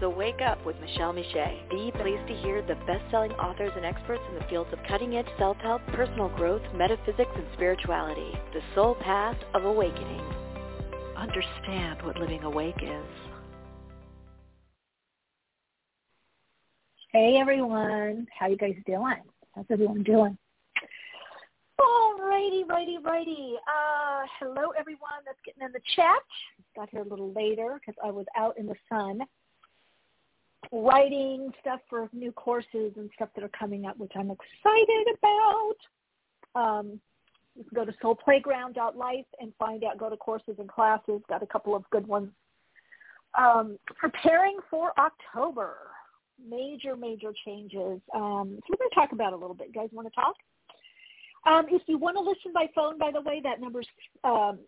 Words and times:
So 0.00 0.08
wake 0.08 0.40
up 0.40 0.64
with 0.64 0.76
Michele 0.80 1.12
Meiche, 1.12 1.68
the 1.68 1.92
place 1.98 2.18
to 2.26 2.34
hear 2.36 2.62
the 2.62 2.74
best-selling 2.86 3.32
authors 3.32 3.70
and 3.76 3.84
experts 3.84 4.22
in 4.30 4.34
the 4.34 4.44
fields 4.48 4.70
of 4.72 4.78
cutting-edge 4.88 5.26
self-help, 5.36 5.82
personal 5.88 6.30
growth, 6.30 6.62
metaphysics, 6.74 7.30
and 7.34 7.44
spirituality. 7.52 8.32
The 8.54 8.62
soul 8.74 8.94
path 8.94 9.36
of 9.52 9.64
awakening. 9.64 10.22
Understand 11.18 12.00
what 12.02 12.16
living 12.16 12.44
awake 12.44 12.82
is. 12.82 13.04
Hey 17.12 17.36
everyone, 17.38 18.26
how 18.38 18.46
you 18.46 18.56
guys 18.56 18.76
doing? 18.86 19.20
How's 19.54 19.66
everyone 19.68 20.02
doing? 20.02 20.38
All 21.78 22.16
righty, 22.18 22.64
righty, 22.64 22.96
righty. 23.04 23.54
Uh, 23.68 24.22
hello, 24.38 24.70
everyone 24.78 25.20
that's 25.26 25.38
getting 25.44 25.62
in 25.62 25.72
the 25.72 25.80
chat. 25.94 26.22
Got 26.74 26.88
here 26.88 27.02
a 27.02 27.08
little 27.08 27.34
later 27.34 27.78
because 27.78 28.00
I 28.02 28.10
was 28.10 28.24
out 28.34 28.56
in 28.56 28.66
the 28.66 28.76
sun 28.88 29.20
writing 30.72 31.52
stuff 31.60 31.80
for 31.88 32.08
new 32.12 32.32
courses 32.32 32.92
and 32.96 33.10
stuff 33.14 33.28
that 33.34 33.44
are 33.44 33.50
coming 33.58 33.86
up, 33.86 33.96
which 33.98 34.12
I'm 34.14 34.30
excited 34.30 35.06
about. 35.18 35.74
Um, 36.54 37.00
you 37.56 37.64
can 37.64 37.74
go 37.74 37.84
to 37.84 37.92
soulplayground.life 38.02 39.26
and 39.40 39.52
find 39.58 39.84
out, 39.84 39.98
go 39.98 40.08
to 40.08 40.16
courses 40.16 40.54
and 40.58 40.68
classes. 40.68 41.20
Got 41.28 41.42
a 41.42 41.46
couple 41.46 41.74
of 41.74 41.88
good 41.90 42.06
ones. 42.06 42.30
Um, 43.38 43.78
preparing 43.96 44.58
for 44.70 44.92
October. 44.98 45.76
Major, 46.48 46.96
major 46.96 47.32
changes. 47.44 48.00
Um, 48.14 48.58
so 48.60 48.70
we're 48.70 48.78
going 48.78 48.90
to 48.90 48.94
talk 48.94 49.12
about 49.12 49.32
a 49.32 49.36
little 49.36 49.54
bit. 49.54 49.68
You 49.68 49.74
guys 49.74 49.90
want 49.92 50.08
to 50.08 50.14
talk? 50.14 50.34
Um, 51.46 51.66
if 51.70 51.82
you 51.86 51.98
want 51.98 52.16
to 52.16 52.22
listen 52.22 52.52
by 52.54 52.66
phone, 52.74 52.98
by 52.98 53.10
the 53.12 53.20
way, 53.20 53.40
that 53.42 53.60
number's 53.60 53.86
um, 54.24 54.58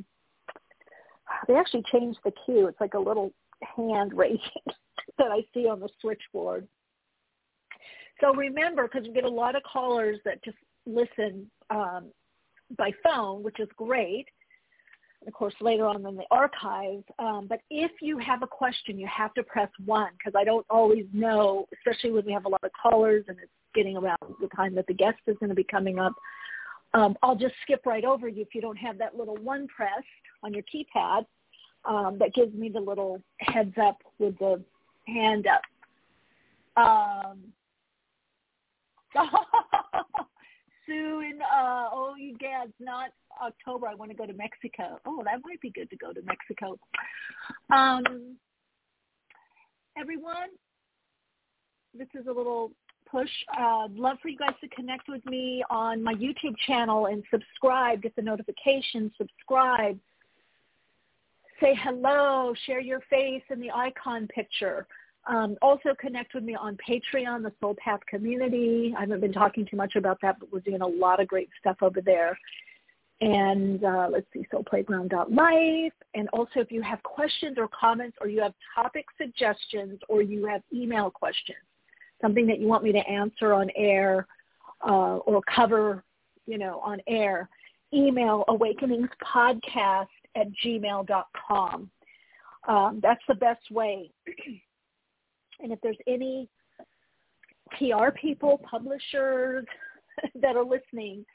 they 1.47 1.55
actually 1.55 1.83
changed 1.91 2.19
the 2.23 2.31
cue. 2.45 2.67
It's 2.67 2.79
like 2.79 2.93
a 2.93 2.99
little 2.99 3.33
hand 3.75 4.13
raising 4.13 4.39
that 5.17 5.31
I 5.31 5.41
see 5.53 5.67
on 5.67 5.79
the 5.79 5.89
switchboard. 5.99 6.67
So 8.19 8.35
remember, 8.35 8.87
because 8.87 9.07
we 9.07 9.13
get 9.13 9.23
a 9.23 9.29
lot 9.29 9.55
of 9.55 9.63
callers 9.63 10.19
that 10.25 10.43
just 10.43 10.57
listen 10.85 11.49
um, 11.71 12.11
by 12.77 12.91
phone, 13.03 13.41
which 13.41 13.59
is 13.59 13.67
great. 13.75 14.27
Of 15.27 15.33
course, 15.33 15.53
later 15.61 15.85
on 15.85 16.05
in 16.05 16.15
the 16.15 16.25
archive. 16.31 17.03
Um, 17.19 17.45
but 17.47 17.61
if 17.69 17.91
you 18.01 18.17
have 18.17 18.41
a 18.41 18.47
question, 18.47 18.97
you 18.97 19.07
have 19.07 19.33
to 19.35 19.43
press 19.43 19.69
one 19.85 20.09
because 20.17 20.33
I 20.35 20.43
don't 20.43 20.65
always 20.69 21.05
know, 21.13 21.67
especially 21.77 22.11
when 22.11 22.25
we 22.25 22.31
have 22.33 22.45
a 22.45 22.49
lot 22.49 22.63
of 22.63 22.71
callers 22.81 23.25
and 23.27 23.37
it's 23.37 23.51
getting 23.75 23.97
around 23.97 24.17
the 24.41 24.47
time 24.55 24.73
that 24.75 24.87
the 24.87 24.93
guest 24.93 25.19
is 25.27 25.37
going 25.39 25.49
to 25.49 25.55
be 25.55 25.63
coming 25.63 25.99
up. 25.99 26.13
Um, 26.93 27.15
I'll 27.21 27.35
just 27.35 27.53
skip 27.61 27.85
right 27.85 28.03
over 28.03 28.27
you 28.27 28.41
if 28.41 28.55
you 28.55 28.61
don't 28.61 28.77
have 28.77 28.97
that 28.97 29.15
little 29.15 29.37
one 29.37 29.67
pressed 29.67 30.05
on 30.43 30.53
your 30.53 30.63
keypad. 30.63 31.25
Um, 31.85 32.17
that 32.19 32.33
gives 32.33 32.53
me 32.53 32.69
the 32.69 32.79
little 32.79 33.21
heads 33.39 33.73
up 33.81 33.99
with 34.19 34.37
the 34.39 34.63
hand 35.07 35.47
up. 35.47 35.61
Um, 36.77 37.39
Uh, 40.91 41.89
oh, 41.91 42.15
you 42.17 42.37
gads, 42.37 42.73
not 42.79 43.11
October. 43.43 43.87
I 43.87 43.95
want 43.95 44.11
to 44.11 44.17
go 44.17 44.25
to 44.25 44.33
Mexico. 44.33 44.99
Oh, 45.05 45.21
that 45.25 45.39
might 45.43 45.61
be 45.61 45.71
good 45.71 45.89
to 45.89 45.97
go 45.97 46.13
to 46.13 46.21
Mexico. 46.21 46.77
Um, 47.69 48.35
everyone, 49.97 50.49
this 51.97 52.07
is 52.19 52.27
a 52.27 52.31
little 52.31 52.71
push. 53.09 53.29
Uh, 53.57 53.87
love 53.93 54.17
for 54.21 54.29
you 54.29 54.37
guys 54.37 54.55
to 54.61 54.67
connect 54.69 55.09
with 55.09 55.25
me 55.25 55.63
on 55.69 56.03
my 56.03 56.13
YouTube 56.13 56.55
channel 56.67 57.07
and 57.07 57.23
subscribe. 57.31 58.01
Get 58.01 58.15
the 58.15 58.21
notifications. 58.21 59.11
Subscribe. 59.17 59.99
Say 61.59 61.77
hello. 61.83 62.53
Share 62.65 62.79
your 62.81 63.01
face 63.09 63.43
in 63.49 63.59
the 63.59 63.71
icon 63.71 64.27
picture. 64.27 64.87
Um, 65.27 65.55
also 65.61 65.93
connect 65.99 66.33
with 66.33 66.43
me 66.43 66.55
on 66.55 66.77
Patreon, 66.77 67.43
the 67.43 67.51
Soul 67.59 67.75
Path 67.83 67.99
community. 68.07 68.93
I 68.97 69.01
haven't 69.01 69.21
been 69.21 69.33
talking 69.33 69.67
too 69.69 69.77
much 69.77 69.95
about 69.95 70.19
that, 70.21 70.39
but 70.39 70.51
we're 70.51 70.61
doing 70.61 70.81
a 70.81 70.87
lot 70.87 71.19
of 71.19 71.27
great 71.27 71.49
stuff 71.59 71.77
over 71.81 72.01
there. 72.01 72.37
And 73.21 73.83
uh, 73.83 74.07
let's 74.11 74.25
see, 74.33 74.47
soulplayground.life. 74.51 75.93
And 76.15 76.27
also 76.33 76.51
if 76.55 76.71
you 76.71 76.81
have 76.81 77.03
questions 77.03 77.57
or 77.59 77.67
comments 77.67 78.17
or 78.19 78.27
you 78.27 78.41
have 78.41 78.53
topic 78.73 79.05
suggestions 79.15 79.99
or 80.09 80.23
you 80.23 80.47
have 80.47 80.63
email 80.73 81.11
questions, 81.11 81.59
something 82.19 82.47
that 82.47 82.59
you 82.59 82.67
want 82.67 82.83
me 82.83 82.91
to 82.91 83.07
answer 83.07 83.53
on 83.53 83.69
air 83.75 84.25
uh, 84.87 85.17
or 85.17 85.41
cover, 85.53 86.03
you 86.47 86.57
know, 86.57 86.79
on 86.79 86.99
air, 87.07 87.47
email 87.93 88.43
awakeningspodcast 88.49 90.07
at 90.35 90.47
gmail.com. 90.65 91.91
Um, 92.67 92.99
that's 93.03 93.23
the 93.27 93.35
best 93.35 93.69
way. 93.69 94.09
And 95.61 95.71
if 95.71 95.79
there's 95.81 95.97
any 96.07 96.49
PR 97.77 98.09
people, 98.11 98.59
publishers 98.69 99.65
that 100.41 100.55
are 100.55 100.65
listening, 100.65 101.25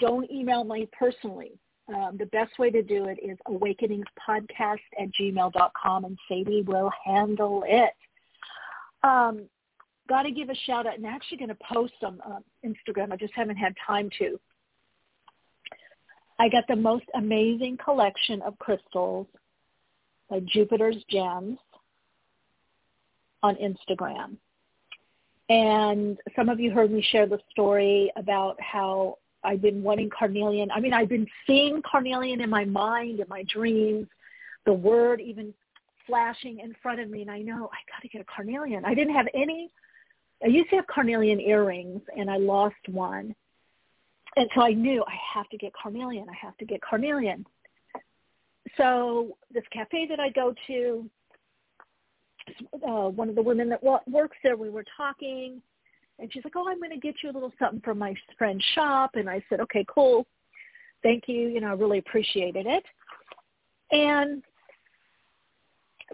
don't 0.00 0.30
email 0.30 0.64
me 0.64 0.88
personally. 0.98 1.52
Um, 1.88 2.16
the 2.18 2.26
best 2.26 2.58
way 2.58 2.70
to 2.70 2.82
do 2.82 3.06
it 3.06 3.18
is 3.22 3.38
awakeningspodcast 3.48 4.78
at 5.00 5.08
gmail.com 5.18 6.04
and 6.04 6.18
Sadie 6.28 6.62
will 6.62 6.90
handle 7.04 7.64
it. 7.66 7.94
Um, 9.02 9.48
Got 10.08 10.22
to 10.22 10.30
give 10.30 10.48
a 10.48 10.54
shout 10.54 10.86
out, 10.86 10.96
and 10.96 11.06
actually 11.06 11.36
going 11.36 11.50
to 11.50 11.58
post 11.70 11.92
on 12.02 12.18
uh, 12.26 12.38
Instagram. 12.64 13.12
I 13.12 13.16
just 13.16 13.34
haven't 13.34 13.56
had 13.56 13.74
time 13.86 14.08
to. 14.18 14.40
I 16.38 16.48
got 16.48 16.64
the 16.66 16.76
most 16.76 17.04
amazing 17.14 17.76
collection 17.84 18.40
of 18.42 18.58
crystals 18.58 19.26
by 20.30 20.40
Jupiter's 20.46 20.96
Gems 21.10 21.58
on 23.42 23.56
Instagram. 23.56 24.36
And 25.48 26.18
some 26.36 26.48
of 26.48 26.60
you 26.60 26.70
heard 26.70 26.90
me 26.90 27.02
share 27.10 27.26
the 27.26 27.38
story 27.50 28.12
about 28.16 28.60
how 28.60 29.18
I've 29.44 29.62
been 29.62 29.82
wanting 29.82 30.10
carnelian. 30.10 30.70
I 30.70 30.80
mean, 30.80 30.92
I've 30.92 31.08
been 31.08 31.26
seeing 31.46 31.80
carnelian 31.82 32.40
in 32.40 32.50
my 32.50 32.64
mind, 32.64 33.20
in 33.20 33.26
my 33.28 33.44
dreams, 33.44 34.06
the 34.66 34.72
word 34.72 35.20
even 35.20 35.54
flashing 36.06 36.60
in 36.60 36.74
front 36.82 37.00
of 37.00 37.08
me. 37.08 37.22
And 37.22 37.30
I 37.30 37.40
know 37.40 37.70
I 37.72 37.78
got 37.90 38.02
to 38.02 38.08
get 38.08 38.20
a 38.20 38.24
carnelian. 38.24 38.84
I 38.84 38.94
didn't 38.94 39.14
have 39.14 39.26
any. 39.34 39.70
I 40.42 40.48
used 40.48 40.70
to 40.70 40.76
have 40.76 40.86
carnelian 40.86 41.40
earrings 41.40 42.02
and 42.16 42.30
I 42.30 42.36
lost 42.36 42.76
one. 42.88 43.34
And 44.36 44.48
so 44.54 44.62
I 44.62 44.72
knew 44.72 45.02
I 45.06 45.14
have 45.34 45.48
to 45.48 45.56
get 45.56 45.72
carnelian. 45.72 46.28
I 46.28 46.46
have 46.46 46.56
to 46.58 46.64
get 46.64 46.80
carnelian. 46.82 47.46
So 48.76 49.36
this 49.52 49.64
cafe 49.72 50.06
that 50.08 50.20
I 50.20 50.28
go 50.30 50.54
to, 50.66 51.08
uh, 52.86 53.08
one 53.08 53.28
of 53.28 53.34
the 53.34 53.42
women 53.42 53.68
that 53.68 53.82
works 53.82 54.36
there, 54.42 54.56
we 54.56 54.70
were 54.70 54.84
talking, 54.96 55.60
and 56.18 56.32
she's 56.32 56.44
like, 56.44 56.54
"Oh, 56.56 56.68
I'm 56.68 56.78
going 56.78 56.90
to 56.90 56.98
get 56.98 57.16
you 57.22 57.30
a 57.30 57.32
little 57.32 57.52
something 57.58 57.80
from 57.80 57.98
my 57.98 58.14
friend's 58.36 58.64
shop." 58.74 59.12
And 59.14 59.28
I 59.28 59.42
said, 59.48 59.60
"Okay, 59.60 59.84
cool, 59.88 60.26
thank 61.02 61.24
you. 61.26 61.48
You 61.48 61.60
know, 61.60 61.68
I 61.68 61.72
really 61.72 61.98
appreciated 61.98 62.66
it." 62.66 62.84
And 63.90 64.42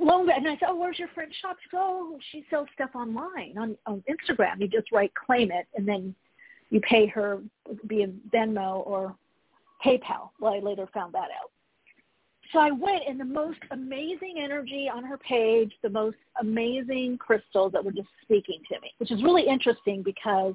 long 0.01 0.29
and 0.31 0.47
I 0.49 0.53
said, 0.55 0.69
"Oh, 0.69 0.77
where's 0.77 0.99
your 0.99 1.09
friend's 1.09 1.35
shop?" 1.37 1.57
She 1.63 1.71
goes, 1.71 1.81
"Oh, 1.83 2.19
she 2.33 2.45
sells 2.51 2.69
stuff 2.75 2.91
online 2.95 3.57
on 3.59 3.77
on 3.87 4.03
Instagram. 4.09 4.61
You 4.61 4.69
just 4.69 4.93
write 4.93 5.13
claim 5.15 5.51
it, 5.51 5.67
and 5.75 5.87
then 5.87 6.15
you 6.71 6.81
pay 6.81 7.07
her 7.07 7.41
via 7.85 8.09
Venmo 8.33 8.87
or 8.87 9.15
PayPal." 9.85 10.31
Well, 10.41 10.55
I 10.55 10.59
later 10.59 10.89
found 10.93 11.15
that 11.15 11.31
out 11.31 11.51
so 12.55 12.61
I 12.61 12.71
went 12.71 13.03
and 13.07 13.19
the 13.19 13.25
most 13.25 13.59
amazing 13.73 14.37
energy 14.39 14.89
on 14.93 15.05
her 15.05 15.19
page, 15.19 15.73
the 15.83 15.91
most 15.91 16.17
amazing 16.41 17.19
crystals 17.19 17.73
that 17.73 17.85
were 17.85 17.93
just 17.93 18.09
speaking 18.23 18.61
to 18.73 18.81
me, 18.81 18.93
which 18.99 19.11
is 19.11 19.23
really 19.25 19.47
interesting 19.47 20.03
because 20.03 20.55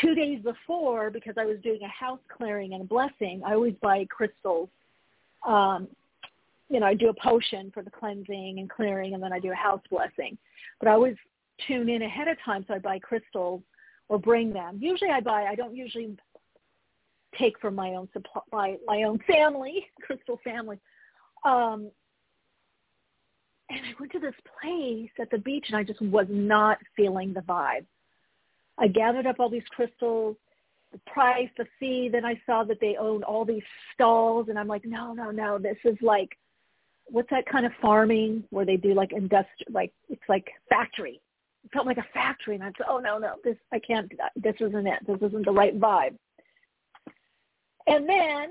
two 0.00 0.14
days 0.14 0.40
before, 0.42 1.10
because 1.10 1.34
I 1.36 1.44
was 1.44 1.58
doing 1.62 1.80
a 1.82 1.88
house 1.88 2.20
clearing 2.34 2.74
and 2.74 2.82
a 2.82 2.86
blessing, 2.86 3.42
I 3.44 3.54
always 3.54 3.74
buy 3.82 4.06
crystals. 4.08 4.68
Um, 5.46 5.88
you 6.70 6.78
know, 6.78 6.86
I 6.86 6.94
do 6.94 7.08
a 7.08 7.14
potion 7.14 7.72
for 7.74 7.82
the 7.82 7.90
cleansing 7.90 8.60
and 8.60 8.70
clearing, 8.70 9.14
and 9.14 9.22
then 9.22 9.32
I 9.32 9.40
do 9.40 9.50
a 9.50 9.56
house 9.56 9.82
blessing. 9.90 10.38
But 10.78 10.88
I 10.88 10.92
always 10.92 11.16
tune 11.66 11.88
in 11.88 12.02
ahead 12.02 12.28
of 12.28 12.36
time, 12.44 12.64
so 12.68 12.74
I 12.74 12.78
buy 12.78 13.00
crystals 13.00 13.62
or 14.08 14.18
bring 14.18 14.52
them. 14.52 14.78
Usually, 14.80 15.10
I 15.10 15.20
buy. 15.20 15.44
I 15.44 15.56
don't 15.56 15.76
usually 15.76 16.16
take 17.38 17.58
from 17.60 17.74
my 17.74 17.90
own 17.90 18.08
supply, 18.12 18.42
my, 18.52 18.76
my 18.86 19.02
own 19.04 19.18
family, 19.26 19.86
crystal 20.02 20.40
family. 20.44 20.78
Um, 21.44 21.90
and 23.70 23.80
I 23.80 23.94
went 23.98 24.12
to 24.12 24.18
this 24.18 24.34
place 24.60 25.10
at 25.20 25.30
the 25.30 25.38
beach, 25.38 25.66
and 25.68 25.76
I 25.76 25.82
just 25.82 26.00
was 26.02 26.26
not 26.28 26.78
feeling 26.96 27.32
the 27.32 27.40
vibe. 27.40 27.86
I 28.78 28.88
gathered 28.88 29.26
up 29.26 29.36
all 29.38 29.48
these 29.48 29.62
crystals, 29.70 30.36
the 30.92 31.00
price, 31.06 31.48
the 31.56 31.66
fee. 31.80 32.08
Then 32.10 32.24
I 32.24 32.40
saw 32.44 32.64
that 32.64 32.80
they 32.80 32.96
owned 32.98 33.24
all 33.24 33.44
these 33.44 33.62
stalls, 33.94 34.48
and 34.48 34.58
I'm 34.58 34.68
like, 34.68 34.84
no, 34.84 35.14
no, 35.14 35.30
no. 35.30 35.58
This 35.58 35.78
is 35.84 35.96
like, 36.02 36.30
what's 37.06 37.30
that 37.30 37.46
kind 37.46 37.66
of 37.66 37.72
farming 37.80 38.44
where 38.50 38.64
they 38.64 38.76
do 38.76 38.94
like 38.94 39.10
industri 39.10 39.46
like 39.70 39.92
it's 40.08 40.22
like 40.28 40.46
factory. 40.68 41.20
It 41.64 41.70
felt 41.72 41.86
like 41.86 41.98
a 41.98 42.06
factory, 42.12 42.54
and 42.54 42.64
I 42.64 42.68
said, 42.76 42.86
oh 42.88 42.98
no, 42.98 43.18
no, 43.18 43.36
this 43.44 43.56
I 43.72 43.78
can't. 43.78 44.10
This 44.36 44.56
isn't 44.60 44.86
it. 44.86 45.06
This 45.06 45.18
isn't 45.22 45.46
the 45.46 45.52
right 45.52 45.78
vibe. 45.78 46.16
And 47.86 48.08
then 48.08 48.50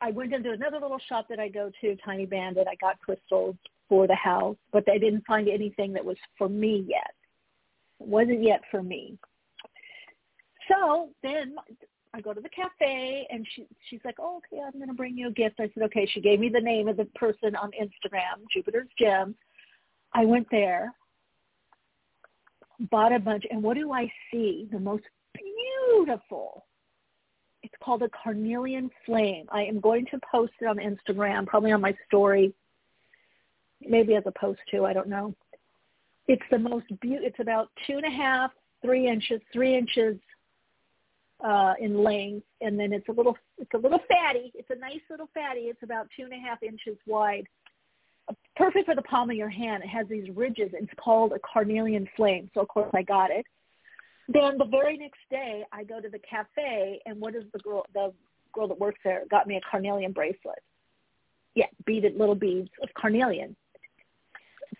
I 0.00 0.10
went 0.10 0.32
into 0.32 0.52
another 0.52 0.78
little 0.80 1.00
shop 1.08 1.26
that 1.28 1.40
I 1.40 1.48
go 1.48 1.70
to, 1.80 1.96
Tiny 2.04 2.26
Bandit. 2.26 2.66
I 2.70 2.76
got 2.76 3.00
crystals 3.00 3.56
for 3.88 4.06
the 4.06 4.14
house, 4.14 4.56
but 4.72 4.88
I 4.88 4.98
didn't 4.98 5.26
find 5.26 5.48
anything 5.48 5.92
that 5.92 6.04
was 6.04 6.16
for 6.38 6.48
me 6.48 6.84
yet. 6.88 7.14
It 8.00 8.06
wasn't 8.06 8.42
yet 8.42 8.62
for 8.70 8.82
me. 8.82 9.18
So 10.68 11.10
then 11.22 11.56
I 12.14 12.20
go 12.20 12.32
to 12.32 12.40
the 12.40 12.48
cafe 12.48 13.26
and 13.30 13.46
she 13.54 13.66
she's 13.88 14.00
like, 14.04 14.16
"Oh, 14.18 14.38
okay, 14.38 14.62
I'm 14.64 14.72
going 14.72 14.88
to 14.88 14.94
bring 14.94 15.16
you 15.18 15.28
a 15.28 15.32
gift." 15.32 15.60
I 15.60 15.70
said, 15.74 15.82
"Okay." 15.84 16.06
She 16.06 16.20
gave 16.20 16.40
me 16.40 16.48
the 16.48 16.60
name 16.60 16.88
of 16.88 16.96
the 16.96 17.04
person 17.16 17.54
on 17.56 17.70
Instagram, 17.72 18.44
Jupiter's 18.52 18.88
Gems. 18.98 19.34
I 20.12 20.24
went 20.24 20.46
there, 20.50 20.92
bought 22.90 23.12
a 23.12 23.18
bunch, 23.18 23.44
and 23.50 23.62
what 23.62 23.76
do 23.76 23.92
I 23.92 24.10
see? 24.30 24.68
The 24.72 24.80
most 24.80 25.04
beautiful. 25.34 26.64
It's 27.62 27.74
called 27.82 28.02
a 28.02 28.08
carnelian 28.08 28.90
flame. 29.04 29.46
I 29.50 29.64
am 29.64 29.80
going 29.80 30.06
to 30.06 30.18
post 30.30 30.52
it 30.60 30.66
on 30.66 30.78
Instagram, 30.78 31.46
probably 31.46 31.72
on 31.72 31.80
my 31.80 31.94
story, 32.06 32.54
maybe 33.86 34.14
as 34.14 34.24
a 34.26 34.32
post 34.32 34.60
too. 34.70 34.86
I 34.86 34.92
don't 34.92 35.08
know. 35.08 35.34
It's 36.26 36.42
the 36.50 36.58
most 36.58 36.86
beautiful. 37.00 37.26
It's 37.26 37.40
about 37.40 37.70
two 37.86 37.96
and 37.96 38.06
a 38.06 38.10
half, 38.10 38.50
three 38.82 39.08
inches, 39.08 39.40
three 39.52 39.76
inches 39.76 40.16
uh, 41.44 41.74
in 41.80 42.02
length, 42.02 42.46
and 42.60 42.78
then 42.78 42.92
it's 42.92 43.08
a 43.08 43.12
little, 43.12 43.36
it's 43.58 43.72
a 43.74 43.78
little 43.78 44.00
fatty. 44.08 44.52
It's 44.54 44.70
a 44.70 44.78
nice 44.78 45.00
little 45.10 45.28
fatty. 45.34 45.60
It's 45.60 45.82
about 45.82 46.08
two 46.16 46.24
and 46.24 46.32
a 46.32 46.38
half 46.38 46.62
inches 46.62 46.96
wide. 47.06 47.46
Perfect 48.56 48.86
for 48.86 48.94
the 48.94 49.02
palm 49.02 49.30
of 49.30 49.36
your 49.36 49.48
hand. 49.48 49.82
It 49.82 49.88
has 49.88 50.06
these 50.08 50.28
ridges. 50.34 50.70
It's 50.72 50.92
called 51.02 51.32
a 51.32 51.40
carnelian 51.40 52.08
flame. 52.16 52.50
So 52.54 52.60
of 52.60 52.68
course 52.68 52.90
I 52.94 53.02
got 53.02 53.30
it. 53.30 53.44
Then 54.32 54.58
the 54.58 54.64
very 54.64 54.96
next 54.96 55.18
day, 55.28 55.64
I 55.72 55.82
go 55.82 56.00
to 56.00 56.08
the 56.08 56.20
cafe, 56.20 57.00
and 57.04 57.20
what 57.20 57.34
is 57.34 57.44
the 57.52 57.58
girl? 57.58 57.84
The 57.94 58.12
girl 58.52 58.68
that 58.68 58.78
works 58.78 59.00
there 59.02 59.22
got 59.28 59.48
me 59.48 59.56
a 59.56 59.60
carnelian 59.68 60.12
bracelet. 60.12 60.62
Yeah, 61.54 61.66
beaded 61.84 62.16
little 62.16 62.36
beads 62.36 62.70
of 62.80 62.88
carnelian. 62.94 63.56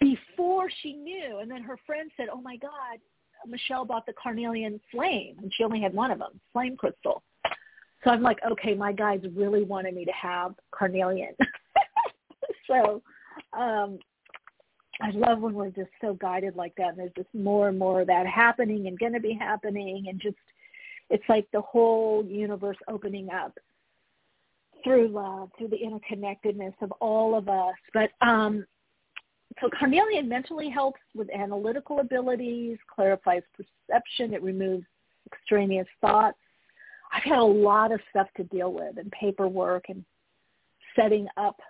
Before 0.01 0.71
she 0.83 0.93
knew, 0.93 1.39
and 1.41 1.51
then 1.51 1.63
her 1.63 1.77
friend 1.85 2.13
said, 2.17 2.29
"Oh 2.33 2.41
my 2.41 2.57
God, 2.57 3.01
Michele 3.45 3.85
bought 3.85 4.07
the 4.07 4.13
carnelian 4.13 4.81
flame, 4.93 5.37
and 5.43 5.53
she 5.53 5.65
only 5.65 5.81
had 5.81 5.95
one 5.95 6.13
of 6.13 6.21
them, 6.21 6.41
flame 6.53 6.77
crystal." 6.77 7.23
So 8.05 8.11
I'm 8.11 8.23
like, 8.23 8.39
okay, 8.51 8.75
my 8.75 8.93
guys 8.93 9.21
really 9.35 9.65
wanted 9.65 9.95
me 9.95 10.05
to 10.05 10.13
have 10.13 10.55
carnelian. 10.71 11.35
so 12.67 13.03
um, 13.53 13.99
I 15.03 15.11
love 15.13 15.41
when 15.41 15.55
we're 15.55 15.71
just 15.71 15.91
so 16.01 16.15
guided 16.15 16.57
like 16.57 16.75
that 16.77 16.91
and 16.91 16.99
there's 16.99 17.13
just 17.17 17.35
more 17.35 17.69
and 17.69 17.79
more 17.79 18.03
of 18.03 18.07
that 18.09 18.27
happening 18.27 18.87
and 18.87 18.99
going 18.99 19.13
to 19.13 19.21
be 19.21 19.33
happening 19.33 20.07
and 20.09 20.21
just 20.21 20.37
it's 21.09 21.25
like 21.29 21.47
the 21.53 21.61
whole 21.61 22.25
universe 22.25 22.77
opening 22.89 23.31
up 23.31 23.59
through 24.85 25.09
love, 25.09 25.51
through 25.59 25.69
the 25.69 25.77
interconnectedness 25.77 26.75
of 26.81 26.93
all 27.01 27.37
of 27.37 27.49
us. 27.49 27.75
But 27.93 28.11
um 28.21 28.67
so 29.61 29.69
carnelian 29.79 30.29
mentally 30.29 30.71
helps 30.71 31.01
with 31.15 31.29
analytical 31.31 32.01
abilities, 32.01 32.79
clarifies 32.95 33.43
perception, 33.57 34.33
it 34.33 34.43
removes 34.43 34.85
extraneous 35.27 35.89
thoughts. 36.01 36.39
I've 37.13 37.25
had 37.25 37.39
a 37.39 37.45
lot 37.45 37.93
of 37.93 38.01
stuff 38.11 38.29
to 38.37 38.45
deal 38.45 38.73
with 38.73 38.97
and 38.97 39.11
paperwork 39.11 39.89
and 39.89 40.05
setting 40.95 41.27
up 41.37 41.61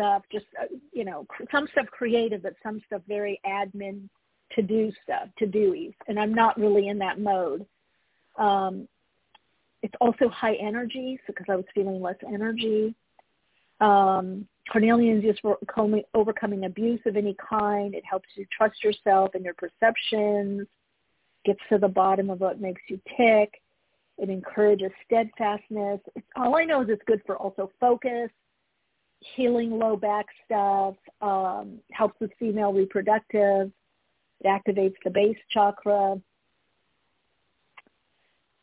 stuff, 0.00 0.22
just, 0.32 0.46
uh, 0.60 0.66
you 0.92 1.04
know, 1.04 1.26
some 1.50 1.68
stuff 1.72 1.86
creative, 1.90 2.42
but 2.42 2.54
some 2.62 2.80
stuff 2.86 3.02
very 3.06 3.40
admin 3.46 4.08
to 4.54 4.62
do 4.62 4.90
stuff, 5.04 5.28
to 5.38 5.46
doies. 5.46 5.92
And 6.08 6.18
I'm 6.18 6.34
not 6.34 6.58
really 6.58 6.88
in 6.88 6.98
that 6.98 7.20
mode. 7.20 7.66
Um, 8.36 8.88
it's 9.82 9.94
also 10.00 10.28
high 10.28 10.54
energy 10.54 11.18
because 11.26 11.46
I 11.48 11.56
was 11.56 11.64
feeling 11.74 12.00
less 12.00 12.16
energy. 12.26 12.94
Um, 13.80 14.46
carnelian 14.70 15.22
is 15.24 15.36
for 15.40 15.58
overcoming 16.14 16.64
abuse 16.64 17.00
of 17.06 17.16
any 17.16 17.36
kind. 17.48 17.94
It 17.94 18.04
helps 18.04 18.28
you 18.34 18.46
trust 18.56 18.82
yourself 18.82 19.30
and 19.34 19.44
your 19.44 19.54
perceptions, 19.54 20.66
gets 21.44 21.60
to 21.70 21.78
the 21.78 21.88
bottom 21.88 22.30
of 22.30 22.40
what 22.40 22.60
makes 22.60 22.82
you 22.88 23.00
tick. 23.16 23.60
It 24.18 24.28
encourages 24.28 24.90
steadfastness. 25.06 26.00
It's, 26.14 26.26
all 26.36 26.56
I 26.56 26.64
know 26.64 26.82
is 26.82 26.88
it's 26.90 27.02
good 27.06 27.22
for 27.26 27.36
also 27.36 27.70
focus, 27.80 28.30
healing 29.20 29.78
low 29.78 29.96
back 29.96 30.26
stuff, 30.44 30.94
um, 31.20 31.78
helps 31.92 32.18
with 32.20 32.30
female 32.38 32.72
reproductive. 32.72 33.70
It 34.40 34.46
activates 34.46 34.94
the 35.04 35.10
base 35.10 35.36
chakra. 35.50 36.20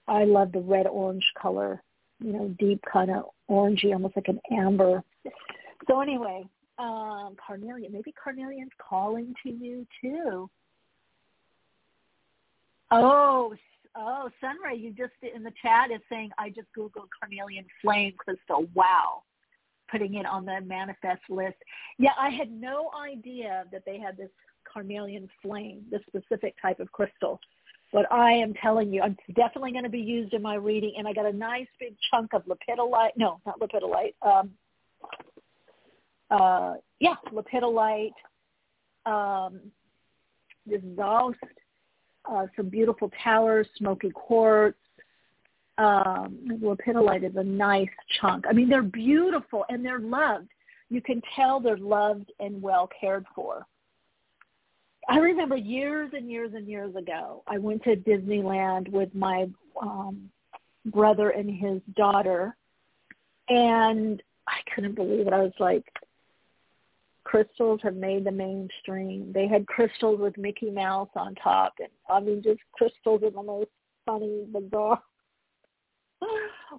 I 0.08 0.24
love 0.24 0.52
the 0.52 0.60
red 0.60 0.88
orange 0.88 1.26
color, 1.40 1.84
you 2.20 2.34
know, 2.34 2.56
deep 2.60 2.82
kind 2.92 3.12
of 3.12 3.26
orangey, 3.50 3.94
almost 3.94 4.16
like 4.16 4.30
an 4.30 4.40
amber. 4.52 5.04
So 5.88 6.02
anyway, 6.02 6.46
um, 6.80 7.36
carnelian, 7.46 7.92
maybe 7.92 8.14
carnelian's 8.22 8.72
calling 8.78 9.36
to 9.44 9.50
you 9.50 9.86
too. 10.02 10.50
Oh, 12.90 13.54
oh, 13.96 14.30
Sunray, 14.40 14.78
you 14.78 14.92
just 14.92 15.12
in 15.36 15.44
the 15.44 15.52
chat 15.62 15.92
is 15.92 16.00
saying 16.10 16.32
I 16.38 16.50
just 16.50 16.68
googled 16.76 17.10
carnelian 17.20 17.66
flame 17.82 18.14
crystal. 18.18 18.66
Wow 18.74 19.24
putting 19.90 20.16
it 20.16 20.26
on 20.26 20.46
the 20.46 20.60
manifest 20.62 21.22
list. 21.30 21.56
Yeah, 21.98 22.12
I 22.20 22.30
had 22.30 22.52
no 22.52 22.92
idea 23.00 23.66
that 23.72 23.84
they 23.86 24.00
had 24.00 24.18
this 24.18 24.30
carnelian 24.72 25.30
flame, 25.42 25.86
this 25.90 26.02
specific 26.08 26.56
type 26.62 26.80
of 26.80 26.92
crystal. 26.92 27.40
But 27.94 28.12
I 28.12 28.32
am 28.32 28.54
telling 28.56 28.94
you, 28.94 29.02
I'm 29.02 29.16
definitely 29.36 29.72
going 29.72 29.86
to 29.86 29.90
be 29.90 30.00
used 30.00 30.34
in 30.34 30.42
my 30.42 30.56
reading. 30.56 30.94
And 30.98 31.08
I 31.08 31.14
got 31.14 31.26
a 31.26 31.32
nice 31.32 31.68
big 31.80 31.96
chunk 32.12 32.34
of 32.34 32.44
lepidolite. 32.46 33.12
No, 33.16 33.40
not 33.46 33.60
lepidolite. 33.60 34.14
Um, 34.22 34.52
uh, 36.30 36.76
yeah, 37.00 37.16
lepidolite. 37.32 38.12
Um, 39.06 39.62
this 40.66 40.82
uh, 42.30 42.48
some 42.58 42.68
beautiful 42.70 43.10
towers, 43.24 43.68
smoky 43.78 44.10
quartz, 44.10 44.78
um, 45.78 46.60
lepidolite 46.62 47.24
is 47.24 47.36
a 47.36 47.44
nice 47.44 47.90
chunk. 48.20 48.46
I 48.50 48.54
mean, 48.54 48.70
they're 48.70 48.82
beautiful 48.82 49.66
and 49.70 49.86
they're 49.86 50.00
loved. 50.00 50.50
You 50.90 51.02
can 51.02 51.22
tell 51.36 51.60
they're 51.60 51.78
loved 51.78 52.32
and 52.40 52.62
well 52.62 52.90
cared 53.00 53.26
for. 53.36 53.66
I 55.10 55.18
remember 55.20 55.56
years 55.56 56.12
and 56.14 56.30
years 56.30 56.52
and 56.54 56.68
years 56.68 56.96
ago, 56.96 57.44
I 57.48 57.58
went 57.58 57.84
to 57.84 57.96
Disneyland 57.96 58.90
with 58.92 59.14
my 59.14 59.48
um, 59.82 60.30
brother 60.86 61.30
and 61.30 61.50
his 61.50 61.82
daughter, 61.96 62.56
and 63.48 64.22
I 64.48 64.60
couldn't 64.74 64.96
believe 64.96 65.28
it. 65.28 65.34
I 65.34 65.44
was 65.44 65.54
like, 65.60 65.86
crystals 67.24 67.80
have 67.84 67.96
made 67.96 68.26
the 68.26 68.32
mainstream. 68.32 69.32
They 69.34 69.48
had 69.48 69.68
crystals 69.68 70.20
with 70.20 70.38
Mickey 70.38 70.72
Mouse 70.72 71.10
on 71.16 71.36
top, 71.36 71.76
and 71.80 71.90
I 72.10 72.20
mean, 72.20 72.42
just 72.42 72.60
crystals 72.74 73.22
in 73.26 73.34
the 73.34 73.44
most 73.44 73.70
funny, 74.06 74.46
bizarre 74.52 75.02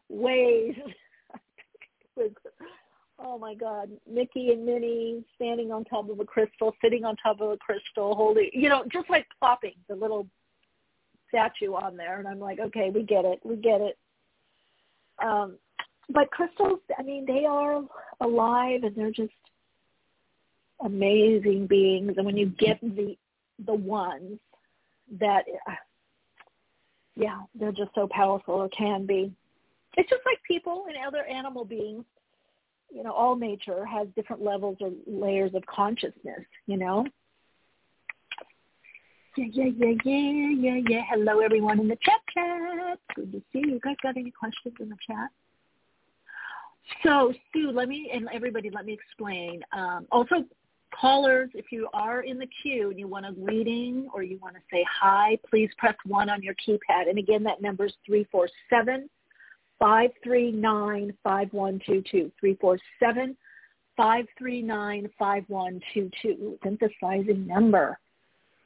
ways. 0.08 0.74
oh 3.18 3.38
my 3.38 3.54
God, 3.54 3.90
Mickey 4.10 4.50
and 4.50 4.64
Minnie 4.64 5.24
standing 5.34 5.72
on 5.72 5.84
top 5.84 6.08
of 6.08 6.20
a 6.20 6.24
crystal, 6.24 6.74
sitting 6.82 7.04
on 7.04 7.16
top 7.16 7.40
of 7.40 7.50
a 7.50 7.56
crystal, 7.56 8.14
holding, 8.14 8.50
you 8.52 8.68
know, 8.68 8.84
just 8.92 9.10
like 9.10 9.26
plopping 9.38 9.74
the 9.88 9.94
little 9.94 10.26
statue 11.28 11.74
on 11.74 11.96
there. 11.96 12.18
And 12.18 12.28
I'm 12.28 12.40
like, 12.40 12.58
okay, 12.58 12.90
we 12.90 13.02
get 13.02 13.24
it, 13.24 13.40
we 13.44 13.56
get 13.56 13.80
it. 13.80 13.98
Um, 15.22 15.56
but 16.10 16.30
crystals, 16.30 16.78
I 16.98 17.02
mean, 17.02 17.26
they 17.26 17.44
are 17.44 17.82
alive 18.20 18.84
and 18.84 18.94
they're 18.96 19.10
just 19.10 19.32
amazing 20.84 21.66
beings. 21.66 22.14
And 22.16 22.24
when 22.24 22.36
you 22.36 22.46
get 22.46 22.80
the 22.80 23.16
the 23.66 23.74
ones, 23.74 24.38
that 25.18 25.44
yeah, 27.18 27.40
they're 27.58 27.72
just 27.72 27.90
so 27.94 28.06
powerful 28.10 28.54
or 28.54 28.68
can 28.68 29.04
be. 29.04 29.32
It's 29.96 30.08
just 30.08 30.22
like 30.24 30.38
people 30.46 30.84
and 30.86 30.96
other 31.04 31.24
animal 31.24 31.64
beings. 31.64 32.04
You 32.94 33.02
know, 33.02 33.12
all 33.12 33.34
nature 33.34 33.84
has 33.84 34.06
different 34.14 34.42
levels 34.42 34.78
or 34.80 34.92
layers 35.06 35.54
of 35.54 35.66
consciousness, 35.66 36.40
you 36.66 36.76
know? 36.76 37.04
Yeah, 39.36 39.46
yeah, 39.52 39.64
yeah, 39.76 39.94
yeah, 40.04 40.50
yeah, 40.58 40.80
yeah. 40.88 41.02
Hello, 41.10 41.40
everyone 41.40 41.80
in 41.80 41.88
the 41.88 41.98
chat 42.02 42.20
chat. 42.32 42.98
Good 43.14 43.32
to 43.32 43.42
see 43.52 43.60
you. 43.60 43.74
You 43.74 43.80
guys 43.80 43.96
got 44.02 44.16
any 44.16 44.30
questions 44.30 44.74
in 44.80 44.88
the 44.88 44.96
chat? 45.06 45.28
So, 47.02 47.32
Sue, 47.52 47.70
let 47.70 47.88
me, 47.88 48.10
and 48.12 48.28
everybody, 48.32 48.70
let 48.70 48.86
me 48.86 48.94
explain. 48.94 49.62
Um, 49.72 50.06
also, 50.10 50.36
Callers, 50.90 51.50
if 51.54 51.66
you 51.70 51.88
are 51.92 52.22
in 52.22 52.38
the 52.38 52.48
queue 52.62 52.90
and 52.90 52.98
you 52.98 53.06
want 53.06 53.26
a 53.26 53.32
reading 53.38 54.08
or 54.12 54.22
you 54.22 54.38
want 54.38 54.54
to 54.54 54.60
say 54.72 54.84
hi, 54.90 55.38
please 55.48 55.70
press 55.78 55.94
1 56.06 56.28
on 56.30 56.42
your 56.42 56.54
keypad. 56.54 57.08
And 57.08 57.18
again, 57.18 57.42
that 57.44 57.62
number 57.62 57.86
is 57.86 57.92
347 58.06 59.08
539 59.78 61.12
5122. 61.22 62.32
347 62.40 63.36
539 63.96 65.10
5122. 65.18 66.58
Synthesizing 66.64 67.46
number. 67.46 67.98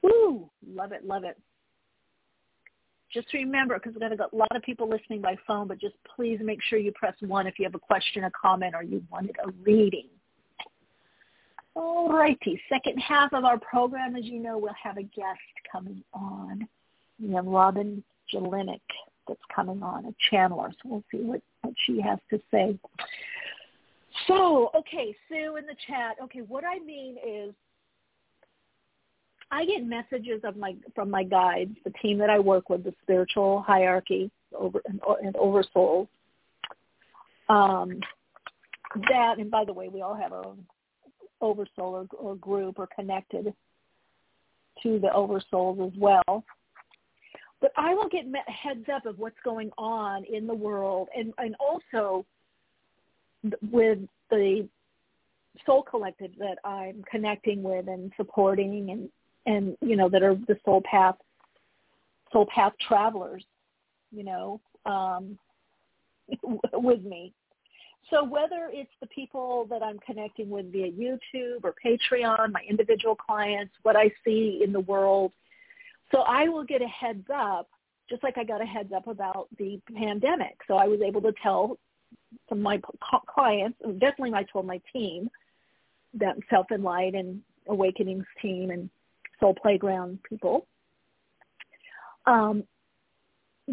Woo! 0.02 0.48
Love 0.66 0.92
it, 0.92 1.04
love 1.04 1.24
it. 1.24 1.38
Just 3.12 3.32
remember, 3.34 3.74
because 3.74 3.92
we've 3.92 4.18
got 4.18 4.32
a 4.32 4.36
lot 4.36 4.56
of 4.56 4.62
people 4.62 4.88
listening 4.88 5.20
by 5.20 5.36
phone, 5.46 5.68
but 5.68 5.78
just 5.78 5.96
please 6.16 6.38
make 6.42 6.62
sure 6.62 6.78
you 6.78 6.92
press 6.92 7.14
1 7.20 7.46
if 7.46 7.58
you 7.58 7.64
have 7.64 7.74
a 7.74 7.78
question, 7.78 8.24
a 8.24 8.30
comment, 8.30 8.74
or 8.74 8.82
you 8.82 9.02
wanted 9.10 9.36
a 9.44 9.50
reading. 9.62 10.06
All 11.74 12.10
righty. 12.12 12.60
Second 12.68 12.98
half 12.98 13.32
of 13.32 13.44
our 13.44 13.58
program, 13.58 14.16
as 14.16 14.24
you 14.24 14.38
know, 14.38 14.58
we'll 14.58 14.74
have 14.82 14.98
a 14.98 15.02
guest 15.02 15.40
coming 15.70 16.02
on. 16.12 16.68
We 17.20 17.32
have 17.34 17.46
Robin 17.46 18.04
Jelinek 18.32 18.80
that's 19.26 19.40
coming 19.54 19.82
on, 19.82 20.06
a 20.06 20.34
channeler. 20.34 20.70
So 20.70 20.88
we'll 20.88 21.04
see 21.10 21.18
what, 21.18 21.40
what 21.62 21.74
she 21.86 22.00
has 22.00 22.18
to 22.30 22.40
say. 22.50 22.78
So, 24.26 24.70
okay, 24.74 25.16
Sue 25.28 25.56
in 25.56 25.66
the 25.66 25.76
chat. 25.86 26.16
Okay, 26.22 26.40
what 26.40 26.64
I 26.64 26.78
mean 26.80 27.16
is 27.26 27.54
I 29.50 29.64
get 29.64 29.84
messages 29.84 30.42
of 30.44 30.56
my 30.56 30.74
from 30.94 31.10
my 31.10 31.24
guides, 31.24 31.76
the 31.84 31.92
team 32.02 32.18
that 32.18 32.30
I 32.30 32.38
work 32.38 32.68
with, 32.68 32.84
the 32.84 32.94
spiritual 33.02 33.62
hierarchy 33.62 34.30
over 34.54 34.82
and, 34.86 35.00
and. 35.22 35.36
Um, 37.48 38.00
that, 39.08 39.38
and 39.38 39.50
by 39.50 39.64
the 39.64 39.72
way, 39.72 39.88
we 39.88 40.02
all 40.02 40.14
have 40.14 40.32
our 40.32 40.46
own 40.46 40.64
oversoul 41.42 41.94
or, 41.94 42.06
or 42.16 42.36
group 42.36 42.78
or 42.78 42.88
connected 42.94 43.52
to 44.82 44.98
the 44.98 45.08
oversouls 45.08 45.86
as 45.86 45.92
well. 45.98 46.44
But 47.60 47.72
I 47.76 47.94
will 47.94 48.08
get 48.08 48.24
heads 48.46 48.86
up 48.92 49.06
of 49.06 49.18
what's 49.18 49.36
going 49.44 49.70
on 49.78 50.24
in 50.24 50.46
the 50.46 50.54
world 50.54 51.08
and, 51.16 51.32
and 51.38 51.54
also 51.60 52.24
with 53.70 53.98
the 54.30 54.68
soul 55.66 55.82
collective 55.82 56.32
that 56.38 56.58
I'm 56.64 57.04
connecting 57.10 57.62
with 57.62 57.88
and 57.88 58.12
supporting 58.16 58.90
and, 58.90 59.08
and, 59.46 59.76
you 59.80 59.96
know, 59.96 60.08
that 60.08 60.22
are 60.22 60.34
the 60.48 60.56
soul 60.64 60.82
path, 60.88 61.16
soul 62.32 62.46
path 62.52 62.72
travelers, 62.86 63.44
you 64.10 64.24
know, 64.24 64.60
um, 64.86 65.38
with 66.72 67.04
me. 67.04 67.32
So 68.12 68.22
whether 68.22 68.68
it's 68.70 68.90
the 69.00 69.06
people 69.06 69.66
that 69.70 69.82
I'm 69.82 69.98
connecting 70.00 70.50
with 70.50 70.70
via 70.70 70.92
YouTube 70.92 71.64
or 71.64 71.74
Patreon, 71.82 72.52
my 72.52 72.60
individual 72.68 73.16
clients, 73.16 73.72
what 73.84 73.96
I 73.96 74.12
see 74.22 74.60
in 74.62 74.70
the 74.70 74.80
world, 74.80 75.32
so 76.14 76.20
I 76.20 76.46
will 76.48 76.64
get 76.64 76.82
a 76.82 76.86
heads 76.86 77.26
up, 77.34 77.70
just 78.10 78.22
like 78.22 78.36
I 78.36 78.44
got 78.44 78.60
a 78.60 78.66
heads 78.66 78.92
up 78.94 79.06
about 79.06 79.48
the 79.58 79.80
pandemic. 79.96 80.58
So 80.68 80.74
I 80.74 80.86
was 80.88 81.00
able 81.00 81.22
to 81.22 81.32
tell 81.42 81.78
some 82.50 82.58
of 82.58 82.64
my 82.64 82.80
clients, 83.34 83.78
definitely 83.98 84.34
I 84.34 84.42
told 84.42 84.66
my 84.66 84.80
team, 84.92 85.30
that 86.12 86.36
Self 86.50 86.66
and 86.68 86.82
Light 86.82 87.14
and 87.14 87.40
Awakenings 87.66 88.26
team 88.42 88.70
and 88.70 88.90
Soul 89.40 89.54
Playground 89.54 90.18
people, 90.28 90.66
um, 92.26 92.64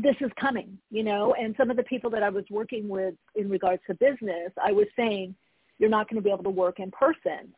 this 0.01 0.15
is 0.22 0.32
coming, 0.39 0.77
you 0.91 1.03
know, 1.03 1.34
and 1.34 1.56
some 1.58 1.70
of 1.70 1.77
the 1.77 1.84
people 1.84 2.10
that 2.12 2.24
I 2.24 2.29
was 2.29 2.46
working 2.50 2.88
with 2.88 3.15
in 3.36 3.50
regards 3.50 3.82
to 3.88 3.94
business, 3.96 4.51
I 4.62 4.72
was 4.72 4.88
saying, 4.96 5.36
you're 5.77 5.89
not 5.89 6.10
going 6.10 6.22
to 6.22 6.24
be 6.24 6.32
able 6.32 6.44
to 6.44 6.50
work 6.50 6.79
in 6.79 6.91
person, 6.91 7.53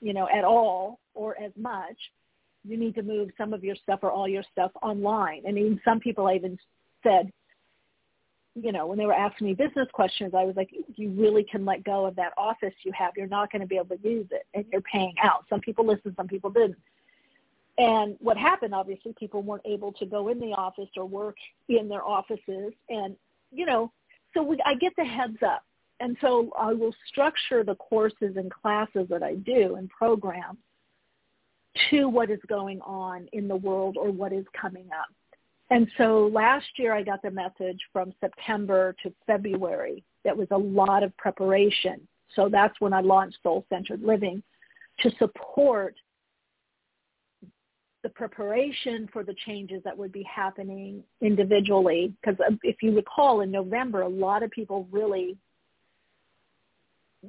you 0.00 0.12
know, 0.12 0.28
at 0.28 0.44
all 0.44 0.98
or 1.14 1.40
as 1.40 1.52
much. 1.56 1.96
You 2.64 2.76
need 2.76 2.94
to 2.96 3.02
move 3.02 3.30
some 3.38 3.54
of 3.54 3.64
your 3.64 3.76
stuff 3.76 4.00
or 4.02 4.10
all 4.10 4.28
your 4.28 4.42
stuff 4.52 4.70
online. 4.82 5.42
And 5.46 5.56
even 5.56 5.80
some 5.84 6.00
people 6.00 6.26
I 6.26 6.34
even 6.34 6.58
said, 7.02 7.32
you 8.54 8.72
know, 8.72 8.86
when 8.86 8.98
they 8.98 9.06
were 9.06 9.14
asking 9.14 9.46
me 9.46 9.54
business 9.54 9.88
questions, 9.92 10.32
I 10.36 10.44
was 10.44 10.56
like, 10.56 10.70
you 10.96 11.10
really 11.10 11.44
can 11.44 11.64
let 11.64 11.84
go 11.84 12.04
of 12.04 12.16
that 12.16 12.32
office 12.36 12.74
you 12.82 12.92
have. 12.92 13.12
You're 13.16 13.28
not 13.28 13.50
going 13.50 13.62
to 13.62 13.68
be 13.68 13.76
able 13.76 13.96
to 13.96 14.02
use 14.02 14.26
it 14.30 14.46
and 14.54 14.64
you're 14.72 14.82
paying 14.82 15.14
out. 15.22 15.46
Some 15.48 15.60
people 15.60 15.86
listened, 15.86 16.14
some 16.16 16.28
people 16.28 16.50
didn't. 16.50 16.76
And 17.78 18.16
what 18.20 18.36
happened, 18.36 18.74
obviously, 18.74 19.14
people 19.18 19.42
weren't 19.42 19.64
able 19.64 19.92
to 19.92 20.06
go 20.06 20.28
in 20.28 20.38
the 20.38 20.52
office 20.52 20.88
or 20.96 21.06
work 21.06 21.36
in 21.68 21.88
their 21.88 22.04
offices. 22.04 22.72
And, 22.88 23.16
you 23.50 23.64
know, 23.64 23.92
so 24.34 24.42
we, 24.42 24.58
I 24.64 24.74
get 24.74 24.92
the 24.96 25.04
heads 25.04 25.38
up. 25.46 25.64
And 26.00 26.16
so 26.20 26.50
I 26.58 26.72
will 26.72 26.94
structure 27.08 27.62
the 27.62 27.74
courses 27.74 28.36
and 28.36 28.50
classes 28.50 29.06
that 29.10 29.22
I 29.22 29.34
do 29.34 29.76
and 29.76 29.88
programs 29.90 30.58
to 31.90 32.08
what 32.08 32.30
is 32.30 32.40
going 32.48 32.80
on 32.80 33.28
in 33.32 33.46
the 33.48 33.56
world 33.56 33.96
or 33.98 34.10
what 34.10 34.32
is 34.32 34.44
coming 34.60 34.86
up. 34.98 35.08
And 35.70 35.86
so 35.98 36.30
last 36.32 36.66
year 36.76 36.94
I 36.94 37.02
got 37.02 37.22
the 37.22 37.30
message 37.30 37.78
from 37.92 38.12
September 38.20 38.94
to 39.02 39.12
February 39.26 40.02
that 40.24 40.36
was 40.36 40.48
a 40.50 40.58
lot 40.58 41.02
of 41.02 41.16
preparation. 41.16 42.06
So 42.34 42.48
that's 42.50 42.78
when 42.80 42.92
I 42.92 43.00
launched 43.00 43.38
Soul 43.42 43.64
Centered 43.68 44.02
Living 44.02 44.42
to 45.00 45.10
support 45.18 45.94
the 48.02 48.08
preparation 48.08 49.08
for 49.12 49.22
the 49.22 49.34
changes 49.46 49.82
that 49.84 49.96
would 49.96 50.12
be 50.12 50.22
happening 50.22 51.02
individually. 51.20 52.14
Because 52.20 52.38
uh, 52.40 52.54
if 52.62 52.82
you 52.82 52.94
recall, 52.94 53.42
in 53.42 53.50
November, 53.50 54.02
a 54.02 54.08
lot 54.08 54.42
of 54.42 54.50
people 54.50 54.88
really 54.90 55.36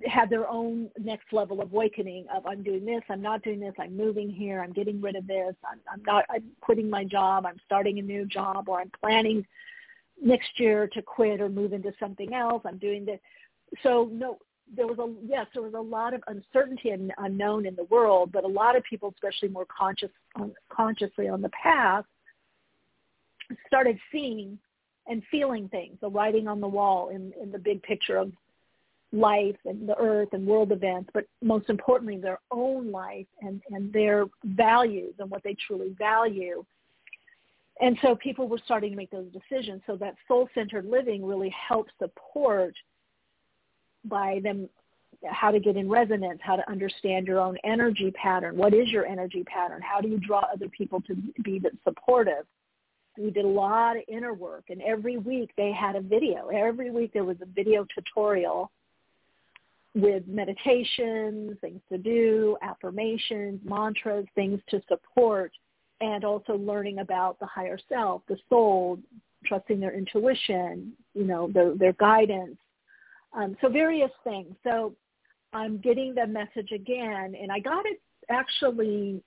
had 0.05 0.29
their 0.29 0.47
own 0.47 0.89
next 0.97 1.33
level 1.33 1.61
of 1.61 1.73
awakening 1.73 2.25
of 2.33 2.45
I'm 2.45 2.63
doing 2.63 2.85
this, 2.85 3.01
I'm 3.09 3.21
not 3.21 3.43
doing 3.43 3.59
this, 3.59 3.73
I'm 3.77 3.95
moving 3.95 4.29
here, 4.29 4.61
I'm 4.61 4.71
getting 4.71 5.01
rid 5.01 5.17
of 5.17 5.27
this, 5.27 5.53
I'm, 5.69 5.79
I'm 5.91 6.01
not, 6.05 6.23
I'm 6.29 6.43
quitting 6.61 6.89
my 6.89 7.03
job, 7.03 7.45
I'm 7.45 7.59
starting 7.65 7.99
a 7.99 8.01
new 8.01 8.25
job, 8.25 8.69
or 8.69 8.79
I'm 8.79 8.91
planning 9.01 9.45
next 10.21 10.59
year 10.59 10.87
to 10.93 11.01
quit 11.01 11.41
or 11.41 11.49
move 11.49 11.73
into 11.73 11.91
something 11.99 12.33
else. 12.33 12.61
I'm 12.65 12.77
doing 12.77 13.05
this. 13.05 13.19
So 13.83 14.09
no, 14.11 14.37
there 14.75 14.87
was 14.87 14.99
a 14.99 15.13
yes, 15.25 15.47
there 15.53 15.63
was 15.63 15.73
a 15.73 15.81
lot 15.81 16.13
of 16.13 16.23
uncertainty 16.27 16.89
and 16.89 17.11
unknown 17.17 17.65
in 17.65 17.75
the 17.75 17.83
world, 17.85 18.31
but 18.31 18.43
a 18.43 18.47
lot 18.47 18.75
of 18.75 18.83
people, 18.83 19.13
especially 19.13 19.49
more 19.49 19.65
conscious 19.65 20.09
on, 20.35 20.53
consciously 20.69 21.27
on 21.27 21.41
the 21.41 21.49
path, 21.49 22.05
started 23.67 23.99
seeing 24.11 24.57
and 25.07 25.21
feeling 25.29 25.67
things, 25.69 25.97
the 25.99 26.09
writing 26.09 26.47
on 26.47 26.61
the 26.61 26.67
wall 26.67 27.09
in, 27.09 27.33
in 27.41 27.51
the 27.51 27.59
big 27.59 27.81
picture 27.83 28.17
of 28.17 28.31
life 29.11 29.57
and 29.65 29.89
the 29.89 29.97
earth 29.97 30.29
and 30.31 30.47
world 30.47 30.71
events, 30.71 31.09
but 31.13 31.25
most 31.41 31.69
importantly, 31.69 32.17
their 32.17 32.39
own 32.49 32.91
life 32.91 33.27
and, 33.41 33.61
and 33.71 33.91
their 33.91 34.25
values 34.45 35.13
and 35.19 35.29
what 35.29 35.43
they 35.43 35.55
truly 35.67 35.93
value. 35.97 36.63
And 37.81 37.97
so 38.01 38.15
people 38.15 38.47
were 38.47 38.61
starting 38.63 38.91
to 38.91 38.95
make 38.95 39.11
those 39.11 39.27
decisions. 39.33 39.81
So 39.85 39.97
that 39.97 40.15
soul-centered 40.27 40.85
living 40.85 41.25
really 41.25 41.53
helps 41.67 41.91
support– 41.99 42.73
by 44.05 44.39
them 44.43 44.69
how 45.29 45.51
to 45.51 45.59
get 45.59 45.77
in 45.77 45.87
resonance, 45.89 46.39
how 46.41 46.55
to 46.55 46.69
understand 46.69 47.27
your 47.27 47.39
own 47.39 47.57
energy 47.63 48.11
pattern. 48.11 48.57
What 48.57 48.73
is 48.73 48.89
your 48.89 49.05
energy 49.05 49.43
pattern? 49.43 49.81
How 49.81 50.01
do 50.01 50.07
you 50.07 50.19
draw 50.19 50.43
other 50.51 50.67
people 50.69 51.01
to 51.01 51.15
be 51.43 51.61
supportive? 51.83 52.45
We 53.17 53.29
did 53.29 53.45
a 53.45 53.47
lot 53.47 53.97
of 53.97 54.03
inner 54.07 54.33
work, 54.33 54.65
and 54.69 54.81
every 54.81 55.17
week 55.17 55.51
they 55.57 55.71
had 55.71 55.95
a 55.95 56.01
video. 56.01 56.47
Every 56.47 56.89
week 56.91 57.11
there 57.13 57.25
was 57.25 57.37
a 57.41 57.45
video 57.45 57.85
tutorial 57.93 58.71
with 59.93 60.23
meditations, 60.27 61.57
things 61.59 61.81
to 61.91 61.97
do, 61.97 62.57
affirmations, 62.61 63.59
mantras, 63.65 64.25
things 64.33 64.61
to 64.69 64.81
support, 64.87 65.51
and 65.99 66.23
also 66.23 66.53
learning 66.53 66.99
about 66.99 67.37
the 67.39 67.45
higher 67.45 67.77
self, 67.89 68.21
the 68.27 68.37
soul, 68.49 68.97
trusting 69.45 69.79
their 69.79 69.93
intuition, 69.93 70.93
you 71.13 71.25
know, 71.25 71.49
their, 71.53 71.75
their 71.75 71.93
guidance, 71.93 72.57
um, 73.33 73.55
so 73.61 73.69
various 73.69 74.11
things. 74.23 74.55
So 74.63 74.93
I'm 75.53 75.77
getting 75.77 76.15
the 76.15 76.27
message 76.27 76.71
again, 76.71 77.35
and 77.39 77.51
I 77.51 77.59
got 77.59 77.85
it 77.85 78.01
actually 78.29 79.21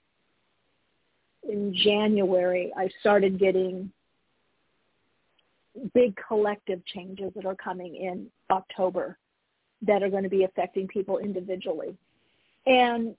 in 1.48 1.74
January. 1.74 2.72
I 2.76 2.88
started 3.00 3.38
getting 3.38 3.90
big 5.92 6.14
collective 6.28 6.84
changes 6.86 7.32
that 7.34 7.46
are 7.46 7.56
coming 7.56 7.96
in 7.96 8.26
October 8.50 9.18
that 9.82 10.02
are 10.02 10.08
going 10.08 10.22
to 10.22 10.28
be 10.28 10.44
affecting 10.44 10.86
people 10.88 11.18
individually. 11.18 11.96
And 12.66 13.14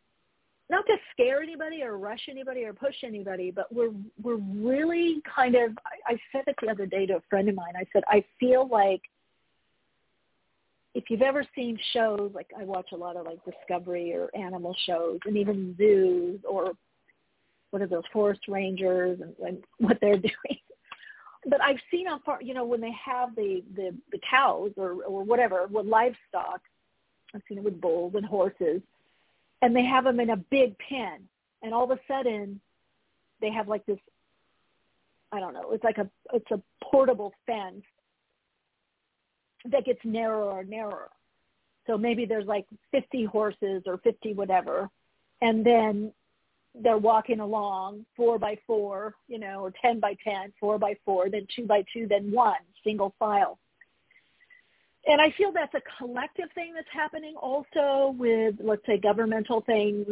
not 0.69 0.85
to 0.87 0.95
scare 1.11 1.43
anybody 1.43 1.83
or 1.83 1.97
rush 1.97 2.27
anybody 2.29 2.63
or 2.63 2.73
push 2.73 2.95
anybody, 3.03 3.51
but 3.51 3.71
we're 3.71 3.91
we're 4.21 4.37
really 4.37 5.21
kind 5.23 5.55
of. 5.55 5.77
I, 5.85 6.13
I 6.13 6.19
said 6.31 6.45
it 6.47 6.55
the 6.61 6.69
other 6.69 6.87
day 6.87 7.05
to 7.05 7.17
a 7.17 7.21
friend 7.29 7.47
of 7.49 7.55
mine. 7.55 7.73
I 7.77 7.85
said 7.93 8.03
I 8.07 8.23
feel 8.39 8.67
like 8.67 9.01
if 10.95 11.05
you've 11.09 11.21
ever 11.21 11.45
seen 11.55 11.77
shows 11.93 12.31
like 12.33 12.47
I 12.59 12.63
watch 12.63 12.87
a 12.93 12.97
lot 12.97 13.17
of 13.17 13.25
like 13.25 13.39
Discovery 13.45 14.13
or 14.13 14.29
animal 14.35 14.75
shows 14.87 15.19
and 15.25 15.37
even 15.37 15.75
zoos 15.77 16.39
or 16.49 16.71
what 17.69 17.81
are 17.81 17.87
those 17.87 18.03
forest 18.11 18.41
rangers 18.47 19.19
and, 19.21 19.35
and 19.45 19.63
what 19.77 19.97
they're 20.01 20.17
doing. 20.17 20.59
But 21.47 21.61
I've 21.61 21.77
seen 21.91 22.07
how 22.07 22.19
far 22.25 22.41
you 22.41 22.55
know 22.55 22.65
when 22.65 22.81
they 22.81 22.93
have 23.05 23.35
the 23.35 23.61
the 23.75 23.95
the 24.11 24.19
cows 24.27 24.71
or 24.77 25.03
or 25.03 25.23
whatever 25.23 25.67
with 25.69 25.85
livestock. 25.85 26.61
I've 27.35 27.41
seen 27.47 27.57
it 27.57 27.63
with 27.63 27.79
bulls 27.81 28.13
and 28.15 28.25
horses 28.25 28.81
and 29.61 29.75
they 29.75 29.83
have 29.83 30.03
them 30.03 30.19
in 30.19 30.29
a 30.29 30.37
big 30.37 30.75
pen 30.77 31.21
and 31.63 31.73
all 31.73 31.83
of 31.83 31.91
a 31.91 31.99
sudden 32.07 32.59
they 33.41 33.51
have 33.51 33.67
like 33.67 33.85
this 33.85 33.97
i 35.31 35.39
don't 35.39 35.53
know 35.53 35.71
it's 35.71 35.83
like 35.83 35.97
a 35.97 36.09
it's 36.33 36.49
a 36.51 36.61
portable 36.83 37.33
fence 37.45 37.83
that 39.72 39.86
gets 39.86 40.00
narrower 40.03 40.62
and 40.62 40.69
narrower 40.69 41.10
so 41.88 41.98
maybe 41.98 42.25
there's 42.25 42.48
like 42.48 42.65
50 42.91 43.25
horses 43.25 43.84
or 43.86 43.98
50 44.00 44.34
whatever 44.34 44.89
and 45.41 45.65
then 45.65 46.12
they're 46.74 46.98
walking 46.98 47.39
along 47.39 48.05
four 48.15 48.38
by 48.38 48.57
four 48.67 49.15
you 49.27 49.39
know 49.39 49.60
or 49.62 49.72
ten 49.81 50.00
by 50.00 50.15
ten 50.24 50.51
four 50.60 50.77
by 50.77 50.95
four 51.05 51.29
then 51.29 51.48
two 51.55 51.65
by 51.65 51.84
two 51.93 52.07
then 52.07 52.31
one 52.31 52.55
single 52.84 53.13
file 53.17 53.57
and 55.07 55.22
I 55.22 55.31
feel 55.38 55.51
that's 55.51 55.74
a 55.75 55.81
collective 55.98 56.50
thing 56.55 56.74
that's 56.74 56.88
happening 56.91 57.36
also 57.36 58.15
with, 58.17 58.55
let's 58.60 58.86
say, 58.88 58.98
governmental 58.98 59.62
things, 59.62 60.07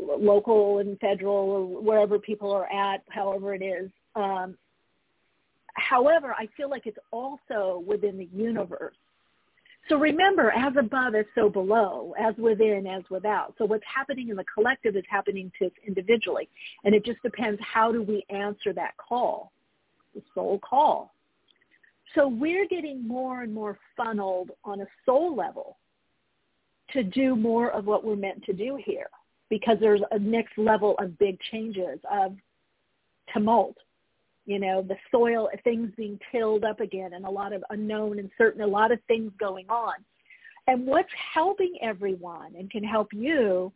local 0.00 0.78
and 0.78 0.98
federal 0.98 1.34
or 1.34 1.64
wherever 1.80 2.18
people 2.18 2.50
are 2.50 2.66
at, 2.66 3.02
however 3.08 3.54
it 3.54 3.62
is. 3.62 3.90
Um, 4.16 4.56
however, 5.74 6.34
I 6.38 6.48
feel 6.56 6.70
like 6.70 6.86
it's 6.86 6.98
also 7.10 7.82
within 7.86 8.18
the 8.18 8.28
universe. 8.32 8.94
So 9.88 9.96
remember, 9.96 10.52
as 10.52 10.74
above 10.78 11.14
is 11.14 11.24
so 11.34 11.48
below, 11.48 12.14
as 12.18 12.34
within, 12.36 12.86
as 12.86 13.02
without. 13.10 13.54
So 13.58 13.64
what's 13.64 13.84
happening 13.92 14.28
in 14.28 14.36
the 14.36 14.44
collective 14.44 14.94
is 14.94 15.04
happening 15.08 15.50
to 15.58 15.66
us 15.66 15.72
individually. 15.86 16.48
And 16.84 16.94
it 16.94 17.04
just 17.04 17.20
depends 17.22 17.60
how 17.60 17.90
do 17.90 18.02
we 18.02 18.24
answer 18.30 18.72
that 18.74 18.96
call, 18.98 19.52
the 20.14 20.22
soul 20.34 20.60
call. 20.60 21.12
So 22.14 22.28
we're 22.28 22.66
getting 22.68 23.06
more 23.06 23.42
and 23.42 23.52
more 23.52 23.78
funneled 23.96 24.50
on 24.64 24.80
a 24.80 24.86
soul 25.06 25.34
level 25.34 25.76
to 26.92 27.02
do 27.02 27.36
more 27.36 27.70
of 27.70 27.86
what 27.86 28.04
we're 28.04 28.16
meant 28.16 28.44
to 28.44 28.52
do 28.52 28.78
here 28.84 29.08
because 29.48 29.76
there's 29.80 30.02
a 30.10 30.18
next 30.18 30.56
level 30.56 30.94
of 30.98 31.18
big 31.18 31.38
changes 31.50 31.98
of 32.10 32.36
tumult. 33.32 33.76
You 34.50 34.58
know, 34.58 34.82
the 34.82 34.96
soil, 35.10 35.48
things 35.64 35.90
being 35.96 36.18
tilled 36.32 36.64
up 36.64 36.80
again 36.80 37.12
and 37.12 37.24
a 37.24 37.30
lot 37.30 37.52
of 37.52 37.62
unknown 37.70 38.18
and 38.18 38.30
certain, 38.36 38.62
a 38.62 38.66
lot 38.66 38.90
of 38.90 38.98
things 39.06 39.32
going 39.38 39.68
on. 39.68 39.94
And 40.66 40.86
what's 40.86 41.08
helping 41.34 41.76
everyone 41.82 42.54
and 42.58 42.70
can 42.70 42.84
help 42.84 43.12
you 43.12 43.72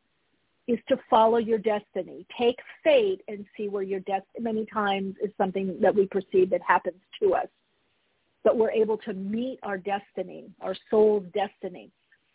is 0.66 0.78
to 0.88 0.96
follow 1.08 1.38
your 1.38 1.58
destiny. 1.58 2.26
Take 2.38 2.56
fate 2.82 3.20
and 3.28 3.44
see 3.56 3.68
where 3.68 3.82
your 3.82 4.00
destiny 4.00 4.40
many 4.40 4.66
times 4.66 5.14
is 5.22 5.30
something 5.38 5.78
that 5.80 5.94
we 5.94 6.06
perceive 6.06 6.50
that 6.50 6.62
happens 6.62 7.00
to 7.20 7.34
us 7.34 7.48
but 8.44 8.58
we're 8.58 8.70
able 8.70 8.98
to 8.98 9.14
meet 9.14 9.58
our 9.62 9.78
destiny, 9.78 10.44
our 10.60 10.76
soul's 10.90 11.24
destiny. 11.34 11.90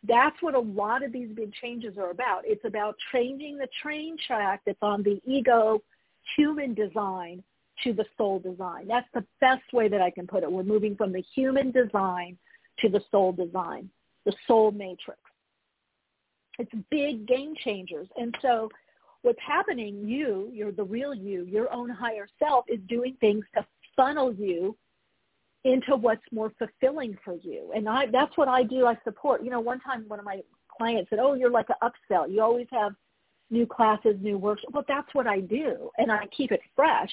That's 0.05 0.36
what 0.41 0.55
a 0.55 0.60
lot 0.60 1.03
of 1.03 1.13
these 1.13 1.29
big 1.36 1.53
changes 1.53 1.98
are 1.98 2.10
about. 2.10 2.41
It's 2.46 2.65
about 2.65 2.96
changing 3.12 3.58
the 3.58 3.67
train 3.81 4.17
track 4.25 4.62
that's 4.65 4.79
on 4.81 5.03
the 5.03 5.22
ego 5.25 5.81
human 6.36 6.74
design 6.74 7.43
to 7.83 7.93
the 7.93 8.05
soul 8.17 8.39
design. 8.39 8.88
That's 8.88 9.07
the 9.13 9.25
best 9.41 9.74
way 9.74 9.88
that 9.88 10.01
I 10.01 10.09
can 10.09 10.27
put 10.27 10.43
it. 10.43 10.51
We're 10.51 10.63
moving 10.63 10.95
from 10.95 11.12
the 11.12 11.24
human 11.36 11.71
design 11.71 12.38
to 12.79 12.89
the 12.89 13.01
soul 13.12 13.31
design, 13.31 13.89
the 14.25 14.33
soul 14.48 14.71
matrix. 14.71 15.19
It's 16.57 16.72
big 16.89 17.27
game 17.27 17.55
changers. 17.63 18.07
And 18.18 18.35
so 18.42 18.70
what's 19.22 19.39
happening, 19.46 20.07
you, 20.07 20.50
you're 20.53 20.72
the 20.72 20.83
real 20.83 21.13
you, 21.13 21.46
your 21.46 21.72
own 21.74 21.89
higher 21.89 22.27
self 22.37 22.65
is 22.68 22.79
doing 22.87 23.15
things 23.20 23.46
to 23.55 23.65
funnel 23.96 24.33
you 24.33 24.75
into 25.63 25.96
what's 25.96 26.24
more 26.31 26.51
fulfilling 26.57 27.18
for 27.24 27.35
you. 27.35 27.72
And 27.75 27.87
I, 27.87 28.07
that's 28.07 28.35
what 28.37 28.48
I 28.48 28.63
do. 28.63 28.85
I 28.85 28.98
support. 29.03 29.44
You 29.44 29.51
know, 29.51 29.59
one 29.59 29.79
time 29.81 30.05
one 30.07 30.20
of 30.20 30.25
my 30.25 30.42
clients 30.77 31.09
said, 31.09 31.20
"Oh, 31.20 31.33
you're 31.33 31.51
like 31.51 31.68
an 31.70 31.75
upsell. 31.83 32.31
You 32.31 32.42
always 32.42 32.68
have 32.72 32.94
new 33.50 33.65
classes, 33.65 34.15
new 34.22 34.37
workshops." 34.37 34.74
Well, 34.74 34.85
that's 34.87 35.13
what 35.13 35.27
I 35.27 35.42
do, 35.42 35.89
and 35.98 36.11
I 36.11 36.27
keep 36.35 36.51
it 36.51 36.61
fresh. 36.75 37.11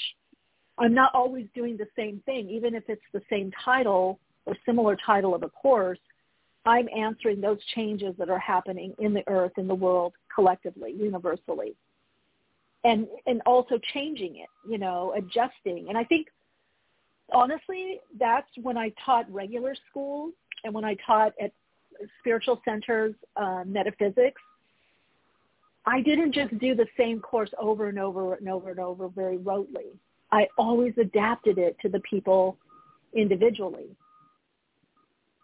I'm 0.78 0.94
not 0.94 1.14
always 1.14 1.46
doing 1.54 1.76
the 1.76 1.88
same 1.96 2.22
thing, 2.26 2.50
even 2.50 2.74
if 2.74 2.84
it's 2.88 3.02
the 3.12 3.22
same 3.30 3.50
title 3.64 4.18
or 4.44 4.56
similar 4.66 4.96
title 5.04 5.34
of 5.34 5.42
a 5.42 5.48
course. 5.48 5.98
I'm 6.66 6.88
answering 6.96 7.40
those 7.40 7.58
changes 7.74 8.14
that 8.18 8.28
are 8.28 8.38
happening 8.38 8.94
in 8.98 9.14
the 9.14 9.22
earth, 9.28 9.52
in 9.56 9.68
the 9.68 9.74
world, 9.74 10.14
collectively, 10.34 10.92
universally, 10.92 11.76
and 12.84 13.06
and 13.26 13.40
also 13.46 13.78
changing 13.94 14.36
it. 14.36 14.48
You 14.68 14.78
know, 14.78 15.14
adjusting. 15.16 15.86
And 15.88 15.96
I 15.96 16.04
think 16.04 16.26
honestly, 17.32 18.00
that's 18.18 18.48
when 18.60 18.76
I 18.76 18.92
taught 19.04 19.32
regular 19.32 19.74
school 19.90 20.32
and 20.64 20.74
when 20.74 20.84
I 20.84 20.96
taught 21.06 21.32
at 21.40 21.52
spiritual 22.18 22.60
centers, 22.64 23.14
uh, 23.36 23.62
metaphysics. 23.64 24.40
I 25.86 26.02
didn't 26.02 26.32
just 26.32 26.58
do 26.58 26.74
the 26.74 26.86
same 26.96 27.20
course 27.20 27.50
over 27.60 27.88
and 27.88 27.98
over 27.98 28.34
and 28.34 28.48
over 28.48 28.70
and 28.70 28.80
over 28.80 29.08
very 29.08 29.38
rotely. 29.38 29.96
I 30.36 30.46
always 30.58 30.92
adapted 30.98 31.56
it 31.56 31.78
to 31.80 31.88
the 31.88 32.00
people 32.00 32.58
individually. 33.14 33.96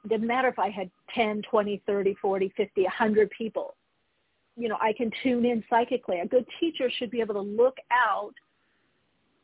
It 0.04 0.08
didn't 0.08 0.26
matter 0.26 0.48
if 0.48 0.58
I 0.58 0.68
had 0.68 0.90
10, 1.14 1.40
20, 1.50 1.82
30, 1.86 2.14
40, 2.20 2.52
50, 2.54 2.82
100 2.82 3.30
people. 3.30 3.74
You 4.54 4.68
know, 4.68 4.76
I 4.82 4.92
can 4.92 5.10
tune 5.22 5.46
in 5.46 5.64
psychically. 5.70 6.20
A 6.20 6.26
good 6.26 6.44
teacher 6.60 6.90
should 6.98 7.10
be 7.10 7.20
able 7.20 7.34
to 7.34 7.40
look 7.40 7.78
out 7.90 8.34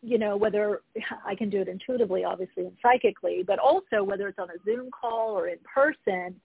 you 0.03 0.19
know, 0.19 0.37
whether 0.37 0.83
I 1.27 1.35
can 1.35 1.51
do 1.51 1.61
it 1.61 1.67
intuitively, 1.67 2.25
obviously, 2.25 2.67
and 2.67 2.77
psychically, 2.83 3.43
but 3.45 3.59
also 3.59 4.05
whether 4.05 4.29
it's 4.29 4.39
on 4.39 4.49
a 4.51 4.65
Zoom 4.65 4.91
call 4.93 5.37
or 5.37 5.49
in 5.49 5.59
person, 5.75 6.37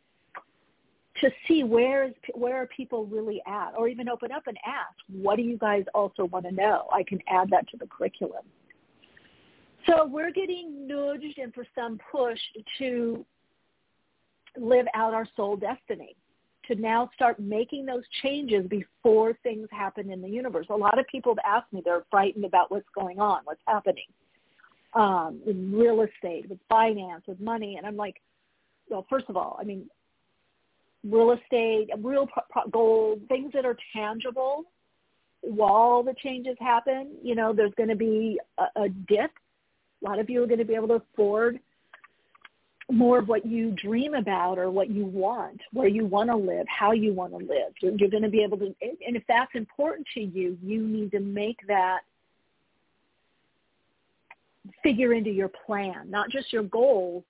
to 1.21 1.29
see 1.47 1.63
where 1.63 2.05
is 2.05 2.13
where 2.33 2.55
are 2.55 2.67
people 2.67 3.05
really 3.05 3.43
at, 3.45 3.73
or 3.77 3.87
even 3.87 4.09
open 4.09 4.31
up 4.31 4.47
and 4.47 4.57
ask, 4.65 4.95
what 5.21 5.35
do 5.35 5.43
you 5.43 5.57
guys 5.57 5.83
also 5.93 6.25
want 6.25 6.45
to 6.45 6.51
know? 6.51 6.87
I 6.91 7.03
can 7.03 7.19
add 7.27 7.51
that 7.51 7.67
to 7.69 7.77
the 7.77 7.85
curriculum. 7.85 8.43
So 9.87 10.05
we're 10.05 10.31
getting 10.31 10.87
nudged 10.87 11.37
and 11.37 11.53
for 11.53 11.65
some 11.75 11.99
pushed 12.11 12.57
to 12.79 13.25
live 14.57 14.85
out 14.93 15.13
our 15.13 15.27
soul 15.35 15.57
destiny 15.57 16.15
to 16.67 16.75
now 16.75 17.09
start 17.13 17.39
making 17.39 17.85
those 17.85 18.03
changes 18.21 18.65
before 18.67 19.33
things 19.43 19.67
happen 19.71 20.09
in 20.09 20.21
the 20.21 20.29
universe. 20.29 20.67
A 20.69 20.75
lot 20.75 20.97
of 20.97 21.05
people 21.07 21.35
have 21.35 21.43
asked 21.45 21.73
me, 21.73 21.81
they're 21.83 22.05
frightened 22.09 22.45
about 22.45 22.71
what's 22.71 22.87
going 22.95 23.19
on, 23.19 23.41
what's 23.43 23.61
happening 23.67 24.05
um, 24.93 25.41
in 25.45 25.73
real 25.73 26.01
estate, 26.01 26.49
with 26.49 26.59
finance, 26.69 27.23
with 27.27 27.39
money. 27.41 27.75
And 27.75 27.85
I'm 27.85 27.97
like, 27.97 28.21
well, 28.89 29.05
first 29.09 29.25
of 29.27 29.35
all, 29.35 29.57
I 29.59 29.65
mean, 29.65 29.89
real 31.03 31.31
estate, 31.31 31.89
real 31.97 32.27
pro- 32.27 32.69
gold, 32.71 33.21
things 33.27 33.51
that 33.53 33.65
are 33.65 33.77
tangible 33.93 34.63
while 35.41 36.03
the 36.03 36.13
changes 36.23 36.55
happen, 36.59 37.11
you 37.21 37.35
know, 37.35 37.51
there's 37.53 37.73
going 37.75 37.89
to 37.89 37.95
be 37.95 38.39
a, 38.57 38.83
a 38.83 38.89
dip. 38.89 39.31
A 40.03 40.09
lot 40.09 40.19
of 40.19 40.29
you 40.29 40.43
are 40.43 40.47
going 40.47 40.59
to 40.59 40.65
be 40.65 40.75
able 40.75 40.89
to 40.89 40.95
afford 40.95 41.59
more 42.91 43.19
of 43.19 43.27
what 43.27 43.45
you 43.45 43.71
dream 43.71 44.13
about 44.13 44.57
or 44.57 44.69
what 44.69 44.89
you 44.89 45.05
want, 45.05 45.59
where 45.71 45.87
you 45.87 46.05
want 46.05 46.29
to 46.29 46.35
live, 46.35 46.65
how 46.67 46.91
you 46.91 47.13
want 47.13 47.31
to 47.31 47.37
live. 47.37 47.73
You're, 47.81 47.93
you're 47.93 48.09
going 48.09 48.23
to 48.23 48.29
be 48.29 48.43
able 48.43 48.57
to, 48.57 48.65
and 48.81 49.15
if 49.15 49.23
that's 49.27 49.51
important 49.55 50.05
to 50.15 50.21
you, 50.21 50.57
you 50.61 50.81
need 50.81 51.11
to 51.11 51.19
make 51.19 51.59
that 51.67 52.01
figure 54.81 55.13
into 55.13 55.29
your 55.29 55.49
plan, 55.65 56.09
not 56.09 56.29
just 56.29 56.51
your 56.51 56.63
goals, 56.63 57.23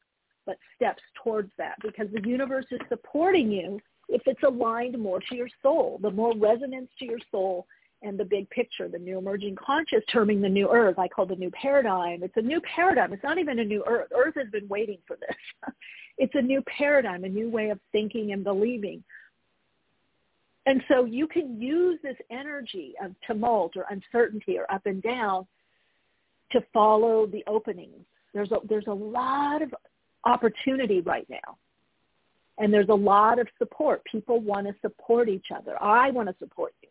but 0.46 0.58
steps 0.76 1.02
towards 1.24 1.52
that 1.58 1.76
because 1.82 2.08
the 2.14 2.28
universe 2.28 2.66
is 2.72 2.80
supporting 2.90 3.52
you 3.52 3.80
if 4.10 4.22
it's 4.26 4.44
aligned 4.44 4.98
more 5.00 5.20
to 5.30 5.36
your 5.36 5.48
soul. 5.62 6.00
The 6.02 6.12
more 6.12 6.36
resonance 6.36 6.90
to 7.00 7.06
your 7.06 7.20
soul, 7.32 7.66
and 8.04 8.20
the 8.20 8.26
big 8.26 8.50
picture, 8.50 8.88
the 8.88 9.00
new 9.00 9.18
emerging 9.18 9.56
conscious 9.56 10.04
terming 10.12 10.42
the 10.42 10.50
new 10.50 10.70
earth. 10.70 11.00
I 11.00 11.08
call 11.08 11.26
the 11.26 11.36
new 11.36 11.50
paradigm. 11.52 12.22
It's 12.22 12.38
a 12.38 12.42
new 12.42 12.62
paradigm. 12.62 13.14
It's 13.14 13.24
not 13.24 13.38
even 13.38 13.60
a 13.60 13.64
new 13.64 13.84
earth. 13.88 14.10
Earth 14.16 14.36
has 14.36 14.50
been 14.52 14.68
waiting 14.68 15.00
for 15.08 15.18
this. 15.18 15.74
it's 16.18 16.36
a 16.36 16.42
new 16.42 16.62
paradigm, 16.64 17.24
a 17.24 17.30
new 17.30 17.50
way 17.50 17.70
of 17.70 17.80
thinking 17.92 18.34
and 18.34 18.44
believing. 18.44 19.04
And 20.66 20.82
so 20.88 21.06
you 21.06 21.28
can 21.28 21.62
use 21.62 22.00
this 22.04 22.18
energy 22.30 22.94
of 23.04 23.14
tumult 23.26 23.76
or 23.76 23.86
uncertainty 23.90 24.58
or 24.58 24.72
up 24.72 24.86
and 24.86 25.02
down 25.02 25.48
to 26.52 26.64
follow 26.74 27.26
the 27.26 27.44
openings. 27.48 28.06
There's 28.34 28.52
a, 28.52 28.58
there's 28.68 28.88
a 28.88 28.94
lot 28.94 29.62
of 29.62 29.74
opportunity 30.26 31.02
right 31.02 31.28
now. 31.30 31.58
And 32.60 32.72
there's 32.72 32.90
a 32.90 32.94
lot 32.94 33.40
of 33.40 33.48
support. 33.58 34.04
People 34.06 34.40
want 34.40 34.68
to 34.68 34.76
support 34.82 35.28
each 35.28 35.48
other. 35.54 35.82
I 35.82 36.12
want 36.12 36.30
to 36.30 36.36
support 36.40 36.74
you 36.84 36.90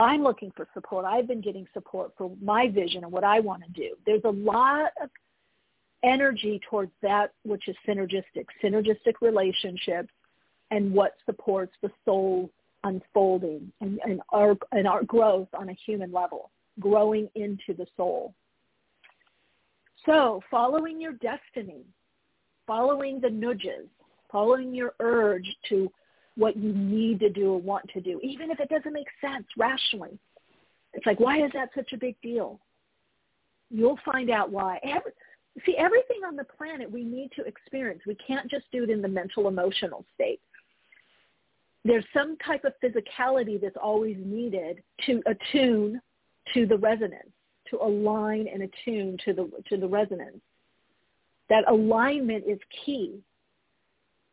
I'm 0.00 0.22
looking 0.22 0.50
for 0.56 0.66
support. 0.72 1.04
I've 1.04 1.28
been 1.28 1.42
getting 1.42 1.66
support 1.74 2.12
for 2.16 2.32
my 2.42 2.68
vision 2.68 3.04
and 3.04 3.12
what 3.12 3.22
I 3.22 3.40
want 3.40 3.62
to 3.64 3.70
do. 3.70 3.96
There's 4.06 4.24
a 4.24 4.30
lot 4.30 4.92
of 5.02 5.10
energy 6.02 6.58
towards 6.68 6.92
that 7.02 7.32
which 7.44 7.68
is 7.68 7.76
synergistic, 7.86 8.46
synergistic 8.64 9.14
relationships 9.20 10.08
and 10.70 10.92
what 10.92 11.16
supports 11.26 11.72
the 11.82 11.90
soul 12.04 12.50
unfolding 12.84 13.70
and, 13.82 14.00
and 14.04 14.22
our 14.30 14.56
and 14.72 14.88
our 14.88 15.04
growth 15.04 15.48
on 15.52 15.68
a 15.68 15.76
human 15.86 16.10
level, 16.10 16.50
growing 16.78 17.28
into 17.34 17.74
the 17.76 17.86
soul. 17.94 18.34
So 20.06 20.40
following 20.50 20.98
your 20.98 21.12
destiny, 21.12 21.84
following 22.66 23.20
the 23.20 23.28
nudges, 23.28 23.88
following 24.32 24.74
your 24.74 24.94
urge 25.00 25.46
to 25.68 25.92
what 26.36 26.56
you 26.56 26.72
need 26.72 27.20
to 27.20 27.28
do 27.28 27.52
or 27.52 27.60
want 27.60 27.88
to 27.90 28.00
do, 28.00 28.20
even 28.22 28.50
if 28.50 28.60
it 28.60 28.68
doesn't 28.68 28.92
make 28.92 29.08
sense 29.20 29.46
rationally. 29.58 30.18
It's 30.92 31.06
like, 31.06 31.20
why 31.20 31.44
is 31.44 31.50
that 31.54 31.70
such 31.74 31.92
a 31.92 31.96
big 31.96 32.16
deal? 32.20 32.60
You'll 33.70 33.98
find 34.04 34.30
out 34.30 34.50
why. 34.50 34.80
Every, 34.82 35.12
see, 35.64 35.76
everything 35.76 36.22
on 36.26 36.36
the 36.36 36.44
planet 36.44 36.90
we 36.90 37.04
need 37.04 37.30
to 37.36 37.44
experience. 37.44 38.02
We 38.06 38.16
can't 38.16 38.50
just 38.50 38.64
do 38.72 38.82
it 38.82 38.90
in 38.90 39.02
the 39.02 39.08
mental 39.08 39.48
emotional 39.48 40.04
state 40.14 40.40
there's 41.84 42.04
some 42.12 42.36
type 42.44 42.64
of 42.64 42.72
physicality 42.82 43.60
that's 43.60 43.76
always 43.82 44.16
needed 44.18 44.82
to 45.06 45.22
attune 45.26 46.00
to 46.54 46.66
the 46.66 46.76
resonance, 46.76 47.30
to 47.70 47.78
align 47.82 48.48
and 48.52 48.62
attune 48.62 49.16
to 49.24 49.32
the 49.32 49.50
to 49.68 49.76
the 49.76 49.88
resonance. 49.88 50.40
That 51.48 51.64
alignment 51.68 52.44
is 52.46 52.58
key. 52.84 53.20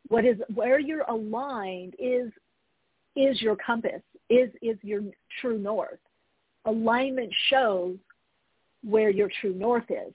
What 0.10 0.26
is 0.26 0.38
where 0.54 0.80
you're 0.80 1.06
aligned 1.10 1.96
is 2.00 2.32
is 3.16 3.42
your 3.42 3.56
compass, 3.56 4.02
is 4.30 4.50
is 4.62 4.78
your 4.82 5.02
true 5.42 5.58
north. 5.58 6.00
Alignment 6.66 7.34
shows 7.50 7.98
where 8.84 9.10
your 9.10 9.30
true 9.42 9.54
north 9.54 9.90
is. 9.90 10.14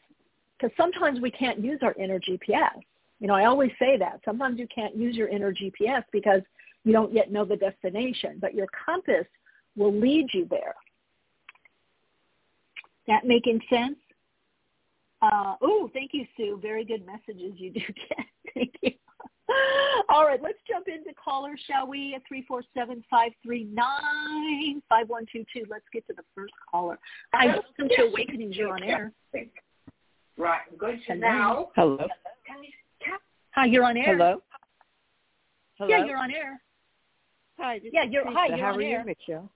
Because 0.58 0.74
sometimes 0.76 1.20
we 1.20 1.30
can't 1.30 1.58
use 1.58 1.80
our 1.82 1.94
inner 1.94 2.20
GPS. 2.20 2.80
You 3.18 3.26
know, 3.26 3.34
I 3.34 3.46
always 3.46 3.72
say 3.78 3.96
that. 3.98 4.20
Sometimes 4.24 4.58
you 4.58 4.68
can't 4.72 4.96
use 4.96 5.16
your 5.16 5.28
inner 5.28 5.52
GPS 5.52 6.04
because 6.12 6.42
you 6.84 6.92
don't 6.92 7.12
yet 7.12 7.32
know 7.32 7.44
the 7.44 7.56
destination, 7.56 8.38
but 8.40 8.54
your 8.54 8.66
compass 8.86 9.26
will 9.76 9.92
lead 9.92 10.28
you 10.32 10.46
there. 10.50 10.74
That 13.06 13.24
making 13.24 13.60
sense? 13.68 13.96
Uh, 15.20 15.54
oh, 15.60 15.90
thank 15.92 16.12
you, 16.14 16.26
Sue. 16.36 16.58
Very 16.60 16.84
good 16.84 17.04
messages 17.06 17.52
you 17.56 17.70
do 17.70 17.80
get. 17.80 18.26
thank 18.54 18.74
you. 18.82 18.92
All 20.08 20.26
right, 20.26 20.40
let's 20.42 20.58
jump 20.68 20.88
into 20.88 21.10
callers, 21.22 21.60
shall 21.66 21.86
we? 21.86 22.14
At 22.14 22.22
347-539-5122. 23.46 25.68
Let's 25.68 25.84
get 25.92 26.06
to 26.08 26.14
the 26.14 26.22
first 26.34 26.52
caller. 26.70 26.98
Hi, 27.32 27.46
welcome 27.46 27.88
to 27.96 28.02
Awakening. 28.04 28.52
You're 28.52 28.72
on 28.72 28.82
air. 28.82 29.12
Right, 30.36 30.60
I'm 30.70 30.76
going 30.78 31.00
to 31.06 31.14
now. 31.14 31.68
Hello. 31.76 32.06
Hi, 33.54 33.66
you're 33.66 33.84
on 33.84 33.96
air. 33.96 34.16
Hello. 34.16 34.42
Hello. 35.78 35.90
Yeah, 35.90 36.04
you're 36.06 36.16
on 36.16 36.30
air. 36.30 36.60
Hi. 37.58 37.80
yeah, 37.92 38.04
you're 38.04 38.22
Teresa. 38.24 38.38
hi. 38.38 38.46
You're 38.48 38.56
How 38.58 38.72
on 38.72 38.78
are 38.78 38.82
air. 38.82 39.00
you, 39.00 39.06
Michele? 39.06 39.50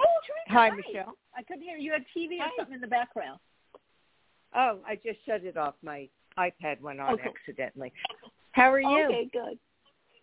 Oh, 0.00 0.04
Teresa. 0.26 0.58
Hi, 0.58 0.68
hi, 0.70 0.76
Michele. 0.76 1.12
I 1.36 1.42
couldn't 1.42 1.62
hear 1.62 1.76
you. 1.76 1.92
Had 1.92 2.04
TV 2.16 2.38
or 2.40 2.46
something 2.58 2.74
in 2.74 2.80
the 2.80 2.86
background. 2.86 3.38
Oh, 4.56 4.78
I 4.86 4.94
just 4.96 5.18
shut 5.26 5.44
it 5.44 5.56
off. 5.56 5.74
My 5.82 6.08
iPad 6.38 6.80
went 6.80 7.00
on 7.00 7.14
Okay. 7.14 7.28
accidentally. 7.28 7.92
How 8.54 8.72
are 8.72 8.80
you? 8.80 9.06
Okay, 9.06 9.28
good. 9.32 9.58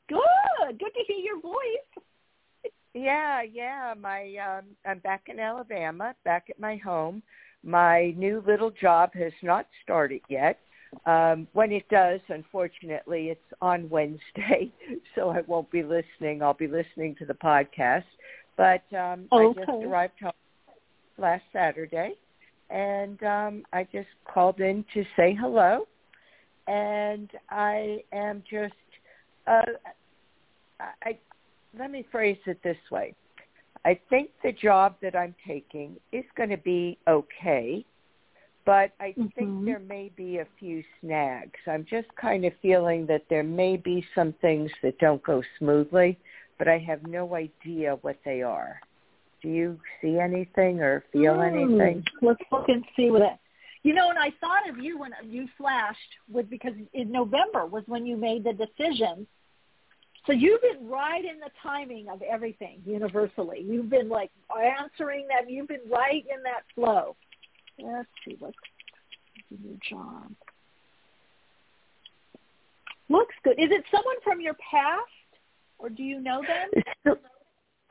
Good. 0.07 0.79
Good 0.79 0.93
to 0.93 1.03
hear 1.05 1.17
your 1.17 1.41
voice. 1.41 2.71
Yeah, 2.93 3.41
yeah. 3.41 3.93
My 3.99 4.33
um 4.37 4.65
I'm 4.85 4.99
back 4.99 5.23
in 5.27 5.37
Alabama, 5.37 6.15
back 6.23 6.45
at 6.49 6.57
my 6.59 6.77
home. 6.77 7.21
My 7.63 8.13
new 8.17 8.41
little 8.47 8.71
job 8.71 9.11
has 9.15 9.33
not 9.43 9.67
started 9.83 10.21
yet. 10.29 10.59
Um 11.05 11.45
when 11.51 11.73
it 11.73 11.87
does, 11.89 12.21
unfortunately, 12.29 13.29
it's 13.29 13.53
on 13.61 13.89
Wednesday, 13.89 14.71
so 15.15 15.29
I 15.29 15.41
won't 15.41 15.69
be 15.69 15.83
listening. 15.83 16.41
I'll 16.41 16.53
be 16.53 16.67
listening 16.67 17.15
to 17.19 17.25
the 17.25 17.33
podcast. 17.33 18.05
But 18.55 18.83
um 18.97 19.25
I 19.33 19.51
just 19.55 19.69
arrived 19.69 20.19
home 20.21 20.31
last 21.17 21.43
Saturday 21.51 22.13
and 22.69 23.21
um 23.23 23.63
I 23.73 23.83
just 23.91 24.09
called 24.25 24.61
in 24.61 24.85
to 24.93 25.03
say 25.17 25.37
hello. 25.37 25.85
And 26.71 27.29
I 27.49 28.03
am 28.13 28.43
just 28.49 28.73
uh 29.45 29.61
I, 31.03 31.17
let 31.77 31.91
me 31.91 32.05
phrase 32.11 32.37
it 32.45 32.59
this 32.63 32.77
way. 32.89 33.13
I 33.85 33.99
think 34.09 34.29
the 34.43 34.51
job 34.51 34.95
that 35.01 35.15
I'm 35.15 35.35
taking 35.45 35.97
is 36.11 36.23
going 36.35 36.49
to 36.49 36.57
be 36.57 36.97
okay, 37.07 37.85
but 38.65 38.93
I 38.99 39.15
think 39.35 39.49
Mhm. 39.49 39.65
there 39.65 39.79
may 39.79 40.09
be 40.09 40.37
a 40.37 40.45
few 40.57 40.83
snags. 40.99 41.59
I'm 41.67 41.85
just 41.85 42.07
kind 42.15 42.45
of 42.45 42.53
feeling 42.61 43.05
that 43.07 43.27
there 43.29 43.43
may 43.43 43.77
be 43.77 44.05
some 44.15 44.33
things 44.33 44.71
that 44.81 44.97
don't 44.99 45.21
go 45.23 45.43
smoothly, 45.57 46.17
but 46.57 46.67
I 46.67 46.77
have 46.79 47.03
no 47.03 47.35
idea 47.35 47.97
what 47.97 48.17
they 48.23 48.41
are. 48.41 48.81
Do 49.41 49.49
you 49.49 49.79
see 50.01 50.19
anything 50.19 50.81
or 50.81 51.01
feel 51.11 51.35
Hmm. 51.35 51.41
anything? 51.41 52.03
Let's 52.21 52.41
look 52.51 52.69
and 52.69 52.85
see 52.95 53.11
what 53.11 53.19
that. 53.19 53.40
You 53.83 53.93
know, 53.93 54.09
and 54.09 54.19
I 54.19 54.31
thought 54.39 54.69
of 54.69 54.77
you 54.77 54.99
when 54.99 55.11
you 55.25 55.47
flashed 55.57 55.97
with 56.31 56.49
because 56.49 56.73
in 56.93 57.11
November 57.11 57.65
was 57.65 57.83
when 57.87 58.05
you 58.05 58.15
made 58.15 58.43
the 58.43 58.53
decision. 58.53 59.25
So 60.27 60.33
you've 60.33 60.61
been 60.61 60.87
right 60.87 61.25
in 61.25 61.39
the 61.39 61.49
timing 61.63 62.07
of 62.07 62.21
everything 62.21 62.81
universally. 62.85 63.65
You've 63.67 63.89
been 63.89 64.07
like 64.07 64.29
answering 64.79 65.27
that. 65.29 65.49
You've 65.49 65.67
been 65.67 65.89
right 65.91 66.23
in 66.31 66.43
that 66.43 66.63
flow. 66.75 67.15
Let's 67.79 68.07
see 68.23 68.35
what's 68.37 68.55
your 69.49 69.77
job. 69.89 70.31
Looks 73.09 73.35
good. 73.43 73.59
Is 73.59 73.71
it 73.71 73.83
someone 73.91 74.15
from 74.23 74.41
your 74.41 74.53
past, 74.53 75.09
or 75.79 75.89
do 75.89 76.03
you 76.03 76.21
know 76.21 76.43
them? 77.03 77.15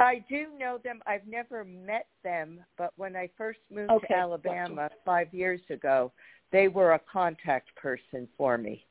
I 0.01 0.25
do 0.31 0.47
know 0.59 0.79
them. 0.83 1.01
I've 1.07 1.27
never 1.27 1.63
met 1.65 2.07
them, 2.25 2.61
but 2.79 2.93
when 2.97 3.15
I 3.15 3.29
first 3.37 3.59
moved 3.71 3.91
Okay, 3.91 4.07
to 4.09 4.15
Alabama 4.17 4.89
five 5.05 5.33
years 5.33 5.61
ago, 5.69 6.11
they 6.53 6.69
were 6.69 6.93
a 6.93 7.01
contact 7.13 7.75
person 7.77 8.27
for 8.37 8.57
me, 8.59 8.85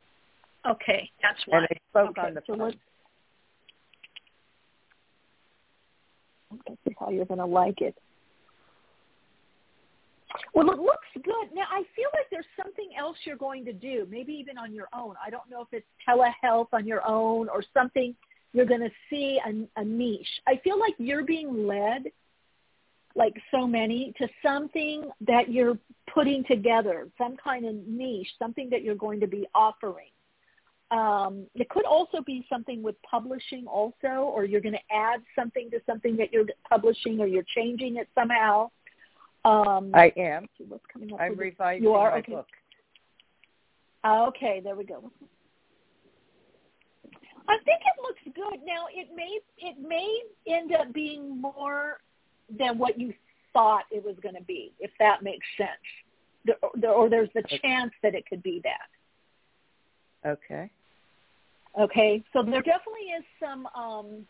Okay, 0.69 1.09
that's 1.21 1.39
why. 1.47 1.57
and 1.57 1.67
I 1.69 1.75
spoke 1.89 2.17
Okay, 2.17 2.27
on 2.27 2.33
the 2.35 2.41
so 2.45 2.55
phone. 2.55 2.59
let's 2.59 2.77
This 6.67 6.77
is 6.85 6.93
how 6.99 7.09
you're 7.09 7.25
going 7.25 7.39
to 7.39 7.45
like 7.45 7.81
it. 7.81 7.95
Well, 10.53 10.69
it 10.69 10.77
looks 10.77 11.07
good. 11.15 11.53
Now, 11.53 11.65
I 11.71 11.83
feel 11.95 12.09
like 12.13 12.25
there's 12.29 12.45
something 12.55 12.89
else 12.97 13.17
you're 13.23 13.35
going 13.35 13.65
to 13.65 13.73
do, 13.73 14.07
maybe 14.09 14.31
even 14.33 14.59
on 14.59 14.73
your 14.73 14.87
own. 14.93 15.15
I 15.25 15.31
don't 15.31 15.49
know 15.49 15.61
if 15.61 15.67
it's 15.71 15.87
telehealth 16.07 16.67
on 16.71 16.85
your 16.85 17.05
own 17.07 17.49
or 17.49 17.63
something 17.73 18.15
you're 18.53 18.65
going 18.65 18.81
to 18.81 18.91
see 19.09 19.39
a, 19.45 19.81
a 19.81 19.83
niche. 19.85 20.27
I 20.47 20.59
feel 20.63 20.79
like 20.79 20.95
you're 20.97 21.25
being 21.25 21.67
led, 21.67 22.05
like 23.15 23.33
so 23.51 23.67
many, 23.67 24.13
to 24.17 24.27
something 24.43 25.09
that 25.27 25.51
you're 25.51 25.77
putting 26.13 26.43
together, 26.45 27.07
some 27.17 27.37
kind 27.37 27.65
of 27.65 27.75
niche, 27.87 28.27
something 28.39 28.69
that 28.71 28.83
you're 28.83 28.95
going 28.95 29.19
to 29.19 29.27
be 29.27 29.47
offering. 29.53 30.09
Um, 30.91 31.45
it 31.53 31.69
could 31.69 31.85
also 31.85 32.21
be 32.25 32.45
something 32.49 32.81
with 32.81 32.95
publishing 33.03 33.67
also, 33.67 34.07
or 34.33 34.43
you're 34.45 34.61
going 34.61 34.73
to 34.73 34.95
add 34.95 35.21
something 35.37 35.69
to 35.69 35.79
something 35.85 36.17
that 36.17 36.33
you're 36.33 36.45
publishing 36.67 37.19
or 37.19 37.27
you're 37.27 37.45
changing 37.55 37.97
it 37.97 38.07
somehow. 38.15 38.71
Um, 39.45 39.91
I 39.93 40.11
am. 40.17 40.47
what's 40.67 40.83
coming 40.91 41.13
up 41.13 41.21
I'm 41.21 41.37
revising 41.37 41.83
You 41.83 41.93
are? 41.93 42.11
my 42.11 42.17
Okay. 42.17 42.33
book. 42.33 42.47
Ah, 44.03 44.25
Okay, 44.27 44.61
there 44.63 44.75
we 44.75 44.83
go. 44.83 45.11
I 47.49 47.57
think 47.65 47.81
it 47.81 48.01
looks 48.01 48.21
good. 48.35 48.59
Now 48.65 48.85
it 48.93 49.09
may 49.15 49.39
it 49.57 49.77
may 49.79 50.21
end 50.47 50.71
up 50.73 50.93
being 50.93 51.41
more 51.41 51.99
than 52.57 52.77
what 52.77 52.99
you 52.99 53.13
thought 53.53 53.83
it 53.91 54.03
was 54.03 54.15
going 54.21 54.35
to 54.35 54.43
be, 54.43 54.71
if 54.79 54.91
that 54.99 55.23
makes 55.23 55.45
sense. 55.57 55.69
There, 56.45 56.55
there, 56.75 56.91
or 56.91 57.09
there's 57.09 57.29
the 57.33 57.43
chance 57.61 57.91
that 58.03 58.13
it 58.13 58.25
could 58.29 58.43
be 58.43 58.61
that. 58.63 60.29
Okay. 60.29 60.69
Okay, 61.79 62.23
so 62.33 62.43
there 62.43 62.61
definitely 62.61 63.09
is 63.17 63.23
some. 63.39 63.67
um 63.75 64.25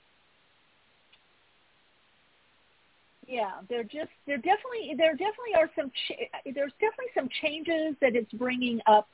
Yeah, 3.28 3.52
there 3.70 3.84
just 3.84 4.12
there 4.28 4.38
definitely 4.38 4.94
there 4.98 5.12
definitely 5.12 5.56
are 5.58 5.70
some 5.78 5.90
ch- 5.90 6.54
there's 6.56 6.74
definitely 6.80 7.12
some 7.16 7.30
changes 7.42 7.96
that 8.02 8.16
it's 8.16 8.32
bringing 8.34 8.80
up. 8.88 9.08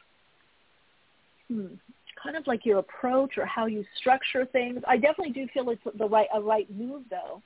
Hmm, 1.48 1.76
kind 2.26 2.38
of 2.38 2.48
like 2.48 2.66
your 2.66 2.80
approach 2.80 3.38
or 3.38 3.46
how 3.46 3.66
you 3.68 3.86
structure 4.00 4.46
things. 4.46 4.82
I 4.88 4.98
definitely 4.98 5.34
do 5.34 5.48
feel 5.54 5.70
it's 5.70 5.82
the 5.98 6.08
right 6.08 6.28
a 6.34 6.42
right 6.42 6.70
move 6.76 7.04
though. 7.10 7.42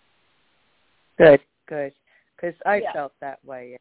Good, 1.17 1.41
good. 1.67 1.93
Because 2.35 2.55
I 2.65 2.77
Yeah. 2.77 2.93
felt 2.93 3.13
that 3.19 3.43
way. 3.45 3.77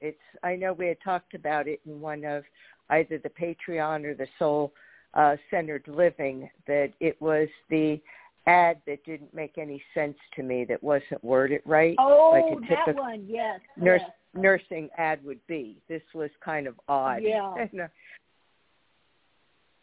It's. 0.00 0.20
I 0.42 0.54
know 0.54 0.72
we 0.74 0.88
had 0.88 1.00
talked 1.00 1.34
about 1.34 1.66
it 1.66 1.80
in 1.86 2.00
one 2.00 2.24
of 2.24 2.44
either 2.90 3.18
the 3.18 3.30
Patreon 3.30 4.04
or 4.04 4.14
the 4.14 4.28
Soul 4.38 4.72
uh, 5.14 5.36
Centered 5.50 5.88
Living 5.88 6.50
that 6.66 6.92
it 7.00 7.20
was 7.20 7.48
the 7.70 8.00
ad 8.46 8.80
that 8.86 9.04
didn't 9.04 9.32
make 9.34 9.58
any 9.58 9.82
sense 9.94 10.16
to 10.34 10.42
me 10.42 10.64
that 10.64 10.82
wasn't 10.82 11.22
worded 11.22 11.60
right. 11.64 11.96
Oh, 11.98 12.30
like 12.32 12.56
a 12.56 12.60
that 12.60 12.84
typical 12.86 13.04
one, 13.04 13.26
yes. 13.28 13.60
nurse 13.76 14.00
yes. 14.02 14.10
nursing 14.34 14.88
ad 14.96 15.24
would 15.24 15.44
be. 15.46 15.80
This 15.88 16.02
was 16.14 16.30
kind 16.44 16.66
of 16.66 16.78
odd. 16.88 17.22
Yeah. 17.22 17.54
and 17.72 17.88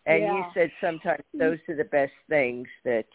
Yeah. 0.08 0.38
you 0.38 0.44
said 0.54 0.72
sometimes 0.82 1.24
those 1.34 1.58
are 1.68 1.76
the 1.76 1.86
best 1.86 2.14
things 2.30 2.68
that 2.84 3.06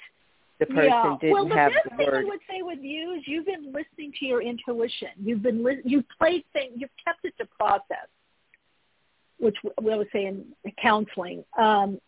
the 0.59 0.67
person 0.67 0.85
yeah. 0.85 1.17
didn't 1.21 1.35
well, 1.35 1.49
the 1.49 1.55
have 1.55 1.73
best 1.73 1.85
the 1.91 1.97
thing 1.97 2.09
I 2.13 2.25
would 2.25 2.41
say 2.49 2.63
with 2.63 2.81
you 2.83 3.15
is 3.15 3.23
you've 3.27 3.47
been 3.47 3.73
listening 3.73 4.13
to 4.21 4.27
your 4.27 4.43
intuition. 4.43 5.09
You've 5.23 5.43
been 5.43 5.65
li- 5.65 5.81
you've 5.85 6.05
played 6.19 6.45
things. 6.53 6.75
You've 6.77 6.91
kept 7.03 7.25
it 7.25 7.35
to 7.39 7.47
process, 7.47 8.09
which 9.39 9.57
we 9.81 9.93
always 9.93 10.09
say 10.13 10.27
in 10.27 10.45
counseling. 10.81 11.45
Um, 11.59 11.99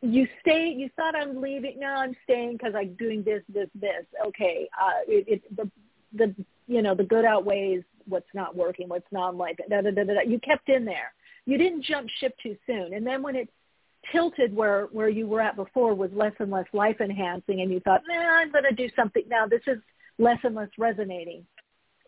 you 0.00 0.26
stay. 0.40 0.74
You 0.76 0.88
thought 0.96 1.14
I'm 1.14 1.40
leaving. 1.40 1.78
No, 1.78 1.88
I'm 1.88 2.16
staying 2.24 2.52
because 2.52 2.74
I'm 2.74 2.94
doing 2.94 3.22
this, 3.22 3.42
this, 3.52 3.68
this. 3.78 4.04
Okay. 4.26 4.68
Uh, 4.80 5.00
it, 5.06 5.24
it 5.28 5.56
the 5.56 5.70
the 6.16 6.34
you 6.66 6.80
know 6.80 6.94
the 6.94 7.04
good 7.04 7.24
outweighs 7.24 7.82
what's 8.08 8.26
not 8.34 8.56
working, 8.56 8.88
what's 8.88 9.06
not 9.12 9.36
like. 9.36 9.58
Da, 9.68 9.82
da, 9.82 9.90
da, 9.90 10.04
da, 10.04 10.14
da. 10.14 10.20
You 10.26 10.40
kept 10.40 10.68
in 10.70 10.84
there. 10.84 11.12
You 11.44 11.58
didn't 11.58 11.84
jump 11.84 12.08
ship 12.18 12.34
too 12.42 12.56
soon, 12.66 12.94
and 12.94 13.06
then 13.06 13.22
when 13.22 13.36
it 13.36 13.48
tilted 14.10 14.54
where 14.54 14.86
where 14.92 15.08
you 15.08 15.26
were 15.26 15.40
at 15.40 15.56
before 15.56 15.94
was 15.94 16.10
less 16.12 16.32
and 16.40 16.50
less 16.50 16.66
life 16.72 17.00
enhancing 17.00 17.60
and 17.60 17.70
you 17.70 17.80
thought 17.80 18.02
nah 18.08 18.36
i'm 18.36 18.50
going 18.50 18.64
to 18.64 18.74
do 18.74 18.88
something. 18.96 19.22
Now 19.28 19.46
this 19.46 19.62
is 19.66 19.78
less 20.18 20.38
and 20.42 20.54
less 20.54 20.70
resonating. 20.78 21.46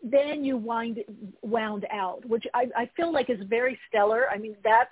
Then 0.03 0.43
you 0.43 0.57
wind 0.57 0.99
wound 1.41 1.85
out 1.91 2.25
which 2.25 2.45
i 2.53 2.65
i 2.75 2.89
feel 2.97 3.13
like 3.13 3.29
is 3.29 3.39
very 3.47 3.79
stellar. 3.87 4.25
I 4.29 4.37
mean 4.37 4.55
that's 4.63 4.91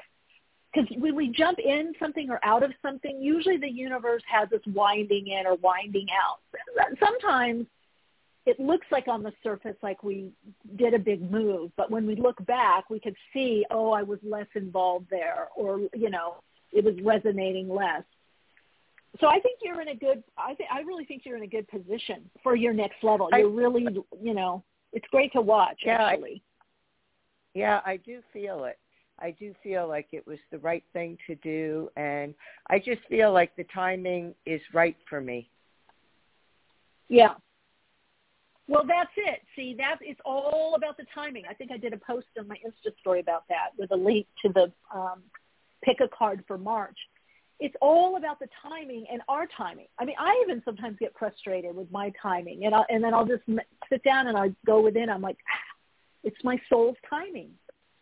because 0.73 0.89
when 0.97 1.15
we 1.15 1.29
jump 1.29 1.59
in 1.59 1.93
something 1.99 2.29
or 2.29 2.39
out 2.43 2.63
of 2.63 2.71
something 2.81 3.21
usually 3.21 3.57
the 3.57 3.69
universe 3.69 4.23
has 4.27 4.51
us 4.53 4.61
winding 4.67 5.27
in 5.27 5.45
or 5.45 5.55
winding 5.55 6.07
out. 6.11 6.39
Sometimes 6.99 7.65
it 8.45 8.59
looks 8.59 8.87
like 8.91 9.07
on 9.07 9.23
the 9.23 9.31
surface 9.41 9.75
like 9.81 10.03
we 10.03 10.31
did 10.75 10.93
a 10.93 10.99
big 10.99 11.31
move 11.31 11.71
but 11.77 11.89
when 11.89 12.05
we 12.05 12.15
look 12.15 12.43
back 12.45 12.89
we 12.89 12.99
could 12.99 13.15
see 13.31 13.65
oh 13.71 13.91
i 13.91 14.03
was 14.03 14.19
less 14.21 14.47
involved 14.55 15.05
there 15.09 15.47
or 15.55 15.79
you 15.93 16.09
know 16.09 16.35
it 16.73 16.83
was 16.83 16.95
resonating 17.03 17.69
less. 17.69 18.03
So 19.19 19.27
I 19.27 19.39
think 19.39 19.59
you're 19.61 19.81
in 19.81 19.89
a 19.89 19.95
good. 19.95 20.23
I 20.37 20.55
think 20.55 20.69
I 20.73 20.79
really 20.79 21.05
think 21.05 21.21
you're 21.25 21.37
in 21.37 21.43
a 21.43 21.47
good 21.47 21.67
position 21.67 22.29
for 22.41 22.55
your 22.55 22.73
next 22.73 23.03
level. 23.03 23.29
You're 23.31 23.49
really, 23.49 23.87
you 24.21 24.33
know, 24.33 24.63
it's 24.91 25.05
great 25.11 25.31
to 25.33 25.41
watch. 25.41 25.77
Yeah, 25.85 26.03
actually. 26.03 26.41
I, 26.41 26.63
yeah, 27.53 27.81
I 27.85 27.97
do 27.97 28.21
feel 28.31 28.65
it. 28.65 28.79
I 29.19 29.31
do 29.31 29.53
feel 29.61 29.87
like 29.87 30.07
it 30.11 30.25
was 30.25 30.39
the 30.51 30.57
right 30.57 30.83
thing 30.93 31.17
to 31.27 31.35
do, 31.35 31.89
and 31.95 32.33
I 32.69 32.79
just 32.79 33.01
feel 33.07 33.31
like 33.31 33.55
the 33.55 33.65
timing 33.73 34.33
is 34.47 34.61
right 34.73 34.97
for 35.07 35.21
me. 35.21 35.49
Yeah. 37.07 37.35
Well, 38.67 38.83
that's 38.87 39.11
it. 39.17 39.41
See, 39.55 39.75
that 39.77 39.97
it's 40.01 40.19
all 40.25 40.73
about 40.75 40.97
the 40.97 41.05
timing. 41.13 41.43
I 41.47 41.53
think 41.53 41.71
I 41.71 41.77
did 41.77 41.93
a 41.93 41.97
post 41.97 42.27
on 42.39 42.47
my 42.47 42.55
Insta 42.55 42.97
story 42.99 43.19
about 43.19 43.43
that 43.49 43.69
with 43.77 43.91
a 43.91 43.95
link 43.95 44.25
to 44.43 44.51
the 44.51 44.71
um, 44.97 45.21
pick 45.83 45.99
a 46.01 46.07
card 46.07 46.43
for 46.47 46.57
March. 46.57 46.97
It's 47.59 47.75
all 47.81 48.17
about 48.17 48.39
the 48.39 48.47
timing 48.61 49.05
and 49.11 49.21
our 49.29 49.47
timing. 49.57 49.87
I 49.99 50.05
mean, 50.05 50.15
I 50.19 50.41
even 50.43 50.61
sometimes 50.65 50.97
get 50.99 51.13
frustrated 51.17 51.75
with 51.75 51.89
my 51.91 52.11
timing, 52.21 52.65
and 52.65 52.75
I 52.75 52.83
and 52.89 53.03
then 53.03 53.13
I'll 53.13 53.25
just 53.25 53.43
sit 53.89 54.03
down 54.03 54.27
and 54.27 54.37
I 54.37 54.53
go 54.65 54.81
within. 54.81 55.09
I'm 55.09 55.21
like, 55.21 55.37
ah, 55.49 55.73
it's 56.23 56.43
my 56.43 56.59
soul's 56.69 56.97
timing. 57.09 57.51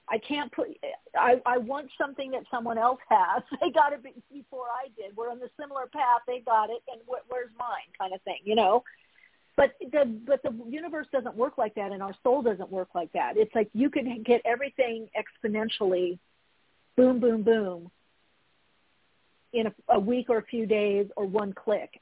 I 0.10 0.17
can't 0.17 0.52
put. 0.52 0.67
I 1.15 1.41
I 1.46 1.58
want 1.58 1.89
something 1.98 2.32
that 2.32 2.44
someone 2.50 2.78
else 2.78 3.00
has. 3.10 3.44
They 3.62 3.72
got 3.72 3.94
it 3.94 4.04
before 4.32 4.65
I 4.65 4.88
did. 4.98 5.15
We're 5.15 5.30
on 5.30 5.39
the 5.39 5.50
similar 5.60 5.88
path. 5.88 6.22
They 6.28 6.39
got 6.39 6.70
it, 6.70 6.82
and 6.91 7.02
wh- 7.06 7.30
where's 7.30 7.52
mine? 7.58 7.88
Kind 7.98 8.13
of 8.13 8.22
thing, 8.24 8.39
you 8.44 8.56
know. 8.56 8.84
But 9.58 9.76
the 9.80 10.06
but 10.26 10.41
the 10.44 10.54
universe 10.67 11.08
doesn't 11.12 11.36
work 11.36 11.58
like 11.58 11.76
that, 11.76 11.91
and 11.91 12.02
our 12.02 12.15
soul 12.24 12.41
doesn't 12.41 12.72
work 12.72 12.89
like 12.96 13.12
that. 13.13 13.38
It's 13.38 13.54
like 13.54 13.70
you 13.74 13.89
can 13.89 14.24
get 14.24 14.41
everything 14.44 15.08
exponentially 15.15 16.20
boom, 16.95 17.19
boom, 17.19 17.43
boom 17.43 17.91
in 19.54 19.67
a, 19.67 19.73
a 19.89 19.99
week 19.99 20.30
or 20.30 20.38
a 20.38 20.43
few 20.43 20.65
days 20.65 21.08
or 21.15 21.25
one 21.25 21.54
click 21.54 21.99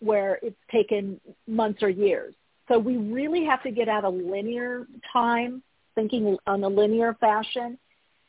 where 0.00 0.38
it's 0.42 0.56
taken 0.70 1.20
months 1.46 1.82
or 1.82 1.88
years. 1.88 2.34
So 2.68 2.78
we 2.78 2.96
really 2.96 3.44
have 3.44 3.62
to 3.62 3.70
get 3.70 3.88
out 3.88 4.04
of 4.04 4.14
linear 4.14 4.86
time, 5.12 5.62
thinking 5.94 6.36
on 6.46 6.64
a 6.64 6.68
linear 6.68 7.14
fashion, 7.20 7.78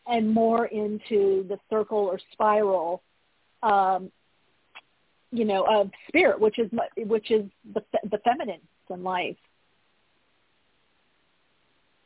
and 0.06 0.32
more 0.32 0.68
into 0.68 1.46
the 1.50 1.58
circle 1.70 1.98
or 1.98 2.20
spiral, 2.32 3.02
um, 3.64 4.12
you 5.32 5.44
know, 5.44 5.64
of 5.64 5.90
spirit, 6.08 6.40
which 6.40 6.60
is 6.60 6.70
which 6.98 7.32
is 7.32 7.46
the 7.74 7.84
the 8.10 8.20
feminine 8.20 8.62
in 8.90 9.04
life. 9.04 9.36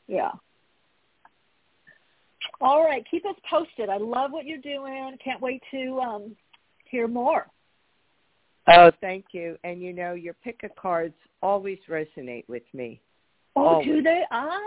Yeah. 0.07 0.31
All 2.61 2.83
right, 2.85 3.03
keep 3.09 3.25
us 3.25 3.35
posted. 3.49 3.89
I 3.89 3.97
love 3.97 4.31
what 4.31 4.45
you're 4.45 4.59
doing. 4.59 5.17
Can't 5.23 5.41
wait 5.41 5.63
to 5.71 5.99
um, 5.99 6.35
hear 6.85 7.07
more. 7.07 7.47
Oh, 8.67 8.91
thank 9.01 9.25
you. 9.31 9.57
And 9.63 9.81
you 9.81 9.93
know, 9.93 10.13
your 10.13 10.35
pick 10.35 10.61
of 10.63 10.75
cards 10.75 11.15
always 11.41 11.79
resonate 11.89 12.47
with 12.47 12.63
me. 12.73 13.01
Oh, 13.55 13.65
always. 13.65 13.87
do 13.87 14.01
they? 14.03 14.23
Ah. 14.31 14.59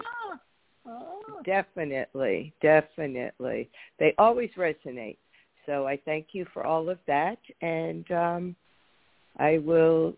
Oh. 0.87 1.41
Definitely, 1.47 2.53
definitely. 2.61 3.71
They 3.99 4.15
always 4.19 4.51
resonate. 4.57 5.17
So 5.67 5.87
I 5.87 5.99
thank 6.05 6.29
you 6.33 6.47
for 6.53 6.67
all 6.67 6.91
of 6.91 6.99
that, 7.07 7.39
and 7.63 8.11
um, 8.11 8.57
I 9.39 9.59
will 9.59 10.15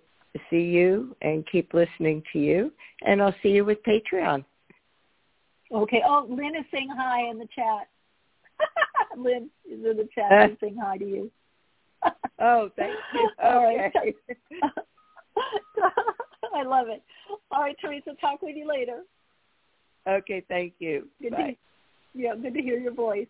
see 0.51 0.63
you 0.63 1.15
and 1.23 1.47
keep 1.51 1.73
listening 1.73 2.23
to 2.33 2.39
you, 2.39 2.73
and 3.03 3.23
I'll 3.23 3.35
see 3.43 3.51
you 3.51 3.65
with 3.65 3.79
Patreon. 3.85 4.45
Okay. 5.73 6.03
Oh, 6.07 6.27
Lynn 6.29 6.57
is 6.57 6.65
saying 6.73 6.89
hi 6.97 7.29
in 7.29 7.39
the 7.39 7.49
chat. 7.55 7.89
Lynn 9.17 9.51
is 9.71 9.85
in 9.85 9.97
the 9.97 10.09
chat. 10.15 10.33
Eh. 10.33 10.49
She's 10.49 10.57
saying 10.61 10.79
hi 10.81 10.99
to 10.99 11.05
you. 11.05 11.31
oh, 12.41 12.71
thank 12.77 12.95
you. 13.15 13.31
Okay. 13.45 13.93
Okay. 13.97 14.15
I 16.55 16.63
love 16.63 16.89
it. 16.89 17.03
All 17.51 17.61
right, 17.61 17.77
Teresa, 17.81 18.13
talk 18.21 18.41
with 18.41 18.57
you 18.57 18.67
later. 18.67 19.03
Okay, 20.09 20.43
thank 20.49 20.75
you. 20.79 21.09
Good 21.21 21.33
Bye. 21.33 21.57
To, 22.15 22.21
yeah, 22.21 22.35
good 22.35 22.55
to 22.55 22.63
hear 22.63 22.79
your 22.79 22.95
voice. 22.95 23.27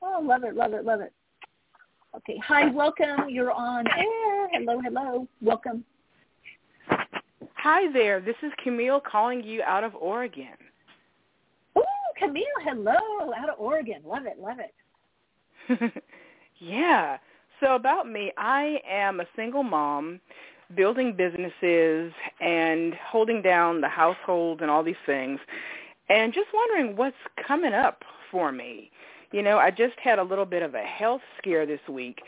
Oh, 0.00 0.20
love 0.22 0.44
it, 0.44 0.54
love 0.54 0.72
it, 0.72 0.84
love 0.84 1.00
it. 1.00 1.12
Okay, 2.16 2.38
hi, 2.44 2.68
welcome. 2.68 3.28
You're 3.28 3.52
on 3.52 3.86
air. 3.86 4.48
Hello, 4.52 4.80
hello. 4.80 5.28
Welcome. 5.40 5.84
Hi 7.56 7.92
there. 7.92 8.20
This 8.20 8.36
is 8.42 8.52
Camille 8.62 9.00
calling 9.00 9.42
you 9.42 9.62
out 9.62 9.84
of 9.84 9.94
Oregon. 9.94 10.48
Camille, 12.22 12.44
hello, 12.62 13.32
out 13.36 13.48
of 13.48 13.56
Oregon. 13.58 14.00
Love 14.06 14.26
it, 14.26 14.38
love 14.40 14.58
it. 14.60 15.92
yeah. 16.60 17.18
So 17.60 17.74
about 17.74 18.08
me, 18.08 18.32
I 18.38 18.80
am 18.88 19.20
a 19.20 19.26
single 19.34 19.64
mom 19.64 20.20
building 20.76 21.16
businesses 21.16 22.12
and 22.40 22.94
holding 23.10 23.42
down 23.42 23.80
the 23.80 23.88
household 23.88 24.62
and 24.62 24.70
all 24.70 24.84
these 24.84 24.94
things 25.04 25.40
and 26.08 26.32
just 26.32 26.48
wondering 26.54 26.96
what's 26.96 27.16
coming 27.46 27.72
up 27.72 28.02
for 28.30 28.52
me. 28.52 28.90
You 29.32 29.42
know, 29.42 29.58
I 29.58 29.70
just 29.70 29.98
had 30.02 30.18
a 30.18 30.22
little 30.22 30.44
bit 30.44 30.62
of 30.62 30.74
a 30.74 30.82
health 30.82 31.22
scare 31.38 31.66
this 31.66 31.80
week, 31.88 32.20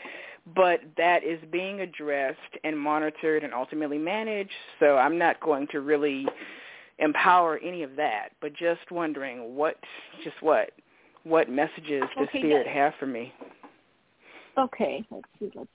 but 0.55 0.81
that 0.97 1.23
is 1.23 1.39
being 1.51 1.81
addressed 1.81 2.39
and 2.63 2.77
monitored 2.77 3.43
and 3.43 3.53
ultimately 3.53 3.97
managed, 3.97 4.51
so 4.79 4.97
I'm 4.97 5.17
not 5.17 5.39
going 5.39 5.67
to 5.71 5.81
really 5.81 6.25
empower 6.99 7.57
any 7.59 7.83
of 7.83 7.95
that, 7.95 8.29
but 8.41 8.53
just 8.53 8.91
wondering 8.91 9.55
what 9.55 9.75
just 10.23 10.41
what 10.41 10.71
what 11.23 11.49
messages 11.49 12.03
does 12.17 12.27
Okay, 12.29 12.39
spirit 12.39 12.65
good. 12.65 12.71
have 12.73 12.93
for 12.99 13.07
me? 13.07 13.33
Okay, 14.57 15.05
let's 15.11 15.27
see. 15.39 15.51
Let's, 15.55 15.69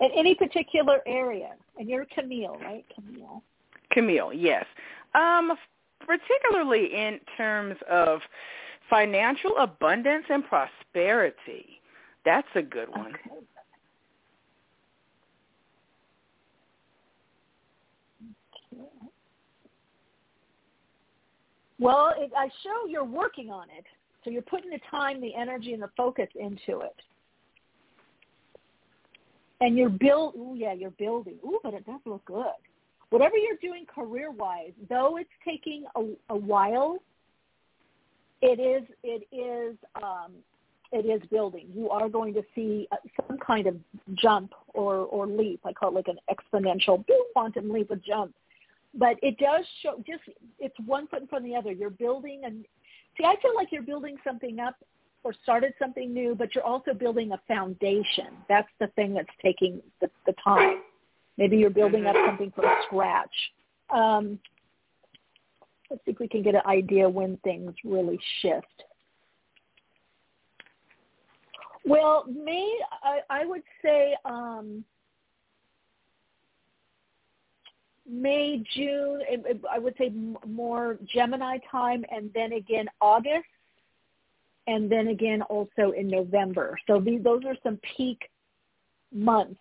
in 0.00 0.10
any 0.16 0.34
particular 0.34 1.00
area, 1.06 1.50
and 1.78 1.88
you're 1.88 2.06
Camille, 2.14 2.56
right? 2.62 2.84
Camille. 2.94 3.42
Camille, 3.90 4.32
yes. 4.32 4.64
Um, 5.14 5.52
particularly 6.00 6.94
in 6.94 7.18
terms 7.36 7.76
of 7.90 8.20
financial 8.88 9.56
abundance 9.58 10.24
and 10.28 10.44
prosperity. 10.44 11.80
That's 12.24 12.48
a 12.54 12.62
good 12.62 12.88
one. 12.90 13.14
Okay. 13.14 13.36
Well, 21.78 22.14
it, 22.16 22.30
I 22.36 22.48
show 22.62 22.88
you're 22.88 23.04
working 23.04 23.50
on 23.50 23.64
it. 23.76 23.84
So 24.24 24.30
you're 24.30 24.42
putting 24.42 24.70
the 24.70 24.80
time, 24.90 25.20
the 25.20 25.34
energy, 25.34 25.72
and 25.72 25.82
the 25.82 25.90
focus 25.96 26.28
into 26.34 26.80
it. 26.80 26.96
And 29.60 29.76
you're 29.76 29.88
build. 29.88 30.34
Ooh, 30.36 30.54
yeah, 30.56 30.72
you're 30.72 30.90
building. 30.90 31.36
Ooh, 31.44 31.60
but 31.62 31.74
it 31.74 31.86
does 31.86 32.00
look 32.04 32.24
good. 32.24 32.46
Whatever 33.10 33.36
you're 33.36 33.58
doing 33.62 33.86
career-wise, 33.86 34.72
though 34.88 35.16
it's 35.16 35.30
taking 35.44 35.84
a, 35.94 36.02
a 36.30 36.36
while, 36.36 36.98
it 38.42 38.60
is 38.60 38.86
it 39.02 39.26
is 39.32 39.76
um, 40.02 40.32
it 40.92 41.06
is 41.06 41.26
building. 41.30 41.68
You 41.74 41.88
are 41.90 42.08
going 42.08 42.34
to 42.34 42.42
see 42.54 42.88
uh, 42.92 42.96
some 43.28 43.38
kind 43.38 43.66
of 43.66 43.76
jump 44.14 44.52
or 44.74 44.96
or 44.96 45.26
leap. 45.26 45.60
I 45.64 45.72
call 45.72 45.90
it 45.90 45.94
like 45.94 46.08
an 46.08 46.18
exponential 46.28 47.06
boom, 47.06 47.22
quantum 47.32 47.70
leap, 47.70 47.90
a 47.90 47.96
jump. 47.96 48.34
But 48.94 49.16
it 49.22 49.36
does 49.38 49.64
show 49.82 50.02
just 50.06 50.22
it's 50.58 50.74
one 50.86 51.06
foot 51.08 51.22
in 51.22 51.28
front 51.28 51.44
of 51.44 51.50
the 51.50 51.56
other. 51.56 51.72
You're 51.72 51.90
building 51.90 52.42
and 52.44 52.64
see, 53.16 53.24
I 53.24 53.34
feel 53.42 53.54
like 53.54 53.68
you're 53.70 53.82
building 53.82 54.16
something 54.24 54.58
up 54.60 54.76
or 55.22 55.34
started 55.42 55.74
something 55.78 56.14
new, 56.14 56.34
but 56.34 56.54
you're 56.54 56.64
also 56.64 56.94
building 56.94 57.32
a 57.32 57.40
foundation. 57.48 58.28
That's 58.48 58.68
the 58.80 58.86
thing 58.88 59.14
that's 59.14 59.28
taking 59.42 59.82
the, 60.00 60.08
the 60.24 60.34
time. 60.42 60.82
Maybe 61.36 61.56
you're 61.56 61.70
building 61.70 62.06
up 62.06 62.16
something 62.26 62.52
from 62.54 62.64
scratch. 62.86 63.34
Um, 63.90 64.38
let's 65.90 66.04
see 66.04 66.12
if 66.12 66.18
we 66.18 66.28
can 66.28 66.42
get 66.42 66.54
an 66.54 66.62
idea 66.66 67.08
when 67.08 67.36
things 67.38 67.74
really 67.84 68.18
shift. 68.40 68.84
Well, 71.84 72.24
May, 72.28 72.72
I, 73.02 73.20
I 73.30 73.46
would 73.46 73.62
say 73.82 74.16
um, 74.24 74.84
May, 78.08 78.62
June, 78.74 79.20
I 79.70 79.78
would 79.78 79.94
say 79.98 80.12
more 80.46 80.98
Gemini 81.12 81.58
time, 81.70 82.04
and 82.10 82.30
then 82.34 82.52
again 82.52 82.86
August, 83.00 83.46
and 84.68 84.90
then 84.90 85.08
again 85.08 85.42
also 85.42 85.92
in 85.96 86.08
November. 86.08 86.78
So 86.86 87.00
these, 87.00 87.22
those 87.22 87.44
are 87.44 87.56
some 87.62 87.78
peak 87.96 88.28
months, 89.12 89.60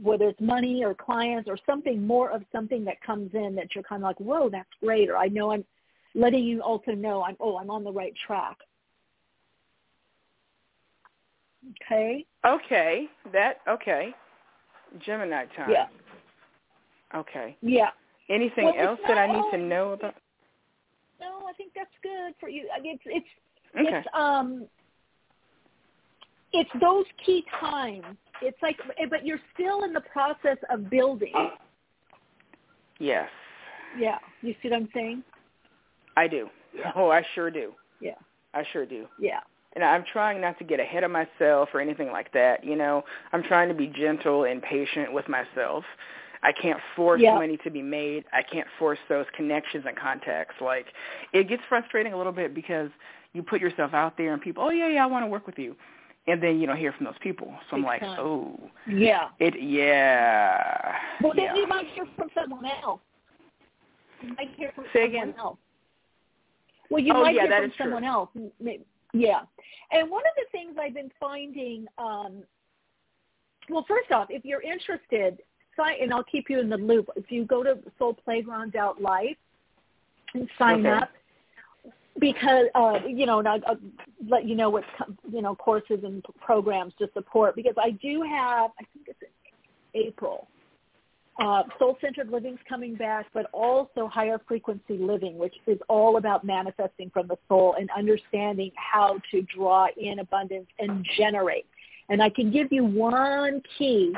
whether 0.00 0.28
it's 0.28 0.40
money 0.40 0.84
or 0.84 0.94
clients 0.94 1.48
or 1.48 1.58
something 1.66 2.06
more 2.06 2.30
of 2.30 2.42
something 2.50 2.84
that 2.84 3.00
comes 3.02 3.34
in 3.34 3.54
that 3.56 3.74
you're 3.74 3.84
kind 3.84 4.02
of 4.02 4.06
like, 4.06 4.20
whoa, 4.20 4.48
that's 4.48 4.68
great, 4.82 5.10
or 5.10 5.16
I 5.16 5.28
know 5.28 5.52
I'm 5.52 5.64
letting 6.14 6.44
you 6.44 6.60
also 6.60 6.92
know 6.92 7.22
I'm, 7.22 7.36
oh, 7.40 7.58
I'm 7.58 7.70
on 7.70 7.84
the 7.84 7.92
right 7.92 8.14
track. 8.26 8.56
Okay. 11.84 12.26
Okay. 12.44 13.06
That 13.32 13.58
okay. 13.68 14.14
Gemini 15.04 15.44
time. 15.56 15.70
Yeah. 15.70 15.86
Okay. 17.14 17.56
Yeah. 17.62 17.90
Anything 18.28 18.64
well, 18.64 18.90
else 18.90 19.00
that 19.06 19.18
I 19.18 19.26
need 19.26 19.50
to 19.50 19.58
know 19.58 19.92
about? 19.92 20.14
No, 21.20 21.46
I 21.48 21.52
think 21.54 21.72
that's 21.74 21.90
good 22.02 22.34
for 22.40 22.48
you. 22.48 22.68
I 22.74 22.80
it's 22.82 23.02
it's 23.04 23.26
okay. 23.78 23.98
it's 23.98 24.08
um 24.14 24.66
it's 26.52 26.70
those 26.80 27.04
key 27.24 27.44
times. 27.60 28.04
It's 28.42 28.58
like, 28.60 28.76
eh, 28.98 29.06
but 29.08 29.24
you're 29.24 29.40
still 29.54 29.84
in 29.84 29.92
the 29.92 30.00
process 30.00 30.58
of 30.70 30.90
building. 30.90 31.32
Yes. 32.98 33.28
Yeah. 33.98 34.18
You 34.42 34.54
see 34.62 34.68
what 34.68 34.76
I'm 34.76 34.88
saying? 34.92 35.22
I 36.16 36.28
do. 36.28 36.48
Oh, 36.96 37.10
I 37.10 37.22
sure 37.34 37.50
do. 37.50 37.72
Yeah. 38.00 38.14
I 38.54 38.64
sure 38.72 38.86
do. 38.86 39.06
Yeah 39.18 39.40
and 39.74 39.84
I'm 39.84 40.04
trying 40.12 40.40
not 40.40 40.58
to 40.58 40.64
get 40.64 40.80
ahead 40.80 41.04
of 41.04 41.10
myself 41.10 41.70
or 41.72 41.80
anything 41.80 42.10
like 42.10 42.32
that. 42.32 42.64
You 42.64 42.76
know, 42.76 43.04
I'm 43.32 43.42
trying 43.42 43.68
to 43.68 43.74
be 43.74 43.86
gentle 43.86 44.44
and 44.44 44.62
patient 44.62 45.12
with 45.12 45.28
myself. 45.28 45.84
I 46.42 46.52
can't 46.52 46.80
force 46.96 47.20
yeah. 47.22 47.34
money 47.34 47.56
to 47.58 47.70
be 47.70 47.82
made. 47.82 48.24
I 48.32 48.42
can't 48.42 48.66
force 48.78 48.98
those 49.08 49.26
connections 49.36 49.84
and 49.86 49.96
contacts. 49.96 50.54
Like 50.60 50.86
it 51.32 51.48
gets 51.48 51.62
frustrating 51.68 52.12
a 52.12 52.16
little 52.16 52.32
bit 52.32 52.54
because 52.54 52.90
you 53.32 53.42
put 53.42 53.60
yourself 53.60 53.94
out 53.94 54.16
there 54.16 54.32
and 54.32 54.42
people, 54.42 54.64
oh 54.64 54.70
yeah, 54.70 54.88
yeah, 54.88 55.04
I 55.04 55.06
want 55.06 55.24
to 55.24 55.28
work 55.28 55.46
with 55.46 55.58
you, 55.58 55.76
and 56.26 56.42
then 56.42 56.60
you 56.60 56.66
don't 56.66 56.76
hear 56.76 56.92
from 56.92 57.06
those 57.06 57.18
people. 57.22 57.52
So 57.70 57.76
I'm 57.76 57.82
like, 57.82 58.02
oh, 58.02 58.58
yeah, 58.88 59.28
it, 59.38 59.54
yeah. 59.62 60.96
Well, 61.22 61.32
yeah. 61.36 61.48
then 61.48 61.56
you 61.56 61.66
might 61.66 61.86
hear 61.88 62.06
from 62.16 62.28
someone 62.34 62.64
else. 62.64 63.00
You 64.20 64.34
might 64.36 64.50
hear 64.56 64.72
from 64.74 64.84
Say 64.92 65.04
someone 65.06 65.28
again? 65.28 65.34
else. 65.38 65.58
Well, 66.90 67.02
you 67.02 67.12
oh, 67.14 67.22
might 67.22 67.34
yeah, 67.34 67.46
hear 67.46 67.60
from 67.62 67.72
someone 67.78 68.02
true. 68.02 68.10
else. 68.10 68.28
Yeah. 69.14 69.40
And 69.90 70.10
one 70.10 70.22
of 70.22 70.34
the 70.36 70.44
things 70.52 70.76
I've 70.80 70.94
been 70.94 71.10
finding, 71.18 71.86
um, 71.98 72.42
well, 73.68 73.84
first 73.88 74.10
off, 74.10 74.28
if 74.30 74.44
you're 74.44 74.62
interested, 74.62 75.38
sign, 75.76 75.96
and 76.00 76.12
I'll 76.12 76.24
keep 76.24 76.50
you 76.50 76.60
in 76.60 76.68
the 76.68 76.76
loop. 76.76 77.08
If 77.16 77.30
you 77.30 77.44
go 77.44 77.62
to 77.62 77.78
Soul 77.98 78.14
Playground 78.14 78.72
dot 78.72 79.00
Life 79.00 79.36
and 80.34 80.48
sign 80.58 80.86
Okay. 80.86 80.96
up, 80.98 81.10
because 82.18 82.66
uh, 82.74 83.00
you 83.06 83.26
know, 83.26 83.38
and 83.38 83.48
I'll, 83.48 83.60
I'll 83.66 83.78
let 84.28 84.46
you 84.46 84.54
know 84.54 84.70
what 84.70 84.84
you 85.30 85.42
know 85.42 85.54
courses 85.54 86.00
and 86.04 86.24
programs 86.40 86.92
to 86.98 87.08
support. 87.14 87.56
Because 87.56 87.74
I 87.78 87.90
do 87.90 88.22
have, 88.22 88.70
I 88.78 88.84
think 88.92 89.08
it's 89.08 89.32
April. 89.94 90.48
Uh, 91.38 91.62
soul-centered 91.78 92.28
living's 92.28 92.60
coming 92.68 92.94
back, 92.94 93.26
but 93.32 93.46
also 93.52 94.06
higher 94.06 94.38
frequency 94.46 94.98
living, 94.98 95.38
which 95.38 95.54
is 95.66 95.78
all 95.88 96.18
about 96.18 96.44
manifesting 96.44 97.08
from 97.08 97.26
the 97.26 97.38
soul 97.48 97.74
and 97.80 97.88
understanding 97.96 98.70
how 98.76 99.18
to 99.30 99.40
draw 99.42 99.86
in 99.96 100.18
abundance 100.18 100.68
and 100.78 101.06
generate. 101.16 101.64
And 102.10 102.22
I 102.22 102.28
can 102.28 102.52
give 102.52 102.70
you 102.70 102.84
one 102.84 103.62
key 103.78 104.12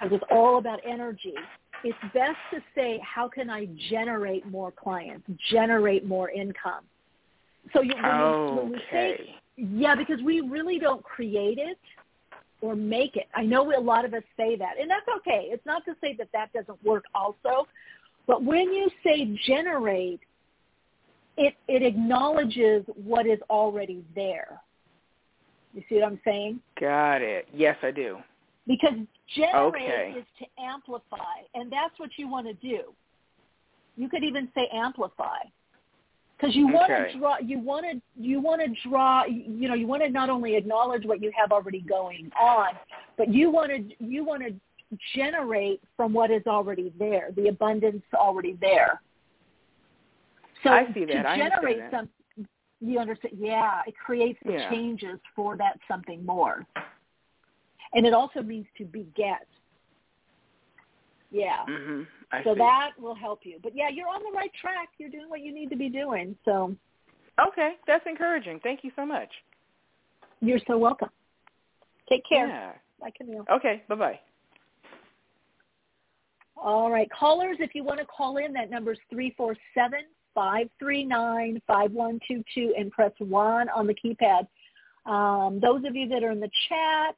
because 0.00 0.14
it's 0.14 0.24
all 0.30 0.58
about 0.58 0.80
energy. 0.86 1.34
It's 1.84 1.98
best 2.14 2.36
to 2.52 2.60
say, 2.74 3.00
how 3.04 3.28
can 3.28 3.50
I 3.50 3.68
generate 3.90 4.46
more 4.46 4.72
clients, 4.72 5.26
generate 5.50 6.06
more 6.06 6.30
income? 6.30 6.84
So 7.72 7.82
you, 7.82 7.94
when, 7.94 8.18
we, 8.18 8.62
when 8.62 8.72
we 8.72 8.80
say, 8.90 9.34
yeah, 9.56 9.94
because 9.94 10.22
we 10.22 10.40
really 10.40 10.78
don't 10.78 11.02
create 11.02 11.58
it 11.58 11.78
or 12.60 12.74
make 12.74 13.16
it. 13.16 13.26
I 13.34 13.42
know 13.42 13.76
a 13.76 13.80
lot 13.80 14.04
of 14.04 14.14
us 14.14 14.22
say 14.36 14.56
that, 14.56 14.78
and 14.80 14.90
that's 14.90 15.06
okay. 15.18 15.48
It's 15.50 15.64
not 15.66 15.84
to 15.84 15.94
say 16.00 16.14
that 16.18 16.28
that 16.32 16.52
doesn't 16.52 16.82
work 16.84 17.04
also, 17.14 17.66
but 18.26 18.42
when 18.42 18.72
you 18.72 18.88
say 19.04 19.36
generate, 19.46 20.20
it 21.36 21.54
it 21.68 21.82
acknowledges 21.82 22.84
what 23.04 23.26
is 23.26 23.38
already 23.50 24.04
there. 24.14 24.60
You 25.74 25.82
see 25.88 25.96
what 25.96 26.04
I'm 26.04 26.20
saying? 26.24 26.60
Got 26.80 27.20
it. 27.20 27.46
Yes, 27.52 27.76
I 27.82 27.90
do. 27.90 28.18
Because 28.66 28.94
generate 29.36 29.74
Okay. 29.74 30.14
is 30.18 30.24
to 30.40 30.62
amplify, 30.62 31.16
and 31.54 31.70
that's 31.70 31.98
what 31.98 32.10
you 32.16 32.28
want 32.28 32.46
to 32.46 32.54
do. 32.54 32.94
You 33.96 34.08
could 34.08 34.24
even 34.24 34.48
say 34.54 34.68
amplify, 34.72 35.38
because 36.36 36.54
you 36.54 36.66
want 36.66 36.92
Okay. 36.92 37.12
to 37.12 37.18
draw. 37.18 37.38
You 37.38 37.58
want 37.60 37.86
to 37.86 38.00
you 38.20 38.40
want 38.40 38.60
to 38.60 38.88
draw. 38.88 39.24
You 39.24 39.68
know, 39.68 39.74
you 39.74 39.86
want 39.86 40.02
to 40.02 40.10
not 40.10 40.30
only 40.30 40.56
acknowledge 40.56 41.04
what 41.06 41.22
you 41.22 41.30
have 41.38 41.52
already 41.52 41.80
going 41.80 42.30
on, 42.38 42.70
but 43.16 43.32
you 43.32 43.50
want 43.50 43.70
to 43.70 44.04
you 44.04 44.24
want 44.24 44.42
to 44.42 44.52
generate 45.14 45.80
from 45.96 46.12
what 46.12 46.30
is 46.30 46.42
already 46.46 46.92
there, 46.98 47.30
the 47.36 47.48
abundance 47.48 48.02
already 48.14 48.56
there. 48.60 49.00
So 50.62 50.70
I 50.70 50.86
see 50.92 51.04
that. 51.06 51.12
to 51.12 51.36
generate 51.36 51.82
some, 51.90 52.08
you 52.80 52.98
understand? 52.98 53.34
Yeah, 53.38 53.82
it 53.86 53.94
creates 53.96 54.38
the 54.44 54.52
Yeah. 54.52 54.70
changes 54.70 55.18
for 55.34 55.56
that 55.56 55.78
something 55.88 56.24
more, 56.24 56.66
and 57.94 58.06
it 58.06 58.12
also 58.12 58.42
means 58.42 58.66
to 58.78 58.84
beget. 58.84 59.46
Yeah. 61.30 61.64
Mhm. 61.68 62.06
So 62.44 62.54
see. 62.54 62.58
that 62.58 62.92
will 62.98 63.14
help 63.14 63.44
you. 63.44 63.58
But 63.62 63.74
yeah, 63.74 63.88
you're 63.88 64.08
on 64.08 64.22
the 64.22 64.36
right 64.36 64.52
track. 64.54 64.90
You're 64.98 65.10
doing 65.10 65.28
what 65.28 65.40
you 65.40 65.52
need 65.52 65.70
to 65.70 65.76
be 65.76 65.88
doing. 65.88 66.36
So 66.44 66.76
Okay, 67.38 67.74
that's 67.86 68.04
encouraging. 68.06 68.60
Thank 68.60 68.82
you 68.82 68.90
so 68.96 69.04
much. 69.04 69.30
you're 70.40 70.60
so 70.66 70.78
welcome. 70.78 71.10
Take 72.08 72.22
care. 72.28 72.48
Yeah. 72.48 72.72
Bye, 73.00 73.10
Camille. 73.16 73.44
Okay. 73.50 73.82
Bye 73.88 73.94
bye. 73.94 74.20
All 76.56 76.90
right. 76.90 77.08
Callers, 77.10 77.58
if 77.60 77.74
you 77.74 77.84
want 77.84 78.00
to 78.00 78.06
call 78.06 78.38
in, 78.38 78.52
that 78.54 78.70
number 78.70 78.92
is 78.92 78.98
347-539-5122 80.36 82.70
and 82.78 82.90
press 82.90 83.12
1 83.18 83.68
on 83.68 83.86
the 83.86 83.94
keypad. 83.94 84.46
Um, 85.10 85.60
those 85.60 85.84
of 85.84 85.94
you 85.94 86.08
that 86.08 86.24
are 86.24 86.30
in 86.30 86.40
the 86.40 86.50
chat, 86.68 87.14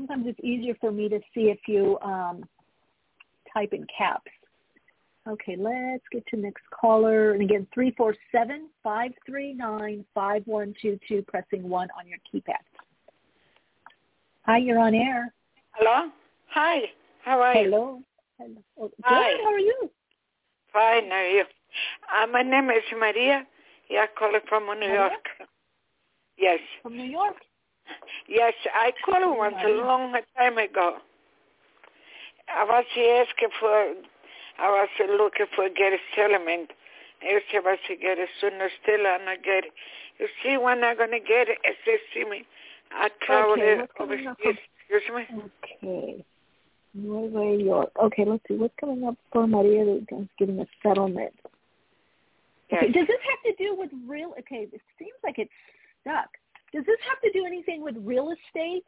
sometimes 0.00 0.26
it's 0.26 0.40
easier 0.42 0.74
for 0.80 0.90
me 0.90 1.08
to 1.08 1.20
see 1.34 1.50
if 1.50 1.58
you 1.66 1.98
um, 2.00 2.44
type 3.52 3.72
in 3.72 3.86
caps. 3.96 4.30
Okay, 5.28 5.54
let's 5.56 6.02
get 6.10 6.26
to 6.28 6.36
next 6.36 6.62
caller. 6.70 7.32
And 7.32 7.42
again, 7.42 7.66
347-539-5122, 8.84 11.26
pressing 11.26 11.68
1 11.68 11.88
on 11.98 12.08
your 12.08 12.18
keypad. 12.32 12.54
Hi, 14.46 14.58
you're 14.58 14.78
on 14.78 14.94
air. 14.94 15.32
Hello? 15.72 16.10
Hi. 16.48 16.80
How 17.22 17.40
are 17.40 17.54
you? 17.54 17.64
Hello. 17.64 18.02
Hello. 18.38 18.54
Oh, 18.80 18.88
Good. 18.88 18.94
Hi. 19.04 19.32
How 19.44 19.52
are 19.52 19.58
you? 19.58 19.90
Fine, 20.72 21.10
how 21.10 21.16
are 21.16 21.28
you? 21.28 21.44
Uh, 22.16 22.26
my 22.28 22.42
name 22.42 22.70
is 22.70 22.82
Maria. 22.98 23.46
Yeah, 23.90 24.06
calling 24.18 24.40
from 24.48 24.64
New 24.64 24.76
Maria? 24.88 24.94
York. 24.94 25.28
Yes. 26.38 26.60
From 26.82 26.96
New 26.96 27.04
York. 27.04 27.36
Yes, 28.28 28.54
I 28.74 28.92
called 29.04 29.36
once 29.36 29.56
a 29.64 29.68
long 29.68 30.12
time 30.36 30.58
ago. 30.58 30.98
I 32.48 32.64
was 32.64 32.84
asking 32.84 33.48
for, 33.58 33.94
I 34.58 34.68
was 34.70 34.88
looking 34.98 35.46
for 35.54 35.68
get 35.68 35.92
a 35.92 35.98
settlement. 36.16 36.70
I 37.22 37.40
said 37.52 37.62
I 37.66 37.76
should 37.86 38.00
get 38.00 38.18
it 38.18 38.28
sooner 38.40 38.68
still 38.82 39.06
and 39.06 39.28
I 39.28 39.36
get 39.36 39.64
it. 39.64 39.72
You 40.18 40.26
see 40.42 40.56
when 40.56 40.82
I'm 40.82 40.96
going 40.96 41.10
to 41.10 41.20
get 41.20 41.48
it, 41.48 41.58
if 41.64 41.76
they 41.86 41.98
see 42.12 42.28
me, 42.28 42.44
I 42.92 43.10
travel 43.22 43.52
Okay, 43.52 43.82
it 43.82 43.90
overseas. 43.98 44.58
Excuse 44.88 45.02
me? 45.14 45.50
Okay. 45.64 46.24
Nueva 46.94 47.62
York. 47.62 47.90
Okay, 48.02 48.24
let's 48.26 48.42
see. 48.48 48.54
What's 48.54 48.74
coming 48.80 49.04
up 49.04 49.16
for 49.32 49.46
Maria 49.46 50.00
that's 50.10 50.24
getting 50.38 50.58
a 50.60 50.66
settlement? 50.82 51.32
Okay, 52.72 52.92
does 52.92 53.06
this 53.06 53.18
have 53.30 53.56
to 53.56 53.64
do 53.64 53.76
with 53.76 53.90
real? 54.08 54.32
Okay, 54.38 54.68
it 54.72 54.80
seems 54.98 55.12
like 55.24 55.38
it's 55.38 55.50
stuck. 56.02 56.28
Does 56.72 56.84
this 56.86 56.98
have 57.08 57.20
to 57.22 57.32
do 57.32 57.44
anything 57.44 57.82
with 57.82 57.96
real 57.98 58.32
estate 58.32 58.84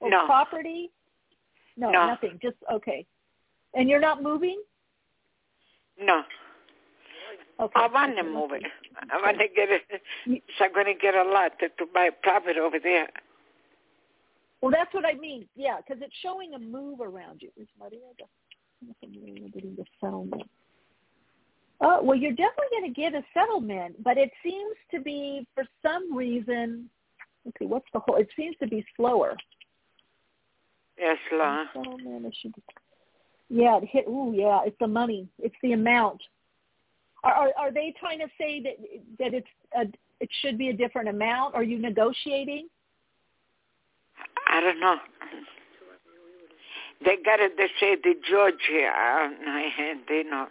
or 0.00 0.10
No. 0.10 0.26
property? 0.26 0.90
No, 1.76 1.90
No. 1.90 2.06
nothing. 2.06 2.38
Just 2.42 2.56
okay. 2.70 3.06
And 3.74 3.88
you're 3.88 4.00
not 4.00 4.22
moving? 4.22 4.62
No. 5.98 6.24
Okay. 7.60 7.80
I 7.80 7.86
want 7.88 8.16
to 8.16 8.22
move 8.22 8.52
it. 8.52 8.62
I 9.10 9.20
want 9.20 9.38
to 9.38 9.48
get 9.48 9.68
it. 9.70 9.82
So 10.58 10.64
I'm 10.64 10.72
going 10.72 10.86
to 10.86 10.94
get 10.94 11.14
a 11.14 11.22
lot 11.22 11.58
to, 11.60 11.68
to 11.68 11.86
buy 11.92 12.10
property 12.22 12.58
over 12.60 12.78
there. 12.78 13.08
Well, 14.60 14.70
that's 14.70 14.92
what 14.92 15.04
I 15.04 15.14
mean. 15.14 15.48
Yeah, 15.54 15.78
because 15.78 16.02
it's 16.02 16.14
showing 16.22 16.54
a 16.54 16.58
move 16.58 17.00
around 17.00 17.42
you. 17.42 17.50
Is 17.56 17.68
Maria 17.78 18.00
getting 19.52 19.76
the 19.76 19.84
settlement? 20.00 20.48
Oh, 21.80 22.02
well, 22.02 22.16
you're 22.16 22.32
definitely 22.32 22.66
going 22.72 22.92
to 22.92 23.00
get 23.00 23.14
a 23.14 23.22
settlement, 23.32 24.02
but 24.02 24.18
it 24.18 24.30
seems 24.42 24.74
to 24.90 25.00
be 25.00 25.46
for 25.54 25.64
some 25.82 26.14
reason. 26.16 26.90
Okay, 27.48 27.66
what's 27.66 27.86
the 27.92 28.00
whole? 28.00 28.16
It 28.16 28.28
seems 28.36 28.56
to 28.60 28.66
be 28.66 28.84
slower. 28.96 29.36
Yes, 30.98 31.18
law. 31.32 31.64
Settlement. 31.72 32.26
It 32.26 32.34
should. 32.42 32.54
Yeah, 33.48 33.78
it 33.78 33.84
hit. 33.84 34.06
Ooh, 34.08 34.32
yeah, 34.34 34.60
it's 34.66 34.76
the 34.80 34.88
money. 34.88 35.28
It's 35.38 35.54
the 35.62 35.72
amount. 35.72 36.20
Are 37.22 37.32
are, 37.32 37.50
are 37.56 37.72
they 37.72 37.94
trying 37.98 38.18
to 38.18 38.26
say 38.38 38.60
that 38.62 38.76
that 39.20 39.34
it's 39.34 39.46
a, 39.76 39.82
it 40.20 40.28
should 40.42 40.58
be 40.58 40.70
a 40.70 40.72
different 40.72 41.08
amount? 41.08 41.54
Are 41.54 41.62
you 41.62 41.78
negotiating? 41.78 42.68
I 44.50 44.60
don't 44.60 44.80
know. 44.80 44.96
They 47.04 47.16
got 47.24 47.38
it. 47.38 47.56
They 47.56 47.68
say 47.78 47.94
the 47.94 48.14
judge 48.28 48.60
here. 48.68 48.90
I 48.90 49.30
don't. 49.78 50.08
They 50.08 50.24
know. 50.24 50.48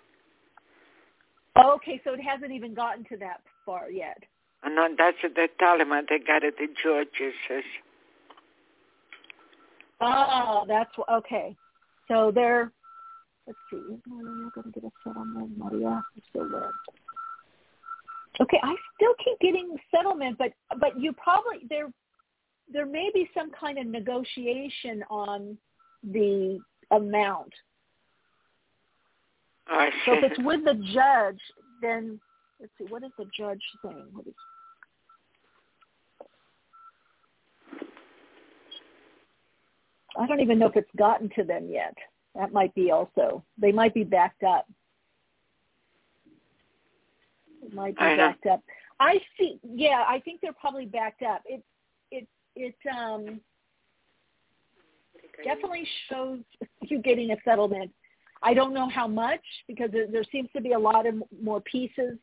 Okay, 1.66 1.99
so 2.03 2.14
it 2.14 2.22
hasn't 2.22 2.51
even 2.51 2.74
gotten 2.74 3.03
to 3.05 3.18
that 3.18 3.41
far 3.66 3.89
yet. 3.89 4.18
Uh, 4.64 4.70
no, 4.70 4.88
that's 4.97 5.18
tell 5.60 5.80
him. 5.80 5.89
They 6.10 6.20
got 6.20 6.43
it. 6.43 6.55
The 6.58 6.68
judge 6.84 7.08
says. 7.47 7.64
Oh, 9.99 10.66
that's 10.68 10.91
okay. 11.12 11.55
So 12.08 12.32
they're 12.34 12.72
let's 13.47 13.60
see. 13.72 13.82
Maria 14.05 14.49
going 14.53 14.72
to 14.72 14.80
get 14.80 14.84
a 14.84 14.91
settlement? 15.03 15.58
Maria 15.58 16.03
still 16.30 16.49
there. 16.49 16.72
Okay, 18.39 18.60
I 18.62 18.76
still 18.95 19.14
keep 19.24 19.39
getting 19.39 19.76
settlement, 19.93 20.38
but 20.38 20.51
but 20.80 20.99
you 20.99 21.14
probably 21.14 21.66
there 21.70 21.91
there 22.72 22.86
may 22.86 23.10
be 23.14 23.30
some 23.34 23.51
kind 23.51 23.80
of 23.80 23.88
negotiation 23.88 25.03
on 25.10 25.58
the 26.03 26.60
amount. 26.91 27.53
I 29.70 29.89
So 30.05 30.13
if 30.13 30.32
it's 30.32 30.39
with 30.39 30.63
the 30.63 30.76
judge, 30.93 31.39
then 31.82 32.20
let's 32.59 32.72
see. 32.78 32.86
What 32.86 33.03
is 33.03 33.11
the 33.18 33.26
judge 33.38 33.61
saying? 33.84 34.07
What 34.11 34.28
is 34.28 34.34
I 40.18 40.26
don't 40.26 40.39
even 40.39 40.57
know 40.57 40.68
if 40.68 40.76
it's 40.76 40.89
gotten 40.97 41.30
to 41.36 41.43
them 41.43 41.70
yet. 41.70 41.95
That 42.36 42.51
might 42.51 42.74
be 42.76 42.91
also. 42.91 43.43
They 43.57 43.72
might 43.72 43.93
be 43.93 44.03
backed 44.03 44.43
up. 44.43 44.68
It 47.63 47.74
might 47.74 47.95
be 47.95 48.01
I 48.03 48.15
know. 48.15 48.28
backed 48.28 48.45
up. 48.45 48.63
I 48.99 49.20
see. 49.38 49.59
Yeah, 49.63 50.03
I 50.07 50.20
think 50.20 50.41
they're 50.41 50.53
probably 50.53 50.86
backed 50.86 51.22
up. 51.22 51.41
It 51.45 51.63
it 52.11 52.28
it 52.55 52.76
um 52.91 53.39
definitely 55.43 55.88
shows 56.09 56.39
you 56.82 56.99
getting 57.01 57.32
a 57.32 57.38
settlement. 57.43 57.91
I 58.43 58.53
don't 58.53 58.73
know 58.73 58.89
how 58.89 59.07
much 59.07 59.41
because 59.67 59.89
there, 59.91 60.07
there 60.07 60.23
seems 60.31 60.49
to 60.55 60.61
be 60.61 60.73
a 60.73 60.79
lot 60.79 61.05
of 61.05 61.15
more 61.41 61.61
pieces 61.61 62.17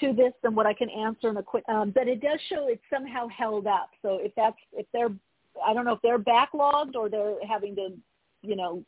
to 0.00 0.12
this 0.12 0.32
than 0.42 0.54
what 0.54 0.66
I 0.66 0.72
can 0.72 0.88
answer 0.88 1.28
in 1.28 1.36
a 1.36 1.42
quick. 1.42 1.64
Um, 1.68 1.90
but 1.90 2.08
it 2.08 2.20
does 2.20 2.38
show 2.48 2.68
it's 2.68 2.82
somehow 2.92 3.28
held 3.28 3.66
up. 3.66 3.90
So 4.02 4.18
if 4.20 4.32
that's 4.36 4.56
if 4.72 4.86
they're, 4.92 5.10
I 5.64 5.74
don't 5.74 5.84
know 5.84 5.94
if 5.94 6.02
they're 6.02 6.18
backlogged 6.18 6.94
or 6.94 7.08
they're 7.08 7.34
having 7.46 7.74
to, 7.76 7.92
you 8.42 8.56
know, 8.56 8.84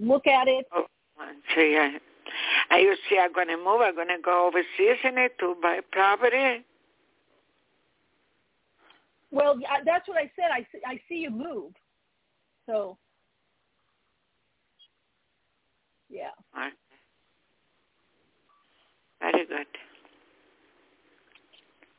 look 0.00 0.26
at 0.26 0.48
it. 0.48 0.66
Oh, 0.74 0.86
so 1.54 1.60
yeah. 1.60 1.90
And 2.70 2.82
you 2.82 2.96
see, 3.08 3.18
I'm 3.18 3.32
going 3.32 3.48
to 3.48 3.56
move. 3.56 3.82
I'm 3.82 3.94
going 3.94 4.08
to 4.08 4.18
go 4.22 4.46
overseas 4.46 4.98
in 5.04 5.18
it 5.18 5.38
to 5.40 5.54
buy 5.60 5.80
property. 5.90 6.64
Well, 9.30 9.58
that's 9.84 10.08
what 10.08 10.18
I 10.18 10.30
said. 10.36 10.50
I 10.52 10.66
see, 10.72 10.78
I 10.86 11.00
see 11.08 11.16
you 11.16 11.30
move. 11.30 11.72
So 12.66 12.96
yeah. 16.12 16.28
Right. 16.54 16.72
Very 19.20 19.46
good. 19.46 19.66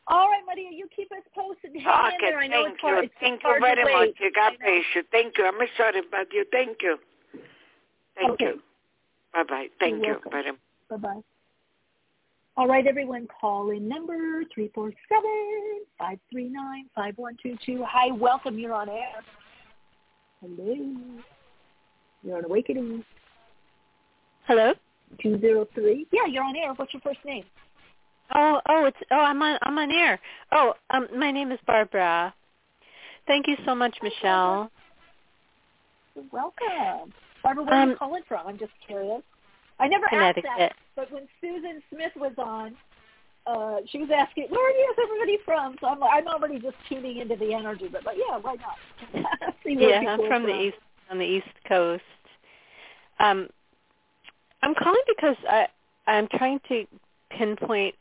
All 0.07 0.27
right, 0.27 0.43
Maria, 0.45 0.69
you 0.71 0.87
keep 0.95 1.11
us 1.11 1.23
posted. 1.33 1.71
Hang 1.81 2.11
in 2.11 2.15
Okay, 2.15 2.31
there. 2.31 2.39
I 2.39 2.47
know 2.47 2.63
thank 2.63 2.73
it's 2.73 2.81
hard. 2.81 3.03
you. 3.05 3.09
It's 3.09 3.13
Thank 3.19 3.41
hard 3.41 3.61
you 3.63 3.75
very 3.75 4.07
much. 4.07 4.15
God 4.35 4.53
bless 4.59 4.83
you. 4.95 5.03
Thank 5.11 5.37
you. 5.37 5.45
I'm 5.45 5.67
sorry 5.77 5.99
about 5.99 6.27
you. 6.33 6.45
Thank 6.51 6.77
you. 6.81 6.97
Thank 8.15 8.31
Okay. 8.31 8.45
you. 8.45 8.61
Bye-bye. 9.33 9.67
Thank 9.79 10.05
You're 10.05 10.15
you 10.15 10.21
very 10.29 10.51
much. 10.51 10.59
Bye 10.89 10.97
bye. 10.97 11.21
All 12.55 12.67
right, 12.67 12.85
everyone, 12.85 13.27
call 13.41 13.71
in 13.71 13.87
number 13.87 14.43
three 14.53 14.69
four 14.75 14.93
seven 15.09 15.81
five 15.97 16.19
three 16.31 16.49
nine 16.49 16.85
five 16.93 17.17
one 17.17 17.35
two 17.41 17.57
two. 17.65 17.83
Hi, 17.87 18.11
welcome. 18.11 18.59
You're 18.59 18.73
on 18.73 18.89
air. 18.89 19.23
Hello. 20.39 20.75
You're 22.21 22.37
on 22.37 22.45
Awakening. 22.45 23.03
Hello. 24.53 24.71
Two 25.19 25.39
zero 25.39 25.67
three. 25.73 26.05
Yeah, 26.11 26.27
you're 26.29 26.43
on 26.43 26.55
air. 26.55 26.73
What's 26.75 26.93
your 26.93 27.01
first 27.01 27.17
name? 27.25 27.43
Oh, 28.35 28.61
oh, 28.69 28.85
it's 28.85 28.97
oh, 29.09 29.17
I'm 29.17 29.41
on 29.41 29.57
I'm 29.63 29.79
on 29.79 29.89
air. 29.91 30.19
Oh, 30.51 30.75
um, 30.91 31.07
my 31.17 31.31
name 31.31 31.51
is 31.51 31.57
Barbara. 31.65 32.31
Thank 33.25 33.47
you 33.47 33.55
so 33.65 33.73
much, 33.73 33.97
Michele. 34.03 34.69
You're 36.13 36.25
welcome. 36.31 37.11
Barbara, 37.41 37.63
where 37.63 37.73
are 37.73 37.85
you 37.85 37.91
Um, 37.93 37.97
calling 37.97 38.21
from? 38.27 38.45
I'm 38.45 38.59
just 38.59 38.73
curious. 38.85 39.23
I 39.79 39.87
never 39.87 40.05
asked 40.13 40.43
that, 40.43 40.73
but 40.95 41.11
when 41.11 41.27
Susan 41.41 41.81
Smith 41.91 42.11
was 42.15 42.33
on, 42.37 42.75
uh, 43.47 43.77
she 43.89 43.97
was 43.97 44.09
asking, 44.15 44.49
"Where 44.49 44.69
is 44.69 44.97
everybody 45.03 45.39
from?" 45.45 45.77
So 45.81 45.87
I'm, 45.87 46.03
I'm 46.03 46.27
already 46.27 46.59
just 46.59 46.75
tuning 46.87 47.17
into 47.17 47.37
the 47.37 47.55
energy, 47.55 47.87
but 47.91 48.05
like, 48.05 48.17
yeah, 48.19 48.37
why 48.37 48.53
not? 48.57 48.77
Yeah, 49.65 50.01
I'm 50.07 50.21
are 50.21 50.27
from 50.27 50.43
the 50.43 50.61
east 50.61 50.77
on 51.09 51.17
the 51.17 51.25
east 51.25 51.47
coast. 51.67 52.03
Um, 53.19 53.47
I'm 54.63 54.73
calling 54.73 55.01
because 55.07 55.35
I 55.47 55.67
I'm 56.07 56.27
trying 56.27 56.59
to 56.69 56.85
pinpoint 57.29 57.95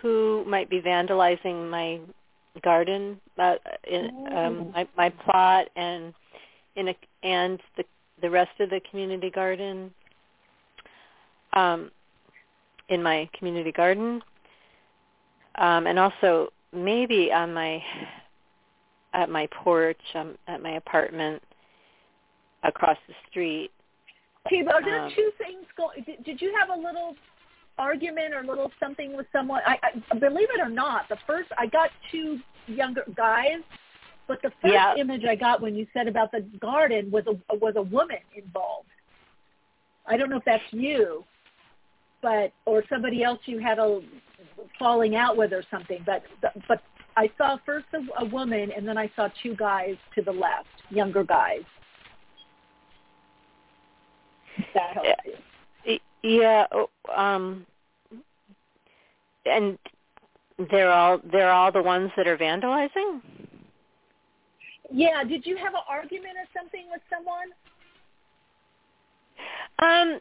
who 0.00 0.44
might 0.46 0.70
be 0.70 0.80
vandalizing 0.80 1.68
my 1.68 2.00
garden, 2.62 3.20
uh, 3.38 3.56
in, 3.88 4.26
um, 4.34 4.72
my 4.72 4.88
my 4.96 5.10
plot, 5.10 5.66
and 5.76 6.14
in 6.76 6.88
a, 6.88 6.96
and 7.22 7.60
the 7.76 7.84
the 8.22 8.30
rest 8.30 8.58
of 8.60 8.70
the 8.70 8.80
community 8.90 9.30
garden. 9.30 9.92
Um, 11.52 11.90
in 12.88 13.02
my 13.02 13.28
community 13.38 13.72
garden, 13.72 14.22
um, 15.56 15.86
and 15.86 15.98
also 15.98 16.48
maybe 16.72 17.30
on 17.32 17.52
my 17.52 17.82
at 19.12 19.28
my 19.28 19.46
porch, 19.62 20.00
um, 20.14 20.36
at 20.46 20.62
my 20.62 20.72
apartment 20.72 21.42
across 22.62 22.96
the 23.06 23.14
street. 23.28 23.70
Okay, 24.48 24.62
but 24.62 24.74
are 24.74 24.82
there 24.84 25.04
Um, 25.04 25.12
two 25.14 25.30
things 25.38 25.64
going? 25.76 26.02
Did, 26.04 26.24
did 26.24 26.40
you 26.40 26.54
have 26.58 26.70
a 26.70 26.80
little 26.80 27.14
argument 27.78 28.34
or 28.34 28.40
a 28.40 28.46
little 28.46 28.72
something 28.80 29.14
with 29.16 29.26
someone? 29.30 29.62
I, 29.66 29.78
I 30.10 30.18
believe 30.18 30.48
it 30.54 30.60
or 30.60 30.70
not, 30.70 31.08
the 31.08 31.18
first 31.26 31.50
I 31.58 31.66
got 31.66 31.90
two 32.10 32.40
younger 32.66 33.04
guys, 33.14 33.60
but 34.26 34.40
the 34.42 34.50
first 34.62 34.72
Yeah. 34.74 34.94
image 34.96 35.24
I 35.24 35.34
got 35.34 35.60
when 35.60 35.74
you 35.74 35.86
said 35.92 36.08
about 36.08 36.32
the 36.32 36.40
garden 36.60 37.10
was 37.10 37.24
a 37.26 37.56
was 37.56 37.74
a 37.76 37.82
woman 37.82 38.18
involved. 38.34 38.88
I 40.06 40.16
don't 40.16 40.30
know 40.30 40.38
if 40.38 40.44
that's 40.44 40.62
you, 40.72 41.24
but 42.22 42.52
or 42.64 42.82
somebody 42.88 43.22
else 43.22 43.40
you 43.44 43.58
had 43.58 43.78
a 43.78 44.00
falling 44.78 45.14
out 45.14 45.36
with 45.36 45.52
or 45.52 45.62
something. 45.70 46.02
But 46.06 46.22
but 46.66 46.82
I 47.16 47.30
saw 47.36 47.58
first 47.66 47.86
a, 47.92 48.22
a 48.22 48.24
woman 48.24 48.72
and 48.74 48.88
then 48.88 48.96
I 48.96 49.10
saw 49.14 49.28
two 49.42 49.54
guys 49.56 49.96
to 50.14 50.22
the 50.22 50.32
left, 50.32 50.68
younger 50.90 51.24
guys. 51.24 51.64
That 54.74 54.94
helps 54.94 55.08
you. 55.24 55.98
Yeah, 56.22 56.66
oh, 56.72 56.90
um, 57.16 57.64
and 59.46 59.78
they're 60.70 60.90
all 60.90 61.20
they're 61.30 61.50
all 61.50 61.70
the 61.70 61.82
ones 61.82 62.10
that 62.16 62.26
are 62.26 62.36
vandalizing. 62.36 63.20
Yeah. 64.92 65.22
Did 65.24 65.46
you 65.46 65.56
have 65.56 65.74
an 65.74 65.80
argument 65.88 66.36
or 66.36 66.46
something 66.58 66.86
with 66.90 67.00
someone? 67.08 67.50
Um, 69.80 70.20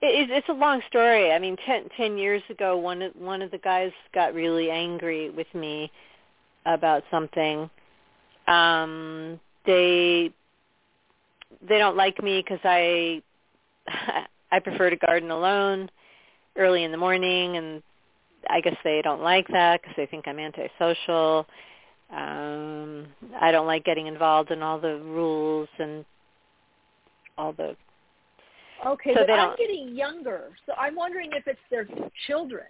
it, 0.00 0.30
it's 0.30 0.48
a 0.48 0.52
long 0.52 0.80
story. 0.88 1.32
I 1.32 1.38
mean, 1.38 1.56
ten, 1.66 1.88
ten 1.96 2.16
years 2.16 2.42
ago, 2.48 2.76
one 2.78 3.02
of 3.02 3.14
one 3.16 3.42
of 3.42 3.50
the 3.50 3.58
guys 3.58 3.92
got 4.14 4.34
really 4.34 4.70
angry 4.70 5.30
with 5.30 5.52
me 5.54 5.90
about 6.64 7.02
something. 7.10 7.68
Um, 8.48 9.38
they 9.66 10.32
they 11.68 11.78
don't 11.78 11.96
like 11.96 12.22
me 12.22 12.42
because 12.42 12.60
I 12.64 13.22
I 14.52 14.58
prefer 14.60 14.90
to 14.90 14.96
garden 14.96 15.30
alone 15.30 15.90
early 16.56 16.84
in 16.84 16.92
the 16.92 16.98
morning, 16.98 17.56
and 17.56 17.82
I 18.48 18.60
guess 18.60 18.76
they 18.84 19.02
don't 19.02 19.22
like 19.22 19.46
that 19.48 19.82
because 19.82 19.96
they 19.96 20.06
think 20.06 20.26
I'm 20.26 20.38
antisocial. 20.38 21.46
Um, 22.12 23.06
I 23.40 23.50
don't 23.50 23.66
like 23.66 23.84
getting 23.84 24.06
involved 24.06 24.50
in 24.52 24.62
all 24.62 24.78
the 24.78 24.96
rules 24.98 25.68
and 25.78 26.04
all 27.36 27.52
the 27.52 27.76
Okay, 28.84 29.14
So 29.14 29.24
but 29.26 29.38
I'm 29.38 29.56
getting 29.56 29.96
younger, 29.96 30.50
so 30.66 30.74
I'm 30.78 30.94
wondering 30.94 31.30
if 31.32 31.46
it's 31.46 31.58
their 31.70 31.86
children. 32.26 32.66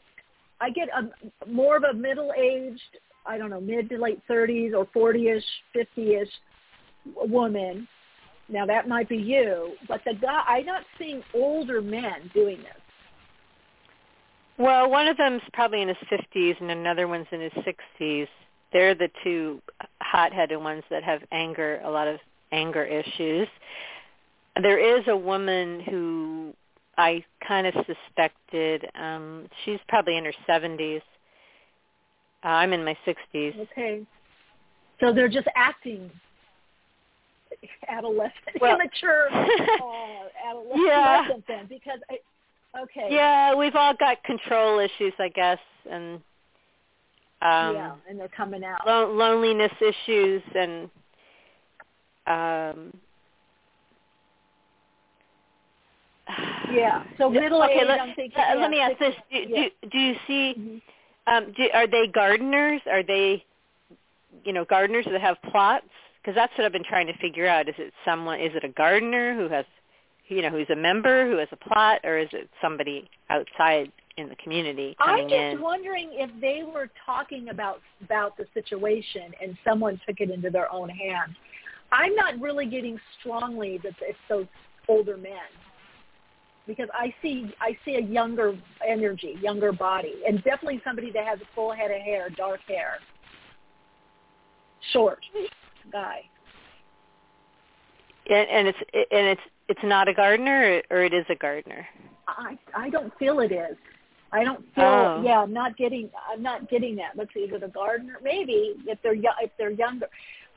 I 0.60 0.70
get 0.70 0.88
a 0.88 1.50
more 1.50 1.76
of 1.76 1.82
a 1.82 1.92
middle-aged, 1.92 2.80
I 3.26 3.36
don't 3.36 3.50
know, 3.50 3.60
mid 3.60 3.88
to 3.90 3.98
late 3.98 4.20
30s 4.30 4.72
or 4.72 4.86
40ish, 4.86 5.42
50ish 5.74 6.28
woman. 7.28 7.88
Now 8.48 8.66
that 8.66 8.88
might 8.88 9.08
be 9.08 9.16
you, 9.16 9.72
but 9.88 10.02
the 10.04 10.14
guy 10.14 10.42
I'm 10.46 10.66
not 10.66 10.84
seeing 10.98 11.22
older 11.34 11.82
men 11.82 12.30
doing 12.32 12.58
this. 12.58 12.82
Well, 14.58 14.88
one 14.90 15.08
of 15.08 15.16
them's 15.16 15.42
probably 15.52 15.82
in 15.82 15.88
his 15.88 15.96
50s 16.10 16.60
and 16.60 16.70
another 16.70 17.08
one's 17.08 17.26
in 17.30 17.40
his 17.40 17.52
60s. 17.52 18.28
They're 18.72 18.94
the 18.94 19.10
two 19.22 19.60
hot-headed 20.00 20.58
ones 20.58 20.82
that 20.90 21.02
have 21.02 21.20
anger, 21.30 21.80
a 21.84 21.90
lot 21.90 22.08
of 22.08 22.18
anger 22.52 22.84
issues. 22.84 23.48
There 24.62 24.98
is 24.98 25.04
a 25.08 25.16
woman 25.16 25.80
who 25.80 26.54
I 26.96 27.22
kind 27.46 27.66
of 27.66 27.74
suspected. 27.86 28.86
Um, 28.94 29.48
she's 29.64 29.78
probably 29.88 30.16
in 30.16 30.24
her 30.24 30.32
70s. 30.48 31.02
Uh, 32.42 32.48
I'm 32.48 32.72
in 32.72 32.84
my 32.84 32.96
60s. 33.06 33.60
Okay, 33.72 34.06
so 35.00 35.12
they're 35.12 35.28
just 35.28 35.48
acting 35.54 36.10
adolescent, 37.88 38.32
Well- 38.60 38.74
immature 38.74 39.28
uh, 39.32 40.48
adolescent 40.48 40.80
Yeah. 40.86 41.24
then, 41.48 41.66
because 41.68 41.98
I, 42.10 42.18
okay, 42.82 43.08
Yeah, 43.10 43.54
we've 43.54 43.74
all 43.76 43.94
got 43.94 44.22
control 44.24 44.78
issues, 44.78 45.12
I 45.18 45.28
guess, 45.28 45.58
and 45.90 46.20
um, 47.42 47.74
yeah, 47.74 47.92
and 48.08 48.18
they're 48.18 48.28
coming 48.28 48.64
out. 48.64 48.86
lo- 48.86 49.12
loneliness 49.12 49.72
issues 49.80 50.42
and 50.54 50.90
um 52.26 52.92
Yeah. 56.72 57.04
So 57.18 57.30
middle 57.30 57.62
okay, 57.62 57.80
age, 57.80 57.86
let, 57.86 58.00
I'm 58.00 58.14
thinking. 58.14 58.32
let- 58.36 58.56
yeah, 58.56 58.60
let 58.60 58.70
me 58.70 58.80
ask 58.80 58.98
this: 58.98 59.14
do, 59.30 59.36
yeah. 59.36 59.44
Mm-hmm. 59.44 59.62
do, 59.82 59.90
do 59.90 59.98
you 59.98 60.14
see? 60.26 60.82
Um, 61.26 61.52
do, 61.56 61.68
are 61.74 61.86
they 61.86 62.06
gardeners? 62.12 62.80
Are 62.90 63.02
they, 63.02 63.44
you 64.44 64.52
know, 64.52 64.64
gardeners 64.64 65.06
that 65.10 65.20
have 65.20 65.36
plots? 65.50 65.86
Because 66.26 66.34
that's 66.34 66.52
what 66.58 66.64
I've 66.64 66.72
been 66.72 66.82
trying 66.82 67.06
to 67.06 67.16
figure 67.18 67.46
out. 67.46 67.68
Is 67.68 67.76
it 67.78 67.92
someone? 68.04 68.40
Is 68.40 68.50
it 68.56 68.64
a 68.64 68.68
gardener 68.68 69.36
who 69.36 69.48
has, 69.48 69.64
you 70.26 70.42
know, 70.42 70.50
who's 70.50 70.68
a 70.70 70.74
member 70.74 71.30
who 71.30 71.38
has 71.38 71.46
a 71.52 71.56
plot, 71.56 72.00
or 72.02 72.18
is 72.18 72.26
it 72.32 72.50
somebody 72.60 73.08
outside 73.30 73.92
in 74.16 74.28
the 74.28 74.34
community 74.42 74.96
I'm 74.98 75.28
just 75.28 75.34
in? 75.34 75.60
wondering 75.60 76.08
if 76.14 76.30
they 76.40 76.64
were 76.64 76.88
talking 77.04 77.50
about 77.50 77.80
about 78.02 78.36
the 78.36 78.44
situation 78.54 79.34
and 79.40 79.56
someone 79.62 80.00
took 80.04 80.18
it 80.18 80.30
into 80.30 80.50
their 80.50 80.72
own 80.72 80.88
hands. 80.88 81.36
I'm 81.92 82.16
not 82.16 82.40
really 82.40 82.66
getting 82.66 82.98
strongly 83.20 83.78
that 83.84 83.92
it's 84.00 84.18
those 84.28 84.46
older 84.88 85.16
men 85.16 85.32
because 86.66 86.88
I 86.92 87.14
see 87.22 87.54
I 87.60 87.78
see 87.84 87.94
a 87.94 88.00
younger 88.00 88.58
energy, 88.84 89.36
younger 89.40 89.70
body, 89.70 90.14
and 90.26 90.42
definitely 90.42 90.80
somebody 90.82 91.12
that 91.12 91.24
has 91.24 91.38
a 91.40 91.54
full 91.54 91.72
head 91.72 91.92
of 91.92 92.00
hair, 92.00 92.30
dark 92.30 92.62
hair, 92.66 92.94
short 94.92 95.20
guy. 95.92 96.20
And, 98.28 98.48
and 98.48 98.68
it's 98.68 98.78
and 98.92 99.26
it's 99.28 99.40
it's 99.68 99.80
not 99.84 100.08
a 100.08 100.14
gardener, 100.14 100.82
or, 100.90 101.04
it 101.04 101.14
is 101.14 101.24
a 101.28 101.34
gardener. 101.34 101.86
I 102.26 102.58
I 102.74 102.90
don't 102.90 103.16
feel 103.18 103.40
it 103.40 103.52
is. 103.52 103.76
I 104.32 104.44
don't 104.44 104.64
feel. 104.74 104.84
Oh. 104.84 105.22
Yeah, 105.24 105.42
I'm 105.42 105.52
not 105.52 105.76
getting. 105.76 106.10
I'm 106.30 106.42
not 106.42 106.68
getting 106.68 106.96
that. 106.96 107.12
Let's 107.16 107.32
see, 107.32 107.40
it 107.40 107.62
a 107.62 107.68
gardener? 107.68 108.18
Maybe 108.22 108.74
if 108.86 108.98
they're 109.02 109.14
if 109.14 109.50
they're 109.58 109.70
younger. 109.70 110.06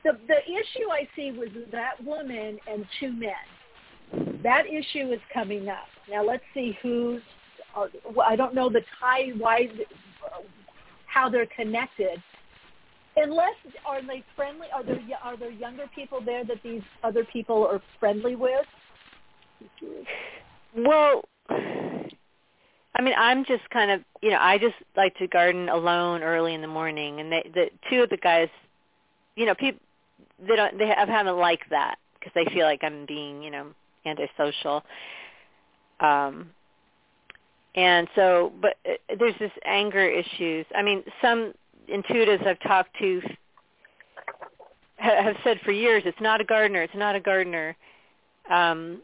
The 0.04 0.18
the 0.26 0.42
issue 0.44 0.90
I 0.90 1.08
see 1.14 1.30
was 1.30 1.48
that 1.70 2.02
woman 2.04 2.58
and 2.70 2.84
two 2.98 3.12
men. 3.12 4.42
That 4.42 4.66
issue 4.66 5.12
is 5.12 5.20
coming 5.32 5.68
up. 5.68 5.86
Now 6.10 6.24
let's 6.24 6.42
see 6.54 6.76
who's. 6.82 7.22
Uh, 7.76 7.86
I 8.26 8.34
don't 8.34 8.54
know 8.54 8.68
the 8.68 8.82
tie 8.98 9.30
why 9.38 9.68
how 11.06 11.28
they're 11.28 11.46
connected. 11.46 12.22
Unless 13.16 13.54
are 13.86 14.00
they 14.02 14.24
friendly? 14.36 14.68
Are 14.74 14.84
there 14.84 15.00
are 15.22 15.36
there 15.36 15.50
younger 15.50 15.86
people 15.94 16.20
there 16.20 16.44
that 16.44 16.62
these 16.62 16.82
other 17.02 17.24
people 17.24 17.66
are 17.66 17.80
friendly 17.98 18.36
with? 18.36 18.66
Well, 20.76 21.24
I 21.48 23.02
mean, 23.02 23.14
I'm 23.16 23.44
just 23.44 23.68
kind 23.70 23.90
of, 23.90 24.00
you 24.22 24.30
know, 24.30 24.38
I 24.40 24.58
just 24.58 24.74
like 24.96 25.16
to 25.16 25.26
garden 25.26 25.68
alone 25.68 26.22
early 26.22 26.54
in 26.54 26.60
the 26.60 26.68
morning, 26.68 27.20
and 27.20 27.32
they, 27.32 27.50
the 27.54 27.66
two 27.88 28.02
of 28.02 28.10
the 28.10 28.16
guys, 28.16 28.48
you 29.36 29.46
know, 29.46 29.54
people, 29.54 29.80
they 30.46 30.56
don't, 30.56 30.78
they 30.78 30.88
have, 30.88 31.08
haven't 31.08 31.36
liked 31.36 31.70
that 31.70 31.96
because 32.18 32.32
they 32.34 32.44
feel 32.52 32.66
like 32.66 32.80
I'm 32.82 33.06
being, 33.06 33.42
you 33.42 33.50
know, 33.50 33.66
antisocial. 34.06 34.82
Um, 36.00 36.50
and 37.74 38.08
so, 38.14 38.52
but 38.60 38.76
uh, 38.88 39.14
there's 39.18 39.38
this 39.38 39.52
anger 39.64 40.06
issues. 40.06 40.66
I 40.74 40.82
mean, 40.82 41.02
some 41.22 41.54
intuitives 41.90 42.46
I've 42.46 42.60
talked 42.60 42.96
to 42.98 43.20
have 44.96 45.36
said 45.44 45.58
for 45.64 45.72
years, 45.72 46.02
it's 46.04 46.20
not 46.20 46.40
a 46.40 46.44
gardener, 46.44 46.82
it's 46.82 46.94
not 46.94 47.14
a 47.16 47.20
gardener. 47.20 47.76
Um, 48.50 49.00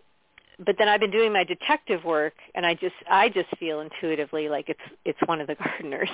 but 0.64 0.76
then 0.78 0.88
I've 0.88 1.00
been 1.00 1.10
doing 1.10 1.32
my 1.32 1.44
detective 1.44 2.04
work, 2.04 2.34
and 2.54 2.64
I 2.64 2.74
just 2.74 2.94
I 3.10 3.28
just 3.28 3.48
feel 3.58 3.80
intuitively 3.80 4.48
like 4.48 4.68
it's 4.68 4.80
it's 5.04 5.18
one 5.26 5.40
of 5.40 5.46
the 5.46 5.54
gardeners, 5.64 6.08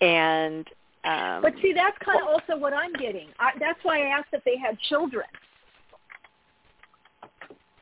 and 0.00 0.66
um, 1.04 1.42
But 1.42 1.54
see, 1.62 1.72
that's 1.72 1.96
kind 2.04 2.20
of 2.20 2.28
also 2.28 2.58
what 2.58 2.72
I'm 2.72 2.92
getting. 2.94 3.28
I, 3.38 3.52
that's 3.58 3.78
why 3.82 4.02
I 4.02 4.06
asked 4.18 4.28
if 4.32 4.42
they 4.44 4.56
had 4.56 4.78
children. 4.88 5.26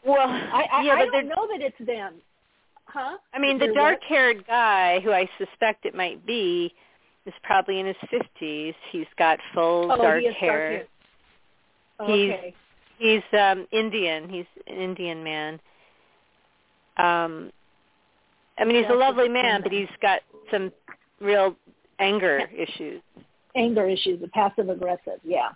well, 0.04 0.28
I, 0.28 0.66
I, 0.70 0.82
yeah, 0.82 0.92
I 0.94 1.04
but 1.04 1.12
don't 1.12 1.28
know 1.28 1.48
that 1.52 1.60
it's 1.60 1.86
them. 1.86 2.14
Huh? 2.84 3.16
I 3.32 3.38
mean, 3.38 3.58
the 3.58 3.68
dark-haired 3.68 4.46
guy 4.46 5.00
who 5.00 5.12
I 5.12 5.26
suspect 5.38 5.86
it 5.86 5.94
might 5.94 6.26
be 6.26 6.74
is 7.26 7.34
probably 7.42 7.78
in 7.80 7.86
his 7.86 7.96
fifties. 8.10 8.74
He's 8.90 9.06
got 9.18 9.38
full? 9.54 9.90
Oh, 9.92 9.96
dark 9.96 10.20
he 10.22 10.32
hair. 10.32 10.86
dark 11.98 12.08
hair. 12.08 12.16
He's 12.16 12.32
Okay. 12.32 12.54
he's 12.98 13.38
um 13.38 13.66
Indian. 13.72 14.28
He's 14.28 14.46
an 14.66 14.76
Indian 14.76 15.22
man. 15.22 15.60
Um 16.96 17.52
I 18.58 18.64
mean 18.64 18.76
he's 18.82 18.90
a 18.90 18.94
lovely 18.94 19.28
man, 19.28 19.62
but 19.62 19.72
he's 19.72 19.88
got 20.00 20.20
some 20.50 20.72
real 21.20 21.56
anger 21.98 22.40
issues. 22.56 23.02
Anger 23.54 23.86
issues, 23.88 24.20
the 24.20 24.28
passive 24.28 24.68
aggressive. 24.68 25.20
Yeah. 25.22 25.50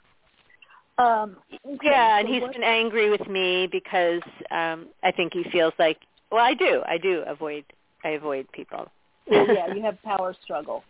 Um, 0.98 1.36
okay, 1.66 1.78
Yeah, 1.82 2.18
and 2.18 2.26
so 2.28 2.32
he's 2.32 2.42
what- 2.42 2.52
been 2.52 2.62
angry 2.62 3.10
with 3.10 3.26
me 3.28 3.66
because 3.70 4.22
um 4.50 4.86
I 5.02 5.10
think 5.10 5.32
he 5.34 5.44
feels 5.50 5.74
like 5.78 5.98
well, 6.30 6.44
I 6.44 6.54
do. 6.54 6.82
I 6.86 6.98
do 6.98 7.22
avoid 7.26 7.64
I 8.04 8.10
avoid 8.10 8.50
people. 8.52 8.88
yeah, 9.28 9.66
you 9.74 9.82
have 9.82 10.00
power 10.02 10.34
struggle. 10.42 10.84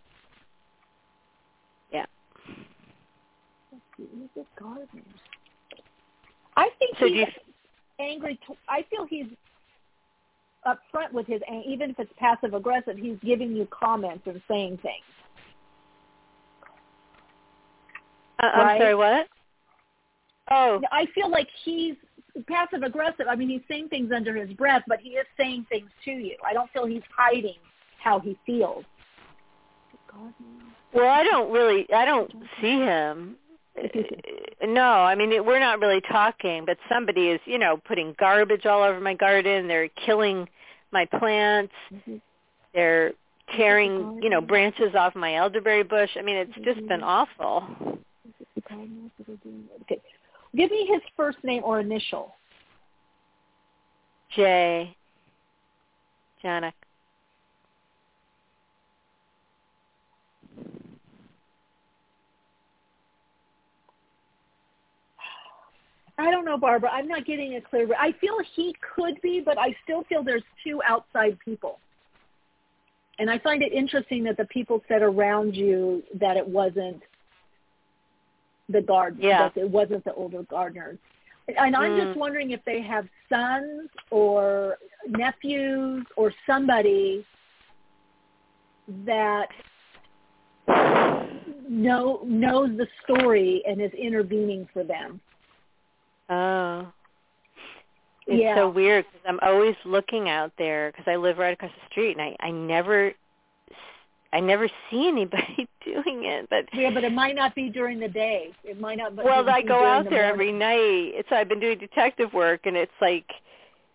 Yeah. 1.91 2.05
Is 3.99 4.29
it 4.35 4.47
gardeners? 4.59 5.03
I 6.55 6.69
think 6.79 6.97
So 6.99 7.05
he's 7.05 7.15
you 7.17 7.25
angry. 7.99 8.39
T- 8.47 8.57
I 8.69 8.85
feel 8.89 9.05
he's 9.07 9.27
upfront 10.65 11.13
with 11.13 11.27
his, 11.27 11.41
even 11.65 11.91
if 11.91 11.99
it's 11.99 12.11
passive 12.17 12.53
aggressive. 12.53 12.97
He's 12.97 13.17
giving 13.23 13.55
you 13.55 13.67
comments 13.71 14.23
and 14.25 14.41
saying 14.47 14.79
things. 14.81 15.03
Uh, 18.41 18.47
I'm 18.53 18.67
Right? 18.67 18.81
sorry, 18.81 18.95
what? 18.95 19.27
Oh, 20.49 20.81
I 20.91 21.07
feel 21.13 21.29
like 21.29 21.47
he's 21.65 21.95
passive 22.47 22.83
aggressive. 22.83 23.25
I 23.29 23.35
mean, 23.35 23.49
he's 23.49 23.61
saying 23.67 23.89
things 23.89 24.11
under 24.15 24.35
his 24.35 24.51
breath, 24.55 24.83
but 24.87 24.99
he 24.99 25.09
is 25.11 25.25
saying 25.37 25.65
things 25.69 25.89
to 26.05 26.11
you. 26.11 26.37
I 26.45 26.53
don't 26.53 26.69
feel 26.71 26.85
he's 26.85 27.01
hiding 27.15 27.57
how 28.01 28.19
he 28.19 28.37
feels. 28.45 28.85
well, 30.93 31.09
I 31.09 31.23
don't 31.23 31.51
really 31.51 31.91
I 31.93 32.05
don't 32.05 32.31
see 32.61 32.77
him. 32.77 33.35
No, 34.65 34.81
I 34.81 35.15
mean 35.15 35.31
it, 35.31 35.45
we're 35.45 35.59
not 35.59 35.79
really 35.79 36.01
talking, 36.01 36.65
but 36.65 36.77
somebody 36.89 37.29
is, 37.29 37.39
you 37.45 37.59
know, 37.59 37.77
putting 37.77 38.15
garbage 38.19 38.65
all 38.65 38.83
over 38.83 38.99
my 38.99 39.13
garden. 39.13 39.67
They're 39.67 39.89
killing 39.89 40.47
my 40.91 41.05
plants. 41.05 41.73
Mm-hmm. 41.93 42.15
They're 42.73 43.13
tearing, 43.55 44.19
you 44.21 44.29
know, 44.29 44.41
branches 44.41 44.93
off 44.95 45.15
my 45.15 45.35
elderberry 45.35 45.83
bush. 45.83 46.09
I 46.17 46.21
mean, 46.21 46.37
it's 46.37 46.51
mm-hmm. 46.51 46.63
just 46.63 46.87
been 46.87 47.03
awful. 47.03 47.99
Okay. 48.57 50.01
Give 50.55 50.71
me 50.71 50.87
his 50.91 51.01
first 51.15 51.37
name 51.43 51.63
or 51.63 51.79
initial. 51.79 52.33
Jay, 54.35 54.95
Janek. 56.43 56.73
I 66.17 66.31
don't 66.31 66.45
know, 66.45 66.57
Barbara. 66.57 66.89
I'm 66.91 67.07
not 67.07 67.25
getting 67.25 67.55
a 67.55 67.61
clear. 67.61 67.87
I 67.97 68.11
feel 68.13 68.37
he 68.55 68.75
could 68.95 69.21
be, 69.21 69.39
but 69.39 69.57
I 69.59 69.75
still 69.83 70.03
feel 70.05 70.23
there's 70.23 70.43
two 70.63 70.81
outside 70.83 71.37
people. 71.43 71.79
And 73.19 73.29
I 73.29 73.39
find 73.39 73.61
it 73.61 73.71
interesting 73.71 74.23
that 74.25 74.37
the 74.37 74.45
people 74.45 74.83
said 74.87 75.01
around 75.01 75.55
you 75.55 76.03
that 76.15 76.37
it 76.37 76.47
wasn't 76.47 77.01
the 78.69 78.81
garden. 78.81 79.21
Yeah. 79.21 79.49
That 79.49 79.57
it 79.61 79.69
wasn't 79.69 80.03
the 80.03 80.13
older 80.13 80.43
gardeners. 80.43 80.97
And 81.47 81.75
I'm 81.75 81.93
Mm. 81.93 82.05
just 82.05 82.17
wondering 82.17 82.51
if 82.51 82.63
they 82.65 82.81
have 82.81 83.07
sons 83.29 83.89
or 84.09 84.77
nephews 85.07 86.05
or 86.15 86.33
somebody 86.45 87.25
that 89.05 89.49
know 91.69 92.21
knows 92.23 92.75
the 92.77 92.87
story 93.03 93.63
and 93.65 93.81
is 93.81 93.93
intervening 93.93 94.67
for 94.73 94.83
them. 94.83 95.21
Oh. 96.29 96.87
It's 98.27 98.41
Yeah. 98.41 98.55
so 98.55 98.69
weird 98.69 99.05
because 99.05 99.25
I'm 99.27 99.39
always 99.41 99.75
looking 99.85 100.29
out 100.29 100.51
there 100.57 100.91
because 100.91 101.07
I 101.07 101.15
live 101.15 101.37
right 101.37 101.53
across 101.53 101.71
the 101.71 101.89
street 101.91 102.17
and 102.17 102.21
I 102.21 102.35
I 102.45 102.51
never 102.51 103.13
I 104.33 104.41
never 104.41 104.67
see 104.91 105.07
anybody 105.07 105.67
doing 105.85 106.25
it. 106.25 106.49
But 106.49 106.65
Yeah, 106.73 106.89
but 106.93 107.03
it 107.05 107.13
might 107.13 107.35
not 107.35 107.55
be 107.55 107.69
during 107.69 107.99
the 107.99 108.09
day. 108.09 108.51
It 108.65 108.79
might 108.81 108.97
not. 108.97 109.15
well, 109.15 109.43
be 109.45 109.51
I 109.51 109.61
go 109.61 109.85
out 109.85 110.03
the 110.03 110.09
there 110.09 110.23
morning. 110.23 110.33
every 110.33 110.51
night. 110.51 111.13
It's 111.17 111.29
I've 111.31 111.47
been 111.47 111.61
doing 111.61 111.77
detective 111.77 112.33
work 112.33 112.65
and 112.65 112.75
it's 112.75 112.91
like 112.99 113.25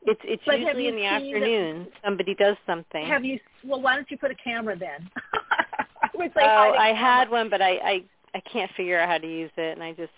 it's 0.04 0.20
it's 0.24 0.42
But 0.46 0.60
usually 0.60 0.88
in 0.88 0.96
the 0.96 1.02
seen 1.02 1.32
the- 1.32 1.36
afternoon. 1.36 1.86
Somebody 2.02 2.34
does 2.34 2.56
something. 2.66 3.06
Have 3.06 3.24
you? 3.26 3.38
Well, 3.64 3.80
why 3.82 3.94
don't 3.94 4.10
you 4.10 4.16
put 4.16 4.30
a 4.30 4.34
camera 4.36 4.76
then? 4.76 5.10
Oh, 6.14 6.18
I 6.18 6.24
would 6.24 6.32
say 6.34 6.40
oh, 6.42 6.74
I 6.78 6.92
had 6.92 7.30
one, 7.30 7.48
but 7.48 7.62
I 7.62 7.70
I 7.78 8.02
I 8.34 8.40
can't 8.40 8.70
figure 8.76 8.98
out 8.98 9.08
how 9.08 9.16
to 9.18 9.26
use 9.26 9.50
it, 9.56 9.72
and 9.72 9.82
I 9.82 9.92
just 9.92 10.12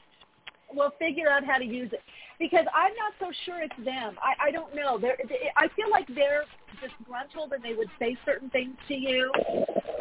Well, 0.72 0.92
figure 0.98 1.28
out 1.28 1.44
how 1.44 1.58
to 1.58 1.64
use 1.64 1.90
it 1.92 2.00
because 2.38 2.66
I'm 2.74 2.92
not 2.96 3.12
so 3.20 3.32
sure 3.44 3.62
it's 3.62 3.84
them. 3.84 4.16
I 4.22 4.48
I 4.48 4.50
don't 4.50 4.74
know. 4.74 4.98
They're, 4.98 5.18
they, 5.28 5.50
I 5.56 5.68
feel 5.76 5.90
like 5.90 6.06
they're 6.14 6.44
disgruntled 6.80 7.52
and 7.52 7.62
they 7.62 7.74
would 7.74 7.90
say 7.98 8.16
certain 8.24 8.50
things 8.50 8.74
to 8.88 8.94
you. 8.94 9.30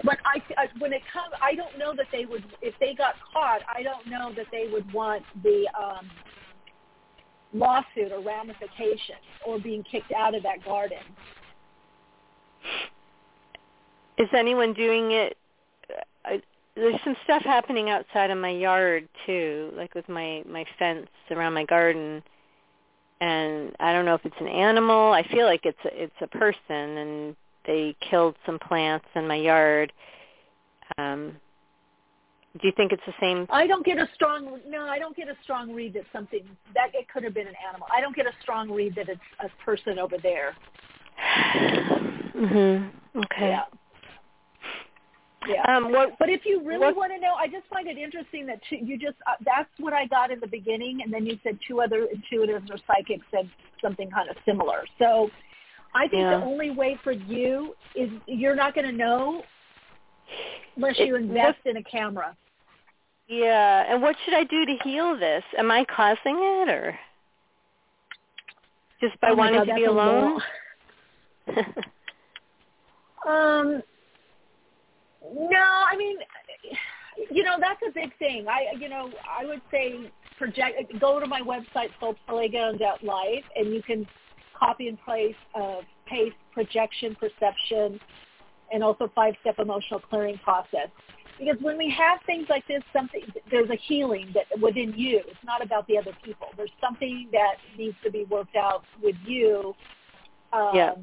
But 0.03 0.17
I, 0.25 0.41
I 0.57 0.67
when 0.79 0.93
it 0.93 1.01
comes, 1.11 1.33
I 1.41 1.55
don't 1.55 1.77
know 1.77 1.93
that 1.95 2.07
they 2.11 2.25
would. 2.25 2.43
If 2.61 2.73
they 2.79 2.95
got 2.95 3.15
caught, 3.31 3.61
I 3.73 3.83
don't 3.83 4.07
know 4.07 4.33
that 4.35 4.47
they 4.51 4.67
would 4.71 4.91
want 4.93 5.23
the 5.43 5.65
um 5.79 6.09
lawsuit 7.53 8.11
or 8.11 8.21
ramifications 8.21 9.21
or 9.45 9.59
being 9.59 9.83
kicked 9.83 10.11
out 10.11 10.33
of 10.33 10.41
that 10.43 10.65
garden. 10.65 10.97
is 14.17 14.29
anyone 14.33 14.73
doing 14.73 15.11
it? 15.11 15.37
There's 16.75 16.99
some 17.03 17.15
stuff 17.23 17.43
happening 17.43 17.89
outside 17.89 18.31
of 18.31 18.37
my 18.37 18.49
yard 18.49 19.07
too, 19.25 19.71
like 19.75 19.93
with 19.93 20.09
my 20.09 20.43
my 20.47 20.65
fence 20.79 21.07
around 21.29 21.53
my 21.53 21.65
garden, 21.65 22.23
and 23.21 23.75
I 23.79 23.93
don't 23.93 24.05
know 24.05 24.15
if 24.15 24.25
it's 24.25 24.35
an 24.39 24.47
animal. 24.47 25.11
I 25.13 25.23
feel 25.27 25.45
like 25.45 25.65
it's 25.65 25.77
a, 25.85 26.03
it's 26.03 26.15
a 26.21 26.27
person, 26.27 26.57
and 26.69 27.35
they 27.65 27.95
killed 28.09 28.35
some 28.45 28.57
plants 28.57 29.05
in 29.15 29.27
my 29.27 29.35
yard. 29.35 29.93
Um, 30.97 31.37
do 32.59 32.67
you 32.67 32.73
think 32.75 32.91
it's 32.91 33.03
the 33.05 33.13
same? 33.19 33.47
I 33.49 33.65
don't 33.67 33.85
get 33.85 33.97
a 33.97 34.07
strong 34.13 34.59
no. 34.67 34.87
I 34.87 34.97
don't 34.97 35.15
get 35.15 35.27
a 35.27 35.35
strong 35.43 35.73
read 35.73 35.93
that 35.93 36.05
something 36.11 36.43
that 36.73 36.89
it 36.93 37.07
could 37.07 37.23
have 37.23 37.33
been 37.33 37.47
an 37.47 37.55
animal. 37.67 37.87
I 37.95 38.01
don't 38.01 38.15
get 38.15 38.25
a 38.25 38.33
strong 38.41 38.71
read 38.71 38.95
that 38.95 39.09
it's 39.09 39.21
a 39.41 39.49
person 39.63 39.99
over 39.99 40.17
there. 40.17 40.55
Mhm. 42.33 42.89
Okay. 43.15 43.49
Yeah. 43.49 43.65
Yeah. 45.47 45.63
Um, 45.75 45.91
what, 45.91 46.17
but 46.19 46.29
if 46.29 46.45
you 46.45 46.61
really 46.63 46.79
what- 46.79 46.95
want 46.95 47.11
to 47.13 47.19
know, 47.19 47.33
I 47.33 47.47
just 47.47 47.65
find 47.67 47.87
it 47.87 47.97
interesting 47.97 48.45
that 48.47 48.59
two, 48.69 48.77
you 48.77 48.97
just 48.97 49.17
uh, 49.27 49.31
that's 49.45 49.69
what 49.79 49.93
I 49.93 50.05
got 50.05 50.31
in 50.31 50.39
the 50.39 50.47
beginning, 50.47 51.01
and 51.03 51.11
then 51.13 51.25
you 51.25 51.37
said 51.43 51.57
two 51.67 51.81
other 51.81 52.07
intuitives 52.07 52.69
or 52.71 52.77
psychics 52.87 53.25
said 53.31 53.49
something 53.81 54.09
kind 54.09 54.29
of 54.29 54.37
similar. 54.45 54.83
So 54.99 55.29
I 55.93 56.07
think 56.07 56.21
Yeah. 56.21 56.39
the 56.39 56.45
only 56.45 56.71
way 56.71 56.97
for 57.03 57.11
you 57.11 57.75
is 57.95 58.09
you're 58.25 58.55
not 58.55 58.73
going 58.73 58.87
to 58.87 58.93
know 58.95 59.43
unless 60.75 60.97
It- 60.99 61.07
you 61.07 61.15
invest 61.15 61.59
in 61.65 61.77
a 61.77 61.83
camera. 61.83 62.35
Yeah, 63.27 63.85
and 63.91 64.01
what 64.01 64.15
should 64.23 64.33
I 64.33 64.43
do 64.43 64.65
to 64.65 64.75
heal 64.83 65.15
this? 65.17 65.43
Am 65.57 65.71
I 65.71 65.85
causing 65.85 66.37
it, 66.37 66.69
or 66.69 66.97
just 68.99 69.19
by 69.21 69.29
Oh 69.29 69.35
wanting 69.35 69.59
God, 69.59 69.65
to 69.65 69.75
be 69.75 69.85
alone? 69.85 70.41
Um, 73.25 73.81
no, 75.31 75.85
I 75.91 75.95
mean, 75.97 76.17
you 77.31 77.43
know, 77.43 77.57
that's 77.59 77.79
a 77.87 77.91
big 77.91 78.17
thing. 78.17 78.45
I, 78.47 78.75
you 78.77 78.89
know, 78.89 79.11
I 79.39 79.45
would 79.45 79.61
say 79.71 80.11
project. 80.37 80.99
Go 80.99 81.19
to 81.19 81.27
my 81.27 81.41
website, 81.41 81.89
soulplayground.life, 82.01 83.43
and 83.55 83.73
you 83.73 83.81
can 83.83 84.07
copy 84.57 84.87
and 84.87 84.97
paste, 85.05 85.37
uh, 85.55 85.81
paste 86.07 86.35
projection, 86.53 87.15
perception, 87.15 87.99
and 88.71 88.83
also 88.83 89.11
five-step 89.15 89.59
emotional 89.59 89.99
clearing 89.99 90.37
process. 90.39 90.89
Because 91.39 91.57
when 91.61 91.77
we 91.77 91.89
have 91.97 92.19
things 92.25 92.45
like 92.49 92.65
this, 92.67 92.81
something 92.93 93.21
there's 93.51 93.69
a 93.69 93.75
healing 93.87 94.33
that 94.33 94.45
within 94.61 94.93
you. 94.95 95.21
It's 95.27 95.43
not 95.43 95.63
about 95.63 95.87
the 95.87 95.97
other 95.97 96.13
people. 96.23 96.47
There's 96.55 96.71
something 96.79 97.27
that 97.31 97.55
needs 97.77 97.95
to 98.03 98.11
be 98.11 98.25
worked 98.25 98.55
out 98.55 98.83
with 99.01 99.15
you 99.25 99.75
um, 100.53 100.69
Yeah. 100.73 100.93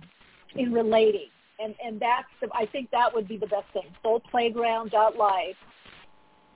in 0.55 0.73
relating, 0.73 1.29
and 1.63 1.75
and 1.85 2.01
that's 2.01 2.29
the, 2.41 2.49
I 2.55 2.67
think 2.67 2.91
that 2.91 3.15
would 3.15 3.29
be 3.29 3.37
the 3.37 3.47
best 3.47 3.67
thing. 3.73 3.87
Soulplayground.life. 4.05 5.57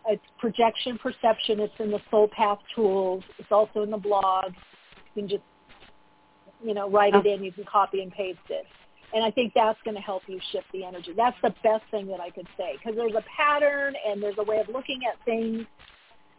It's 0.06 0.22
projection 0.38 0.98
perception. 0.98 1.60
It's 1.60 1.74
in 1.78 1.90
the 1.90 2.00
Soul 2.10 2.28
Path 2.28 2.58
tools. 2.74 3.22
It's 3.38 3.50
also 3.50 3.82
in 3.82 3.90
the 3.90 3.96
blog. 3.98 4.52
You 5.14 5.22
can 5.22 5.28
just 5.28 5.42
you 6.62 6.74
know 6.74 6.90
write 6.90 7.14
it 7.14 7.26
in. 7.26 7.44
You 7.44 7.52
can 7.52 7.64
copy 7.64 8.02
and 8.02 8.12
paste 8.12 8.38
it. 8.50 8.66
And 9.14 9.24
I 9.24 9.30
think 9.30 9.52
that's 9.54 9.78
going 9.84 9.94
to 9.94 10.02
help 10.02 10.22
you 10.26 10.40
shift 10.50 10.66
the 10.72 10.84
energy. 10.84 11.12
That's 11.16 11.36
the 11.40 11.54
best 11.62 11.84
thing 11.92 12.08
that 12.08 12.20
I 12.20 12.30
could 12.30 12.48
say 12.56 12.76
because 12.76 12.96
there's 12.96 13.14
a 13.14 13.24
pattern 13.36 13.94
and 14.06 14.20
there's 14.20 14.34
a 14.38 14.42
way 14.42 14.58
of 14.58 14.68
looking 14.68 15.02
at 15.08 15.24
things 15.24 15.64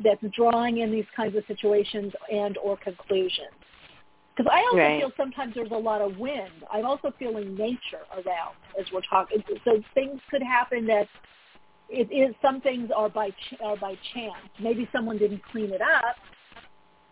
that's 0.03 0.21
drawing 0.35 0.79
in 0.79 0.91
these 0.91 1.05
kinds 1.15 1.37
of 1.37 1.43
situations 1.47 2.11
and 2.31 2.57
or 2.57 2.75
conclusions. 2.77 3.53
Because 4.35 4.51
I 4.51 4.61
also 4.63 4.77
Right. 4.77 4.99
feel 4.99 5.11
sometimes 5.15 5.55
there's 5.55 5.71
a 5.71 5.77
lot 5.77 6.01
of 6.01 6.17
wind. 6.19 6.51
I'm 6.69 6.85
also 6.85 7.11
feeling 7.11 7.55
nature 7.55 8.05
around 8.13 8.55
as 8.77 8.91
we're 8.91 9.01
talking. 9.01 9.43
So 9.63 9.81
things 9.93 10.19
could 10.29 10.43
happen 10.43 10.85
that 10.87 11.07
it 11.87 12.11
is 12.11 12.35
some 12.41 12.59
things 12.61 12.91
are 12.91 13.09
by 13.09 13.29
ch- 13.31 13.55
are 13.61 13.77
by 13.77 13.95
chance. 14.13 14.49
Maybe 14.59 14.89
someone 14.91 15.17
didn't 15.17 15.43
clean 15.51 15.71
it 15.71 15.81
up. 15.81 16.17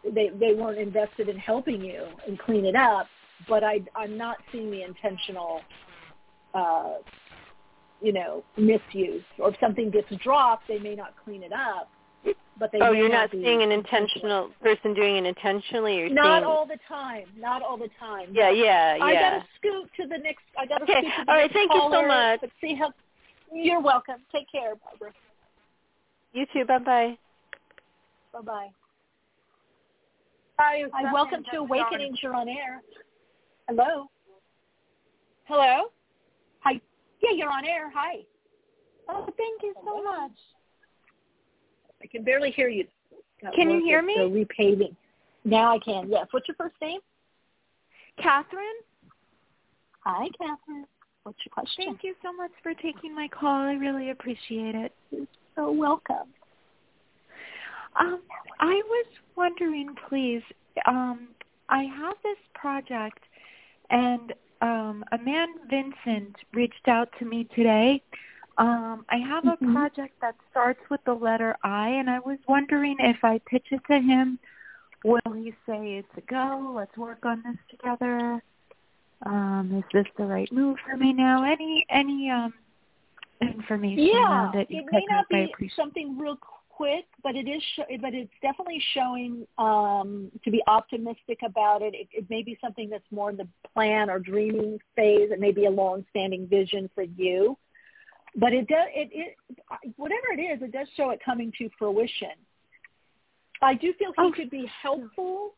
They 0.04 0.30
they 0.30 0.54
weren't 0.54 0.80
invested 0.80 1.30
in 1.30 1.38
helping 1.38 1.82
you 1.82 2.06
and 2.28 2.38
clean 2.40 2.66
it 2.66 2.76
up. 2.76 3.08
But 3.48 3.64
I 3.64 3.82
I'm 3.96 4.18
not 4.18 4.38
seeing 4.52 4.70
the 4.72 4.84
intentional, 4.84 5.62
uh, 6.54 6.96
you 8.02 8.12
know, 8.12 8.44
misuse. 8.58 9.24
Or 9.38 9.50
if 9.50 9.60
something 9.60 9.92
gets 9.92 10.10
dropped, 10.18 10.68
they 10.68 10.80
may 10.80 10.96
not 10.96 11.14
clean 11.24 11.44
it 11.44 11.54
up. 11.54 11.90
But 12.64 12.72
they 12.72 12.80
oh, 12.80 12.94
may 12.94 13.00
you're 13.00 13.10
not 13.10 13.30
not 13.30 13.32
seeing 13.32 13.62
an 13.62 13.74
intentional 13.74 14.50
person 14.62 14.94
doing 14.94 15.18
it 15.18 15.26
intentionally. 15.26 15.98
You're 15.98 16.10
not 16.12 16.44
seeing 16.44 16.44
all 16.46 16.66
the 16.66 16.78
time. 16.88 17.26
Not 17.38 17.62
all 17.62 17.76
the 17.76 17.90
time. 18.00 18.30
Yeah, 18.32 18.52
yeah, 18.52 18.96
yeah. 18.96 19.04
I 19.04 19.14
got 19.16 19.30
to 19.32 19.46
scoot 19.58 19.90
to 20.00 20.08
the 20.08 20.18
next. 20.18 20.44
I 20.58 20.66
got 20.66 20.78
to 20.78 20.84
Okay, 20.86 21.02
scoot 21.02 21.12
to 21.12 21.26
the 21.26 21.30
all 21.30 21.36
right, 21.36 21.52
next 21.52 21.54
thank 21.56 21.74
you 21.74 21.90
so 21.92 22.08
much. 22.08 22.40
But 22.40 22.52
see 22.62 22.74
how. 22.74 22.94
You're 23.52 23.82
welcome. 23.82 24.22
Take 24.32 24.50
care, 24.50 24.76
Barbara. 24.78 25.12
You 26.32 26.46
too. 26.54 26.64
Bye 26.64 26.78
bye. 26.78 27.18
Bye 28.32 28.40
bye. 28.40 28.68
Hi, 30.58 30.84
Hi, 30.94 31.12
welcome 31.12 31.44
to 31.52 31.58
Awakenings. 31.58 32.20
You're 32.24 32.34
on 32.34 32.48
air. 32.48 32.82
Hello. 33.68 34.08
Hello. 35.44 35.90
Hi. 36.62 36.80
Yeah, 37.22 37.32
you're 37.36 37.52
on 37.52 37.66
air. 37.66 37.92
Hi. 37.94 38.22
Oh, 39.10 39.26
thank 39.36 39.64
you 39.64 39.74
so 39.84 40.02
much. 40.02 40.32
I 42.04 42.08
can 42.08 42.24
barely 42.24 42.52
hear 42.52 42.68
you. 42.68 42.86
Got 43.42 43.56
Can 43.56 43.70
you 43.70 43.80
hear 43.84 44.02
me? 44.02 44.16
The 44.18 44.24
repaving. 44.24 44.96
Now 45.46 45.76
I 45.76 45.80
can. 45.80 46.10
Yes. 46.10 46.28
What's 46.32 46.48
your 46.48 46.56
first 46.56 46.76
name? 46.82 47.00
Catherine. 48.22 48.66
Hi, 50.02 50.28
Catherine. 50.38 50.86
What's 51.24 51.40
your 51.46 51.54
question? 51.54 51.86
Thank 51.86 52.04
you 52.04 52.16
so 52.22 52.34
much 52.34 52.52
for 52.62 52.74
taking 52.74 53.16
my 53.16 53.28
call. 53.30 53.56
I 53.56 53.74
really 53.74 54.10
appreciate 54.10 54.76
it. 54.76 54.94
You're 55.12 55.26
so 55.56 55.72
welcome. 55.72 56.28
Um, 58.00 58.22
I 58.60 58.82
was 58.86 59.06
wondering, 59.38 59.96
please. 60.10 60.42
Um, 60.86 61.30
I 61.70 61.84
have 61.84 62.16
this 62.24 62.38
project, 62.54 63.20
and 63.90 64.34
um, 64.62 65.06
a 65.14 65.18
man, 65.18 65.48
Vincent, 65.70 66.36
reached 66.54 66.88
out 66.88 67.08
to 67.20 67.26
me 67.26 67.48
today. 67.56 68.02
Um, 68.58 69.06
I 69.10 69.18
have 69.18 69.46
a 69.48 69.58
Mhm. 69.58 69.74
project 69.74 70.20
that 70.22 70.36
starts 70.52 70.80
with 70.90 71.04
the 71.06 71.16
letter 71.16 71.56
I, 71.64 71.90
and 71.90 72.10
I 72.10 72.20
was 72.20 72.38
wondering 72.48 72.98
if 73.00 73.24
I 73.24 73.40
pitch 73.40 73.72
it 73.72 73.84
to 73.86 74.00
him, 74.00 74.38
will 75.04 75.34
he 75.34 75.52
say 75.66 75.98
it's 75.98 76.18
a 76.18 76.22
go? 76.22 76.72
Let's 76.76 76.96
work 76.98 77.26
on 77.26 77.42
this 77.42 77.58
together. 77.70 78.42
Um, 79.26 79.72
is 79.78 79.84
this 79.92 80.08
the 80.18 80.26
right 80.26 80.52
move 80.52 80.78
for 80.80 80.98
me 80.98 81.14
now? 81.14 81.44
Any 81.44 81.86
any 81.90 82.30
um 82.30 82.54
information 83.42 84.04
Yeah, 84.14 84.52
it? 84.54 84.70
you 84.70 84.80
it 84.80 84.92
may 84.92 85.06
not 85.10 85.28
be 85.30 85.70
something 85.76 86.18
real 86.18 86.38
quick, 86.70 87.06
but 87.22 87.36
it 87.36 87.48
is. 87.48 87.62
Sh- 87.64 88.00
but 88.02 88.14
it's 88.14 88.34
definitely 88.42 88.80
showing 88.94 89.48
um, 89.58 90.32
to 90.44 90.52
be 90.52 90.62
optimistic 90.68 91.40
about 91.44 91.82
it. 91.82 91.94
it. 91.94 92.08
It 92.12 92.30
may 92.30 92.44
be 92.44 92.58
something 92.62 92.90
that's 92.90 93.10
more 93.12 93.30
in 93.30 93.38
the 93.38 93.48
plan 93.74 94.10
or 94.10 94.20
dreaming 94.20 94.80
phase. 94.96 95.32
It 95.32 95.40
may 95.40 95.52
be 95.52 95.66
a 95.66 95.72
long-standing 95.72 96.48
vision 96.48 96.90
for 96.94 97.04
you, 97.04 97.58
but 98.36 98.54
it 98.54 98.68
does. 98.68 98.88
It, 98.94 99.10
it 99.12 99.94
whatever 99.98 100.28
it 100.38 100.42
is, 100.42 100.62
it 100.62 100.72
does 100.72 100.88
show 100.96 101.12
it 101.12 101.20
coming 101.24 101.52
to 101.58 101.70
fruition. 101.78 102.36
I 103.62 103.74
do 103.76 103.94
feel 103.94 104.12
he 104.18 104.32
could 104.34 104.50
be 104.50 104.70
helpful. 104.82 105.54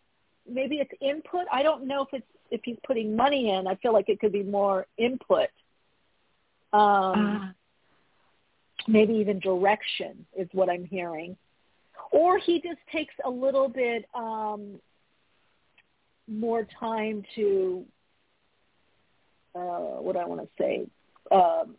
Maybe 0.48 0.78
it's 0.78 0.92
input. 1.02 1.46
I 1.52 1.64
don't 1.64 1.88
know 1.88 2.04
if 2.04 2.10
it's 2.14 2.28
if 2.52 2.62
he's 2.64 2.78
putting 2.86 3.16
money 3.16 3.52
in. 3.52 3.68
I 3.68 3.76
feel 3.76 3.94
like 3.94 4.10
it 4.10 4.20
could 4.20 4.32
be 4.32 4.44
more 4.44 4.86
input. 4.98 5.50
Um, 6.74 6.82
Uh, 6.82 7.52
maybe 8.88 9.14
even 9.14 9.40
direction 9.40 10.26
is 10.38 10.48
what 10.52 10.70
I'm 10.70 10.86
hearing. 10.86 11.36
Or 12.12 12.38
he 12.38 12.62
just 12.62 12.80
takes 12.92 13.14
a 13.26 13.30
little 13.30 13.68
bit 13.68 14.06
um, 14.14 14.80
more 16.28 16.68
time 16.80 17.24
to, 17.36 17.84
uh, 19.56 20.02
what 20.04 20.14
do 20.14 20.20
I 20.20 20.26
want 20.26 20.42
to 20.42 20.50
say, 20.60 20.88
um, 21.32 21.76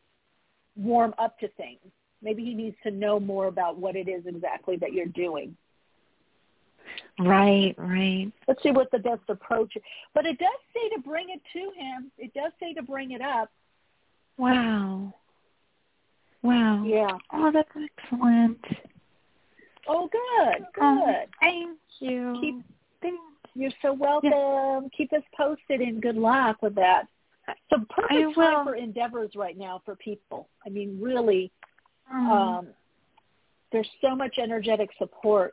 warm 0.77 1.15
up 1.19 1.39
to 1.41 1.49
things. 1.49 1.81
Maybe 2.23 2.45
he 2.45 2.55
needs 2.55 2.77
to 2.83 2.91
know 2.91 3.21
more 3.21 3.47
about 3.47 3.79
what 3.79 3.97
it 3.97 4.09
is 4.09 4.25
exactly 4.27 4.77
that 4.79 4.93
you're 4.93 5.07
doing. 5.07 5.57
right, 7.19 7.75
right. 7.77 8.33
Let's 8.49 8.63
see 8.63 8.71
what 8.71 8.91
the 8.91 8.99
best 8.99 9.23
approach 9.29 9.77
is. 9.77 9.83
But 10.15 10.27
it 10.27 10.39
does 10.39 10.49
say 10.75 10.89
to 10.97 11.03
bring 11.03 11.29
it 11.31 11.41
to 11.53 11.81
him. 11.81 12.11
It 12.19 12.33
does 12.35 12.53
say 12.61 12.73
to 12.75 12.83
bring 12.83 13.13
it 13.13 13.21
up. 13.21 13.51
Wow. 14.39 15.15
Wow. 16.43 16.85
Yeah. 16.85 17.17
Oh, 17.33 17.51
that's 17.53 17.69
excellent. 17.75 18.61
Oh, 19.89 20.09
good, 20.11 20.67
good. 20.75 20.83
Oh, 20.83 21.15
thank 21.41 21.79
you. 22.01 22.39
Keep, 22.41 22.65
thank 23.03 23.15
you. 23.15 23.63
You're 23.63 23.71
so 23.81 23.93
welcome. 23.95 24.91
Keep 24.97 25.13
us 25.13 25.23
posted 25.37 25.81
and 25.81 26.03
good 26.03 26.17
luck 26.17 26.61
with 26.61 26.75
that. 26.75 27.05
So 27.71 27.79
perfect 27.91 28.35
time 28.35 28.65
for 28.65 28.75
endeavors 28.75 29.31
right 29.37 29.57
now 29.57 29.83
for 29.85 29.97
people. 29.97 30.49
I 30.65 30.69
mean, 30.69 30.99
really, 31.01 31.53
Mm. 32.13 32.31
um, 32.31 32.75
there's 33.73 33.91
so 34.01 34.15
much 34.15 34.39
energetic 34.39 34.91
support 34.99 35.53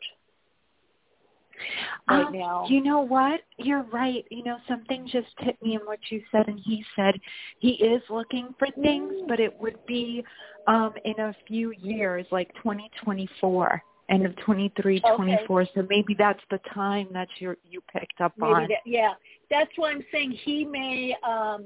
right 2.07 2.27
Um, 2.27 2.33
now. 2.33 2.65
You 2.67 2.81
know 2.81 3.01
what? 3.01 3.41
You're 3.57 3.83
right. 3.83 4.25
You 4.31 4.43
know, 4.43 4.59
something 4.67 5.07
just 5.07 5.37
hit 5.39 5.61
me 5.61 5.75
in 5.75 5.81
what 5.81 5.99
you 6.11 6.23
said, 6.31 6.47
and 6.47 6.59
he 6.59 6.83
said 6.95 7.19
he 7.59 7.71
is 7.71 8.01
looking 8.09 8.53
for 8.59 8.67
things, 8.81 9.13
but 9.27 9.39
it 9.39 9.59
would 9.59 9.83
be 9.85 10.23
um 10.67 10.93
in 11.05 11.19
a 11.19 11.33
few 11.47 11.71
years, 11.71 12.25
like 12.31 12.53
2024, 12.55 13.83
end 14.09 14.25
of 14.25 14.35
23, 14.37 15.01
Okay. 15.03 15.15
24. 15.15 15.65
So 15.73 15.87
maybe 15.89 16.13
that's 16.13 16.43
the 16.49 16.59
time 16.73 17.07
that 17.13 17.27
you 17.39 17.55
you 17.63 17.81
picked 17.91 18.21
up 18.21 18.33
Maybe 18.37 18.53
on. 18.53 18.67
that, 18.67 18.81
yeah, 18.85 19.13
that's 19.49 19.71
why 19.77 19.91
I'm 19.91 20.05
saying 20.11 20.31
he 20.31 20.65
may, 20.65 21.15
um, 21.23 21.65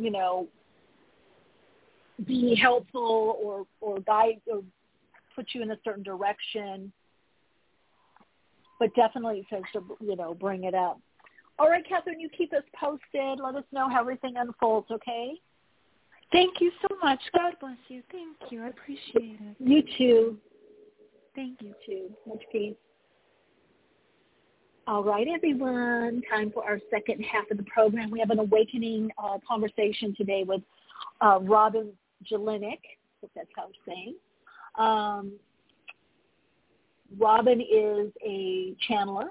you 0.00 0.10
know, 0.10 0.48
be 2.26 2.54
helpful 2.54 3.38
or 3.42 3.66
or 3.80 4.00
guide 4.00 4.40
or 4.46 4.62
put 5.34 5.48
you 5.52 5.62
in 5.62 5.70
a 5.70 5.78
certain 5.84 6.02
direction. 6.02 6.92
But 8.78 8.94
definitely 8.94 9.46
says 9.50 9.62
to 9.74 9.84
you 10.00 10.16
know 10.16 10.34
bring 10.34 10.64
it 10.64 10.74
up. 10.74 11.00
All 11.58 11.68
right, 11.68 11.86
Catherine, 11.86 12.20
you 12.20 12.30
keep 12.30 12.54
us 12.54 12.62
posted. 12.78 13.38
Let 13.38 13.54
us 13.54 13.64
know 13.72 13.88
how 13.88 14.00
everything 14.00 14.34
unfolds. 14.36 14.90
Okay. 14.90 15.34
Thank 16.32 16.60
you 16.60 16.70
so 16.80 16.96
much. 17.02 17.20
God 17.36 17.54
bless 17.60 17.76
you. 17.88 18.02
Thank 18.10 18.36
you. 18.50 18.62
I 18.62 18.68
appreciate 18.68 19.38
it. 19.40 19.56
You 19.58 19.82
too. 19.98 20.38
Thank 21.34 21.60
you. 21.60 21.74
too. 21.84 22.10
Much 22.26 22.42
peace. 22.52 22.76
All 24.90 25.04
right, 25.04 25.28
everyone. 25.32 26.20
Time 26.28 26.50
for 26.50 26.64
our 26.64 26.80
second 26.90 27.22
half 27.22 27.48
of 27.52 27.58
the 27.58 27.62
program. 27.62 28.10
We 28.10 28.18
have 28.18 28.30
an 28.30 28.40
awakening 28.40 29.12
uh, 29.22 29.38
conversation 29.46 30.16
today 30.16 30.42
with 30.44 30.62
uh, 31.20 31.38
Robin 31.42 31.92
Jelinek, 32.28 32.80
if 33.22 33.30
that's 33.36 33.46
how 33.54 33.66
I'm 33.66 33.70
saying. 33.86 34.14
Um, 34.76 35.32
Robin 37.20 37.60
is 37.60 38.10
a 38.26 38.74
channeler, 38.90 39.28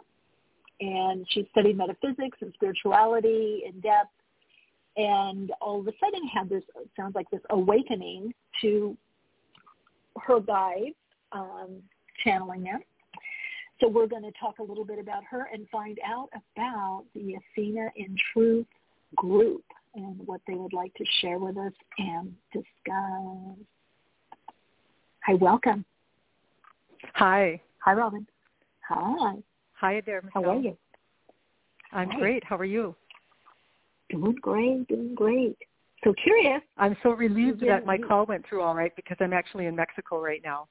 and 0.80 1.28
she 1.32 1.45
studied 1.51 1.76
metaphysics 1.76 2.38
and 2.39 2.53
spirituality 2.53 3.64
in 3.68 3.82
depth, 3.82 4.14
and 4.95 5.51
all 5.60 5.82
of 5.82 5.88
a 5.89 5.93
sudden 5.99 6.26
had 6.26 6.47
this, 6.47 6.64
sounds 6.95 7.16
like 7.16 7.30
this 7.32 7.41
awakening 7.49 8.34
to 8.62 8.95
her 10.22 10.39
guides, 10.39 10.95
um, 11.34 11.82
channeling 12.24 12.64
them. 12.64 12.80
So 13.80 13.88
we're 13.88 14.08
going 14.08 14.24
to 14.24 14.32
talk 14.40 14.60
a 14.60 14.64
little 14.64 14.84
bit 14.84 15.00
about 15.00 15.24
her 15.30 15.48
and 15.54 15.68
find 15.70 16.00
out 16.06 16.30
about 16.34 17.06
the 17.16 17.36
Athena 17.36 17.90
in 17.96 18.16
Truth 18.34 18.68
group 19.16 19.64
and 19.96 20.20
what 20.26 20.42
they 20.48 20.56
would 20.56 20.74
like 20.74 20.94
to 20.96 21.06
share 21.22 21.40
with 21.40 21.58
us 21.58 21.72
and 21.98 22.34
discuss. 22.52 23.58
Hi, 25.26 25.34
welcome. 25.36 25.86
Hi. 27.16 27.62
Hi, 27.80 27.94
Robin. 27.94 28.28
Hi. 28.88 29.36
Hi 29.80 30.02
there, 30.06 30.22
Michele. 30.22 30.44
How 30.44 30.50
are 30.50 30.62
you? 30.62 30.78
I'm 31.94 32.10
Hi. 32.10 32.20
great. 32.20 32.44
How 32.44 32.58
are 32.58 32.66
you? 32.66 32.96
Doing 34.10 34.36
great, 34.42 34.88
doing 34.88 35.16
great. 35.16 35.58
So 36.04 36.14
curious. 36.24 36.62
I'm 36.78 36.98
so 37.04 37.12
relieved 37.12 37.62
that 37.68 37.86
my 37.86 37.98
call 37.98 38.26
went 38.26 38.46
through 38.48 38.62
all 38.62 38.74
right 38.74 38.96
because 38.96 39.18
I'm 39.20 39.34
actually 39.34 39.66
in 39.66 39.76
Mexico 39.76 40.22
right 40.22 40.42
now. 40.44 40.68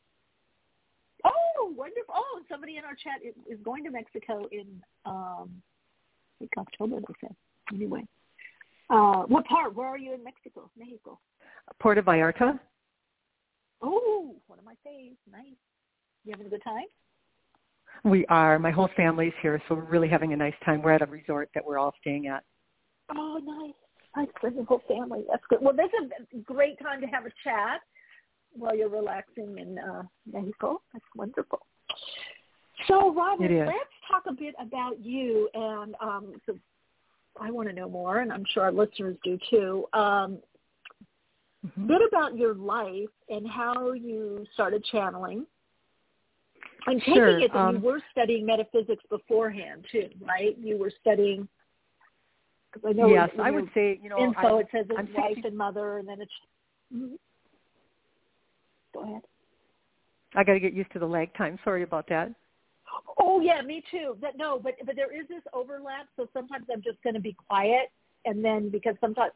Oh, 1.68 1.72
wonderful. 1.76 2.14
Oh, 2.14 2.40
somebody 2.50 2.76
in 2.76 2.84
our 2.84 2.94
chat 2.94 3.20
is, 3.24 3.58
going 3.64 3.84
to 3.84 3.90
Mexico 3.90 4.46
in, 4.50 4.66
um, 5.04 5.50
I 5.50 6.38
think 6.40 6.50
October, 6.56 6.96
they 7.00 7.14
said. 7.20 7.36
Anyway. 7.74 8.04
Uh, 8.90 9.22
what 9.24 9.44
part? 9.44 9.74
Where 9.74 9.86
are 9.86 9.98
you 9.98 10.14
in 10.14 10.24
Mexico? 10.24 10.70
Mexico. 10.76 11.18
Puerto 11.80 12.02
Vallarta. 12.02 12.58
Oh, 13.82 14.34
one 14.46 14.58
of 14.58 14.64
my 14.64 14.74
faves. 14.86 15.16
Nice. 15.30 15.44
You 16.24 16.32
having 16.32 16.46
a 16.46 16.50
good 16.50 16.64
time? 16.64 16.86
We 18.04 18.24
are. 18.26 18.58
My 18.58 18.70
whole 18.70 18.88
family's 18.96 19.32
here, 19.42 19.60
so 19.68 19.74
we're 19.74 19.82
really 19.82 20.08
having 20.08 20.32
a 20.32 20.36
nice 20.36 20.54
time. 20.64 20.82
We're 20.82 20.92
at 20.92 21.02
a 21.02 21.06
resort 21.06 21.50
that 21.54 21.64
we're 21.64 21.78
all 21.78 21.94
staying 22.00 22.28
at. 22.28 22.44
Oh, 23.14 23.40
nice. 23.44 23.74
Nice 24.16 24.28
for 24.40 24.50
the 24.50 24.64
whole 24.64 24.82
family. 24.88 25.24
That's 25.30 25.42
good. 25.50 25.58
Well, 25.60 25.76
this 25.76 25.90
is 26.02 26.10
a 26.34 26.42
great 26.42 26.78
time 26.80 27.00
to 27.02 27.06
have 27.08 27.26
a 27.26 27.30
chat 27.44 27.80
while 28.58 28.76
you're 28.76 28.88
relaxing 28.88 29.58
in 29.58 29.78
uh, 29.78 30.02
Mexico. 30.30 30.80
That's 30.92 31.04
wonderful. 31.14 31.60
So, 32.86 33.12
Robin, 33.14 33.66
let's 33.66 33.78
talk 34.10 34.24
a 34.28 34.32
bit 34.32 34.54
about 34.60 35.00
you, 35.04 35.48
and 35.54 35.94
um, 36.00 36.34
so 36.46 36.56
I 37.40 37.50
want 37.50 37.68
to 37.68 37.74
know 37.74 37.88
more, 37.88 38.18
and 38.18 38.32
I'm 38.32 38.44
sure 38.52 38.62
our 38.64 38.72
listeners 38.72 39.16
do 39.24 39.38
too. 39.50 39.86
Um, 39.92 40.38
Mm-hmm. 41.66 41.88
bit 41.88 42.00
about 42.08 42.36
your 42.36 42.54
life 42.54 43.08
and 43.28 43.46
how 43.48 43.92
you 43.92 44.46
started 44.54 44.84
channeling. 44.92 45.44
I'm 46.86 47.00
taking 47.00 47.14
Sure, 47.14 47.40
it 47.40 47.52
that 47.52 47.58
um, 47.58 47.74
you 47.74 47.80
were 47.80 48.00
studying 48.12 48.46
metaphysics 48.46 49.02
beforehand 49.10 49.84
too, 49.90 50.08
right? 50.20 50.56
You 50.56 50.78
were 50.78 50.92
studying. 51.00 51.48
Cause 52.72 52.84
I 52.86 52.92
know 52.92 53.08
yes, 53.08 53.28
I 53.40 53.50
would 53.50 53.68
say, 53.74 53.98
you 54.00 54.08
know, 54.08 54.22
info 54.22 54.54
I'm, 54.54 54.60
it 54.60 54.68
says 54.70 54.86
his 54.88 54.98
I'm 54.98 55.08
wife 55.12 55.34
60 55.34 55.48
and 55.48 55.56
mother, 55.56 55.98
and 55.98 56.08
then 56.08 56.20
it's. 56.20 56.32
Mhm. 56.94 57.18
Go 58.98 59.04
ahead. 59.04 59.22
I 60.34 60.44
got 60.44 60.54
to 60.54 60.60
get 60.60 60.72
used 60.72 60.92
to 60.92 60.98
the 60.98 61.06
lag 61.06 61.32
time. 61.34 61.58
Sorry 61.64 61.82
about 61.82 62.08
that. 62.08 62.32
Oh 63.18 63.40
yeah, 63.40 63.60
me 63.62 63.82
too. 63.90 64.16
That 64.20 64.36
no, 64.36 64.58
but 64.62 64.74
but 64.84 64.96
there 64.96 65.14
is 65.14 65.28
this 65.28 65.42
overlap. 65.52 66.06
So 66.16 66.28
sometimes 66.32 66.66
I'm 66.72 66.82
just 66.82 67.02
going 67.02 67.14
to 67.14 67.20
be 67.20 67.36
quiet, 67.48 67.90
and 68.24 68.44
then 68.44 68.70
because 68.70 68.94
sometimes 69.00 69.32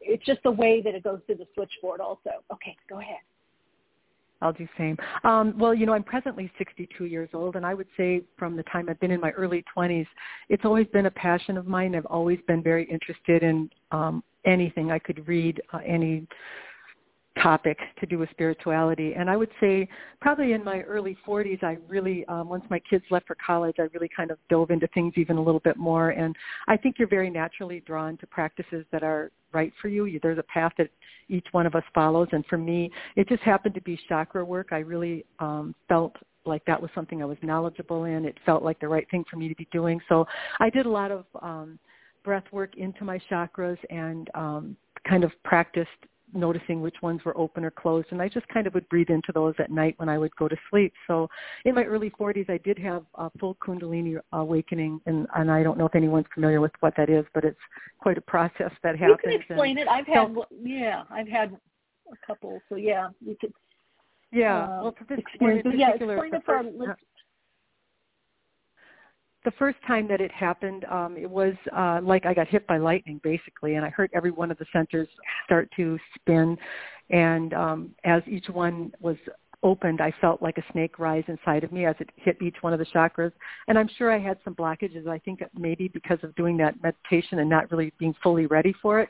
it's 0.00 0.24
just 0.24 0.42
the 0.42 0.50
way 0.50 0.80
that 0.82 0.94
it 0.94 1.02
goes 1.02 1.20
through 1.26 1.36
the 1.36 1.46
switchboard. 1.54 2.00
Also, 2.00 2.30
okay, 2.52 2.76
go 2.88 3.00
ahead. 3.00 3.18
I'll 4.42 4.52
do 4.52 4.66
same. 4.76 4.96
Um, 5.22 5.54
well, 5.58 5.74
you 5.74 5.86
know, 5.86 5.94
I'm 5.94 6.02
presently 6.02 6.50
62 6.58 7.04
years 7.06 7.30
old, 7.32 7.56
and 7.56 7.64
I 7.64 7.72
would 7.72 7.86
say 7.96 8.22
from 8.36 8.56
the 8.56 8.62
time 8.64 8.88
I've 8.88 9.00
been 9.00 9.10
in 9.10 9.20
my 9.20 9.30
early 9.30 9.64
20s, 9.74 10.06
it's 10.50 10.64
always 10.64 10.86
been 10.88 11.06
a 11.06 11.10
passion 11.10 11.56
of 11.56 11.66
mine. 11.66 11.94
I've 11.94 12.04
always 12.06 12.38
been 12.46 12.62
very 12.62 12.84
interested 12.90 13.42
in 13.42 13.70
um, 13.90 14.22
anything 14.44 14.90
I 14.90 14.98
could 14.98 15.26
read, 15.26 15.62
uh, 15.72 15.78
any 15.86 16.26
topic 17.42 17.78
to 18.00 18.06
do 18.06 18.18
with 18.18 18.30
spirituality. 18.30 19.14
And 19.14 19.28
I 19.28 19.36
would 19.36 19.50
say 19.60 19.88
probably 20.20 20.52
in 20.52 20.62
my 20.64 20.80
early 20.82 21.16
40s, 21.26 21.62
I 21.62 21.78
really, 21.88 22.24
um, 22.26 22.48
once 22.48 22.64
my 22.70 22.78
kids 22.78 23.04
left 23.10 23.26
for 23.26 23.36
college, 23.44 23.76
I 23.78 23.82
really 23.92 24.08
kind 24.14 24.30
of 24.30 24.38
dove 24.48 24.70
into 24.70 24.86
things 24.88 25.14
even 25.16 25.36
a 25.36 25.42
little 25.42 25.60
bit 25.60 25.76
more. 25.76 26.10
And 26.10 26.34
I 26.68 26.76
think 26.76 26.96
you're 26.98 27.08
very 27.08 27.30
naturally 27.30 27.82
drawn 27.86 28.16
to 28.18 28.26
practices 28.26 28.84
that 28.92 29.02
are 29.02 29.30
right 29.52 29.72
for 29.80 29.88
you. 29.88 30.18
There's 30.22 30.38
a 30.38 30.44
path 30.44 30.72
that 30.78 30.90
each 31.28 31.46
one 31.52 31.66
of 31.66 31.74
us 31.74 31.84
follows. 31.94 32.28
And 32.32 32.44
for 32.46 32.58
me, 32.58 32.90
it 33.16 33.28
just 33.28 33.42
happened 33.42 33.74
to 33.74 33.80
be 33.82 33.98
chakra 34.08 34.44
work. 34.44 34.68
I 34.70 34.78
really 34.78 35.24
um, 35.38 35.74
felt 35.88 36.14
like 36.46 36.64
that 36.66 36.80
was 36.80 36.90
something 36.94 37.22
I 37.22 37.26
was 37.26 37.38
knowledgeable 37.42 38.04
in. 38.04 38.24
It 38.24 38.36
felt 38.44 38.62
like 38.62 38.78
the 38.80 38.88
right 38.88 39.08
thing 39.10 39.24
for 39.30 39.36
me 39.36 39.48
to 39.48 39.54
be 39.54 39.66
doing. 39.72 40.00
So 40.08 40.26
I 40.60 40.70
did 40.70 40.86
a 40.86 40.90
lot 40.90 41.10
of 41.10 41.24
um, 41.40 41.78
breath 42.24 42.44
work 42.52 42.76
into 42.76 43.04
my 43.04 43.18
chakras 43.30 43.78
and 43.90 44.30
um, 44.34 44.76
kind 45.08 45.24
of 45.24 45.32
practiced 45.44 45.88
noticing 46.34 46.80
which 46.80 46.96
ones 47.02 47.24
were 47.24 47.36
open 47.36 47.64
or 47.64 47.70
closed 47.70 48.08
and 48.10 48.20
I 48.20 48.28
just 48.28 48.46
kind 48.48 48.66
of 48.66 48.74
would 48.74 48.88
breathe 48.88 49.10
into 49.10 49.32
those 49.32 49.54
at 49.58 49.70
night 49.70 49.94
when 49.98 50.08
I 50.08 50.18
would 50.18 50.34
go 50.36 50.48
to 50.48 50.56
sleep. 50.70 50.92
So 51.06 51.28
in 51.64 51.74
my 51.74 51.84
early 51.84 52.10
40s 52.10 52.50
I 52.50 52.58
did 52.58 52.78
have 52.78 53.04
a 53.14 53.30
full 53.38 53.56
kundalini 53.56 54.18
awakening 54.32 55.00
and, 55.06 55.26
and 55.36 55.50
I 55.50 55.62
don't 55.62 55.78
know 55.78 55.86
if 55.86 55.94
anyone's 55.94 56.26
familiar 56.34 56.60
with 56.60 56.72
what 56.80 56.94
that 56.96 57.08
is, 57.08 57.24
but 57.34 57.44
it's 57.44 57.58
quite 57.98 58.18
a 58.18 58.22
process 58.22 58.72
that 58.82 58.98
happens. 58.98 59.18
You 59.24 59.30
can 59.30 59.40
explain 59.40 59.78
and 59.78 59.88
it. 59.88 59.88
I've 59.88 60.06
had 60.06 60.34
so- 60.34 60.46
yeah, 60.62 61.04
I've 61.10 61.28
had 61.28 61.56
a 62.12 62.26
couple. 62.26 62.60
So 62.68 62.76
yeah, 62.76 63.08
you 63.24 63.36
could. 63.40 63.52
yeah, 64.32 64.64
uh, 64.64 64.82
well 64.82 64.94
for 64.98 65.04
this 65.04 65.18
explain. 65.18 65.62
Yeah, 65.74 65.90
explain 65.90 66.34
it 66.34 66.42
for 66.44 66.56
our 66.56 66.64
the 69.44 69.52
first 69.52 69.78
time 69.86 70.08
that 70.08 70.20
it 70.20 70.32
happened, 70.32 70.84
um, 70.86 71.16
it 71.16 71.28
was 71.28 71.54
uh, 71.76 72.00
like 72.02 72.26
I 72.26 72.34
got 72.34 72.48
hit 72.48 72.66
by 72.66 72.78
lightning, 72.78 73.20
basically, 73.22 73.74
and 73.74 73.84
I 73.84 73.90
heard 73.90 74.10
every 74.14 74.30
one 74.30 74.50
of 74.50 74.58
the 74.58 74.66
centers 74.72 75.08
start 75.44 75.70
to 75.76 75.98
spin. 76.14 76.56
And 77.10 77.52
um, 77.52 77.90
as 78.04 78.22
each 78.26 78.48
one 78.48 78.92
was 79.00 79.16
opened, 79.62 80.00
I 80.00 80.12
felt 80.20 80.42
like 80.42 80.58
a 80.58 80.72
snake 80.72 80.98
rise 80.98 81.24
inside 81.28 81.64
of 81.64 81.72
me 81.72 81.84
as 81.84 81.94
it 82.00 82.10
hit 82.16 82.40
each 82.40 82.56
one 82.62 82.72
of 82.72 82.78
the 82.78 82.86
chakras. 82.86 83.32
And 83.68 83.78
I'm 83.78 83.88
sure 83.98 84.10
I 84.12 84.18
had 84.18 84.38
some 84.44 84.54
blockages. 84.54 85.06
I 85.06 85.18
think 85.18 85.42
maybe 85.56 85.88
because 85.88 86.18
of 86.22 86.34
doing 86.36 86.56
that 86.58 86.82
meditation 86.82 87.38
and 87.38 87.48
not 87.48 87.70
really 87.70 87.92
being 87.98 88.14
fully 88.22 88.46
ready 88.46 88.74
for 88.80 89.00
it 89.00 89.08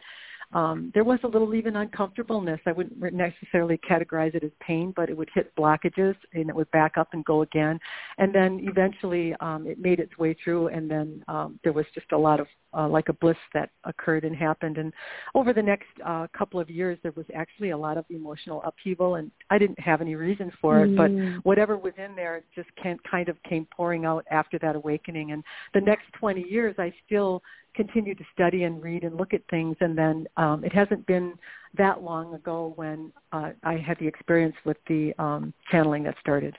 um, 0.54 0.92
there 0.94 1.04
was 1.04 1.18
a 1.24 1.26
little 1.26 1.54
even 1.54 1.76
uncomfortableness. 1.76 2.60
I 2.64 2.72
wouldn't 2.72 2.98
necessarily 3.12 3.78
categorize 3.78 4.34
it 4.34 4.44
as 4.44 4.52
pain, 4.60 4.92
but 4.94 5.10
it 5.10 5.16
would 5.16 5.28
hit 5.34 5.54
blockages 5.56 6.14
and 6.32 6.48
it 6.48 6.54
would 6.54 6.70
back 6.70 6.96
up 6.96 7.08
and 7.12 7.24
go 7.24 7.42
again. 7.42 7.78
And 8.18 8.32
then 8.32 8.60
eventually 8.62 9.34
um, 9.40 9.66
it 9.66 9.78
made 9.80 9.98
its 9.98 10.16
way 10.16 10.36
through 10.42 10.68
and 10.68 10.88
then 10.88 11.24
um, 11.26 11.58
there 11.64 11.72
was 11.72 11.86
just 11.94 12.12
a 12.12 12.18
lot 12.18 12.38
of 12.38 12.46
uh, 12.76 12.88
like 12.88 13.08
a 13.08 13.12
bliss 13.12 13.36
that 13.52 13.70
occurred 13.84 14.24
and 14.24 14.34
happened. 14.34 14.78
And 14.78 14.92
over 15.34 15.52
the 15.52 15.62
next 15.62 15.88
uh, 16.04 16.28
couple 16.36 16.60
of 16.60 16.70
years 16.70 16.98
there 17.02 17.12
was 17.16 17.26
actually 17.34 17.70
a 17.70 17.76
lot 17.76 17.98
of 17.98 18.04
emotional 18.10 18.62
upheaval 18.64 19.16
and 19.16 19.30
I 19.50 19.58
didn't 19.58 19.80
have 19.80 20.00
any 20.00 20.14
reason 20.14 20.52
for 20.60 20.84
it, 20.84 20.90
mm. 20.90 20.96
but 20.96 21.44
whatever 21.44 21.76
was 21.76 21.94
in 21.98 22.14
there 22.14 22.42
just 22.54 22.68
can, 22.80 22.96
kind 23.10 23.28
of 23.28 23.42
came 23.42 23.66
pouring 23.76 24.04
out 24.04 24.24
after 24.30 24.58
that 24.60 24.76
awakening. 24.76 25.32
And 25.32 25.42
the 25.72 25.80
next 25.80 26.04
20 26.20 26.44
years 26.48 26.76
I 26.78 26.92
still 27.06 27.42
continue 27.74 28.14
to 28.14 28.24
study 28.32 28.64
and 28.64 28.82
read 28.82 29.04
and 29.04 29.16
look 29.16 29.34
at 29.34 29.42
things. 29.50 29.76
And 29.80 29.96
then 29.96 30.26
um, 30.36 30.64
it 30.64 30.72
hasn't 30.72 31.06
been 31.06 31.34
that 31.76 32.02
long 32.02 32.34
ago 32.34 32.72
when 32.76 33.12
uh, 33.32 33.50
I 33.62 33.76
had 33.76 33.98
the 33.98 34.06
experience 34.06 34.56
with 34.64 34.76
the 34.88 35.12
um, 35.18 35.52
channeling 35.70 36.04
that 36.04 36.14
started. 36.20 36.56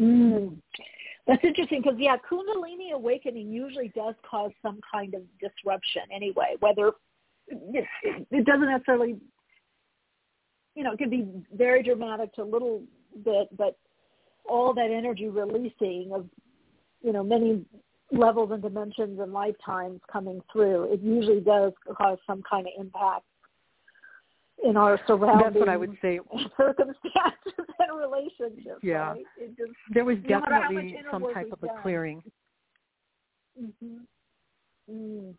Mm. 0.00 0.56
That's 1.26 1.44
interesting 1.44 1.82
because 1.82 1.98
yeah, 1.98 2.16
Kundalini 2.30 2.92
awakening 2.92 3.52
usually 3.52 3.92
does 3.94 4.14
cause 4.28 4.50
some 4.60 4.80
kind 4.90 5.14
of 5.14 5.22
disruption 5.40 6.02
anyway. 6.14 6.56
Whether 6.58 6.92
it, 7.48 7.86
it 8.30 8.44
doesn't 8.44 8.68
necessarily, 8.68 9.18
you 10.74 10.82
know, 10.82 10.92
it 10.92 10.98
can 10.98 11.10
be 11.10 11.28
very 11.54 11.82
dramatic 11.82 12.34
to 12.34 12.42
a 12.42 12.44
little 12.44 12.82
bit, 13.24 13.56
but 13.56 13.76
all 14.48 14.74
that 14.74 14.90
energy 14.90 15.28
releasing 15.28 16.10
of, 16.12 16.26
you 17.02 17.12
know, 17.12 17.22
many 17.22 17.64
levels 18.12 18.50
and 18.52 18.62
dimensions 18.62 19.18
and 19.20 19.32
lifetimes 19.32 20.00
coming 20.10 20.40
through, 20.52 20.92
it 20.92 21.00
usually 21.00 21.40
does 21.40 21.72
cause 21.96 22.18
some 22.26 22.42
kind 22.48 22.66
of 22.66 22.72
impact 22.78 23.24
in 24.64 24.76
our 24.76 25.00
surroundings. 25.06 25.54
That's 25.54 25.56
what 25.56 25.68
I 25.68 25.76
would 25.76 25.96
say. 26.02 26.20
Circumstances 26.56 27.66
and 27.78 27.98
relationships. 27.98 28.80
Yeah, 28.82 29.12
right? 29.12 29.24
just, 29.56 29.72
there 29.92 30.04
was 30.04 30.18
definitely 30.28 30.96
some 31.10 31.22
type 31.32 31.50
of 31.52 31.62
a 31.62 31.82
clearing. 31.82 32.22
Mm-hmm. 33.60 33.96
Mm. 34.90 35.34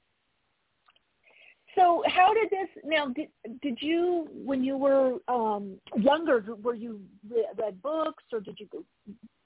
So 1.75 2.03
how 2.07 2.33
did 2.33 2.49
this 2.51 2.69
now? 2.85 3.07
Did, 3.07 3.29
did 3.61 3.77
you, 3.81 4.27
when 4.33 4.63
you 4.63 4.77
were 4.77 5.17
um, 5.27 5.79
younger, 5.97 6.43
were 6.61 6.75
you 6.75 7.01
read 7.29 7.81
books, 7.81 8.23
or 8.31 8.39
did 8.39 8.59
you 8.59 8.85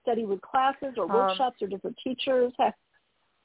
study 0.02 0.26
with 0.26 0.42
classes 0.42 0.96
or 0.98 1.04
Um, 1.04 1.14
workshops 1.14 1.62
or 1.62 1.68
different 1.68 1.98
teachers? 2.04 2.52
How, 2.58 2.74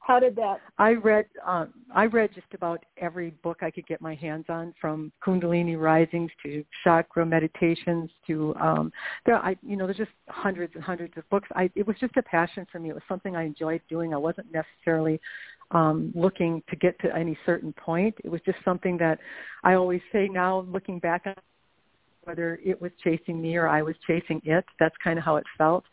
how 0.03 0.19
did 0.19 0.35
that? 0.37 0.61
I 0.79 0.93
read 0.95 1.27
um, 1.47 1.73
I 1.95 2.07
read 2.07 2.31
just 2.35 2.53
about 2.55 2.85
every 2.97 3.31
book 3.43 3.59
I 3.63 3.71
could 3.71 3.87
get 3.87 4.01
my 4.01 4.17
hands 4.17 4.47
on, 4.49 4.75
from 4.81 5.13
Kundalini 5.25 5.81
risings 5.81 6.31
to 6.43 6.65
chakra 6.83 7.25
meditations 7.25 8.11
to 8.27 8.55
um, 8.57 8.93
there. 9.27 9.37
I 9.37 9.57
you 9.63 9.77
know 9.77 9.87
there's 9.87 9.99
just 9.99 10.11
hundreds 10.29 10.75
and 10.75 10.83
hundreds 10.83 11.17
of 11.17 11.29
books. 11.31 11.49
I 11.55 11.71
it 11.77 11.87
was 11.87 11.97
just 12.01 12.17
a 12.17 12.23
passion 12.23 12.67
for 12.71 12.81
me. 12.81 12.91
It 12.91 12.95
was 12.95 13.03
something 13.09 13.37
I 13.37 13.45
enjoyed 13.45 13.81
doing. 13.89 14.13
I 14.13 14.17
wasn't 14.17 14.49
necessarily 14.53 15.21
um, 15.71 16.13
looking 16.17 16.63
to 16.69 16.77
get 16.77 16.99
to 17.01 17.15
any 17.15 17.39
certain 17.47 17.73
point. 17.73 18.17
It 18.25 18.29
was 18.29 18.41
just 18.45 18.59
something 18.65 18.99
that 18.99 19.21
I 19.63 19.75
always 19.75 20.01
say 20.13 20.29
now, 20.29 20.67
looking 20.69 20.99
back 20.99 21.23
on 21.27 21.35
whether 22.25 22.61
it 22.65 22.81
was 22.81 22.91
chasing 23.03 23.41
me 23.41 23.57
or 23.57 23.69
I 23.69 23.83
was 23.83 23.95
chasing 24.07 24.41
it. 24.45 24.65
That's 24.79 24.95
kind 25.03 25.19
of 25.19 25.25
how 25.25 25.37
it 25.37 25.45
felt. 25.59 25.85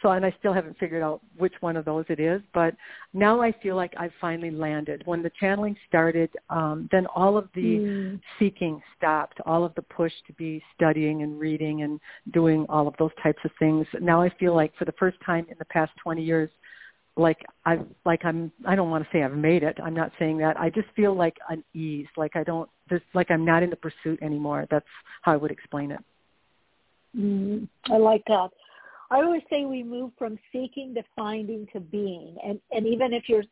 So, 0.00 0.10
and 0.10 0.24
I 0.24 0.32
still 0.38 0.52
haven't 0.52 0.78
figured 0.78 1.02
out 1.02 1.20
which 1.36 1.54
one 1.60 1.76
of 1.76 1.84
those 1.84 2.04
it 2.08 2.20
is, 2.20 2.40
but 2.54 2.74
now 3.12 3.40
I 3.40 3.50
feel 3.60 3.74
like 3.74 3.92
I've 3.98 4.12
finally 4.20 4.50
landed. 4.50 5.02
When 5.06 5.22
the 5.22 5.30
channeling 5.40 5.76
started, 5.88 6.30
um, 6.50 6.88
then 6.92 7.06
all 7.06 7.36
of 7.36 7.48
the 7.54 7.78
Mm. 7.78 8.20
seeking 8.38 8.80
stopped, 8.96 9.40
all 9.44 9.64
of 9.64 9.74
the 9.74 9.82
push 9.82 10.12
to 10.28 10.32
be 10.34 10.62
studying 10.74 11.22
and 11.22 11.40
reading 11.40 11.82
and 11.82 11.98
doing 12.30 12.64
all 12.68 12.86
of 12.86 12.96
those 12.98 13.14
types 13.22 13.44
of 13.44 13.50
things. 13.58 13.86
Now 14.00 14.22
I 14.22 14.28
feel 14.28 14.54
like 14.54 14.74
for 14.76 14.84
the 14.84 14.92
first 14.92 15.20
time 15.20 15.46
in 15.50 15.56
the 15.58 15.64
past 15.64 15.92
20 15.96 16.22
years, 16.22 16.50
like 17.16 17.44
I 17.66 17.80
like 18.04 18.24
I'm 18.24 18.52
I 18.64 18.76
don't 18.76 18.90
want 18.90 19.04
to 19.04 19.10
say 19.10 19.24
I've 19.24 19.36
made 19.36 19.64
it. 19.64 19.76
I'm 19.82 19.94
not 19.94 20.12
saying 20.18 20.38
that. 20.38 20.58
I 20.58 20.70
just 20.70 20.88
feel 20.94 21.14
like 21.14 21.36
an 21.48 21.64
ease, 21.74 22.06
like 22.16 22.36
I 22.36 22.44
don't 22.44 22.70
there's 22.88 23.02
like 23.14 23.30
I'm 23.32 23.44
not 23.44 23.64
in 23.64 23.70
the 23.70 23.76
pursuit 23.76 24.22
anymore. 24.22 24.66
That's 24.70 24.86
how 25.22 25.32
I 25.32 25.36
would 25.36 25.50
explain 25.50 25.90
it. 25.90 26.00
Mm, 27.16 27.68
I 27.86 27.96
like 27.96 28.24
that. 28.26 28.50
I 29.10 29.16
always 29.22 29.42
say 29.48 29.64
we 29.64 29.82
move 29.82 30.12
from 30.18 30.38
seeking 30.52 30.94
to 30.94 31.02
finding 31.16 31.66
to 31.72 31.80
being, 31.80 32.36
and 32.44 32.60
and 32.70 32.86
even 32.86 33.12
if 33.12 33.28
you're 33.28 33.44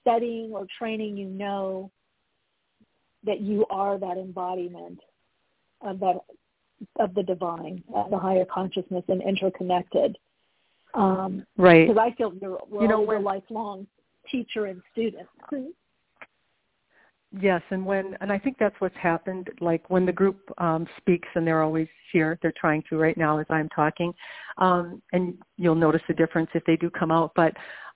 studying 0.00 0.52
or 0.52 0.66
training, 0.78 1.16
you 1.16 1.26
know 1.28 1.90
that 3.24 3.40
you 3.40 3.66
are 3.70 3.98
that 3.98 4.16
embodiment 4.18 4.98
of 5.82 6.00
that 6.00 6.16
of 6.98 7.14
the 7.14 7.22
divine, 7.22 7.82
of 7.94 8.10
the 8.10 8.18
higher 8.18 8.44
consciousness, 8.44 9.04
and 9.08 9.22
interconnected. 9.22 10.18
Um, 10.94 11.46
Right. 11.56 11.86
Because 11.88 12.00
I 12.00 12.14
feel 12.16 12.34
you're, 12.40 12.58
we're 12.68 12.82
You 12.82 12.88
know, 12.88 13.00
when- 13.00 13.22
lifelong 13.22 13.86
teacher 14.30 14.66
and 14.66 14.82
student. 14.92 15.28
Yes, 17.40 17.62
and 17.70 17.84
when 17.86 18.16
and 18.20 18.30
I 18.30 18.38
think 18.38 18.56
that's 18.58 18.74
what's 18.78 18.96
happened. 18.96 19.48
Like 19.60 19.88
when 19.88 20.04
the 20.04 20.12
group 20.12 20.38
um, 20.58 20.86
speaks, 20.98 21.28
and 21.34 21.46
they're 21.46 21.62
always 21.62 21.88
here. 22.12 22.38
They're 22.42 22.52
trying 22.60 22.82
to 22.90 22.98
right 22.98 23.16
now 23.16 23.38
as 23.38 23.46
I'm 23.48 23.70
talking, 23.70 24.12
um, 24.58 25.00
and 25.12 25.38
you'll 25.56 25.74
notice 25.74 26.02
the 26.08 26.14
difference 26.14 26.50
if 26.54 26.62
they 26.66 26.76
do 26.76 26.90
come 26.90 27.10
out. 27.10 27.32
But 27.34 27.54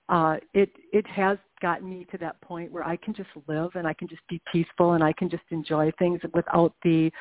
uh, 0.09 0.37
it 0.53 0.71
it 0.91 1.05
has 1.07 1.37
gotten 1.61 1.89
me 1.89 2.05
to 2.11 2.17
that 2.19 2.39
point 2.41 2.71
where 2.71 2.83
I 2.83 2.95
can 2.97 3.13
just 3.13 3.29
live 3.47 3.71
and 3.75 3.87
I 3.87 3.93
can 3.93 4.07
just 4.07 4.21
be 4.29 4.41
peaceful 4.51 4.93
and 4.93 5.03
I 5.03 5.11
can 5.13 5.29
just 5.29 5.43
enjoy 5.49 5.91
things 5.97 6.19
without 6.33 6.73
the 6.83 7.11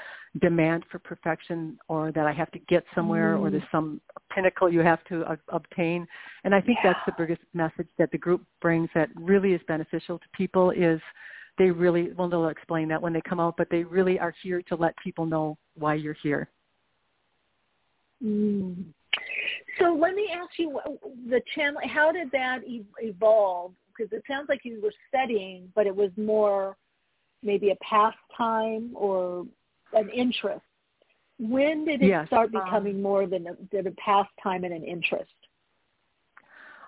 demand 0.40 0.84
for 0.90 0.98
perfection 0.98 1.78
or 1.88 2.12
that 2.12 2.26
I 2.26 2.32
have 2.32 2.50
to 2.52 2.58
get 2.68 2.84
somewhere 2.94 3.36
or 3.36 3.48
Mm. 3.48 3.52
there's 3.52 3.70
some 3.72 4.00
pinnacle 4.30 4.70
you 4.70 4.80
have 4.80 5.02
to 5.04 5.24
uh, 5.24 5.36
obtain. 5.48 6.06
And 6.44 6.54
I 6.54 6.60
think 6.60 6.78
that's 6.84 7.00
the 7.06 7.14
biggest 7.16 7.40
message 7.54 7.88
that 7.98 8.10
the 8.10 8.18
group 8.18 8.44
brings 8.60 8.90
that 8.94 9.08
really 9.14 9.54
is 9.54 9.62
beneficial 9.66 10.18
to 10.18 10.26
people 10.34 10.70
is 10.70 11.00
they 11.58 11.70
really 11.70 12.12
well 12.12 12.28
they'll 12.28 12.48
explain 12.48 12.88
that 12.88 13.00
when 13.00 13.12
they 13.12 13.22
come 13.22 13.40
out 13.40 13.56
but 13.56 13.68
they 13.70 13.84
really 13.84 14.18
are 14.18 14.34
here 14.42 14.62
to 14.62 14.74
let 14.74 14.94
people 14.98 15.26
know 15.26 15.56
why 15.74 15.94
you're 15.94 16.16
here 16.22 16.48
Mm. 18.24 18.84
So 19.78 19.96
let 20.00 20.14
me 20.14 20.28
ask 20.34 20.50
you, 20.58 20.78
the 21.28 21.40
channel. 21.54 21.80
How 21.92 22.12
did 22.12 22.30
that 22.32 22.60
evolve? 22.64 23.72
Because 23.88 24.12
it 24.12 24.22
sounds 24.28 24.48
like 24.48 24.60
you 24.64 24.80
were 24.82 24.92
studying, 25.08 25.70
but 25.74 25.86
it 25.86 25.94
was 25.94 26.10
more 26.16 26.76
maybe 27.42 27.70
a 27.70 27.76
pastime 27.76 28.90
or 28.94 29.46
an 29.92 30.08
interest. 30.10 30.64
When 31.38 31.84
did 31.84 32.02
it 32.02 32.08
Yes, 32.08 32.26
start 32.28 32.54
um, 32.54 32.62
becoming 32.64 33.02
more 33.02 33.26
than 33.26 33.46
a, 33.46 33.56
than 33.70 33.86
a 33.86 33.90
pastime 33.92 34.64
and 34.64 34.72
an 34.72 34.84
interest? 34.84 35.30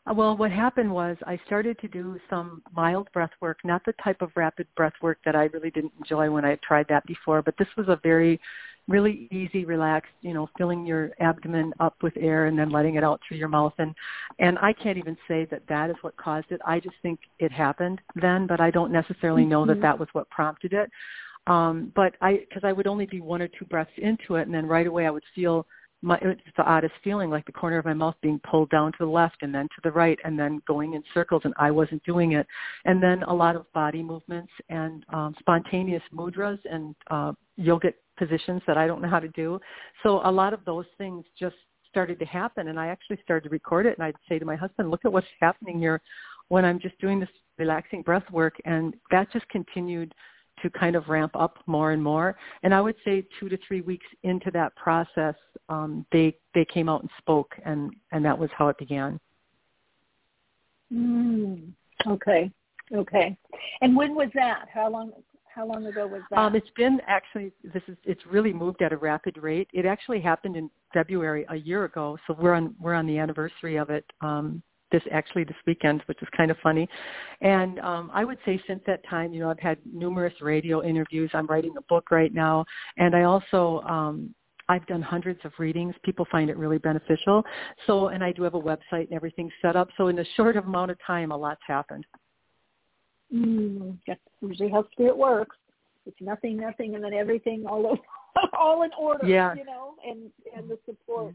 Uh, 0.09 0.15
Well, 0.15 0.37
what 0.37 0.51
happened 0.51 0.93
was 0.93 1.17
I 1.27 1.39
started 1.47 1.79
to 1.81 1.89
do 1.89 2.19
some 2.31 2.63
mild 2.75 3.11
breath 3.13 3.31
work, 3.41 3.59
not 3.65 3.85
the 3.85 3.95
type 4.05 4.23
of 4.23 4.31
rapid 4.35 4.67
breath 4.77 4.95
work 5.03 5.19
that 5.25 5.37
I 5.37 5.45
really 5.47 5.71
didn't 5.71 5.93
enjoy 5.99 6.31
when 6.31 6.45
I 6.45 6.51
had 6.51 6.63
tried 6.63 6.87
that 6.89 7.07
before, 7.07 7.43
but 7.43 7.57
this 7.59 7.69
was 7.77 7.89
a 7.89 8.01
very, 8.03 8.41
really 8.87 9.29
easy, 9.31 9.65
relaxed, 9.65 10.13
you 10.23 10.33
know, 10.33 10.49
filling 10.57 10.87
your 10.87 11.11
abdomen 11.21 11.73
up 11.81 11.95
with 12.03 12.15
air 12.17 12.47
and 12.47 12.59
then 12.59 12.71
letting 12.71 12.95
it 12.95 13.05
out 13.05 13.21
through 13.27 13.37
your 13.37 13.49
mouth. 13.49 13.75
And, 13.79 13.95
and 14.39 14.59
I 14.61 14.73
can't 14.73 14.99
even 14.99 15.17
say 15.29 15.47
that 15.51 15.63
that 15.69 15.91
is 15.91 15.97
what 16.01 16.17
caused 16.17 16.51
it. 16.51 16.61
I 16.65 16.81
just 16.81 16.97
think 17.03 17.21
it 17.39 17.53
happened 17.53 18.01
then, 18.15 18.47
but 18.47 18.61
I 18.61 18.71
don't 18.71 18.93
necessarily 18.93 19.45
know 19.45 19.67
that 19.67 19.79
Mhm. 19.79 19.83
that 19.83 19.99
was 19.99 20.09
what 20.13 20.31
prompted 20.31 20.73
it. 20.73 20.91
Um, 21.47 21.93
but 21.95 22.15
I, 22.21 22.39
because 22.49 22.65
I 22.65 22.73
would 22.73 22.87
only 22.87 23.07
be 23.07 23.21
one 23.21 23.41
or 23.43 23.49
two 23.49 23.65
breaths 23.67 23.97
into 23.97 24.37
it, 24.37 24.43
and 24.43 24.55
then 24.55 24.67
right 24.67 24.87
away 24.87 25.07
I 25.07 25.11
would 25.11 25.25
feel 25.35 25.67
my 26.03 26.17
it's 26.23 26.41
the 26.57 26.63
oddest 26.63 26.95
feeling 27.03 27.31
like 27.31 27.45
the 27.47 27.53
corner 27.53 27.79
of 27.79 27.85
my 27.85 27.95
mouth 27.95 28.15
being 28.23 28.41
pulled 28.49 28.71
down 28.71 28.93
to 28.93 28.99
the 29.01 29.07
left 29.07 29.39
and 29.43 29.55
then 29.55 29.65
to 29.65 29.81
the 29.83 29.91
right 29.91 30.19
and 30.25 30.39
then 30.39 30.61
going 30.67 30.95
in 30.95 31.03
circles 31.13 31.43
and 31.45 31.55
I 31.59 31.71
wasn't 31.71 32.03
doing 32.05 32.33
it. 32.33 32.47
And 32.85 33.03
then 33.03 33.23
a 33.25 33.35
lot 33.35 33.57
of 33.57 33.71
body 33.73 34.03
movements 34.03 34.53
and 34.69 35.05
um 35.13 35.35
spontaneous 35.41 36.03
mudras 36.15 36.59
and 36.71 36.95
uh 37.11 37.33
yogic 37.59 37.95
positions 38.17 38.63
that 38.67 38.77
I 38.77 38.87
don't 38.87 39.03
know 39.03 39.09
how 39.09 39.21
to 39.21 39.29
do. 39.29 39.61
So 40.03 40.21
a 40.25 40.31
lot 40.31 40.53
of 40.53 40.65
those 40.65 40.87
things 40.99 41.25
just 41.39 41.57
started 41.89 42.19
to 42.21 42.25
happen 42.27 42.69
and 42.69 42.79
I 42.79 42.89
actually 42.89 43.19
started 43.25 43.49
to 43.49 43.51
record 43.51 43.87
it 43.87 43.97
and 43.99 44.05
I'd 44.05 44.15
say 44.29 44.39
to 44.39 44.45
my 44.45 44.57
husband 44.57 44.91
look 44.91 45.05
at 45.05 45.13
what's 45.13 45.27
happening 45.41 45.79
here 45.79 46.01
when 46.49 46.65
I'm 46.65 46.79
just 46.79 46.99
doing 47.01 47.19
this 47.19 47.29
relaxing 47.59 48.03
breath 48.03 48.31
work. 48.31 48.55
And 48.65 48.95
that 49.11 49.33
just 49.33 49.49
continued 49.49 50.15
to 50.63 50.71
kind 50.71 50.97
of 50.97 51.09
ramp 51.09 51.33
up 51.35 51.59
more 51.67 51.93
and 51.93 52.03
more. 52.03 52.37
And 52.63 52.75
I 52.75 52.81
would 52.81 52.97
say 53.05 53.25
two 53.39 53.49
to 53.49 53.59
three 53.67 53.81
weeks 53.81 54.07
into 54.23 54.51
that 54.53 54.75
process, 54.77 55.35
um, 55.69 56.07
they 56.13 56.37
they 56.55 56.65
came 56.65 56.89
out 56.89 57.03
and 57.03 57.11
spoke, 57.19 57.55
and 57.65 57.93
and 58.13 58.25
that 58.25 58.39
was 58.39 58.51
how 58.57 58.69
it 58.69 58.79
began. 58.79 59.19
Mm. 60.93 61.73
Okay. 62.07 62.51
Okay. 62.93 63.37
And 63.81 63.95
when 63.97 64.15
was 64.15 64.29
that? 64.35 64.67
How 64.73 64.91
long 64.91 65.13
how 65.55 65.67
long 65.67 65.87
ago 65.87 66.07
was 66.07 66.23
that? 66.31 66.39
Um, 66.39 66.55
it's 66.55 66.71
been 66.77 67.01
actually 67.07 67.53
this 67.63 67.83
is 67.89 67.97
it's 68.05 68.25
really 68.27 68.53
moved 68.53 68.81
at 68.83 68.93
a 68.93 68.97
rapid 68.97 69.37
rate. 69.39 69.69
It 69.73 69.87
actually 69.87 70.21
happened 70.21 70.57
in 70.57 70.71
February 70.95 71.45
a 71.51 71.57
year 71.57 71.85
ago, 71.85 72.17
so 72.27 72.37
we're 72.39 72.55
on 72.55 72.75
we're 72.81 72.95
on 72.95 73.07
the 73.07 73.19
anniversary 73.19 73.77
of 73.77 73.91
it. 73.91 74.05
Um, 74.21 74.63
this 74.91 75.03
actually 75.11 75.45
this 75.45 75.57
weekend, 75.67 76.03
which 76.07 76.21
is 76.23 76.29
kind 76.37 76.51
of 76.51 76.57
funny. 76.63 76.89
And 77.41 77.79
um, 77.81 78.11
I 78.13 78.25
would 78.25 78.39
say 78.45 78.61
since 78.67 78.81
that 78.87 79.07
time, 79.09 79.33
you 79.33 79.41
know, 79.41 79.51
I've 79.51 79.59
had 79.59 79.79
numerous 79.85 80.35
radio 80.41 80.83
interviews. 80.83 81.31
I'm 81.35 81.47
writing 81.47 81.75
a 81.77 81.83
book 81.83 82.11
right 82.11 82.33
now, 82.33 82.65
and 82.97 83.15
I 83.15 83.23
also 83.23 83.81
um, 83.89 84.35
I've 84.69 84.87
done 84.87 85.03
hundreds 85.03 85.41
of 85.45 85.53
readings. 85.59 85.95
People 86.05 86.27
find 86.31 86.51
it 86.51 86.57
really 86.57 86.79
beneficial. 86.79 87.43
So, 87.87 88.09
and 88.09 88.23
I 88.23 88.33
do 88.33 88.43
have 88.43 88.55
a 88.55 88.61
website 88.61 89.07
and 89.09 89.13
everything 89.13 89.51
set 89.63 89.77
up. 89.77 89.89
So, 89.97 90.09
in 90.09 90.19
a 90.19 90.25
short 90.37 90.57
amount 90.57 90.91
of 90.91 90.99
time, 91.07 91.33
a 91.33 91.37
lot's 91.37 91.61
happened. 91.67 92.05
Mm, 93.35 93.99
that's 94.07 94.21
usually 94.41 94.71
how 94.71 94.87
spirit 94.93 95.17
works. 95.17 95.57
It's 96.07 96.17
nothing, 96.21 96.57
nothing, 96.57 96.95
and 96.95 97.05
then 97.05 97.13
everything 97.13 97.65
all 97.67 97.87
over, 97.87 98.01
all 98.59 98.83
in 98.83 98.91
order. 98.99 99.27
Yeah. 99.27 99.55
You 99.55 99.65
know, 99.65 99.95
and 100.07 100.31
and 100.57 100.69
the 100.69 100.79
support. 100.87 101.35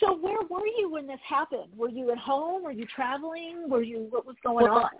So, 0.00 0.16
where 0.16 0.38
were 0.48 0.66
you 0.78 0.90
when 0.90 1.06
this 1.06 1.20
happened? 1.28 1.68
Were 1.76 1.90
you 1.90 2.10
at 2.10 2.18
home? 2.18 2.64
Were 2.64 2.72
you 2.72 2.86
traveling? 2.94 3.68
Were 3.68 3.82
you? 3.82 4.06
What 4.10 4.26
was 4.26 4.36
going 4.42 4.64
well, 4.64 4.78
on? 4.78 4.90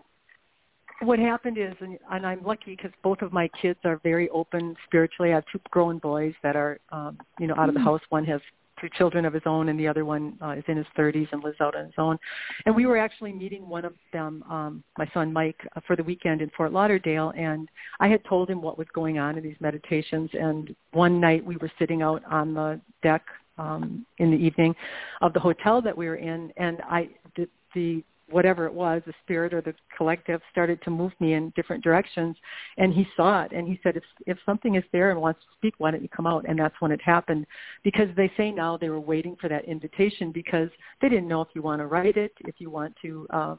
what 1.02 1.18
happened 1.18 1.58
is, 1.58 1.74
and, 1.80 1.98
and 2.10 2.26
I'm 2.26 2.42
lucky 2.42 2.76
because 2.76 2.90
both 3.02 3.22
of 3.22 3.32
my 3.32 3.48
kids 3.60 3.78
are 3.84 3.98
very 4.02 4.28
open 4.30 4.76
spiritually. 4.86 5.32
I 5.32 5.36
have 5.36 5.44
two 5.50 5.60
grown 5.70 5.98
boys 5.98 6.34
that 6.42 6.56
are, 6.56 6.78
um, 6.92 7.18
you 7.38 7.46
know, 7.46 7.54
out 7.56 7.68
of 7.68 7.74
the 7.74 7.80
house. 7.80 8.02
One 8.10 8.24
has 8.26 8.40
two 8.80 8.88
children 8.96 9.24
of 9.24 9.32
his 9.32 9.42
own, 9.46 9.70
and 9.70 9.80
the 9.80 9.88
other 9.88 10.04
one 10.04 10.36
uh, 10.42 10.50
is 10.50 10.64
in 10.68 10.76
his 10.76 10.86
30s 10.98 11.28
and 11.32 11.42
lives 11.42 11.60
out 11.60 11.74
on 11.74 11.86
his 11.86 11.94
own. 11.96 12.18
And 12.66 12.74
we 12.74 12.86
were 12.86 12.98
actually 12.98 13.32
meeting 13.32 13.66
one 13.68 13.84
of 13.84 13.94
them, 14.12 14.42
um, 14.48 14.84
my 14.98 15.08
son 15.12 15.32
Mike, 15.32 15.60
uh, 15.74 15.80
for 15.86 15.96
the 15.96 16.04
weekend 16.04 16.42
in 16.42 16.50
Fort 16.56 16.72
Lauderdale. 16.72 17.32
And 17.36 17.68
I 17.98 18.08
had 18.08 18.24
told 18.24 18.50
him 18.50 18.60
what 18.60 18.78
was 18.78 18.86
going 18.94 19.18
on 19.18 19.38
in 19.38 19.42
these 19.42 19.56
meditations. 19.60 20.30
And 20.34 20.74
one 20.92 21.20
night 21.20 21.44
we 21.44 21.56
were 21.56 21.70
sitting 21.78 22.02
out 22.02 22.22
on 22.30 22.54
the 22.54 22.80
deck 23.02 23.22
um, 23.60 24.06
in 24.18 24.30
the 24.30 24.36
evening 24.36 24.74
of 25.20 25.32
the 25.32 25.40
hotel 25.40 25.80
that 25.82 25.96
we 25.96 26.06
were 26.06 26.16
in, 26.16 26.52
and 26.56 26.80
I 26.82 27.08
the, 27.36 27.48
the 27.74 28.02
whatever 28.30 28.66
it 28.66 28.72
was, 28.72 29.02
the 29.06 29.12
spirit 29.24 29.52
or 29.52 29.60
the 29.60 29.74
collective 29.96 30.40
started 30.50 30.80
to 30.82 30.90
move 30.90 31.12
me 31.20 31.34
in 31.34 31.52
different 31.56 31.82
directions 31.82 32.36
and 32.78 32.92
he 32.92 33.06
saw 33.16 33.42
it 33.42 33.52
and 33.52 33.66
he 33.66 33.78
said, 33.82 33.96
if, 33.96 34.04
if 34.26 34.38
something 34.46 34.76
is 34.76 34.84
there 34.92 35.10
and 35.10 35.20
wants 35.20 35.40
to 35.40 35.46
speak, 35.56 35.74
why 35.78 35.90
don't 35.90 36.02
you 36.02 36.08
come 36.08 36.28
out? 36.28 36.44
And 36.48 36.58
that's 36.58 36.74
when 36.80 36.92
it 36.92 37.00
happened 37.02 37.46
because 37.82 38.08
they 38.16 38.30
say 38.36 38.50
now 38.50 38.76
they 38.76 38.88
were 38.88 39.00
waiting 39.00 39.36
for 39.40 39.48
that 39.48 39.64
invitation 39.64 40.30
because 40.32 40.68
they 41.02 41.08
didn't 41.08 41.28
know 41.28 41.40
if 41.40 41.48
you 41.54 41.62
want 41.62 41.80
to 41.80 41.86
write 41.86 42.16
it, 42.16 42.32
if 42.40 42.54
you 42.58 42.70
want 42.70 42.94
to, 43.02 43.26
um, 43.30 43.58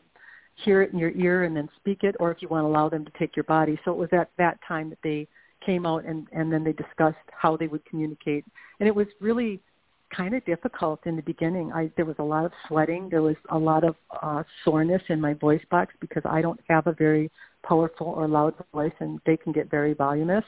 hear 0.55 0.81
it 0.81 0.91
in 0.91 0.99
your 0.99 1.11
ear 1.11 1.43
and 1.43 1.55
then 1.55 1.67
speak 1.77 2.03
it 2.03 2.15
or 2.19 2.31
if 2.31 2.41
you 2.41 2.47
want 2.47 2.63
to 2.63 2.67
allow 2.67 2.89
them 2.89 3.05
to 3.05 3.11
take 3.17 3.35
your 3.35 3.45
body. 3.45 3.79
So 3.83 3.91
it 3.91 3.97
was 3.97 4.09
at 4.11 4.29
that 4.37 4.59
time 4.67 4.89
that 4.89 4.99
they 5.03 5.27
came 5.65 5.85
out 5.85 6.05
and, 6.05 6.27
and 6.31 6.51
then 6.51 6.63
they 6.63 6.73
discussed 6.73 7.17
how 7.31 7.55
they 7.55 7.67
would 7.67 7.83
communicate. 7.85 8.45
And 8.79 8.87
it 8.87 8.95
was 8.95 9.07
really 9.19 9.61
kind 10.15 10.33
of 10.33 10.43
difficult 10.45 10.99
in 11.05 11.15
the 11.15 11.21
beginning. 11.21 11.71
I 11.71 11.91
there 11.95 12.05
was 12.05 12.15
a 12.19 12.23
lot 12.23 12.45
of 12.45 12.51
sweating. 12.67 13.09
There 13.09 13.21
was 13.21 13.35
a 13.49 13.57
lot 13.57 13.83
of 13.83 13.95
uh, 14.21 14.43
soreness 14.63 15.01
in 15.09 15.19
my 15.19 15.33
voice 15.33 15.61
box 15.69 15.93
because 15.99 16.23
I 16.25 16.41
don't 16.41 16.59
have 16.69 16.87
a 16.87 16.93
very 16.93 17.31
powerful 17.63 18.07
or 18.07 18.27
loud 18.27 18.53
voice, 18.73 18.93
and 18.99 19.19
they 19.25 19.37
can 19.37 19.51
get 19.51 19.69
very 19.69 19.93
voluminous. 19.93 20.45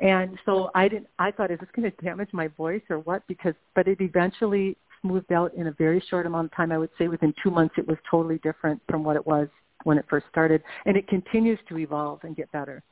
And 0.00 0.38
so 0.44 0.70
I 0.74 0.88
didn't. 0.88 1.08
I 1.18 1.30
thought, 1.30 1.50
is 1.50 1.58
this 1.60 1.68
going 1.74 1.90
to 1.90 2.04
damage 2.04 2.30
my 2.32 2.48
voice 2.48 2.82
or 2.90 2.98
what? 3.00 3.26
Because, 3.26 3.54
but 3.74 3.88
it 3.88 4.00
eventually 4.00 4.76
smoothed 5.00 5.32
out 5.32 5.52
in 5.54 5.66
a 5.66 5.72
very 5.72 6.02
short 6.08 6.26
amount 6.26 6.46
of 6.46 6.56
time. 6.56 6.72
I 6.72 6.78
would 6.78 6.90
say 6.98 7.08
within 7.08 7.34
two 7.42 7.50
months, 7.50 7.74
it 7.78 7.86
was 7.86 7.98
totally 8.10 8.38
different 8.38 8.80
from 8.88 9.04
what 9.04 9.16
it 9.16 9.26
was 9.26 9.48
when 9.84 9.98
it 9.98 10.04
first 10.08 10.26
started, 10.30 10.62
and 10.86 10.96
it 10.96 11.08
continues 11.08 11.58
to 11.68 11.78
evolve 11.78 12.20
and 12.22 12.36
get 12.36 12.50
better. 12.52 12.82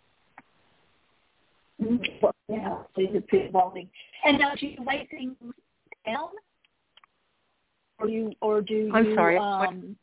Mm-hmm. 1.81 2.27
Yeah, 2.49 2.79
it's 2.97 3.27
evolving. 3.33 3.89
And 4.25 4.39
now, 4.39 4.55
do 4.55 4.67
you 4.67 4.79
write 4.85 5.09
things 5.11 5.35
down, 6.07 6.31
or 7.99 8.09
you 8.09 8.33
or 8.41 8.61
do 8.61 8.75
you? 8.75 8.93
I'm 8.95 9.15
sorry. 9.15 9.39
Um, 9.39 9.97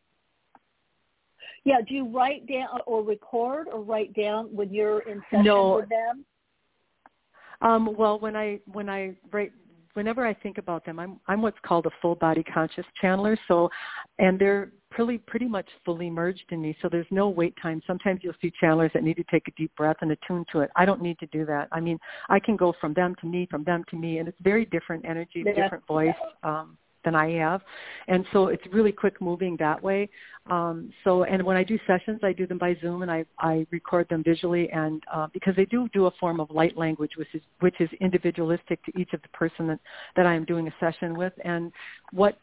yeah, 1.66 1.82
do 1.88 1.94
you 1.94 2.08
write 2.08 2.48
down 2.48 2.80
or 2.86 3.04
record 3.04 3.68
or 3.72 3.82
write 3.82 4.14
down 4.14 4.46
when 4.56 4.74
you're 4.74 5.00
in 5.00 5.22
session 5.30 5.44
no. 5.44 5.76
with 5.76 5.90
them? 5.90 6.26
Um, 7.62 7.96
well, 7.98 8.20
when 8.20 8.36
I 8.36 8.60
when 8.72 8.90
I 8.90 9.16
write 9.32 9.52
whenever 9.98 10.28
I 10.28 10.34
think 10.36 10.60
about 10.60 10.86
them, 10.86 11.00
I'm 11.00 11.20
I'm 11.28 11.42
what's 11.42 11.58
called 11.66 11.88
a 11.88 11.90
full 12.02 12.14
body 12.14 12.44
conscious 12.44 12.86
channeler. 13.04 13.36
So, 13.48 13.68
and 14.20 14.38
they're 14.40 14.72
pretty 14.92 15.18
pretty 15.18 15.48
much 15.48 15.68
fully 15.84 16.10
merged 16.10 16.46
in 16.52 16.62
me. 16.62 16.78
So 16.82 16.88
there's 16.90 17.08
no 17.10 17.28
wait 17.30 17.56
time. 17.60 17.82
Sometimes 17.88 18.20
you'll 18.22 18.36
see 18.40 18.54
channelers 18.62 18.94
that 18.94 19.04
need 19.04 19.16
to 19.16 19.26
take 19.30 19.48
a 19.48 19.52
deep 19.58 19.76
breath 19.76 19.98
and 20.02 20.12
attune 20.12 20.46
to 20.52 20.60
it. 20.60 20.70
I 20.76 20.86
don't 20.86 21.02
need 21.02 21.18
to 21.20 21.26
do 21.28 21.46
that. 21.48 21.68
I 21.72 21.80
mean, 21.80 21.98
I 22.30 22.40
can 22.40 22.56
go 22.56 22.74
from 22.80 22.94
them 22.94 23.16
to 23.22 23.26
me, 23.26 23.48
from 23.50 23.64
them 23.64 23.84
to 23.90 23.98
me, 23.98 24.20
and 24.20 24.28
it's 24.28 24.38
very 24.42 24.66
different 24.66 25.04
energy, 25.04 25.44
Yeah. 25.44 25.54
different 25.64 25.86
voice. 25.88 26.16
Um, 26.44 26.78
than 27.08 27.16
I 27.16 27.30
have, 27.44 27.62
and 28.08 28.26
so 28.34 28.48
it's 28.48 28.68
really 28.78 28.92
quick 28.92 29.16
moving 29.22 29.56
that 29.58 29.80
way. 29.82 30.10
Um, 30.50 30.92
so, 31.04 31.24
and 31.24 31.42
when 31.48 31.58
I 31.62 31.64
do 31.64 31.78
sessions, 31.88 32.20
I 32.24 32.34
do 32.34 32.46
them 32.52 32.58
by 32.58 32.76
Zoom, 32.82 33.02
and 33.04 33.12
I, 33.18 33.26
I 33.40 33.66
record 33.72 34.06
them 34.10 34.24
visually, 34.32 34.70
and 34.72 35.02
uh, 35.16 35.28
because 35.34 35.56
they 35.56 35.66
do 35.66 35.88
do 35.94 36.08
a 36.08 36.12
form 36.20 36.40
of 36.40 36.52
light 36.52 36.76
language, 36.78 37.14
which 37.16 37.34
is 37.34 37.42
which 37.66 37.80
is 37.80 37.90
individualistic 38.02 38.84
to 38.86 38.92
each 39.00 39.14
of 39.14 39.22
the 39.22 39.30
person 39.30 39.68
that 39.68 39.80
that 40.18 40.26
I 40.26 40.34
am 40.34 40.46
doing 40.46 40.68
a 40.68 40.76
session 40.80 41.18
with, 41.18 41.34
and 41.46 41.72
what 42.12 42.38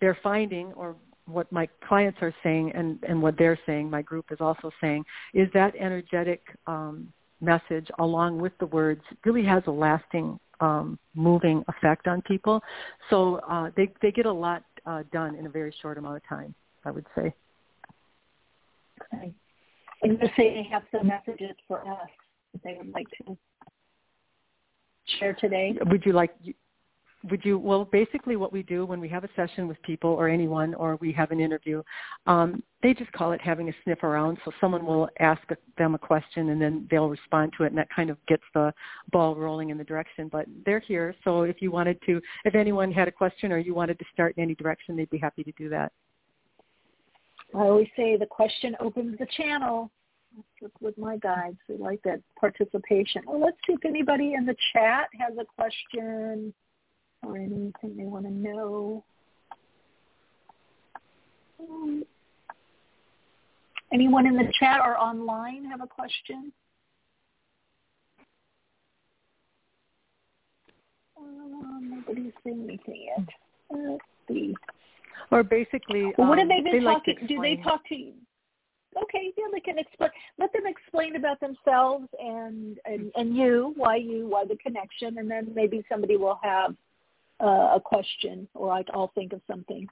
they're 0.00 0.18
finding 0.22 0.72
or 0.74 0.94
what 1.26 1.50
my 1.52 1.68
clients 1.86 2.18
are 2.22 2.34
saying 2.42 2.72
and, 2.74 2.98
and 3.06 3.20
what 3.20 3.36
they're 3.36 3.58
saying, 3.66 3.90
my 3.90 4.02
group 4.02 4.26
is 4.30 4.38
also 4.40 4.70
saying, 4.80 5.04
is 5.34 5.48
that 5.52 5.74
energetic 5.76 6.40
um, 6.66 7.12
message 7.40 7.88
along 7.98 8.40
with 8.40 8.52
the 8.60 8.66
words 8.66 9.02
really 9.24 9.44
has 9.44 9.62
a 9.66 9.70
lasting 9.70 10.38
um, 10.60 10.98
moving 11.14 11.64
effect 11.68 12.06
on 12.06 12.22
people. 12.22 12.62
So 13.10 13.36
uh, 13.48 13.70
they, 13.76 13.92
they 14.02 14.10
get 14.10 14.26
a 14.26 14.32
lot 14.32 14.62
uh, 14.86 15.02
done 15.12 15.34
in 15.34 15.46
a 15.46 15.50
very 15.50 15.74
short 15.80 15.98
amount 15.98 16.16
of 16.16 16.26
time, 16.28 16.54
I 16.84 16.90
would 16.90 17.06
say. 17.14 17.34
Okay. 19.14 19.32
And 20.02 20.18
you 20.20 20.28
say 20.36 20.54
they 20.54 20.68
have 20.70 20.82
some 20.92 21.06
messages 21.06 21.56
for 21.66 21.80
us 21.80 22.08
that 22.52 22.62
they 22.62 22.76
would 22.78 22.92
like 22.92 23.06
to 23.22 23.36
share 25.18 25.34
today. 25.34 25.76
Would 25.86 26.04
you 26.04 26.12
like 26.12 26.34
would 27.30 27.44
you 27.44 27.58
well 27.58 27.84
basically 27.84 28.36
what 28.36 28.52
we 28.52 28.62
do 28.62 28.84
when 28.84 29.00
we 29.00 29.08
have 29.08 29.24
a 29.24 29.28
session 29.34 29.68
with 29.68 29.80
people 29.82 30.10
or 30.10 30.28
anyone 30.28 30.74
or 30.74 30.96
we 30.96 31.12
have 31.12 31.30
an 31.30 31.40
interview 31.40 31.82
um, 32.26 32.62
they 32.82 32.94
just 32.94 33.10
call 33.12 33.32
it 33.32 33.40
having 33.40 33.68
a 33.68 33.72
sniff 33.82 34.04
around. 34.04 34.38
So 34.44 34.52
someone 34.60 34.86
will 34.86 35.08
ask 35.18 35.42
them 35.76 35.94
a 35.94 35.98
question 35.98 36.50
and 36.50 36.62
then 36.62 36.86
they'll 36.90 37.08
respond 37.08 37.52
to 37.58 37.64
it 37.64 37.68
and 37.68 37.78
that 37.78 37.88
kind 37.94 38.08
of 38.08 38.24
gets 38.26 38.44
the 38.54 38.72
ball 39.10 39.34
rolling 39.34 39.70
in 39.70 39.78
the 39.78 39.84
direction. 39.84 40.28
But 40.30 40.46
they're 40.64 40.78
here. 40.80 41.14
So 41.24 41.42
if 41.42 41.60
you 41.60 41.72
wanted 41.72 41.98
to 42.06 42.20
if 42.44 42.54
anyone 42.54 42.92
had 42.92 43.08
a 43.08 43.12
question 43.12 43.50
or 43.50 43.58
you 43.58 43.74
wanted 43.74 43.98
to 43.98 44.04
start 44.12 44.34
in 44.36 44.42
any 44.42 44.54
direction 44.54 44.96
they'd 44.96 45.10
be 45.10 45.18
happy 45.18 45.42
to 45.42 45.52
do 45.52 45.68
that. 45.70 45.92
I 47.54 47.60
always 47.60 47.88
say 47.96 48.16
the 48.16 48.26
question 48.26 48.76
opens 48.80 49.18
the 49.18 49.26
channel. 49.36 49.90
With, 50.80 50.96
my 50.96 51.16
guides, 51.16 51.56
we 51.68 51.78
like 51.78 52.00
that 52.04 52.20
participation. 52.38 53.22
Well, 53.26 53.40
let's 53.40 53.56
see 53.66 53.72
if 53.72 53.84
anybody 53.84 54.34
in 54.34 54.46
the 54.46 54.54
chat 54.72 55.08
has 55.18 55.36
a 55.36 55.44
question 55.44 56.54
or 57.22 57.36
anything 57.36 57.96
they 57.96 58.04
want 58.04 58.24
to 58.24 58.30
know. 58.30 59.04
Um, 61.60 62.04
anyone 63.92 64.26
in 64.26 64.36
the 64.36 64.50
chat 64.58 64.80
or 64.80 64.96
online 64.96 65.64
have 65.64 65.80
a 65.80 65.86
question? 65.86 66.52
Um, 71.18 71.90
nobody's 72.06 72.32
saying 72.44 72.64
anything 72.64 73.08
yet. 73.16 73.28
Let's 73.70 74.04
see. 74.28 74.54
or 75.30 75.42
basically 75.42 76.12
Well, 76.16 76.28
what 76.28 76.38
um, 76.38 76.48
have 76.48 76.48
they 76.48 76.62
been 76.62 76.80
they 76.80 76.80
like 76.80 77.04
to 77.04 77.14
talking? 77.14 77.26
do 77.26 77.40
they 77.40 77.56
talk 77.56 77.86
to 77.88 77.94
you? 77.94 78.12
Okay, 78.96 79.32
yeah, 79.36 79.44
they 79.52 79.60
can 79.60 79.78
explain. 79.78 80.10
Let 80.38 80.52
them 80.52 80.62
explain 80.66 81.16
about 81.16 81.40
themselves 81.40 82.06
and 82.20 82.78
and, 82.84 83.12
and 83.16 83.36
you, 83.36 83.74
why 83.76 83.96
you, 83.96 84.28
why 84.28 84.44
the 84.44 84.56
connection, 84.56 85.18
and 85.18 85.30
then 85.30 85.52
maybe 85.54 85.84
somebody 85.90 86.16
will 86.16 86.38
have 86.42 86.74
uh, 87.40 87.76
a 87.76 87.80
question, 87.82 88.48
or 88.54 88.72
I, 88.72 88.84
I'll 88.92 89.12
think 89.14 89.32
of 89.32 89.40
something. 89.46 89.86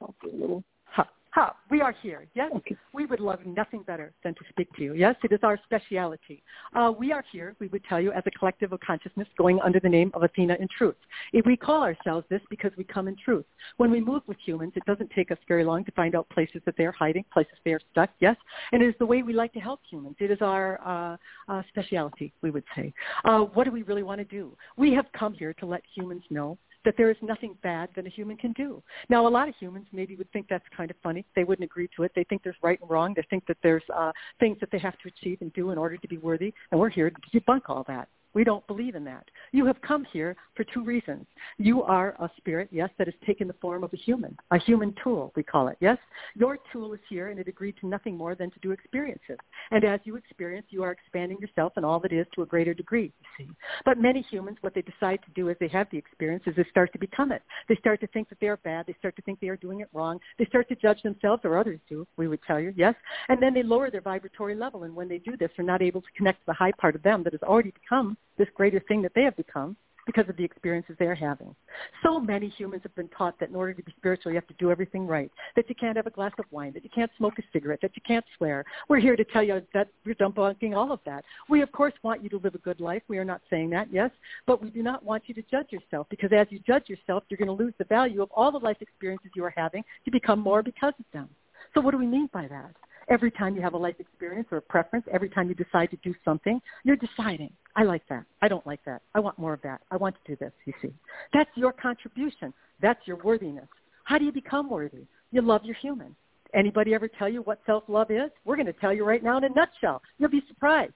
I'll 0.00 0.14
do 0.22 0.30
a 0.30 0.36
little. 0.38 0.64
Ha, 0.86 1.06
ha, 1.30 1.56
we 1.70 1.80
are 1.80 1.94
here. 2.02 2.26
Yes, 2.34 2.50
we 2.92 3.04
would 3.06 3.20
love 3.20 3.40
nothing 3.44 3.82
better 3.82 4.12
than 4.24 4.34
to 4.34 4.40
speak 4.48 4.72
to 4.76 4.82
you. 4.82 4.94
Yes, 4.94 5.14
it 5.22 5.32
is 5.32 5.40
our 5.42 5.58
speciality. 5.64 6.42
Uh, 6.74 6.92
we 6.98 7.12
are 7.12 7.22
here, 7.30 7.54
we 7.60 7.68
would 7.68 7.84
tell 7.84 8.00
you, 8.00 8.10
as 8.12 8.22
a 8.26 8.30
collective 8.30 8.72
of 8.72 8.80
consciousness 8.80 9.28
going 9.36 9.60
under 9.60 9.78
the 9.78 9.88
name 9.88 10.10
of 10.14 10.22
Athena 10.22 10.56
in 10.58 10.68
Truth. 10.76 10.96
If 11.32 11.44
we 11.44 11.56
call 11.56 11.82
ourselves 11.82 12.26
this 12.30 12.40
because 12.48 12.72
we 12.78 12.84
come 12.84 13.06
in 13.08 13.16
truth. 13.22 13.44
When 13.76 13.90
we 13.90 14.00
move 14.00 14.22
with 14.26 14.38
humans, 14.44 14.72
it 14.76 14.84
doesn't 14.86 15.10
take 15.10 15.30
us 15.30 15.38
very 15.46 15.64
long 15.64 15.84
to 15.84 15.92
find 15.92 16.14
out 16.14 16.28
places 16.30 16.62
that 16.64 16.74
they're 16.78 16.92
hiding, 16.92 17.24
places 17.32 17.54
they 17.64 17.72
are 17.72 17.80
stuck, 17.92 18.10
yes, 18.20 18.36
and 18.72 18.82
it 18.82 18.88
is 18.88 18.94
the 18.98 19.06
way 19.06 19.22
we 19.22 19.34
like 19.34 19.52
to 19.52 19.60
help 19.60 19.80
humans. 19.88 20.16
It 20.18 20.30
is 20.30 20.38
our 20.40 20.80
uh, 20.84 21.16
uh, 21.52 21.62
speciality, 21.68 22.32
we 22.40 22.50
would 22.50 22.64
say. 22.74 22.92
Uh, 23.24 23.40
what 23.40 23.64
do 23.64 23.70
we 23.70 23.82
really 23.82 24.02
want 24.02 24.18
to 24.20 24.24
do? 24.24 24.56
We 24.78 24.94
have 24.94 25.06
come 25.12 25.34
here 25.34 25.52
to 25.54 25.66
let 25.66 25.82
humans 25.94 26.22
know 26.30 26.58
that 26.86 26.96
there 26.96 27.10
is 27.10 27.16
nothing 27.20 27.54
bad 27.62 27.90
that 27.96 28.06
a 28.06 28.08
human 28.08 28.36
can 28.36 28.52
do. 28.52 28.82
Now, 29.10 29.26
a 29.26 29.28
lot 29.28 29.48
of 29.48 29.54
humans 29.56 29.86
maybe 29.92 30.16
would 30.16 30.32
think 30.32 30.46
that's 30.48 30.64
kind 30.74 30.90
of 30.90 30.96
funny. 31.02 31.26
They 31.34 31.44
wouldn't 31.44 31.64
agree 31.64 31.90
to 31.96 32.04
it. 32.04 32.12
They 32.14 32.24
think 32.24 32.42
there's 32.42 32.56
right 32.62 32.80
and 32.80 32.88
wrong. 32.88 33.12
They 33.14 33.26
think 33.28 33.44
that 33.48 33.58
there's 33.62 33.82
uh, 33.94 34.12
things 34.40 34.56
that 34.60 34.70
they 34.70 34.78
have 34.78 34.96
to 35.00 35.08
achieve 35.08 35.38
and 35.42 35.52
do 35.52 35.72
in 35.72 35.78
order 35.78 35.98
to 35.98 36.08
be 36.08 36.16
worthy, 36.16 36.54
and 36.70 36.80
we're 36.80 36.88
here 36.88 37.10
to 37.10 37.38
debunk 37.38 37.62
all 37.68 37.84
that. 37.88 38.08
We 38.36 38.44
don't 38.44 38.66
believe 38.66 38.96
in 38.96 39.04
that. 39.04 39.24
You 39.52 39.64
have 39.64 39.80
come 39.80 40.04
here 40.12 40.36
for 40.54 40.64
two 40.64 40.84
reasons. 40.84 41.24
You 41.56 41.82
are 41.84 42.10
a 42.20 42.30
spirit, 42.36 42.68
yes, 42.70 42.90
that 42.98 43.06
has 43.06 43.14
taken 43.24 43.48
the 43.48 43.54
form 43.62 43.82
of 43.82 43.94
a 43.94 43.96
human, 43.96 44.36
a 44.50 44.58
human 44.58 44.94
tool, 45.02 45.32
we 45.34 45.42
call 45.42 45.68
it, 45.68 45.78
yes? 45.80 45.96
Your 46.34 46.58
tool 46.70 46.92
is 46.92 47.00
here 47.08 47.28
and 47.28 47.40
it 47.40 47.48
agreed 47.48 47.76
to 47.80 47.86
nothing 47.86 48.14
more 48.14 48.34
than 48.34 48.50
to 48.50 48.58
do 48.60 48.72
experiences. 48.72 49.38
And 49.70 49.84
as 49.84 50.00
you 50.04 50.16
experience, 50.16 50.66
you 50.68 50.82
are 50.82 50.92
expanding 50.92 51.38
yourself 51.40 51.72
and 51.76 51.86
all 51.86 51.98
that 52.00 52.12
is 52.12 52.26
to 52.34 52.42
a 52.42 52.46
greater 52.46 52.74
degree, 52.74 53.10
you 53.38 53.46
see. 53.46 53.50
But 53.86 53.96
many 53.96 54.20
humans, 54.20 54.58
what 54.60 54.74
they 54.74 54.82
decide 54.82 55.20
to 55.24 55.30
do 55.34 55.48
as 55.48 55.56
they 55.58 55.68
have 55.68 55.86
the 55.90 55.96
experience 55.96 56.44
is 56.46 56.54
they 56.56 56.66
start 56.68 56.92
to 56.92 56.98
become 56.98 57.32
it. 57.32 57.40
They 57.70 57.76
start 57.76 58.02
to 58.02 58.06
think 58.08 58.28
that 58.28 58.38
they 58.38 58.48
are 58.48 58.58
bad. 58.58 58.84
They 58.86 58.96
start 58.98 59.16
to 59.16 59.22
think 59.22 59.40
they 59.40 59.48
are 59.48 59.56
doing 59.56 59.80
it 59.80 59.88
wrong. 59.94 60.20
They 60.38 60.44
start 60.44 60.68
to 60.68 60.76
judge 60.76 61.00
themselves, 61.00 61.40
or 61.46 61.56
others 61.56 61.80
do, 61.88 62.06
we 62.18 62.28
would 62.28 62.42
tell 62.46 62.60
you, 62.60 62.74
yes? 62.76 62.96
And 63.30 63.42
then 63.42 63.54
they 63.54 63.62
lower 63.62 63.90
their 63.90 64.02
vibratory 64.02 64.54
level. 64.54 64.82
And 64.82 64.94
when 64.94 65.08
they 65.08 65.20
do 65.20 65.38
this, 65.38 65.48
they're 65.56 65.64
not 65.64 65.80
able 65.80 66.02
to 66.02 66.08
connect 66.14 66.40
to 66.40 66.46
the 66.48 66.52
high 66.52 66.72
part 66.72 66.94
of 66.94 67.02
them 67.02 67.22
that 67.22 67.32
has 67.32 67.42
already 67.42 67.70
become 67.70 68.18
this 68.38 68.48
greater 68.54 68.80
thing 68.80 69.02
that 69.02 69.12
they 69.14 69.22
have 69.22 69.36
become 69.36 69.76
because 70.06 70.28
of 70.28 70.36
the 70.36 70.44
experiences 70.44 70.94
they're 70.98 71.16
having. 71.16 71.54
So 72.02 72.20
many 72.20 72.48
humans 72.48 72.82
have 72.84 72.94
been 72.94 73.08
taught 73.08 73.38
that 73.40 73.48
in 73.48 73.56
order 73.56 73.74
to 73.74 73.82
be 73.82 73.92
spiritual, 73.98 74.30
you 74.30 74.36
have 74.36 74.46
to 74.46 74.54
do 74.54 74.70
everything 74.70 75.06
right, 75.06 75.30
that 75.56 75.68
you 75.68 75.74
can't 75.74 75.96
have 75.96 76.06
a 76.06 76.10
glass 76.10 76.32
of 76.38 76.44
wine, 76.52 76.72
that 76.74 76.84
you 76.84 76.90
can't 76.94 77.10
smoke 77.18 77.34
a 77.38 77.42
cigarette, 77.52 77.80
that 77.82 77.90
you 77.96 78.02
can't 78.06 78.24
swear. 78.36 78.64
We're 78.88 79.00
here 79.00 79.16
to 79.16 79.24
tell 79.24 79.42
you 79.42 79.60
that 79.74 79.88
we're 80.04 80.14
debunking 80.14 80.76
all 80.76 80.92
of 80.92 81.00
that. 81.04 81.24
We, 81.50 81.60
of 81.60 81.72
course, 81.72 81.92
want 82.04 82.22
you 82.22 82.28
to 82.30 82.38
live 82.38 82.54
a 82.54 82.58
good 82.58 82.80
life. 82.80 83.02
We 83.08 83.18
are 83.18 83.24
not 83.24 83.42
saying 83.50 83.70
that, 83.70 83.88
yes, 83.92 84.10
but 84.46 84.62
we 84.62 84.70
do 84.70 84.82
not 84.82 85.04
want 85.04 85.24
you 85.26 85.34
to 85.34 85.42
judge 85.50 85.72
yourself 85.72 86.06
because 86.08 86.30
as 86.32 86.46
you 86.50 86.60
judge 86.60 86.88
yourself, 86.88 87.24
you're 87.28 87.38
going 87.38 87.48
to 87.48 87.64
lose 87.64 87.74
the 87.78 87.84
value 87.84 88.22
of 88.22 88.30
all 88.30 88.52
the 88.52 88.58
life 88.58 88.78
experiences 88.80 89.32
you 89.34 89.44
are 89.44 89.54
having 89.56 89.82
to 90.04 90.10
become 90.12 90.38
more 90.38 90.62
because 90.62 90.94
of 90.98 91.04
them. 91.12 91.28
So 91.74 91.80
what 91.80 91.90
do 91.90 91.98
we 91.98 92.06
mean 92.06 92.30
by 92.32 92.46
that? 92.46 92.74
Every 93.08 93.30
time 93.30 93.54
you 93.54 93.62
have 93.62 93.74
a 93.74 93.78
life 93.78 93.94
experience 93.98 94.48
or 94.50 94.58
a 94.58 94.62
preference, 94.62 95.06
every 95.12 95.28
time 95.28 95.48
you 95.48 95.54
decide 95.54 95.90
to 95.90 95.96
do 96.02 96.14
something, 96.24 96.60
you're 96.84 96.96
deciding, 96.96 97.52
I 97.76 97.84
like 97.84 98.02
that. 98.08 98.24
I 98.42 98.48
don't 98.48 98.66
like 98.66 98.84
that. 98.84 99.02
I 99.14 99.20
want 99.20 99.38
more 99.38 99.52
of 99.52 99.62
that. 99.62 99.80
I 99.90 99.96
want 99.96 100.16
to 100.16 100.32
do 100.32 100.36
this, 100.36 100.52
you 100.64 100.72
see. 100.82 100.92
That's 101.32 101.50
your 101.54 101.72
contribution. 101.72 102.52
That's 102.80 103.00
your 103.06 103.18
worthiness. 103.18 103.68
How 104.04 104.18
do 104.18 104.24
you 104.24 104.32
become 104.32 104.68
worthy? 104.68 105.06
You 105.30 105.42
love 105.42 105.64
your 105.64 105.76
human. 105.76 106.16
Anybody 106.54 106.94
ever 106.94 107.08
tell 107.08 107.28
you 107.28 107.42
what 107.42 107.60
self-love 107.66 108.10
is? 108.10 108.30
We're 108.44 108.56
going 108.56 108.66
to 108.66 108.72
tell 108.72 108.92
you 108.92 109.04
right 109.04 109.22
now 109.22 109.38
in 109.38 109.44
a 109.44 109.48
nutshell. 109.50 110.02
You'll 110.18 110.30
be 110.30 110.42
surprised. 110.48 110.94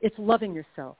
It's 0.00 0.16
loving 0.18 0.54
yourself 0.54 0.96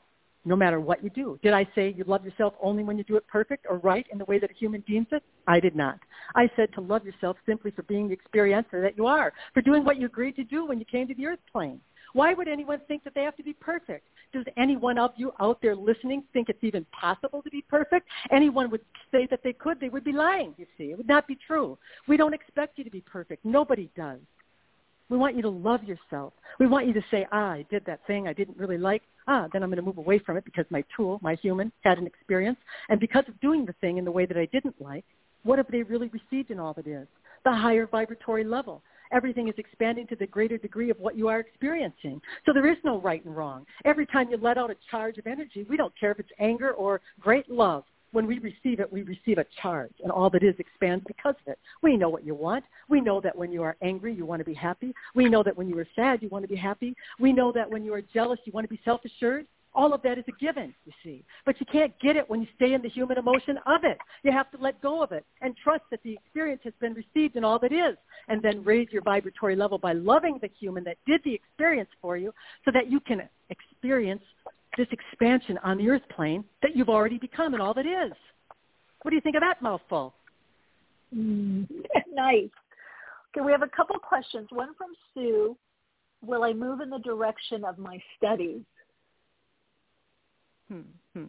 no 0.46 0.56
matter 0.56 0.80
what 0.80 1.02
you 1.02 1.10
do. 1.10 1.38
Did 1.42 1.52
I 1.52 1.68
say 1.74 1.92
you 1.96 2.04
love 2.06 2.24
yourself 2.24 2.54
only 2.62 2.84
when 2.84 2.96
you 2.96 3.04
do 3.04 3.16
it 3.16 3.26
perfect 3.26 3.66
or 3.68 3.78
right 3.78 4.06
in 4.10 4.16
the 4.16 4.24
way 4.26 4.38
that 4.38 4.50
a 4.50 4.54
human 4.54 4.80
deems 4.82 5.08
it? 5.10 5.22
I 5.46 5.60
did 5.60 5.74
not. 5.74 5.98
I 6.34 6.48
said 6.56 6.72
to 6.74 6.80
love 6.80 7.04
yourself 7.04 7.36
simply 7.44 7.72
for 7.72 7.82
being 7.82 8.08
the 8.08 8.16
experiencer 8.16 8.80
that 8.80 8.96
you 8.96 9.06
are, 9.06 9.32
for 9.52 9.60
doing 9.60 9.84
what 9.84 9.98
you 9.98 10.06
agreed 10.06 10.36
to 10.36 10.44
do 10.44 10.64
when 10.64 10.78
you 10.78 10.84
came 10.84 11.08
to 11.08 11.14
the 11.14 11.26
earth 11.26 11.40
plane. 11.50 11.80
Why 12.12 12.32
would 12.32 12.48
anyone 12.48 12.80
think 12.86 13.04
that 13.04 13.14
they 13.14 13.24
have 13.24 13.36
to 13.36 13.42
be 13.42 13.52
perfect? 13.52 14.06
Does 14.32 14.44
anyone 14.56 14.98
of 14.98 15.10
you 15.16 15.32
out 15.40 15.60
there 15.60 15.74
listening 15.74 16.22
think 16.32 16.48
it's 16.48 16.62
even 16.62 16.86
possible 16.98 17.42
to 17.42 17.50
be 17.50 17.62
perfect? 17.68 18.08
Anyone 18.30 18.70
would 18.70 18.80
say 19.12 19.26
that 19.30 19.40
they 19.42 19.52
could, 19.52 19.80
they 19.80 19.88
would 19.88 20.04
be 20.04 20.12
lying, 20.12 20.54
you 20.56 20.66
see. 20.78 20.84
It 20.84 20.96
would 20.96 21.08
not 21.08 21.26
be 21.26 21.36
true. 21.46 21.76
We 22.06 22.16
don't 22.16 22.34
expect 22.34 22.78
you 22.78 22.84
to 22.84 22.90
be 22.90 23.00
perfect. 23.00 23.44
Nobody 23.44 23.90
does. 23.96 24.20
We 25.08 25.16
want 25.16 25.36
you 25.36 25.42
to 25.42 25.48
love 25.48 25.84
yourself. 25.84 26.32
We 26.58 26.66
want 26.66 26.86
you 26.86 26.92
to 26.94 27.04
say, 27.10 27.26
ah, 27.30 27.52
I 27.52 27.66
did 27.70 27.84
that 27.86 28.00
thing 28.06 28.26
I 28.26 28.32
didn't 28.32 28.56
really 28.58 28.78
like. 28.78 29.02
Ah, 29.28 29.46
then 29.52 29.62
I'm 29.62 29.70
going 29.70 29.76
to 29.76 29.82
move 29.82 29.98
away 29.98 30.18
from 30.18 30.36
it 30.36 30.44
because 30.44 30.64
my 30.70 30.84
tool, 30.96 31.20
my 31.22 31.34
human, 31.36 31.70
had 31.82 31.98
an 31.98 32.06
experience. 32.06 32.58
And 32.88 32.98
because 32.98 33.24
of 33.28 33.38
doing 33.40 33.64
the 33.64 33.74
thing 33.74 33.98
in 33.98 34.04
the 34.04 34.10
way 34.10 34.26
that 34.26 34.36
I 34.36 34.46
didn't 34.46 34.80
like, 34.80 35.04
what 35.44 35.58
have 35.58 35.68
they 35.70 35.82
really 35.82 36.08
received 36.08 36.50
in 36.50 36.58
all 36.58 36.74
that 36.74 36.86
is? 36.86 37.06
The 37.44 37.52
higher 37.52 37.86
vibratory 37.86 38.44
level. 38.44 38.82
Everything 39.12 39.46
is 39.46 39.54
expanding 39.56 40.08
to 40.08 40.16
the 40.16 40.26
greater 40.26 40.58
degree 40.58 40.90
of 40.90 40.98
what 40.98 41.16
you 41.16 41.28
are 41.28 41.38
experiencing. 41.38 42.20
So 42.44 42.52
there 42.52 42.70
is 42.70 42.78
no 42.84 43.00
right 43.00 43.24
and 43.24 43.36
wrong. 43.36 43.64
Every 43.84 44.06
time 44.06 44.28
you 44.30 44.36
let 44.36 44.58
out 44.58 44.70
a 44.70 44.76
charge 44.90 45.18
of 45.18 45.28
energy, 45.28 45.64
we 45.68 45.76
don't 45.76 45.92
care 45.98 46.10
if 46.10 46.18
it's 46.18 46.28
anger 46.40 46.72
or 46.72 47.00
great 47.20 47.48
love 47.48 47.84
when 48.16 48.26
we 48.26 48.38
receive 48.38 48.80
it, 48.80 48.90
we 48.90 49.02
receive 49.02 49.36
a 49.36 49.44
charge, 49.60 49.92
and 50.02 50.10
all 50.10 50.30
that 50.30 50.42
is 50.42 50.54
expands 50.58 51.04
because 51.06 51.34
of 51.42 51.52
it. 51.52 51.58
We 51.82 51.98
know 51.98 52.08
what 52.08 52.24
you 52.24 52.34
want. 52.34 52.64
We 52.88 53.02
know 53.02 53.20
that 53.20 53.36
when 53.36 53.52
you 53.52 53.62
are 53.62 53.76
angry, 53.82 54.14
you 54.14 54.24
want 54.24 54.40
to 54.40 54.44
be 54.44 54.54
happy. 54.54 54.94
We 55.14 55.28
know 55.28 55.42
that 55.42 55.54
when 55.54 55.68
you 55.68 55.78
are 55.78 55.86
sad, 55.94 56.22
you 56.22 56.30
want 56.30 56.42
to 56.42 56.48
be 56.48 56.56
happy. 56.56 56.96
We 57.20 57.34
know 57.34 57.52
that 57.52 57.70
when 57.70 57.84
you 57.84 57.92
are 57.92 58.00
jealous, 58.00 58.38
you 58.46 58.52
want 58.52 58.64
to 58.64 58.74
be 58.74 58.80
self-assured. 58.86 59.46
All 59.74 59.92
of 59.92 60.00
that 60.00 60.16
is 60.16 60.24
a 60.28 60.32
given, 60.42 60.74
you 60.86 60.92
see. 61.04 61.24
But 61.44 61.60
you 61.60 61.66
can't 61.70 61.92
get 62.00 62.16
it 62.16 62.24
when 62.30 62.40
you 62.40 62.46
stay 62.56 62.72
in 62.72 62.80
the 62.80 62.88
human 62.88 63.18
emotion 63.18 63.58
of 63.66 63.84
it. 63.84 63.98
You 64.22 64.32
have 64.32 64.50
to 64.52 64.56
let 64.56 64.80
go 64.80 65.02
of 65.02 65.12
it 65.12 65.26
and 65.42 65.54
trust 65.62 65.82
that 65.90 66.02
the 66.02 66.14
experience 66.14 66.62
has 66.64 66.72
been 66.80 66.94
received 66.94 67.36
in 67.36 67.44
all 67.44 67.58
that 67.58 67.70
is, 67.70 67.98
and 68.28 68.40
then 68.40 68.64
raise 68.64 68.88
your 68.90 69.02
vibratory 69.02 69.56
level 69.56 69.76
by 69.76 69.92
loving 69.92 70.38
the 70.40 70.48
human 70.58 70.84
that 70.84 70.96
did 71.06 71.20
the 71.22 71.34
experience 71.34 71.90
for 72.00 72.16
you 72.16 72.32
so 72.64 72.70
that 72.72 72.90
you 72.90 72.98
can 72.98 73.28
experience 73.50 74.22
this 74.76 74.86
expansion 74.90 75.58
on 75.62 75.78
the 75.78 75.88
earth 75.88 76.02
plane 76.14 76.44
that 76.62 76.76
you've 76.76 76.88
already 76.88 77.18
become 77.18 77.54
and 77.54 77.62
all 77.62 77.74
that 77.74 77.86
is. 77.86 78.12
What 79.02 79.10
do 79.10 79.14
you 79.14 79.20
think 79.20 79.36
of 79.36 79.42
that 79.42 79.62
mouthful? 79.62 80.14
Mm, 81.14 81.68
nice. 82.12 82.48
Okay, 83.30 83.44
we 83.44 83.52
have 83.52 83.62
a 83.62 83.68
couple 83.68 83.96
questions. 83.98 84.48
One 84.50 84.74
from 84.76 84.90
Sue. 85.14 85.56
Will 86.24 86.42
I 86.42 86.52
move 86.52 86.80
in 86.80 86.90
the 86.90 86.98
direction 86.98 87.64
of 87.64 87.78
my 87.78 87.98
studies? 88.16 88.62
Hmm, 90.68 90.80
hmm. 91.14 91.24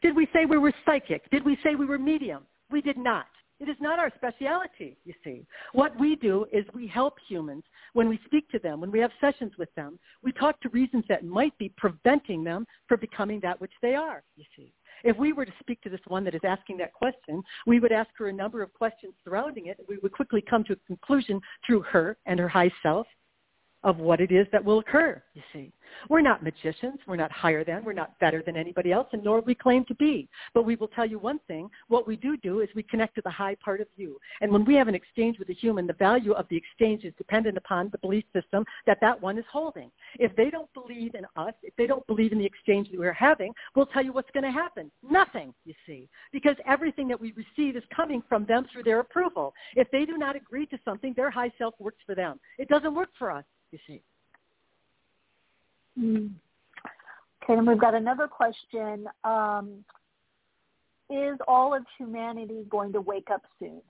Did 0.00 0.16
we 0.16 0.26
say 0.32 0.46
we 0.46 0.58
were 0.58 0.72
psychic? 0.86 1.28
Did 1.30 1.44
we 1.44 1.58
say 1.62 1.74
we 1.74 1.84
were 1.84 1.98
medium? 1.98 2.44
We 2.70 2.80
did 2.80 2.96
not. 2.96 3.26
It 3.60 3.68
is 3.68 3.76
not 3.80 3.98
our 3.98 4.12
speciality, 4.16 4.96
you 5.04 5.14
see. 5.24 5.44
What 5.72 5.98
we 5.98 6.14
do 6.16 6.46
is 6.52 6.64
we 6.72 6.86
help 6.86 7.14
humans 7.28 7.64
when 7.92 8.08
we 8.08 8.20
speak 8.24 8.48
to 8.50 8.58
them, 8.60 8.80
when 8.80 8.92
we 8.92 9.00
have 9.00 9.10
sessions 9.20 9.52
with 9.58 9.74
them. 9.74 9.98
We 10.22 10.30
talk 10.32 10.60
to 10.60 10.68
reasons 10.68 11.04
that 11.08 11.24
might 11.24 11.56
be 11.58 11.72
preventing 11.76 12.44
them 12.44 12.66
from 12.86 13.00
becoming 13.00 13.40
that 13.40 13.60
which 13.60 13.72
they 13.82 13.94
are, 13.94 14.22
you 14.36 14.44
see. 14.56 14.72
If 15.02 15.16
we 15.16 15.32
were 15.32 15.44
to 15.44 15.52
speak 15.60 15.80
to 15.82 15.90
this 15.90 16.00
one 16.06 16.24
that 16.24 16.34
is 16.34 16.40
asking 16.44 16.78
that 16.78 16.92
question, 16.92 17.42
we 17.66 17.80
would 17.80 17.92
ask 17.92 18.10
her 18.18 18.28
a 18.28 18.32
number 18.32 18.62
of 18.62 18.72
questions 18.74 19.14
surrounding 19.24 19.66
it. 19.66 19.78
We 19.88 19.98
would 19.98 20.12
quickly 20.12 20.42
come 20.42 20.64
to 20.64 20.72
a 20.74 20.86
conclusion 20.86 21.40
through 21.66 21.82
her 21.82 22.16
and 22.26 22.38
her 22.38 22.48
high 22.48 22.70
self 22.82 23.06
of 23.84 23.98
what 23.98 24.20
it 24.20 24.32
is 24.32 24.46
that 24.52 24.64
will 24.64 24.80
occur, 24.80 25.22
you 25.34 25.42
see. 25.52 25.72
We're 26.08 26.20
not 26.20 26.42
magicians. 26.42 26.98
We're 27.06 27.16
not 27.16 27.32
higher 27.32 27.64
than. 27.64 27.84
We're 27.84 27.92
not 27.92 28.18
better 28.18 28.42
than 28.44 28.56
anybody 28.56 28.92
else, 28.92 29.08
and 29.12 29.22
nor 29.22 29.40
we 29.40 29.54
claim 29.54 29.84
to 29.86 29.94
be. 29.94 30.28
But 30.54 30.64
we 30.64 30.76
will 30.76 30.88
tell 30.88 31.06
you 31.06 31.18
one 31.18 31.40
thing. 31.48 31.68
What 31.88 32.06
we 32.06 32.16
do 32.16 32.36
do 32.36 32.60
is 32.60 32.68
we 32.74 32.82
connect 32.82 33.14
to 33.16 33.22
the 33.22 33.30
high 33.30 33.56
part 33.56 33.80
of 33.80 33.86
you. 33.96 34.18
And 34.40 34.52
when 34.52 34.64
we 34.64 34.74
have 34.74 34.88
an 34.88 34.94
exchange 34.94 35.38
with 35.38 35.48
a 35.48 35.54
human, 35.54 35.86
the 35.86 35.92
value 35.94 36.32
of 36.32 36.46
the 36.48 36.56
exchange 36.56 37.04
is 37.04 37.12
dependent 37.18 37.56
upon 37.56 37.88
the 37.90 37.98
belief 37.98 38.24
system 38.32 38.64
that 38.86 38.98
that 39.00 39.20
one 39.20 39.38
is 39.38 39.44
holding. 39.50 39.90
If 40.18 40.34
they 40.36 40.50
don't 40.50 40.72
believe 40.74 41.14
in 41.14 41.24
us, 41.36 41.54
if 41.62 41.74
they 41.76 41.86
don't 41.86 42.06
believe 42.06 42.32
in 42.32 42.38
the 42.38 42.46
exchange 42.46 42.90
that 42.90 42.98
we're 42.98 43.12
having, 43.12 43.52
we'll 43.74 43.86
tell 43.86 44.04
you 44.04 44.12
what's 44.12 44.30
going 44.32 44.44
to 44.44 44.50
happen. 44.50 44.90
Nothing, 45.08 45.54
you 45.64 45.74
see. 45.86 46.08
Because 46.32 46.56
everything 46.66 47.08
that 47.08 47.20
we 47.20 47.32
receive 47.32 47.76
is 47.76 47.84
coming 47.94 48.22
from 48.28 48.44
them 48.46 48.66
through 48.72 48.84
their 48.84 49.00
approval. 49.00 49.54
If 49.74 49.90
they 49.90 50.04
do 50.04 50.18
not 50.18 50.36
agree 50.36 50.66
to 50.66 50.78
something, 50.84 51.14
their 51.16 51.30
high 51.30 51.52
self 51.58 51.74
works 51.78 51.98
for 52.06 52.14
them. 52.14 52.40
It 52.58 52.68
doesn't 52.68 52.94
work 52.94 53.10
for 53.18 53.30
us, 53.30 53.44
you 53.72 53.78
see. 53.86 54.02
Mm. 55.98 56.30
Okay, 57.42 57.54
and 57.54 57.66
we've 57.66 57.80
got 57.80 57.94
another 57.94 58.28
question. 58.28 59.06
Um, 59.24 59.84
is 61.10 61.38
all 61.48 61.74
of 61.74 61.82
humanity 61.98 62.64
going 62.68 62.92
to 62.92 63.00
wake 63.00 63.28
up 63.32 63.42
soon? 63.58 63.80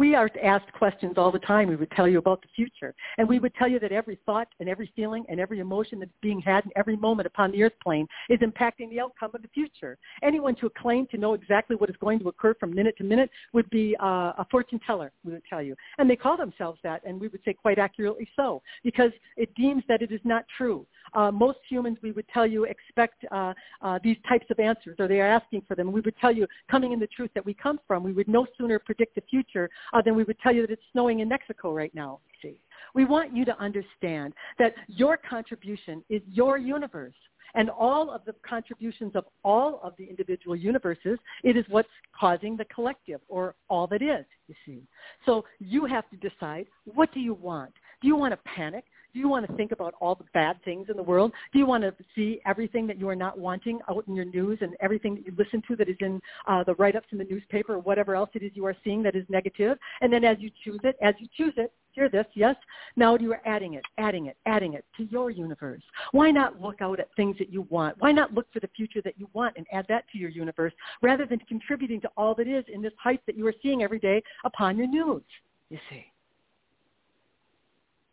We 0.00 0.14
are 0.14 0.30
asked 0.42 0.72
questions 0.72 1.18
all 1.18 1.30
the 1.30 1.40
time. 1.40 1.68
We 1.68 1.76
would 1.76 1.90
tell 1.90 2.08
you 2.08 2.16
about 2.16 2.40
the 2.40 2.48
future. 2.56 2.94
And 3.18 3.28
we 3.28 3.38
would 3.38 3.54
tell 3.56 3.68
you 3.68 3.78
that 3.80 3.92
every 3.92 4.18
thought 4.24 4.48
and 4.58 4.66
every 4.66 4.90
feeling 4.96 5.26
and 5.28 5.38
every 5.38 5.58
emotion 5.58 5.98
that's 5.98 6.10
being 6.22 6.40
had 6.40 6.64
in 6.64 6.70
every 6.74 6.96
moment 6.96 7.26
upon 7.26 7.52
the 7.52 7.62
earth 7.62 7.74
plane 7.82 8.06
is 8.30 8.38
impacting 8.38 8.88
the 8.88 8.98
outcome 8.98 9.32
of 9.34 9.42
the 9.42 9.48
future. 9.48 9.98
Anyone 10.22 10.54
to 10.54 10.70
claim 10.70 11.06
to 11.08 11.18
know 11.18 11.34
exactly 11.34 11.76
what 11.76 11.90
is 11.90 11.96
going 12.00 12.18
to 12.20 12.28
occur 12.30 12.54
from 12.54 12.74
minute 12.74 12.96
to 12.96 13.04
minute 13.04 13.28
would 13.52 13.68
be 13.68 13.94
uh, 14.02 14.32
a 14.38 14.46
fortune 14.50 14.80
teller, 14.86 15.12
we 15.22 15.32
would 15.32 15.44
tell 15.44 15.60
you. 15.60 15.76
And 15.98 16.08
they 16.08 16.16
call 16.16 16.38
themselves 16.38 16.80
that, 16.82 17.02
and 17.04 17.20
we 17.20 17.28
would 17.28 17.42
say 17.44 17.52
quite 17.52 17.78
accurately 17.78 18.26
so, 18.36 18.62
because 18.82 19.12
it 19.36 19.54
deems 19.54 19.82
that 19.88 20.00
it 20.00 20.10
is 20.10 20.20
not 20.24 20.46
true. 20.56 20.86
Uh, 21.12 21.30
most 21.30 21.58
humans, 21.68 21.98
we 22.02 22.12
would 22.12 22.28
tell 22.28 22.46
you, 22.46 22.64
expect 22.64 23.24
uh, 23.30 23.52
uh, 23.82 23.98
these 24.02 24.16
types 24.26 24.46
of 24.50 24.58
answers, 24.60 24.96
or 24.98 25.08
they 25.08 25.20
are 25.20 25.26
asking 25.26 25.62
for 25.68 25.74
them. 25.74 25.92
We 25.92 26.00
would 26.00 26.16
tell 26.18 26.32
you, 26.32 26.46
coming 26.70 26.92
in 26.92 27.00
the 27.00 27.06
truth 27.08 27.30
that 27.34 27.44
we 27.44 27.52
come 27.52 27.80
from, 27.86 28.02
we 28.02 28.12
would 28.12 28.28
no 28.28 28.46
sooner 28.56 28.78
predict 28.78 29.14
the 29.14 29.22
future 29.28 29.68
uh, 29.92 30.02
then 30.02 30.14
we 30.14 30.24
would 30.24 30.38
tell 30.40 30.54
you 30.54 30.62
that 30.62 30.70
it's 30.70 30.82
snowing 30.92 31.20
in 31.20 31.28
Mexico 31.28 31.72
right 31.72 31.94
now. 31.94 32.20
See, 32.42 32.60
we 32.94 33.04
want 33.04 33.36
you 33.36 33.44
to 33.44 33.58
understand 33.58 34.32
that 34.58 34.74
your 34.88 35.16
contribution 35.16 36.02
is 36.08 36.22
your 36.26 36.58
universe. 36.58 37.14
And 37.54 37.68
all 37.68 38.10
of 38.10 38.24
the 38.24 38.34
contributions 38.48 39.16
of 39.16 39.24
all 39.42 39.80
of 39.82 39.94
the 39.98 40.04
individual 40.04 40.54
universes, 40.54 41.18
it 41.42 41.56
is 41.56 41.64
what's 41.68 41.88
causing 42.18 42.56
the 42.56 42.64
collective 42.66 43.20
or 43.28 43.56
all 43.68 43.88
that 43.88 44.02
is, 44.02 44.24
you 44.46 44.54
see. 44.64 44.82
So 45.26 45.44
you 45.58 45.84
have 45.86 46.04
to 46.10 46.16
decide, 46.16 46.66
what 46.84 47.12
do 47.12 47.18
you 47.18 47.34
want? 47.34 47.72
Do 48.00 48.06
you 48.06 48.16
want 48.16 48.32
to 48.32 48.38
panic? 48.48 48.84
Do 49.12 49.18
you 49.18 49.28
want 49.28 49.46
to 49.46 49.52
think 49.54 49.72
about 49.72 49.94
all 50.00 50.14
the 50.14 50.24
bad 50.32 50.62
things 50.64 50.88
in 50.88 50.96
the 50.96 51.02
world? 51.02 51.32
Do 51.52 51.58
you 51.58 51.66
want 51.66 51.82
to 51.82 51.94
see 52.14 52.40
everything 52.46 52.86
that 52.86 52.98
you 52.98 53.08
are 53.08 53.16
not 53.16 53.38
wanting 53.38 53.80
out 53.88 54.04
in 54.06 54.14
your 54.14 54.24
news 54.24 54.58
and 54.60 54.76
everything 54.80 55.14
that 55.16 55.26
you 55.26 55.32
listen 55.36 55.62
to 55.68 55.76
that 55.76 55.88
is 55.88 55.96
in 56.00 56.20
uh, 56.46 56.62
the 56.64 56.74
write-ups 56.74 57.08
in 57.10 57.18
the 57.18 57.24
newspaper 57.24 57.74
or 57.74 57.78
whatever 57.80 58.14
else 58.14 58.30
it 58.34 58.42
is 58.42 58.52
you 58.54 58.64
are 58.66 58.76
seeing 58.84 59.02
that 59.02 59.16
is 59.16 59.24
negative? 59.28 59.78
And 60.00 60.12
then 60.12 60.24
as 60.24 60.36
you 60.38 60.50
choose 60.64 60.80
it, 60.84 60.96
as 61.02 61.14
you 61.18 61.26
choose 61.36 61.54
it, 61.56 61.72
hear 61.92 62.08
this, 62.08 62.26
yes? 62.34 62.54
Now 62.96 63.16
you 63.16 63.32
are 63.32 63.42
adding 63.44 63.74
it, 63.74 63.84
adding 63.98 64.26
it, 64.26 64.36
adding 64.46 64.74
it 64.74 64.84
to 64.96 65.04
your 65.04 65.30
universe. 65.30 65.82
Why 66.12 66.30
not 66.30 66.60
look 66.60 66.80
out 66.80 67.00
at 67.00 67.08
things 67.16 67.36
that 67.38 67.52
you 67.52 67.62
want? 67.62 67.96
Why 67.98 68.12
not 68.12 68.32
look 68.32 68.46
for 68.52 68.60
the 68.60 68.70
future 68.76 69.02
that 69.02 69.18
you 69.18 69.28
want 69.32 69.56
and 69.56 69.66
add 69.72 69.86
that 69.88 70.04
to 70.12 70.18
your 70.18 70.30
universe 70.30 70.72
rather 71.02 71.26
than 71.26 71.40
contributing 71.40 72.00
to 72.02 72.10
all 72.16 72.34
that 72.36 72.46
is 72.46 72.64
in 72.72 72.80
this 72.80 72.92
hype 72.98 73.24
that 73.26 73.36
you 73.36 73.46
are 73.46 73.54
seeing 73.62 73.82
every 73.82 73.98
day 73.98 74.22
upon 74.44 74.76
your 74.76 74.86
news, 74.86 75.22
you 75.68 75.78
see? 75.90 76.06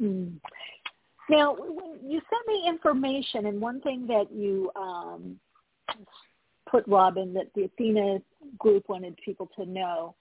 Mm. 0.02 0.40
Now, 1.30 1.56
when 1.56 2.00
you 2.10 2.22
sent 2.30 2.48
me 2.48 2.68
information, 2.68 3.48
and 3.48 3.60
one 3.60 3.82
thing 3.82 4.08
that 4.08 4.32
you 4.32 4.72
um, 4.76 5.40
put, 6.70 6.88
Robin, 6.88 7.34
that 7.34 7.48
the 7.54 7.66
Athena 7.66 8.20
group 8.58 8.88
wanted 8.88 9.18
people 9.24 9.50
to 9.58 9.66
know 9.66 10.16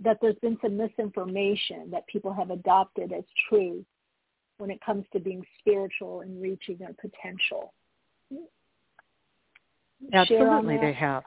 that 0.00 0.18
there's 0.20 0.38
been 0.42 0.58
some 0.62 0.76
misinformation 0.76 1.90
that 1.90 2.06
people 2.06 2.32
have 2.32 2.50
adopted 2.50 3.12
as 3.12 3.24
true 3.48 3.84
when 4.58 4.70
it 4.70 4.80
comes 4.84 5.04
to 5.12 5.20
being 5.20 5.44
spiritual 5.58 6.20
and 6.20 6.40
reaching 6.40 6.76
their 6.78 6.94
potential. 7.00 7.72
Absolutely, 10.12 10.78
they 10.78 10.92
have 10.92 11.24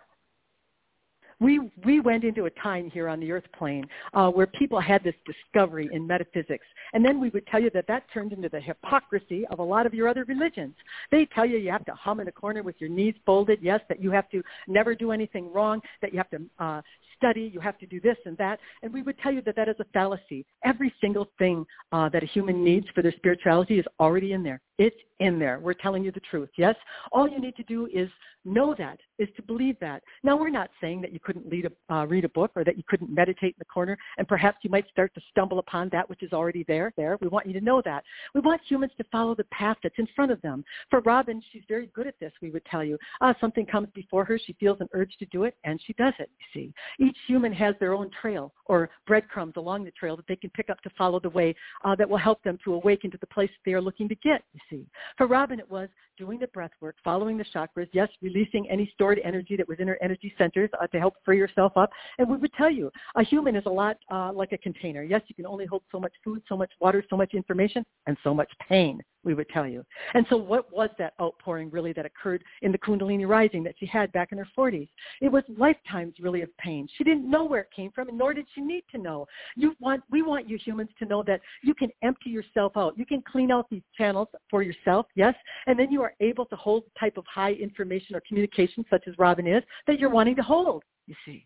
we 1.40 1.60
we 1.84 2.00
went 2.00 2.24
into 2.24 2.46
a 2.46 2.50
time 2.52 2.90
here 2.90 3.10
on 3.10 3.20
the 3.20 3.32
earth 3.32 3.46
plane 3.58 3.86
uh, 4.14 4.30
where 4.30 4.48
people 4.48 4.80
had 4.80 5.04
this 5.04 5.16
discovery 5.26 5.90
in 5.92 6.06
metaphysics. 6.08 6.66
And 6.94 7.04
then 7.04 7.20
we 7.20 7.30
would 7.30 7.46
tell 7.48 7.62
you 7.62 7.70
that 7.72 7.88
that 7.88 8.04
turned 8.14 8.32
into 8.32 8.48
the 8.50 8.60
hypocrisy 8.60 9.46
of 9.48 9.60
a 9.60 9.64
lot 9.64 9.86
of 9.86 9.94
your 9.94 10.08
other 10.08 10.24
religions. 10.26 10.76
They 11.12 11.26
tell 11.26 11.46
you 11.46 11.58
you 11.58 11.72
have 11.72 11.86
to 11.86 11.94
hum 11.94 12.20
in 12.20 12.28
a 12.28 12.32
corner 12.32 12.64
with 12.64 12.76
your 12.80 12.90
knees 12.90 13.16
folded 13.26 13.60
yes 13.62 13.82
that 13.90 14.02
you 14.02 14.12
have 14.12 14.30
to 14.30 14.42
never 14.68 14.96
do 14.96 15.12
anything 15.12 15.52
wrong 15.52 15.82
that 16.02 16.14
you 16.14 16.18
have 16.18 16.30
to 16.30 16.42
uh, 16.60 16.82
study 17.16 17.52
you 17.54 17.60
have 17.60 17.78
to 17.78 17.86
do 17.86 18.00
this 18.00 18.18
and 18.26 18.38
that 18.38 18.60
and 18.84 18.94
we 18.94 19.02
would 19.02 19.18
tell 19.20 19.32
you 19.32 19.42
that 19.42 19.56
that 19.56 19.70
is 19.70 19.76
a 19.80 19.86
fallacy 19.94 20.46
every 20.64 20.94
single 21.02 21.28
thing 21.38 21.66
uh, 21.92 22.10
that 22.10 22.24
a 22.24 22.28
human 22.28 22.64
needs 22.64 22.88
for 22.94 23.02
their 23.02 23.14
spirituality 23.14 23.80
is 23.80 23.86
already 24.00 24.34
in 24.34 24.44
there 24.44 24.62
it's 24.78 24.96
in 25.20 25.40
there. 25.40 25.60
We're 25.60 25.74
telling 25.74 26.04
you 26.04 26.12
the 26.12 26.20
truth. 26.20 26.50
Yes? 26.58 26.76
All 27.12 27.30
you 27.30 27.40
need 27.40 27.56
to 27.56 27.64
do 27.64 27.88
is 27.94 28.10
know 28.44 28.76
that, 28.78 29.00
is 29.18 29.30
to 29.38 29.42
believe 29.42 29.78
that. 29.80 30.04
Now, 30.24 30.36
we're 30.38 30.50
not 30.50 30.70
saying 30.82 31.02
that 31.02 31.14
you 31.14 31.20
couldn't 31.20 31.52
a, 31.52 31.94
uh, 31.94 32.06
read 32.06 32.26
a 32.26 32.30
book 32.30 32.52
or 32.56 32.64
that 32.64 32.78
you 32.78 32.84
couldn't 32.88 33.10
meditate 33.10 33.56
in 33.56 33.60
the 33.60 33.66
corner 33.66 33.98
and 34.18 34.28
perhaps 34.28 34.58
you 34.62 34.70
might 34.70 34.88
start 34.90 35.14
to 35.16 35.22
stumble 35.32 35.60
upon 35.60 35.90
that 35.94 36.08
which 36.10 36.22
is 36.22 36.34
already 36.34 36.66
there. 36.68 36.94
There. 36.98 37.18
We 37.22 37.28
want 37.28 37.48
you 37.48 37.54
to 37.54 37.62
know 37.62 37.82
that. 37.86 38.04
We 38.34 38.42
want 38.42 38.62
humans 38.68 38.92
to 38.98 39.06
follow 39.12 39.34
the 39.34 39.46
path 39.46 39.78
that's 39.82 39.98
in 39.98 40.08
front 40.16 40.32
of 40.32 40.42
them. 40.42 40.64
For 40.90 41.00
Robin, 41.02 41.42
she's 41.52 41.64
very 41.68 41.88
good 41.88 42.08
at 42.08 42.20
this, 42.20 42.34
we 42.42 42.52
would 42.52 42.66
tell 42.66 42.84
you. 42.84 42.98
Uh, 43.22 43.34
something 43.40 43.66
comes 43.66 43.88
before 43.96 44.26
her, 44.26 44.38
she 44.38 44.54
feels 44.60 44.82
an 44.82 44.90
urge 44.94 45.16
to 45.20 45.26
do 45.28 45.46
it, 45.46 45.56
and 45.64 45.80
she 45.86 45.94
does 45.94 46.14
it, 46.20 46.30
you 46.40 46.62
see. 46.62 46.74
Each 47.06 47.18
human 47.28 47.54
has 47.54 47.76
their 47.80 47.94
own 47.94 48.10
trail 48.20 48.52
or 48.66 48.90
breadcrumbs 49.06 49.54
along 49.58 49.84
the 49.84 49.92
trail 49.92 50.16
that 50.16 50.26
they 50.28 50.36
can 50.36 50.50
pick 50.50 50.72
up 50.72 50.82
to 50.82 50.90
follow 50.98 51.20
the 51.20 51.30
way 51.30 51.54
uh, 51.84 51.96
that 51.96 52.10
will 52.10 52.18
help 52.18 52.42
them 52.42 52.58
to 52.64 52.74
awaken 52.74 53.12
to 53.12 53.18
the 53.20 53.28
place 53.28 53.52
they 53.64 53.74
are 53.74 53.82
looking 53.82 54.10
to 54.10 54.16
get, 54.16 54.42
you 54.54 54.60
see. 54.70 54.88
For 55.16 55.28
Robin, 55.28 55.60
it 55.60 55.70
was 55.70 55.88
doing 56.18 56.40
the 56.40 56.48
breath 56.48 56.72
work, 56.82 56.96
following 57.04 57.38
the 57.38 57.46
chakras, 57.54 57.88
yes, 57.94 58.10
releasing 58.24 58.68
any 58.70 58.90
stored 58.96 59.20
energy 59.24 59.56
that 59.56 59.68
was 59.68 59.80
in 59.80 59.88
her 59.88 60.00
energy 60.02 60.34
centers 60.36 60.70
uh, 60.82 60.88
to 60.88 61.00
help 61.00 61.14
free 61.24 61.38
yourself 61.38 61.74
up. 61.76 61.92
And 62.18 62.28
we 62.28 62.38
would 62.38 62.54
tell 62.54 62.72
you, 62.72 62.90
a 63.16 63.24
human 63.24 63.56
is 63.56 63.68
a 63.68 63.70
lot 63.70 63.98
uh, 64.12 64.32
like 64.34 64.52
a 64.52 64.58
container. 64.58 65.04
Yes, 65.04 65.22
you 65.28 65.36
can 65.36 65.46
only 65.46 65.68
hold 65.68 65.84
so 65.92 66.00
much 66.00 66.14
food, 66.24 66.42
so 66.50 66.58
much 66.58 66.72
water, 66.80 67.04
so 67.08 67.18
much 67.18 67.36
information, 67.36 67.86
and 68.08 68.18
so 68.24 68.34
much 68.34 68.50
pain 68.68 69.00
we 69.26 69.34
would 69.34 69.50
tell 69.50 69.68
you. 69.68 69.84
And 70.14 70.26
so 70.30 70.38
what 70.38 70.72
was 70.72 70.90
that 71.00 71.14
outpouring 71.20 71.72
really 71.72 71.92
that 71.94 72.06
occurred 72.06 72.44
in 72.62 72.72
the 72.72 72.78
Kundalini 72.78 73.28
rising 73.28 73.64
that 73.64 73.76
she 73.80 73.86
had 73.88 74.12
back 74.14 74.32
in 74.32 74.38
her 74.38 74.48
40s? 74.58 74.88
It 75.20 75.32
was 75.32 75.44
lifetimes 75.58 76.14
really 76.20 76.44
of 76.44 76.56
pain. 76.58 76.88
She 76.98 77.04
didn't 77.04 77.30
know 77.30 77.44
where 77.46 77.62
it 77.62 77.70
came 77.76 77.92
from, 77.92 78.10
and 78.10 78.18
nor 78.18 78.34
did 78.34 78.46
she 78.54 78.62
need 78.62 78.84
to 78.92 78.98
know. 78.98 79.28
You 79.56 79.76
want, 79.80 80.04
we 80.10 80.22
want 80.22 80.50
you 80.50 80.58
humans 80.58 80.90
to 81.00 81.06
know 81.06 81.24
that 81.24 81.42
you 81.64 81.74
can 81.74 81.90
empty 82.04 82.30
yourself 82.30 82.74
out. 82.76 82.98
You 82.98 83.06
can 83.06 83.22
clean 83.22 83.52
out 83.52 83.68
these 83.70 83.84
channels 83.98 84.28
for 84.50 84.62
yourself, 84.62 85.06
yes, 85.16 85.36
and 85.68 85.78
then 85.78 85.92
you 85.92 86.02
are 86.02 86.14
able 86.20 86.46
to 86.46 86.56
hold 86.56 86.84
the 86.84 87.00
type 87.00 87.18
of 87.18 87.26
high 87.34 87.54
information 87.54 88.16
or 88.16 88.22
communication, 88.28 88.86
such 88.90 89.04
as 89.08 89.18
Robin 89.18 89.48
is, 89.48 89.64
that 89.88 90.00
you're 90.00 90.10
wanting 90.10 90.36
to 90.36 90.44
hold, 90.44 90.84
you 91.08 91.16
see. 91.26 91.46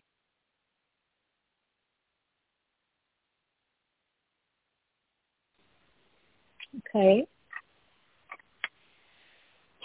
Okay. 6.94 7.26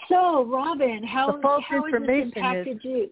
So, 0.10 0.46
Robin, 0.46 1.04
how, 1.04 1.40
how 1.42 1.60
has 1.62 1.92
this 2.06 2.10
impacted 2.36 2.78
is, 2.78 2.84
you? 2.84 3.10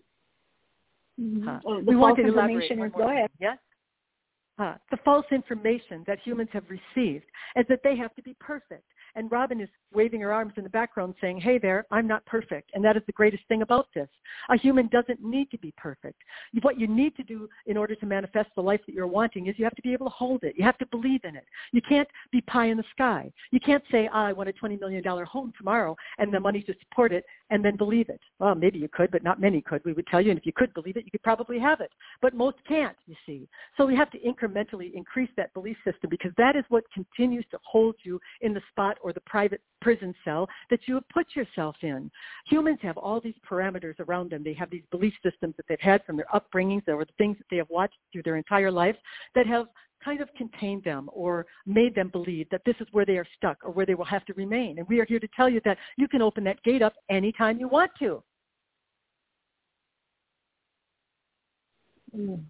Mm-hmm. 1.22 1.48
Huh. 1.48 1.60
Oh, 1.66 1.80
the 1.80 1.86
we 1.86 1.94
false 1.94 2.02
want 2.02 2.18
to 2.18 2.28
information 2.28 2.84
is, 2.84 2.92
go 2.96 3.10
ahead. 3.10 3.30
Yes? 3.40 3.58
Huh. 4.58 4.76
The 4.92 4.98
false 5.04 5.26
information 5.32 6.04
that 6.08 6.20
humans 6.24 6.50
have 6.54 6.64
received 6.70 7.26
is 7.56 7.66
that 7.70 7.80
they 7.84 7.96
have 7.98 8.14
to 8.16 8.22
be 8.22 8.36
perfect. 8.40 8.84
And 9.16 9.32
Robin 9.32 9.62
is 9.62 9.70
waving 9.94 10.22
her 10.22 10.34
arms 10.34 10.54
in 10.58 10.64
the 10.64 10.70
background 10.70 11.14
saying, 11.22 11.40
hey 11.40 11.58
there, 11.58 11.86
I'm 11.92 12.08
not 12.08 12.26
perfect. 12.26 12.72
And 12.74 12.84
that 12.84 12.98
is 12.98 13.04
the 13.06 13.14
greatest 13.14 13.44
thing 13.48 13.62
about 13.62 13.88
this. 13.94 14.08
A 14.50 14.58
human 14.58 14.88
doesn't 14.88 15.24
need 15.24 15.52
to 15.52 15.58
be 15.60 15.74
perfect. 15.78 16.22
What 16.62 16.80
you 16.80 16.88
need 16.88 17.16
to 17.18 17.24
do 17.24 17.48
in 17.68 17.78
order 17.78 17.96
to 17.96 18.06
manifest 18.06 18.50
the 18.56 18.62
life 18.62 18.82
that 18.88 18.94
you're 18.94 19.08
wanting 19.08 19.48
is 19.48 19.56
you 19.58 19.66
have 19.66 19.76
to 19.76 19.82
be 19.82 19.94
able 19.94 20.08
to 20.08 20.12
hold 20.12 20.44
it. 20.44 20.56
You 20.58 20.64
have 20.64 20.78
to 20.80 20.86
believe 20.88 21.22
in 21.24 21.36
it. 21.36 21.46
You 21.72 21.82
can't 21.88 22.08
be 22.32 22.42
pie 22.42 22.68
in 22.68 22.78
the 22.78 22.84
sky. 22.92 23.32
You 23.52 23.60
can't 23.60 23.84
say, 23.92 24.10
ah, 24.12 24.26
I 24.26 24.34
want 24.34 24.50
a 24.50 24.54
$20 24.54 24.80
million 24.80 25.04
home 25.26 25.54
tomorrow 25.58 25.96
and 26.18 26.34
the 26.34 26.40
money 26.40 26.62
to 26.64 26.74
support 26.80 27.12
it 27.12 27.24
and 27.50 27.64
then 27.64 27.76
believe 27.76 28.10
it. 28.10 28.20
Well, 28.40 28.56
maybe 28.56 28.80
you 28.80 28.90
could, 28.92 29.12
but 29.12 29.24
not 29.24 29.40
many 29.40 29.62
could. 29.62 29.84
We 29.86 29.94
would 29.94 30.08
tell 30.08 30.22
you, 30.22 30.32
and 30.32 30.40
if 30.40 30.46
you 30.46 30.54
could 30.56 30.74
believe 30.74 30.98
it, 30.98 31.06
you 31.06 31.12
could 31.12 31.24
probably 31.24 31.60
have 31.60 31.82
it. 31.82 31.92
But 32.22 32.34
most 32.34 32.58
can't, 32.68 32.98
you 33.06 33.16
see. 33.26 33.48
So 33.78 33.86
we 33.86 33.96
have 33.96 34.10
to 34.12 34.20
incrementally 34.20 34.94
increase 34.94 35.30
that 35.38 35.54
belief 35.54 35.78
system 35.84 36.10
because 36.10 36.32
that 36.38 36.56
is 36.56 36.64
what 36.70 36.84
continues 36.94 37.46
to 37.52 37.60
hold 37.64 37.96
you 38.04 38.20
in 38.42 38.54
the 38.54 38.62
spot 38.72 38.98
or 39.04 39.14
the 39.14 39.22
private 39.22 39.62
prison 39.82 40.16
cell 40.24 40.48
that 40.70 40.80
you 40.88 40.96
have 40.96 41.08
put 41.10 41.28
yourself 41.36 41.76
in. 41.82 42.10
Humans 42.48 42.80
have 42.82 42.98
all 42.98 43.20
these 43.20 43.36
parameters 43.48 44.00
around 44.00 44.32
them. 44.32 44.44
They 44.44 44.54
have 44.54 44.70
these 44.70 44.84
belief 44.92 45.14
systems 45.24 45.56
that 45.58 45.66
they've 45.68 45.80
had 45.80 46.04
from 46.06 46.18
their 46.18 46.28
upbringings 46.34 46.88
or 46.88 47.06
the 47.06 47.12
things 47.18 47.38
that 47.38 47.46
they 47.52 47.58
have 47.58 47.70
watched 47.70 47.98
through 48.12 48.24
their 48.24 48.38
entire 48.38 48.72
lives 48.72 48.98
that 49.36 49.46
have 49.46 49.68
kind 50.04 50.22
of 50.22 50.34
contained 50.36 50.84
them 50.84 51.10
or 51.14 51.46
made 51.66 51.96
them 51.96 52.10
believe 52.10 52.48
that 52.50 52.62
this 52.66 52.76
is 52.80 52.88
where 52.92 53.06
they 53.06 53.18
are 53.18 53.28
stuck 53.38 53.58
or 53.64 53.72
where 53.72 53.86
they 53.86 53.96
will 53.96 54.06
have 54.06 54.26
to 54.26 54.34
remain. 54.34 54.80
And 54.80 54.88
we 54.88 55.00
are 55.00 55.06
here 55.06 55.20
to 55.20 55.28
tell 55.36 55.50
you 55.50 55.62
that 55.66 55.78
you 55.98 56.08
can 56.08 56.22
open 56.22 56.44
that 56.46 56.62
gate 56.64 56.82
up 56.82 56.94
anytime 57.10 57.60
you 57.60 57.68
want 57.68 57.92
to. 58.00 58.24
Mm. 62.16 62.44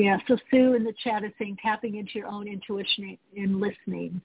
Yeah, 0.00 0.16
so 0.26 0.38
Sue 0.50 0.74
in 0.74 0.84
the 0.84 0.94
chat 1.04 1.24
is 1.24 1.32
saying 1.38 1.58
tapping 1.62 1.96
into 1.96 2.12
your 2.14 2.26
own 2.26 2.48
intuition 2.48 3.18
and 3.36 3.60
listening. 3.60 4.20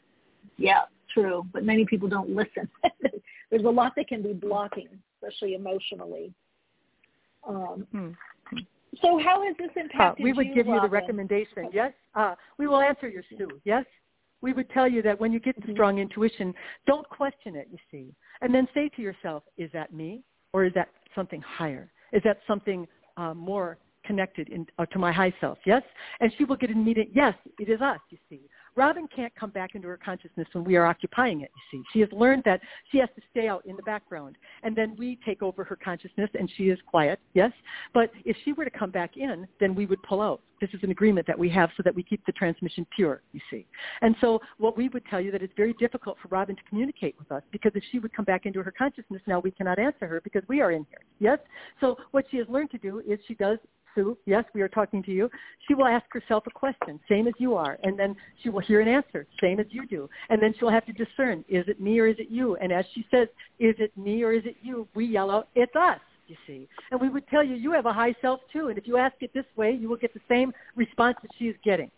Yeah, 0.57 0.81
true. 1.14 1.45
But 1.52 1.65
many 1.65 1.85
people 1.85 2.07
don't 2.07 2.30
listen. 2.30 2.69
There's 3.52 3.65
a 3.65 3.69
lot 3.69 3.91
that 3.97 4.07
can 4.07 4.22
be 4.22 4.31
blocking, 4.31 4.88
especially 5.22 5.53
emotionally. 5.53 6.31
Um, 7.45 7.85
hmm. 7.91 8.10
So 9.02 9.19
how 9.19 9.43
has 9.45 9.57
this 9.57 9.69
impacted 9.76 10.02
uh, 10.02 10.23
We 10.23 10.31
would 10.31 10.47
you, 10.47 10.56
give 10.56 10.65
you 10.65 10.76
the 10.76 10.80
Robin? 10.80 10.91
recommendation. 10.91 11.69
Yes, 11.73 11.91
uh, 12.15 12.35
we 12.57 12.68
will 12.68 12.80
answer 12.80 13.10
your 13.10 13.23
Sue. 13.38 13.49
Yes, 13.65 13.84
we 14.41 14.53
would 14.53 14.69
tell 14.69 14.88
you 14.88 15.02
that 15.02 15.19
when 15.19 15.34
you 15.34 15.41
get 15.41 15.56
the 15.65 15.73
strong 15.73 15.99
intuition, 15.99 16.53
don't 16.88 17.07
question 17.10 17.57
it. 17.57 17.68
You 17.69 17.77
see, 17.91 18.15
and 18.41 18.56
then 18.56 18.65
say 18.73 18.88
to 18.95 19.02
yourself, 19.02 19.43
"Is 19.57 19.69
that 19.73 19.93
me, 19.93 20.23
or 20.53 20.64
is 20.64 20.73
that 20.76 20.88
something 21.14 21.41
higher? 21.41 21.91
Is 22.14 22.23
that 22.23 22.39
something 22.47 22.88
uh, 23.18 23.34
more 23.34 23.77
connected 24.06 24.49
in, 24.49 24.65
uh, 24.77 24.86
to 24.88 24.99
my 24.99 25.11
high 25.11 25.34
self?" 25.41 25.57
Yes, 25.65 25.84
and 26.19 26.32
she 26.38 26.45
will 26.45 26.56
get 26.56 26.69
immediate 26.69 27.10
yes. 27.14 27.36
It 27.60 27.69
is 27.69 27.82
us. 27.82 27.99
You 28.10 28.18
see, 28.30 28.41
Robin 28.76 29.07
can't 29.15 29.34
come 29.36 29.52
back 29.52 29.73
into 29.76 29.88
her 29.88 29.98
consciousness 29.98 30.48
when 30.52 30.65
we 30.65 30.76
are 30.76 30.86
occupying 30.86 31.41
it, 31.41 31.52
you 31.56 31.80
see. 31.80 31.84
She 31.94 31.99
has 32.02 32.10
learned 32.11 32.44
that 32.45 32.60
she 32.91 32.98
has 32.98 33.10
to 33.15 33.22
stay 33.32 33.48
out 33.48 33.65
in 33.65 33.76
the 33.77 33.84
background. 33.84 34.38
And 34.64 34.76
then 34.76 34.95
we 34.98 35.18
take 35.26 35.41
over 35.41 35.64
her 35.64 35.77
consciousness 35.77 36.30
and 36.38 36.52
she 36.57 36.65
is 36.65 36.80
quiet, 36.86 37.19
yes. 37.34 37.52
But 37.94 38.11
if 38.26 38.36
she 38.44 38.52
were 38.52 38.65
to 38.65 38.72
come 38.72 38.91
back 38.91 39.15
in, 39.15 39.48
then 39.60 39.76
we 39.76 39.86
would 39.86 40.02
pull 40.03 40.22
out. 40.22 40.41
This 40.60 40.69
is 40.73 40.80
an 40.84 40.91
agreement 40.91 41.27
that 41.27 41.38
we 41.38 41.49
have 41.49 41.69
so 41.76 41.84
that 41.84 41.94
we 41.94 42.03
keep 42.03 42.26
the 42.26 42.32
transmission 42.34 42.86
pure, 42.95 43.22
you 43.34 43.41
see. 43.49 43.65
And 44.02 44.15
so 44.22 44.40
what 44.57 44.77
we 44.77 44.90
would 44.90 45.06
tell 45.06 45.22
you 45.22 45.32
that 45.32 45.41
it's 45.41 45.53
very 45.56 45.73
difficult 45.73 46.18
for 46.22 46.30
Robin 46.30 46.56
to 46.56 46.61
communicate 46.69 47.15
with 47.18 47.32
us 47.32 47.44
because 47.52 47.72
if 47.76 47.84
she 47.91 47.99
would 47.99 48.14
come 48.14 48.26
back 48.26 48.45
into 48.45 48.61
her 48.61 48.72
consciousness 48.72 49.22
now, 49.27 49.40
we 49.40 49.52
cannot 49.52 49.80
answer 49.80 50.07
her 50.07 50.22
because 50.22 50.44
we 50.48 50.61
are 50.61 50.72
in 50.72 50.86
here, 50.90 51.03
yes. 51.19 51.40
So 51.80 51.98
what 52.11 52.26
she 52.32 52.38
has 52.38 52.48
learned 52.49 52.72
to 52.72 52.77
do 52.77 53.02
is 53.06 53.19
she 53.27 53.36
does 53.36 53.57
Sue, 53.95 54.17
yes, 54.26 54.43
we 54.53 54.61
are 54.61 54.67
talking 54.67 55.01
to 55.03 55.11
you. 55.11 55.30
She 55.67 55.73
will 55.73 55.88
ask 55.88 56.05
herself 56.11 56.43
a 56.47 56.51
question, 56.51 56.99
same 57.09 57.27
as 57.27 57.34
you 57.39 57.55
are, 57.55 57.80
and 57.84 57.97
then 57.97 58.15
she 58.43 58.49
will 58.49 58.59
hear 58.59 58.81
an 58.81 58.88
answer, 58.88 59.26
same 59.41 59.59
as 59.59 59.65
you 59.69 59.88
do. 59.88 60.09
And 60.30 60.41
then 60.41 60.53
she'll 60.59 60.69
have 60.69 60.85
to 60.85 60.93
discern, 60.93 61.43
is 61.49 61.65
it 61.67 61.80
me 61.81 61.99
or 61.99 62.07
is 62.07 62.17
it 62.19 62.27
you? 62.30 62.55
And 62.57 62.72
as 62.72 62.85
she 62.93 63.05
says, 63.09 63.27
is 63.59 63.76
it 63.80 63.95
me 63.97 64.23
or 64.23 64.34
is 64.34 64.45
it 64.45 64.57
you? 64.61 64.88
We 64.93 65.05
yell 65.05 65.31
out, 65.31 65.47
it's 65.55 65.76
us, 65.76 65.99
you 66.27 66.35
see. 66.45 66.67
And 66.91 66.99
we 66.99 67.09
would 67.09 67.27
tell 67.30 67.43
you, 67.43 67.55
you 67.55 67.72
have 67.72 67.85
a 67.85 67.93
high 67.93 68.13
self 68.22 68.41
too. 68.51 68.67
And 68.67 68.77
if 68.77 68.88
you 68.88 68.97
ask 68.97 69.15
it 69.22 69.34
this 69.34 69.45
way, 69.55 69.72
you 69.72 69.89
will 69.89 69.97
get 69.97 70.13
the 70.13 70.22
same 70.30 70.53
response 70.76 71.17
that 71.22 71.31
she 71.39 71.45
is 71.45 71.55
getting. 71.63 71.89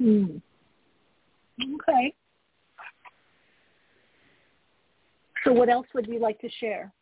Mm. 0.00 0.40
Okay. 1.60 2.14
So 5.44 5.52
what 5.52 5.68
else 5.68 5.86
would 5.94 6.06
you 6.06 6.18
like 6.18 6.38
to 6.40 6.48
share? 6.60 6.92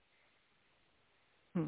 Hmm. 1.54 1.66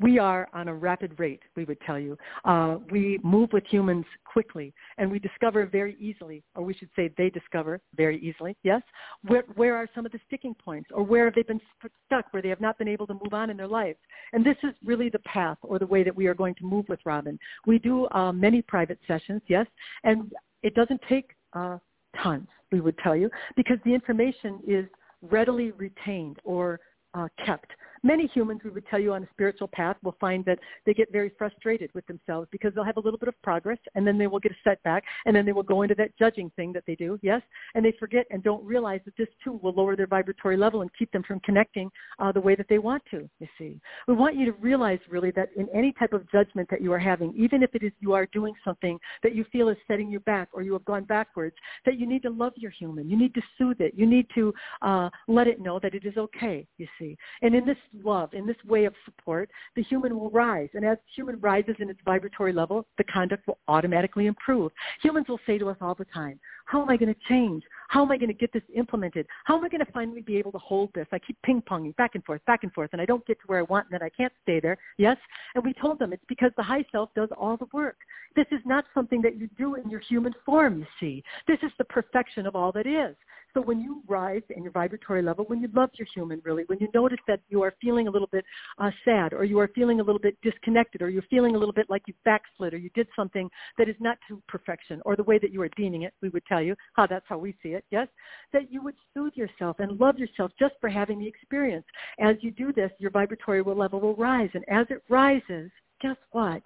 We 0.00 0.18
are 0.18 0.48
on 0.52 0.68
a 0.68 0.74
rapid 0.74 1.18
rate, 1.18 1.42
we 1.56 1.64
would 1.64 1.80
tell 1.82 1.98
you. 1.98 2.16
Uh, 2.44 2.78
we 2.90 3.18
move 3.22 3.50
with 3.52 3.64
humans 3.68 4.04
quickly, 4.24 4.72
and 4.98 5.10
we 5.10 5.18
discover 5.18 5.66
very 5.66 5.96
easily, 6.00 6.42
or 6.54 6.64
we 6.64 6.74
should 6.74 6.90
say 6.96 7.10
they 7.16 7.30
discover 7.30 7.80
very 7.96 8.18
easily, 8.20 8.56
yes? 8.62 8.82
Where, 9.26 9.44
where 9.54 9.76
are 9.76 9.88
some 9.94 10.04
of 10.04 10.12
the 10.12 10.20
sticking 10.26 10.54
points, 10.54 10.90
or 10.92 11.02
where 11.02 11.26
have 11.26 11.34
they 11.34 11.42
been 11.42 11.60
stuck, 12.06 12.26
where 12.32 12.42
they 12.42 12.48
have 12.48 12.60
not 12.60 12.78
been 12.78 12.88
able 12.88 13.06
to 13.06 13.14
move 13.14 13.32
on 13.32 13.50
in 13.50 13.56
their 13.56 13.68
lives? 13.68 13.98
And 14.32 14.44
this 14.44 14.56
is 14.62 14.74
really 14.84 15.08
the 15.08 15.20
path 15.20 15.58
or 15.62 15.78
the 15.78 15.86
way 15.86 16.02
that 16.02 16.14
we 16.14 16.26
are 16.26 16.34
going 16.34 16.54
to 16.56 16.64
move 16.64 16.88
with 16.88 17.00
Robin. 17.04 17.38
We 17.66 17.78
do 17.78 18.08
uh, 18.08 18.32
many 18.32 18.62
private 18.62 18.98
sessions, 19.06 19.42
yes, 19.46 19.66
and 20.02 20.32
it 20.62 20.74
doesn't 20.74 21.00
take 21.08 21.30
uh, 21.52 21.78
tons, 22.22 22.48
we 22.72 22.80
would 22.80 22.98
tell 22.98 23.14
you, 23.14 23.30
because 23.54 23.78
the 23.84 23.94
information 23.94 24.60
is 24.66 24.86
readily 25.22 25.70
retained 25.72 26.38
or 26.44 26.80
uh, 27.14 27.28
kept 27.44 27.70
many 28.04 28.26
humans, 28.28 28.60
we 28.62 28.70
would 28.70 28.86
tell 28.86 29.00
you 29.00 29.14
on 29.14 29.24
a 29.24 29.28
spiritual 29.32 29.68
path, 29.68 29.96
will 30.02 30.16
find 30.20 30.44
that 30.44 30.58
they 30.86 30.94
get 30.94 31.10
very 31.10 31.32
frustrated 31.36 31.90
with 31.94 32.06
themselves 32.06 32.46
because 32.52 32.72
they'll 32.74 32.84
have 32.84 32.98
a 32.98 33.00
little 33.00 33.18
bit 33.18 33.28
of 33.28 33.42
progress 33.42 33.78
and 33.94 34.06
then 34.06 34.18
they 34.18 34.26
will 34.26 34.38
get 34.38 34.52
a 34.52 34.56
setback 34.62 35.02
and 35.24 35.34
then 35.34 35.46
they 35.46 35.52
will 35.52 35.62
go 35.62 35.82
into 35.82 35.94
that 35.94 36.16
judging 36.18 36.50
thing 36.54 36.72
that 36.72 36.84
they 36.86 36.94
do, 36.94 37.18
yes? 37.22 37.40
And 37.74 37.84
they 37.84 37.92
forget 37.98 38.26
and 38.30 38.42
don't 38.42 38.64
realize 38.64 39.00
that 39.06 39.16
this 39.16 39.28
too 39.42 39.58
will 39.62 39.72
lower 39.72 39.96
their 39.96 40.06
vibratory 40.06 40.56
level 40.56 40.82
and 40.82 40.90
keep 40.98 41.10
them 41.12 41.22
from 41.22 41.40
connecting 41.40 41.90
uh, 42.18 42.30
the 42.30 42.40
way 42.40 42.54
that 42.54 42.66
they 42.68 42.78
want 42.78 43.02
to, 43.10 43.28
you 43.40 43.48
see. 43.58 43.80
We 44.06 44.14
want 44.14 44.36
you 44.36 44.44
to 44.46 44.52
realize 44.52 45.00
really 45.08 45.30
that 45.32 45.48
in 45.56 45.66
any 45.74 45.92
type 45.92 46.12
of 46.12 46.30
judgment 46.30 46.68
that 46.70 46.82
you 46.82 46.92
are 46.92 46.98
having, 46.98 47.32
even 47.36 47.62
if 47.62 47.74
it 47.74 47.82
is 47.82 47.92
you 48.00 48.12
are 48.12 48.26
doing 48.26 48.54
something 48.64 48.98
that 49.22 49.34
you 49.34 49.44
feel 49.50 49.68
is 49.70 49.76
setting 49.88 50.10
you 50.10 50.20
back 50.20 50.48
or 50.52 50.62
you 50.62 50.74
have 50.74 50.84
gone 50.84 51.04
backwards, 51.04 51.56
that 51.86 51.98
you 51.98 52.06
need 52.06 52.22
to 52.22 52.30
love 52.30 52.52
your 52.56 52.70
human. 52.70 53.08
You 53.08 53.16
need 53.16 53.34
to 53.34 53.42
soothe 53.56 53.80
it. 53.80 53.94
You 53.96 54.06
need 54.06 54.26
to 54.34 54.52
uh, 54.82 55.08
let 55.26 55.46
it 55.46 55.60
know 55.60 55.78
that 55.80 55.94
it 55.94 56.04
is 56.04 56.16
okay, 56.16 56.66
you 56.76 56.86
see. 56.98 57.16
And 57.42 57.54
in 57.54 57.64
this 57.64 57.78
love, 58.02 58.32
in 58.34 58.46
this 58.46 58.56
way 58.66 58.84
of 58.84 58.94
support, 59.04 59.50
the 59.76 59.82
human 59.82 60.18
will 60.18 60.30
rise. 60.30 60.68
And 60.74 60.84
as 60.84 60.98
human 61.14 61.38
rises 61.40 61.76
in 61.78 61.90
its 61.90 62.00
vibratory 62.04 62.52
level, 62.52 62.86
the 62.98 63.04
conduct 63.04 63.46
will 63.46 63.58
automatically 63.68 64.26
improve. 64.26 64.72
Humans 65.02 65.28
will 65.28 65.40
say 65.46 65.58
to 65.58 65.68
us 65.68 65.76
all 65.80 65.94
the 65.94 66.06
time, 66.06 66.40
how 66.66 66.82
am 66.82 66.88
I 66.88 66.96
going 66.96 67.14
to 67.14 67.20
change? 67.28 67.62
How 67.88 68.02
am 68.02 68.10
I 68.10 68.16
going 68.16 68.28
to 68.28 68.34
get 68.34 68.52
this 68.52 68.62
implemented? 68.74 69.26
How 69.44 69.58
am 69.58 69.64
I 69.64 69.68
going 69.68 69.84
to 69.84 69.92
finally 69.92 70.22
be 70.22 70.36
able 70.36 70.52
to 70.52 70.58
hold 70.58 70.90
this? 70.94 71.06
I 71.12 71.18
keep 71.18 71.36
ping-ponging 71.42 71.94
back 71.96 72.14
and 72.14 72.24
forth, 72.24 72.44
back 72.46 72.62
and 72.62 72.72
forth, 72.72 72.90
and 72.92 73.02
I 73.02 73.06
don't 73.06 73.24
get 73.26 73.38
to 73.40 73.46
where 73.46 73.58
I 73.58 73.62
want, 73.62 73.86
and 73.90 74.00
then 74.00 74.06
I 74.06 74.10
can't 74.10 74.32
stay 74.42 74.60
there. 74.60 74.78
Yes? 74.96 75.16
And 75.54 75.64
we 75.64 75.74
told 75.74 75.98
them 75.98 76.12
it's 76.12 76.24
because 76.28 76.50
the 76.56 76.62
high 76.62 76.84
self 76.90 77.10
does 77.14 77.28
all 77.38 77.56
the 77.56 77.68
work. 77.72 77.96
This 78.34 78.46
is 78.50 78.60
not 78.64 78.84
something 78.94 79.22
that 79.22 79.36
you 79.38 79.48
do 79.56 79.76
in 79.76 79.88
your 79.90 80.00
human 80.00 80.34
form, 80.44 80.78
you 80.80 80.86
see. 80.98 81.22
This 81.46 81.58
is 81.62 81.70
the 81.78 81.84
perfection 81.84 82.46
of 82.46 82.56
all 82.56 82.72
that 82.72 82.86
is. 82.86 83.14
So 83.54 83.60
when 83.60 83.80
you 83.80 84.02
rise 84.08 84.42
in 84.50 84.64
your 84.64 84.72
vibratory 84.72 85.22
level, 85.22 85.44
when 85.44 85.60
you 85.60 85.68
love 85.72 85.90
your 85.94 86.08
human 86.12 86.42
really, 86.44 86.64
when 86.66 86.78
you 86.80 86.88
notice 86.92 87.20
that 87.28 87.40
you 87.48 87.62
are 87.62 87.72
feeling 87.80 88.08
a 88.08 88.10
little 88.10 88.28
bit 88.32 88.44
uh, 88.78 88.90
sad 89.04 89.32
or 89.32 89.44
you 89.44 89.60
are 89.60 89.68
feeling 89.68 90.00
a 90.00 90.02
little 90.02 90.20
bit 90.20 90.36
disconnected 90.42 91.02
or 91.02 91.08
you're 91.08 91.22
feeling 91.30 91.54
a 91.54 91.58
little 91.58 91.72
bit 91.72 91.86
like 91.88 92.02
you 92.06 92.14
backslid 92.24 92.74
or 92.74 92.78
you 92.78 92.90
did 92.94 93.06
something 93.14 93.48
that 93.78 93.88
is 93.88 93.94
not 94.00 94.18
to 94.28 94.42
perfection 94.48 95.00
or 95.04 95.14
the 95.14 95.22
way 95.22 95.38
that 95.38 95.52
you 95.52 95.62
are 95.62 95.70
deeming 95.76 96.02
it, 96.02 96.12
we 96.20 96.28
would 96.30 96.44
tell 96.46 96.60
you 96.60 96.74
how 96.94 97.06
that's 97.06 97.24
how 97.28 97.38
we 97.38 97.54
see 97.62 97.70
it, 97.70 97.84
yes, 97.90 98.08
that 98.52 98.72
you 98.72 98.82
would 98.82 98.96
soothe 99.14 99.34
yourself 99.36 99.76
and 99.78 100.00
love 100.00 100.18
yourself 100.18 100.50
just 100.58 100.74
for 100.80 100.90
having 100.90 101.20
the 101.20 101.28
experience. 101.28 101.86
As 102.18 102.36
you 102.40 102.50
do 102.50 102.72
this, 102.72 102.90
your 102.98 103.12
vibratory 103.12 103.62
level 103.62 104.00
will 104.00 104.16
rise. 104.16 104.50
And 104.54 104.64
as 104.68 104.86
it 104.90 105.02
rises, 105.08 105.70
guess 106.00 106.16
what? 106.32 106.62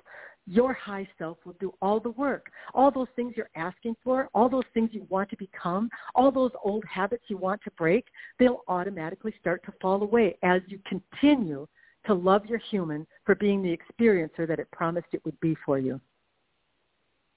Your 0.49 0.73
high 0.73 1.07
self 1.19 1.39
will 1.45 1.57
do 1.61 1.73
all 1.83 2.01
the 2.01 2.11
work. 2.11 2.51
All 2.75 2.91
those 2.91 3.09
things 3.17 3.35
you're 3.37 3.51
asking 3.55 3.97
for, 4.03 4.29
all 4.35 4.49
those 4.49 4.65
things 4.73 4.91
you 4.93 5.07
want 5.11 5.29
to 5.31 5.37
become, 5.37 5.91
all 6.15 6.31
those 6.31 6.53
old 6.65 6.85
habits 6.91 7.25
you 7.29 7.37
want 7.37 7.61
to 7.65 7.71
break, 7.73 8.07
they'll 8.39 8.63
automatically 8.69 9.35
start 9.41 9.63
to 9.67 9.73
fall 9.81 10.03
away 10.03 10.39
as 10.43 10.63
you 10.67 10.81
continue 10.89 11.67
to 12.07 12.15
love 12.15 12.47
your 12.47 12.59
human 12.71 13.07
for 13.25 13.35
being 13.35 13.63
the 13.63 13.77
experiencer 13.77 14.49
that 14.49 14.59
it 14.59 14.71
promised 14.71 15.09
it 15.13 15.23
would 15.25 15.39
be 15.41 15.55
for 15.67 15.79
you. 15.79 16.01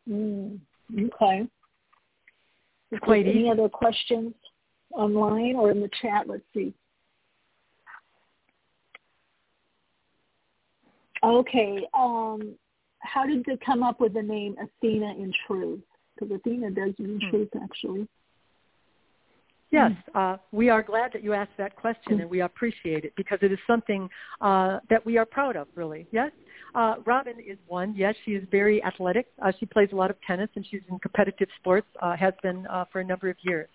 Mm, 0.10 0.60
okay. 0.94 1.48
It's 2.92 3.04
quite 3.04 3.28
any 3.28 3.42
easy. 3.42 3.50
other 3.50 3.70
questions 3.70 4.34
online 4.92 5.56
or 5.56 5.72
in 5.72 5.82
the 5.82 5.90
chat? 6.02 6.28
Let's 6.28 6.44
see. 6.54 6.74
Okay. 11.24 11.88
Um, 11.94 12.56
how 13.02 13.26
did 13.26 13.44
they 13.46 13.58
come 13.66 13.84
up 13.84 14.00
with 14.00 14.14
the 14.14 14.22
name 14.22 14.56
Athena 14.60 15.14
in 15.16 15.34
Truth? 15.48 15.82
Because 16.16 16.36
Athena 16.36 16.72
does 16.72 16.94
mean 17.00 17.20
hmm. 17.22 17.30
truth, 17.30 17.50
actually. 17.62 18.08
Yes, 19.72 19.94
uh, 20.16 20.36
we 20.52 20.68
are 20.70 20.84
glad 20.84 21.14
that 21.14 21.24
you 21.24 21.32
asked 21.32 21.56
that 21.58 21.78
question, 21.78 22.20
and 22.20 22.30
we 22.30 22.42
appreciate 22.42 23.06
it 23.06 23.14
because 23.16 23.40
it 23.42 23.54
is 23.54 23.60
something 23.66 24.10
uh, 24.42 24.80
that 24.90 25.06
we 25.06 25.18
are 25.18 25.26
proud 25.26 25.56
of, 25.56 25.68
really. 25.76 26.06
Yes, 26.12 26.32
uh, 26.76 26.96
Robin 27.06 27.36
is 27.40 27.58
one. 27.68 27.96
Yes, 27.96 28.14
she 28.26 28.32
is 28.32 28.44
very 28.52 28.84
athletic. 28.84 29.28
Uh, 29.42 29.54
she 29.62 29.66
plays 29.66 29.88
a 29.94 29.96
lot 29.96 30.10
of 30.10 30.18
tennis, 30.28 30.50
and 30.56 30.66
she's 30.70 30.82
in 30.90 31.00
competitive 31.00 31.48
sports. 31.58 31.88
Uh, 32.02 32.18
has 32.18 32.34
been 32.44 32.68
uh, 32.68 32.84
for 32.92 33.00
a 33.00 33.04
number 33.04 33.30
of 33.30 33.38
years. 33.44 33.70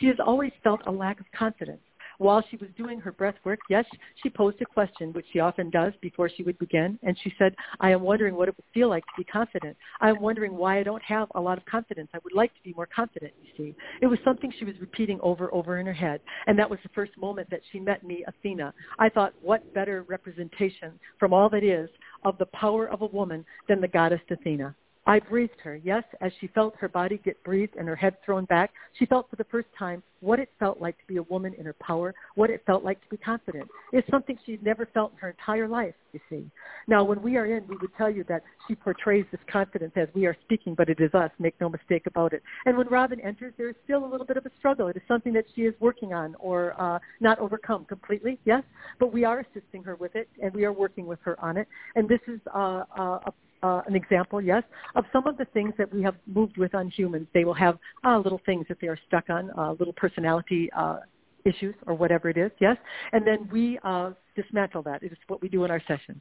She 0.00 0.06
has 0.06 0.16
always 0.26 0.52
felt 0.64 0.80
a 0.86 0.90
lack 0.90 1.20
of 1.20 1.26
confidence 1.38 1.82
while 2.22 2.42
she 2.50 2.56
was 2.56 2.68
doing 2.76 3.00
her 3.00 3.12
breath 3.12 3.34
work, 3.44 3.60
yes, 3.68 3.84
she 4.22 4.30
posed 4.30 4.60
a 4.62 4.64
question, 4.64 5.12
which 5.12 5.26
she 5.32 5.40
often 5.40 5.70
does 5.70 5.92
before 6.00 6.28
she 6.28 6.42
would 6.42 6.58
begin, 6.58 6.98
and 7.02 7.16
she 7.22 7.32
said, 7.38 7.54
I 7.80 7.90
am 7.90 8.02
wondering 8.02 8.34
what 8.34 8.48
it 8.48 8.56
would 8.56 8.64
feel 8.72 8.88
like 8.88 9.04
to 9.04 9.12
be 9.16 9.24
confident. 9.24 9.76
I 10.00 10.10
am 10.10 10.20
wondering 10.20 10.56
why 10.56 10.78
I 10.78 10.82
don't 10.82 11.02
have 11.02 11.28
a 11.34 11.40
lot 11.40 11.58
of 11.58 11.64
confidence. 11.64 12.10
I 12.14 12.18
would 12.24 12.34
like 12.34 12.54
to 12.54 12.62
be 12.62 12.72
more 12.74 12.88
confident, 12.94 13.32
you 13.42 13.50
see. 13.56 13.74
It 14.00 14.06
was 14.06 14.18
something 14.24 14.52
she 14.58 14.64
was 14.64 14.74
repeating 14.80 15.18
over 15.22 15.52
over 15.52 15.78
in 15.78 15.86
her 15.86 15.92
head, 15.92 16.20
and 16.46 16.58
that 16.58 16.70
was 16.70 16.78
the 16.82 16.90
first 16.94 17.12
moment 17.18 17.50
that 17.50 17.60
she 17.70 17.80
met 17.80 18.04
me, 18.04 18.24
Athena. 18.26 18.72
I 18.98 19.08
thought, 19.08 19.34
what 19.42 19.74
better 19.74 20.04
representation 20.08 20.92
from 21.18 21.32
all 21.32 21.48
that 21.50 21.64
is 21.64 21.90
of 22.24 22.38
the 22.38 22.46
power 22.46 22.88
of 22.88 23.02
a 23.02 23.06
woman 23.06 23.44
than 23.68 23.80
the 23.80 23.88
goddess 23.88 24.20
Athena. 24.30 24.74
I 25.04 25.18
breathed 25.18 25.60
her, 25.64 25.74
yes, 25.76 26.04
as 26.20 26.30
she 26.40 26.46
felt 26.48 26.76
her 26.76 26.88
body 26.88 27.20
get 27.24 27.42
breathed 27.42 27.74
and 27.76 27.88
her 27.88 27.96
head 27.96 28.16
thrown 28.24 28.44
back. 28.44 28.70
She 28.98 29.06
felt 29.06 29.28
for 29.28 29.34
the 29.34 29.44
first 29.44 29.66
time 29.76 30.00
what 30.20 30.38
it 30.38 30.48
felt 30.60 30.80
like 30.80 30.96
to 30.98 31.04
be 31.08 31.16
a 31.16 31.22
woman 31.24 31.54
in 31.58 31.64
her 31.64 31.74
power, 31.80 32.14
what 32.36 32.50
it 32.50 32.62
felt 32.66 32.84
like 32.84 33.02
to 33.02 33.08
be 33.10 33.16
confident. 33.16 33.68
It's 33.92 34.08
something 34.08 34.38
she'd 34.46 34.62
never 34.62 34.86
felt 34.94 35.10
in 35.12 35.18
her 35.18 35.30
entire 35.30 35.66
life, 35.66 35.94
you 36.12 36.20
see. 36.30 36.48
Now, 36.86 37.02
when 37.02 37.20
we 37.20 37.36
are 37.36 37.46
in, 37.46 37.66
we 37.66 37.76
would 37.78 37.90
tell 37.98 38.08
you 38.08 38.24
that 38.28 38.44
she 38.68 38.76
portrays 38.76 39.24
this 39.32 39.40
confidence 39.50 39.92
as 39.96 40.06
we 40.14 40.24
are 40.26 40.36
speaking, 40.44 40.76
but 40.76 40.88
it 40.88 41.00
is 41.00 41.12
us, 41.14 41.32
make 41.40 41.60
no 41.60 41.68
mistake 41.68 42.06
about 42.06 42.32
it. 42.32 42.42
And 42.64 42.78
when 42.78 42.86
Robin 42.86 43.20
enters, 43.20 43.54
there 43.58 43.68
is 43.68 43.76
still 43.82 44.04
a 44.04 44.06
little 44.06 44.26
bit 44.26 44.36
of 44.36 44.46
a 44.46 44.50
struggle. 44.60 44.86
It 44.86 44.96
is 44.96 45.02
something 45.08 45.32
that 45.32 45.46
she 45.56 45.62
is 45.62 45.74
working 45.80 46.12
on 46.12 46.36
or 46.38 46.80
uh, 46.80 47.00
not 47.18 47.40
overcome 47.40 47.86
completely, 47.86 48.38
yes, 48.44 48.62
but 49.00 49.12
we 49.12 49.24
are 49.24 49.40
assisting 49.40 49.82
her 49.82 49.96
with 49.96 50.14
it, 50.14 50.28
and 50.40 50.54
we 50.54 50.64
are 50.64 50.72
working 50.72 51.06
with 51.06 51.18
her 51.24 51.38
on 51.44 51.56
it. 51.56 51.66
And 51.96 52.08
this 52.08 52.20
is 52.28 52.38
uh, 52.54 52.84
uh, 52.96 53.18
a 53.26 53.32
uh, 53.62 53.82
an 53.86 53.94
example, 53.94 54.40
yes, 54.40 54.62
of 54.94 55.04
some 55.12 55.26
of 55.26 55.36
the 55.36 55.44
things 55.46 55.72
that 55.78 55.92
we 55.92 56.02
have 56.02 56.16
moved 56.26 56.56
with 56.56 56.74
on 56.74 56.88
humans. 56.88 57.26
They 57.34 57.44
will 57.44 57.54
have 57.54 57.78
uh, 58.04 58.18
little 58.18 58.40
things 58.44 58.66
that 58.68 58.78
they 58.80 58.88
are 58.88 58.98
stuck 59.06 59.30
on, 59.30 59.50
uh, 59.56 59.72
little 59.78 59.92
personality 59.92 60.70
uh, 60.76 60.98
issues 61.44 61.74
or 61.86 61.94
whatever 61.94 62.28
it 62.28 62.36
is, 62.36 62.50
yes, 62.60 62.76
and 63.12 63.26
then 63.26 63.48
we 63.50 63.78
uh, 63.82 64.10
dismantle 64.36 64.82
that. 64.82 65.02
It 65.02 65.12
is 65.12 65.18
what 65.28 65.42
we 65.42 65.48
do 65.48 65.64
in 65.64 65.70
our 65.70 65.82
sessions. 65.86 66.20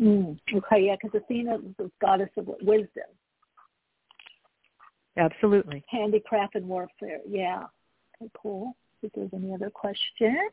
Mm, 0.00 0.38
okay, 0.54 0.86
yeah, 0.86 0.96
because 1.00 1.20
Athena 1.22 1.56
is 1.56 1.74
the 1.78 1.90
goddess 2.00 2.28
of 2.36 2.48
wisdom. 2.60 3.04
Absolutely. 5.16 5.82
Handicraft 5.88 6.54
and 6.54 6.66
warfare, 6.66 7.20
yeah. 7.26 7.64
Okay, 8.20 8.30
cool. 8.40 8.76
If 9.02 9.12
there's 9.14 9.30
any 9.34 9.54
other 9.54 9.70
questions. 9.70 10.52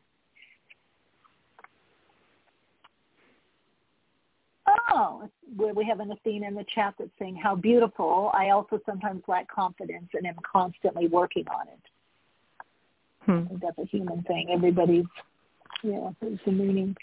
Oh, 4.90 5.28
we 5.56 5.84
have 5.86 6.00
an 6.00 6.10
Athena 6.10 6.48
in 6.48 6.54
the 6.54 6.64
chat 6.74 6.94
that's 6.98 7.10
saying 7.18 7.36
how 7.36 7.54
beautiful. 7.54 8.30
I 8.34 8.50
also 8.50 8.80
sometimes 8.86 9.22
lack 9.28 9.48
confidence 9.48 10.08
and 10.14 10.26
am 10.26 10.36
constantly 10.50 11.06
working 11.06 11.44
on 11.48 11.68
it. 11.68 11.80
Hmm. 13.20 13.56
That's 13.62 13.78
a 13.78 13.86
human 13.86 14.22
thing. 14.24 14.48
Everybody's, 14.52 15.04
yeah, 15.82 16.10
there's 16.20 16.38
a 16.46 16.50
meaning. 16.50 16.96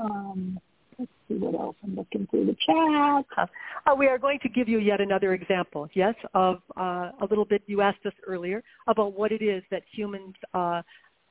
Um, 0.00 0.58
let's 0.98 1.10
see 1.28 1.34
what 1.34 1.54
else. 1.54 1.76
I'm 1.84 1.94
looking 1.94 2.26
through 2.30 2.46
the 2.46 2.56
chat. 2.66 3.48
Uh, 3.86 3.94
we 3.94 4.06
are 4.06 4.18
going 4.18 4.38
to 4.40 4.48
give 4.48 4.68
you 4.68 4.78
yet 4.78 5.00
another 5.00 5.34
example, 5.34 5.88
yes, 5.94 6.14
of 6.34 6.60
uh, 6.76 7.12
a 7.20 7.26
little 7.28 7.44
bit, 7.44 7.62
you 7.66 7.80
asked 7.80 8.04
us 8.06 8.12
earlier, 8.26 8.62
about 8.86 9.12
what 9.16 9.32
it 9.32 9.42
is 9.42 9.62
that 9.70 9.82
humans 9.92 10.34
uh, 10.54 10.82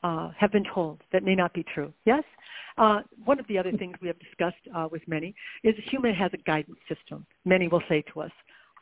uh, 0.05 0.29
have 0.37 0.51
been 0.51 0.67
told 0.71 1.01
that 1.11 1.23
may 1.23 1.35
not 1.35 1.51
be 1.53 1.63
true. 1.73 1.91
Yes? 2.05 2.23
Uh, 2.77 2.99
one 3.23 3.39
of 3.39 3.47
the 3.47 3.57
other 3.57 3.71
things 3.71 3.95
we 4.01 4.07
have 4.07 4.19
discussed 4.19 4.63
uh, 4.75 4.87
with 4.91 5.01
many 5.07 5.33
is 5.63 5.73
human 5.89 6.13
has 6.13 6.31
a 6.33 6.37
guidance 6.37 6.77
system. 6.87 7.25
Many 7.43 7.67
will 7.67 7.81
say 7.89 8.03
to 8.13 8.21
us, 8.21 8.31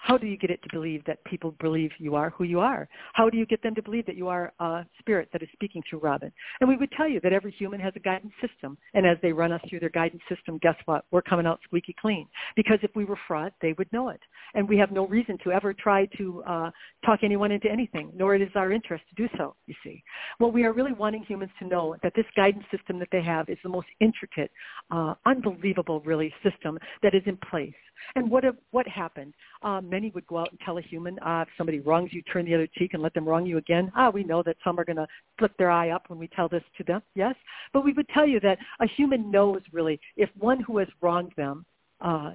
how 0.04 0.18
do 0.18 0.28
you 0.28 0.36
get 0.36 0.50
it 0.50 0.62
to 0.64 0.70
believe 0.74 1.02
that 1.06 1.24
people 1.24 1.56
believe 1.62 1.92
you 1.98 2.16
are 2.16 2.30
who 2.32 2.44
you 2.44 2.60
are? 2.60 2.90
How 3.14 3.30
do 3.30 3.38
you 3.38 3.46
get 3.46 3.64
them 3.64 3.74
to 3.76 3.82
believe 3.82 4.06
that 4.06 4.18
you 4.18 4.28
are 4.28 4.52
a 4.60 4.86
spirit 5.00 5.30
that 5.32 5.42
is 5.42 5.48
speaking 5.54 5.82
through 5.90 6.00
Robin? 6.00 6.30
And 6.60 6.68
we 6.68 6.76
would 6.76 6.92
tell 6.92 7.08
you 7.08 7.22
that 7.22 7.32
every 7.32 7.52
human 7.52 7.80
has 7.80 7.94
a 7.96 8.00
guidance 8.00 8.34
system. 8.46 8.78
And 8.94 9.08
as 9.08 9.18
they 9.22 9.32
run 9.32 9.54
us 9.54 9.62
through 9.70 9.80
their 9.80 9.90
guidance 9.90 10.22
system, 10.28 10.58
guess 10.62 10.76
what? 10.86 11.06
We're 11.12 11.22
coming 11.22 11.48
out 11.48 11.62
squeaky 11.64 11.96
clean. 12.02 12.28
Because 12.54 12.80
if 12.82 12.92
we 12.98 13.06
were 13.06 13.18
fraud, 13.30 13.54
they 13.62 13.72
would 13.78 13.92
know 13.94 14.10
it. 14.10 14.20
And 14.56 14.68
we 14.68 14.78
have 14.78 14.92
no 14.92 15.08
reason 15.08 15.38
to 15.46 15.54
ever 15.54 15.74
try 15.74 16.06
to 16.18 16.44
uh, 16.46 16.72
talk 17.06 17.22
anyone 17.24 17.54
into 17.54 17.72
anything, 17.72 18.12
nor 18.14 18.36
it 18.36 18.42
is 18.42 18.50
our 18.56 18.74
interest 18.74 19.06
to 19.08 19.16
do 19.16 19.30
so, 19.38 19.56
you 19.68 19.76
see. 19.86 20.04
What 20.38 20.52
we 20.52 20.66
are 20.66 20.74
really 20.74 20.92
wanting 20.94 21.24
humans 21.24 21.52
to 21.60 21.68
know 21.68 21.96
that 22.04 22.12
this 22.14 22.26
guidance 22.36 22.66
system 22.76 23.00
that 23.00 23.08
they 23.14 23.24
have 23.24 23.48
is 23.48 23.58
the 23.64 23.70
most 23.70 23.88
intricate, 24.02 24.52
uh, 24.92 25.14
unbelievable, 25.26 26.02
really, 26.02 26.34
system 26.44 26.78
that 27.04 27.16
is 27.16 27.24
in 27.26 27.38
place. 27.50 27.74
And 28.16 28.30
what 28.30 28.44
have, 28.44 28.58
what 28.72 28.88
happened? 28.88 29.34
Uh, 29.62 29.82
many 29.94 30.10
would 30.16 30.26
go 30.26 30.40
out 30.40 30.50
and 30.50 30.60
tell 30.62 30.80
a 30.80 30.82
human, 30.82 31.20
uh, 31.20 31.44
if 31.44 31.50
somebody 31.56 31.80
wrongs 31.80 32.10
you, 32.12 32.24
turn 32.24 32.46
the 32.46 32.56
other 32.56 32.68
cheek 32.78 32.96
and 32.96 33.04
let 33.04 33.14
them 33.14 33.28
wrong 33.30 33.46
you 33.46 33.60
again. 33.60 33.92
Ah, 33.96 34.10
we 34.10 34.24
know 34.24 34.42
that 34.42 34.58
some 34.64 34.80
are 34.80 34.84
going 34.84 34.96
to 35.04 35.08
flip 35.38 35.52
their 35.60 35.70
eye 35.70 35.92
up 35.92 36.10
when 36.10 36.18
we 36.18 36.28
tell 36.30 36.50
this 36.50 36.64
to 36.78 36.84
them. 36.84 37.02
Yes, 37.14 37.36
but 37.74 37.86
we 37.86 37.94
would 37.94 38.10
tell 38.10 38.28
you 38.28 38.40
that 38.40 38.58
a 38.80 38.88
human 38.98 39.30
knows 39.30 39.62
really 39.72 40.00
if 40.18 40.30
one 40.40 40.60
who 40.62 40.80
has 40.80 40.88
wronged 41.02 41.34
them 41.38 41.64
uh, 42.02 42.32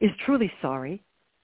is 0.00 0.10
truly 0.24 0.50
sorry. 0.62 1.02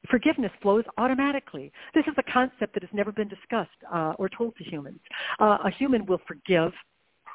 Forgiveness 0.08 0.52
flows 0.62 0.84
automatically. 0.96 1.70
This 1.94 2.06
is 2.06 2.14
a 2.16 2.32
concept 2.32 2.72
that 2.72 2.82
has 2.82 2.94
never 2.94 3.12
been 3.12 3.28
discussed 3.28 3.80
uh, 3.92 4.14
or 4.18 4.30
told 4.30 4.56
to 4.56 4.64
humans. 4.64 5.00
Uh, 5.38 5.58
a 5.66 5.70
human 5.78 6.06
will 6.06 6.22
forgive 6.26 6.72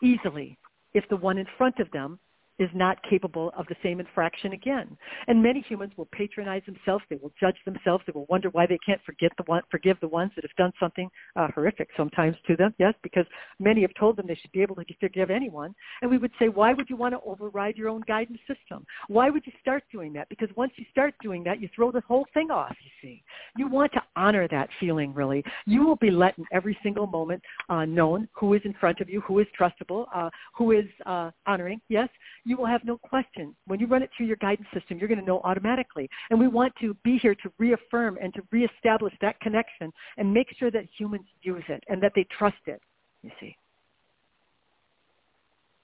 easily 0.02 0.58
if 0.96 1.04
the 1.10 1.18
one 1.18 1.38
in 1.38 1.46
front 1.60 1.78
of 1.78 1.92
them 1.92 2.18
is 2.60 2.70
not 2.74 2.98
capable 3.10 3.52
of 3.58 3.66
the 3.68 3.76
same 3.84 4.00
infraction 4.00 4.54
again. 4.54 4.98
And 5.28 5.42
many 5.42 5.64
humans 5.68 5.92
will 5.98 6.08
patronize 6.12 6.62
themselves. 6.66 7.04
They 7.10 7.18
will 7.18 7.32
judge 7.40 7.58
themselves. 7.66 8.04
They 8.06 8.14
will 8.14 8.28
wonder 8.30 8.50
why 8.50 8.66
they 8.66 8.80
can't 8.86 9.02
forget 9.06 9.32
the 9.38 9.44
one, 9.46 9.62
forgive 9.70 9.98
the 10.02 10.08
ones 10.08 10.32
that 10.36 10.46
have 10.46 10.56
done 10.58 10.72
something 10.80 11.10
uh, 11.36 11.48
horrific 11.54 11.90
sometimes 11.98 12.36
to 12.48 12.56
them. 12.56 12.74
Yes, 12.80 12.94
because 13.04 13.26
many 13.60 13.82
have 13.82 13.94
told 14.00 14.18
them 14.18 14.26
they 14.28 14.36
should 14.36 14.52
be 14.52 14.62
able 14.62 14.76
to 14.76 14.86
forgive 15.00 15.30
anyone. 15.30 15.76
And 16.02 16.10
we 16.10 16.18
would 16.18 16.32
say, 16.40 16.48
why 16.48 16.74
would 16.74 16.90
you 16.90 16.96
want 16.96 17.14
to 17.14 17.20
override 17.26 17.76
your 17.76 17.90
own 17.90 18.02
guidance 18.08 18.40
system? 18.48 18.86
Why 19.08 19.30
would 19.30 19.46
you 19.46 19.54
start 19.62 19.84
doing 19.92 20.14
that? 20.14 20.30
Because 20.30 20.50
once 20.56 20.72
you 20.78 20.86
start 20.92 21.14
doing 21.22 21.44
that, 21.44 21.62
you 21.62 21.70
throw 21.76 21.92
the 21.92 22.02
whole 22.02 22.26
thing 22.34 22.52
off, 22.52 22.76
you 22.84 22.92
see. 23.02 23.24
You 23.58 23.68
want 23.68 23.92
to 23.94 24.02
honor 24.16 24.48
that 24.50 24.70
feeling, 24.80 25.14
really. 25.14 25.44
You 25.66 25.86
will 25.86 25.96
be 25.98 26.12
let 26.12 26.38
in 26.38 26.46
every 26.52 26.78
single 26.84 27.08
moment 27.08 27.42
uh, 27.70 27.86
known 27.86 28.28
who 28.34 28.54
is 28.54 28.62
in 28.64 28.74
front 28.80 29.02
of 29.02 29.10
you, 29.10 29.22
who 29.22 29.40
is 29.40 29.48
trustable, 29.60 30.06
uh, 30.14 30.30
who 30.56 30.72
is 30.72 30.86
uh, 31.06 31.32
honoring, 31.46 31.82
yes 31.90 32.10
you 32.46 32.56
will 32.56 32.68
have 32.68 32.86
no 32.86 32.98
question. 32.98 33.56
When 33.66 33.80
you 33.80 33.88
run 33.88 34.04
it 34.04 34.12
through 34.16 34.28
your 34.28 34.36
guidance 34.38 34.68
system, 34.74 35.00
you're 35.00 35.08
going 35.08 35.20
to 35.20 35.26
know 35.26 35.42
automatically. 35.44 36.08
And 36.30 36.40
we 36.40 36.48
want 36.48 36.74
to 36.80 36.94
be 37.04 37.18
here 37.18 37.36
to 37.36 37.52
reaffirm 37.58 38.18
and 38.22 38.34
to 38.36 38.42
reestablish 38.52 39.14
that 39.22 39.40
connection 39.42 39.92
and 40.18 40.32
make 40.32 40.48
sure 40.58 40.70
that 40.72 40.86
humans 40.98 41.26
use 41.42 41.64
it 41.68 41.84
and 41.90 42.02
that 42.04 42.12
they 42.16 42.26
trust 42.38 42.56
it, 42.68 42.82
you 43.24 43.32
see. 43.40 43.58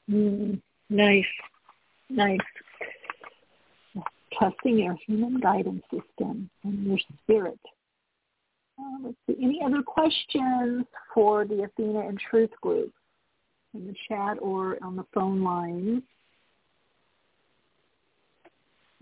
Mm, 0.09 0.61
nice. 0.89 1.25
Nice. 2.09 2.39
Trusting 4.37 4.77
your 4.77 4.95
human 5.07 5.39
guidance 5.39 5.83
system 5.91 6.49
and 6.63 6.85
your 6.85 6.99
spirit. 7.23 7.59
Uh, 8.79 8.97
let's 9.03 9.17
see. 9.27 9.43
Any 9.43 9.61
other 9.65 9.81
questions 9.81 10.85
for 11.13 11.45
the 11.45 11.63
Athena 11.63 12.07
in 12.07 12.17
Truth 12.29 12.51
group 12.61 12.93
in 13.73 13.87
the 13.87 13.95
chat 14.07 14.37
or 14.41 14.77
on 14.83 14.95
the 14.95 15.05
phone 15.13 15.43
lines? 15.43 16.03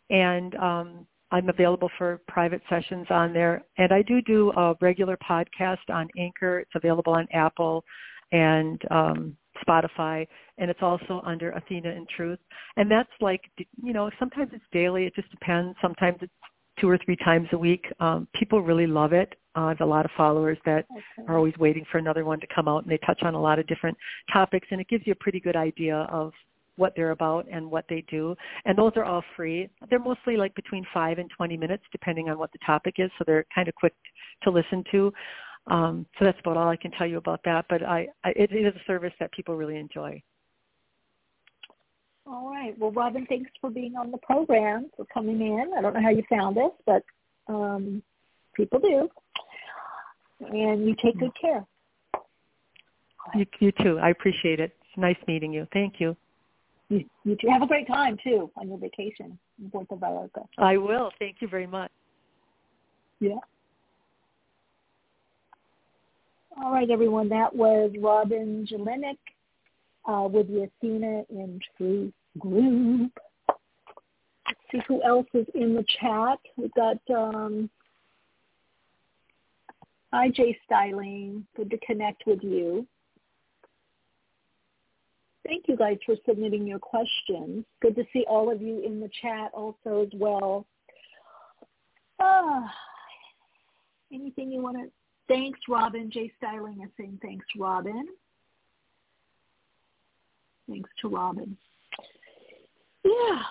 and 0.10 0.56
um, 0.56 1.06
I'm 1.32 1.50
available 1.50 1.92
for 1.98 2.22
private 2.28 2.62
sessions 2.70 3.08
on 3.10 3.34
there. 3.34 3.64
And 3.78 3.92
I 3.94 4.02
do 4.02 4.22
do 4.22 4.52
a 4.54 4.76
regular 4.82 5.18
podcast 5.18 5.90
on 5.90 6.08
Anchor. 6.18 6.60
It's 6.60 6.72
available 6.76 7.14
on 7.14 7.28
Apple 7.34 7.84
and 8.32 8.82
um, 8.90 9.36
Spotify, 9.68 10.28
and 10.58 10.70
it's 10.70 10.82
also 10.82 11.22
under 11.26 11.52
Athena 11.52 11.90
in 11.90 12.06
Truth. 12.16 12.40
And 12.78 12.90
that's 12.90 13.10
like, 13.22 13.42
you 13.82 13.94
know, 13.94 14.10
sometimes 14.20 14.52
it's 14.54 14.64
daily. 14.72 15.06
It 15.06 15.16
just 15.16 15.30
depends. 15.32 15.78
Sometimes 15.82 16.18
it's 16.22 16.34
two 16.80 16.90
or 16.90 16.98
three 17.04 17.18
times 17.18 17.48
a 17.52 17.58
week. 17.58 17.86
Um, 18.00 18.28
people 18.34 18.62
really 18.62 18.88
love 18.88 19.14
it. 19.14 19.36
Uh, 19.56 19.66
I 19.66 19.70
have 19.70 19.82
a 19.82 19.86
lot 19.86 20.06
of 20.06 20.12
followers 20.16 20.58
that 20.66 20.86
okay. 20.92 21.28
are 21.28 21.38
always 21.38 21.58
waiting 21.58 21.86
for 21.92 21.98
another 21.98 22.26
one 22.26 22.40
to 22.40 22.48
come 22.54 22.68
out, 22.68 22.84
and 22.84 22.92
they 22.92 23.00
touch 23.06 23.22
on 23.24 23.34
a 23.34 23.42
lot 23.42 23.60
of 23.60 23.68
different 23.68 23.98
topics, 24.32 24.68
and 24.72 24.80
it 24.80 24.88
gives 24.88 25.06
you 25.06 25.14
a 25.14 25.16
pretty 25.24 25.40
good 25.40 25.56
idea 25.56 26.08
of 26.12 26.32
what 26.80 26.94
they're 26.96 27.12
about 27.12 27.46
and 27.52 27.70
what 27.70 27.86
they 27.90 28.04
do. 28.10 28.36
And 28.66 28.78
those 28.78 28.94
are 28.96 29.04
all 29.04 29.24
free. 29.36 29.70
They're 29.90 30.00
mostly 30.00 30.38
like 30.38 30.56
between 30.56 30.86
5 30.94 31.18
and 31.20 31.30
20 31.36 31.58
minutes 31.58 31.84
depending 31.92 32.30
on 32.30 32.40
what 32.40 32.52
the 32.54 32.60
topic 32.66 32.96
is, 32.98 33.12
so 33.18 33.26
they're 33.28 33.46
kind 33.54 33.68
of 33.68 33.76
quick 33.76 33.94
to 34.44 34.50
listen 34.50 34.84
to. 34.92 35.12
Um, 35.70 36.06
so 36.18 36.26
that's 36.26 36.40
about 36.40 36.58
all 36.58 36.68
I 36.68 36.76
can 36.76 36.92
tell 36.92 37.08
you 37.08 37.18
about 37.18 37.42
that. 37.46 37.66
But 37.70 37.84
I, 37.84 38.08
I 38.24 38.30
it, 38.30 38.52
it 38.52 38.66
is 38.66 38.74
a 38.76 38.86
service 38.86 39.14
that 39.20 39.32
people 39.32 39.56
really 39.56 39.78
enjoy. 39.78 40.22
All 42.26 42.50
right. 42.50 42.78
Well, 42.78 42.92
Robin, 42.92 43.26
thanks 43.28 43.50
for 43.60 43.70
being 43.70 43.96
on 43.96 44.12
the 44.12 44.18
program, 44.20 44.90
for 44.96 45.06
coming 45.06 45.42
in. 45.42 45.72
I 45.78 45.82
don't 45.82 45.94
know 45.94 46.02
how 46.02 46.10
you 46.10 46.24
found 46.30 46.58
us, 46.58 46.72
but 46.86 47.04
um, 47.48 48.04
people 48.56 48.80
do. 48.80 49.10
And 50.40 50.88
you 50.88 50.96
take 51.04 51.20
good 51.20 51.32
care. 51.40 51.66
You, 53.36 53.46
you 53.60 53.72
too. 53.72 54.00
I 54.00 54.10
appreciate 54.10 54.60
it. 54.60 54.76
It's 54.82 54.98
nice 54.98 55.18
meeting 55.28 55.52
you. 55.52 55.68
Thank 55.74 55.96
you. 56.00 56.16
You, 56.90 57.04
you 57.24 57.36
too. 57.36 57.48
Have 57.50 57.62
a 57.62 57.68
great 57.68 57.88
time, 57.88 58.18
too, 58.24 58.50
on 58.56 58.70
your 58.70 58.78
vacation 58.78 59.38
in 59.62 59.70
Puerto 59.70 59.96
Vallarta. 59.96 60.46
I 60.58 60.78
will. 60.78 61.12
Thank 61.20 61.38
you 61.42 61.48
very 61.48 61.68
much. 61.68 61.92
Yeah. 63.20 63.36
All 66.58 66.72
right, 66.72 66.90
everyone. 66.90 67.30
That 67.30 67.56
was 67.56 67.92
Robin 68.00 68.68
Jelinek 68.70 69.18
uh, 70.06 70.28
with 70.28 70.48
the 70.48 70.64
Athena 70.64 71.24
in 71.30 71.60
Truth 71.78 72.14
group. 72.38 73.12
Let's 73.48 74.60
see 74.72 74.82
who 74.88 75.02
else 75.04 75.28
is 75.34 75.46
in 75.54 75.76
the 75.76 75.86
chat. 76.02 76.40
We've 76.58 76.74
got 76.74 76.98
um, 77.16 77.70
Jay 80.34 80.58
Styling. 80.66 81.46
Good 81.56 81.70
to 81.70 81.78
connect 81.86 82.24
with 82.26 82.40
you. 82.42 82.86
Thank 85.46 85.66
you 85.68 85.78
guys 85.78 85.98
for 86.06 86.16
submitting 86.28 86.68
your 86.68 86.80
questions. 86.80 87.64
Good 87.82 87.96
to 87.96 88.04
see 88.12 88.26
all 88.28 88.52
of 88.52 88.62
you 88.62 88.84
in 88.86 89.00
the 89.00 89.10
chat 89.22 89.52
also 89.54 90.04
as 90.04 90.10
well. 90.14 90.66
Ah, 92.20 92.72
anything 94.12 94.52
you 94.52 94.62
want 94.62 94.78
to 94.78 94.92
Thanks, 95.30 95.60
Robin. 95.70 96.10
Jay 96.12 96.32
Styling 96.38 96.82
is 96.82 96.90
saying 96.98 97.20
thanks, 97.22 97.46
Robin. 97.58 98.08
Thanks 100.68 100.90
to 101.02 101.08
Robin. 101.08 101.56
Yeah. 103.06 103.42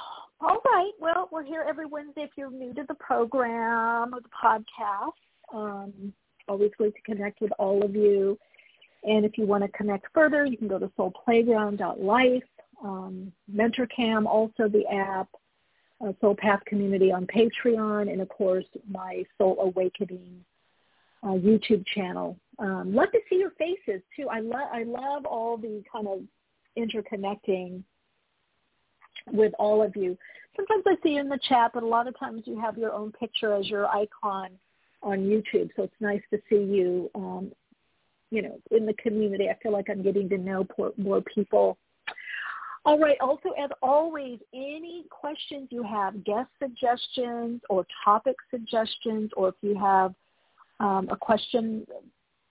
All 0.40 0.60
right. 0.64 0.90
Well, 1.00 1.28
we're 1.32 1.44
here 1.44 1.64
every 1.66 1.86
Wednesday. 1.86 2.22
If 2.22 2.30
you're 2.36 2.50
new 2.50 2.74
to 2.74 2.84
the 2.86 2.94
program 2.94 4.12
or 4.14 4.20
the 4.20 4.28
podcast, 4.28 5.12
um, 5.52 6.12
always 6.48 6.72
great 6.76 6.94
to 6.96 7.02
connect 7.02 7.40
with 7.40 7.52
all 7.59 7.84
of 7.84 7.94
you. 7.94 8.38
And 9.05 9.24
if 9.24 9.38
you 9.38 9.46
want 9.46 9.62
to 9.62 9.68
connect 9.68 10.06
further, 10.12 10.44
you 10.44 10.56
can 10.56 10.68
go 10.68 10.78
to 10.78 10.90
soulplayground.life, 10.98 12.42
um, 12.82 13.32
MentorCam, 13.52 14.26
also 14.26 14.68
the 14.68 14.84
app, 14.92 15.28
uh, 16.05 16.12
Soul 16.20 16.34
Path 16.34 16.64
Community 16.66 17.12
on 17.12 17.26
Patreon, 17.26 18.12
and 18.12 18.20
of 18.20 18.28
course 18.28 18.66
my 18.88 19.24
Soul 19.38 19.56
Awakening 19.60 20.44
uh, 21.23 21.28
YouTube 21.28 21.85
channel. 21.95 22.39
Um, 22.59 22.95
love 22.95 23.11
to 23.12 23.20
see 23.28 23.36
your 23.36 23.53
faces 23.53 24.03
too. 24.16 24.28
I 24.28 24.40
love 24.40 24.69
I 24.73 24.82
love 24.85 25.24
all 25.27 25.57
the 25.57 25.82
kind 25.93 26.09
of 26.09 26.20
interconnecting 26.77 27.82
with 29.32 29.53
all 29.59 29.82
of 29.82 29.95
you. 29.97 30.16
Sometimes 30.57 30.85
I 30.86 30.97
see 31.03 31.15
you 31.15 31.20
in 31.20 31.28
the 31.28 31.39
chat, 31.49 31.73
but 31.74 31.82
a 31.82 31.86
lot 31.86 32.09
of 32.09 32.19
times 32.19 32.43
you 32.47 32.59
have 32.61 32.77
your 32.77 32.93
own 32.93 33.12
picture 33.12 33.55
as 33.55 33.69
your 33.69 33.86
icon 33.86 34.51
on 35.03 35.19
YouTube. 35.19 35.70
So 35.77 35.85
it's 35.85 35.95
nice 36.01 36.23
to 36.32 36.39
see 36.49 36.57
you, 36.57 37.11
um, 37.15 37.53
you 38.31 38.43
know, 38.43 38.59
in 38.73 38.85
the 38.85 38.95
community. 38.95 39.49
I 39.49 39.57
feel 39.62 39.73
like 39.73 39.89
I'm 39.89 40.03
getting 40.03 40.28
to 40.31 40.39
know 40.39 40.66
more 40.97 41.23
people. 41.23 41.78
All 42.85 42.99
right. 42.99 43.19
Also, 43.20 43.51
as 43.62 43.70
always, 43.82 44.39
any 44.55 45.05
questions 45.11 45.69
you 45.70 45.82
have, 45.82 46.24
guest 46.24 46.49
suggestions 46.61 47.61
or 47.69 47.86
topic 48.05 48.36
suggestions, 48.51 49.31
or 49.36 49.51
if 49.51 49.55
you 49.62 49.78
have 49.78 50.15
um, 50.80 51.09
a 51.10 51.16
question 51.16 51.86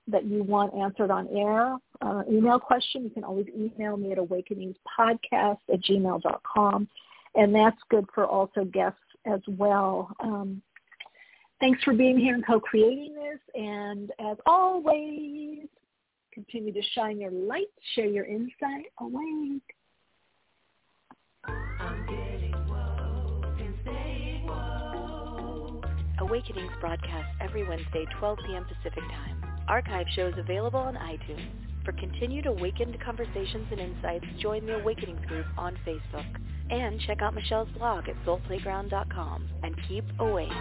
that 0.08 0.26
you 0.26 0.44
want 0.44 0.74
answered 0.74 1.12
on 1.12 1.28
air, 1.28 1.76
uh, 2.02 2.24
email 2.32 2.60
question, 2.60 3.04
you 3.04 3.10
can 3.10 3.24
always 3.24 3.48
email 3.56 3.98
me 3.98 4.12
at 4.12 4.18
awakeningspodcast 4.18 5.58
at 5.72 5.82
gmail.com. 5.84 6.88
And 7.36 7.54
that's 7.54 7.78
good 7.90 8.06
for 8.16 8.26
also 8.26 8.64
guests 8.66 9.00
as 9.26 9.42
well. 9.48 10.10
Um, 10.22 10.62
thanks 11.60 11.84
for 11.84 11.94
being 11.94 12.18
here 12.18 12.34
and 12.36 12.46
co-creating 12.46 13.16
this. 13.16 13.40
And 13.54 14.12
as 14.20 14.38
always, 14.46 15.68
continue 16.34 16.72
to 16.72 16.82
shine 16.94 17.20
your 17.20 17.32
light, 17.32 17.68
share 17.96 18.08
your 18.08 18.26
insight. 18.26 18.86
Awake. 19.00 19.62
Awakenings 26.28 26.74
broadcasts 26.82 27.32
every 27.40 27.66
Wednesday, 27.66 28.06
12 28.20 28.40
p.m. 28.46 28.66
Pacific 28.66 29.04
Time. 29.12 29.42
Archive 29.70 30.06
shows 30.14 30.34
available 30.38 30.80
on 30.80 30.96
iTunes. 30.96 31.48
For 31.86 31.94
continued 31.94 32.48
awakened 32.48 33.00
conversations 33.00 33.68
and 33.72 33.80
insights, 33.80 34.26
join 34.42 34.66
the 34.66 34.78
Awakenings 34.78 35.26
group 35.26 35.46
on 35.58 35.78
Facebook. 35.88 36.26
And 36.70 37.00
check 37.08 37.22
out 37.22 37.34
Michele's 37.34 37.70
blog 37.78 38.10
at 38.10 38.16
soulplayground.com. 38.26 39.48
And 39.64 39.76
keep 39.88 40.04
awake. 40.20 40.52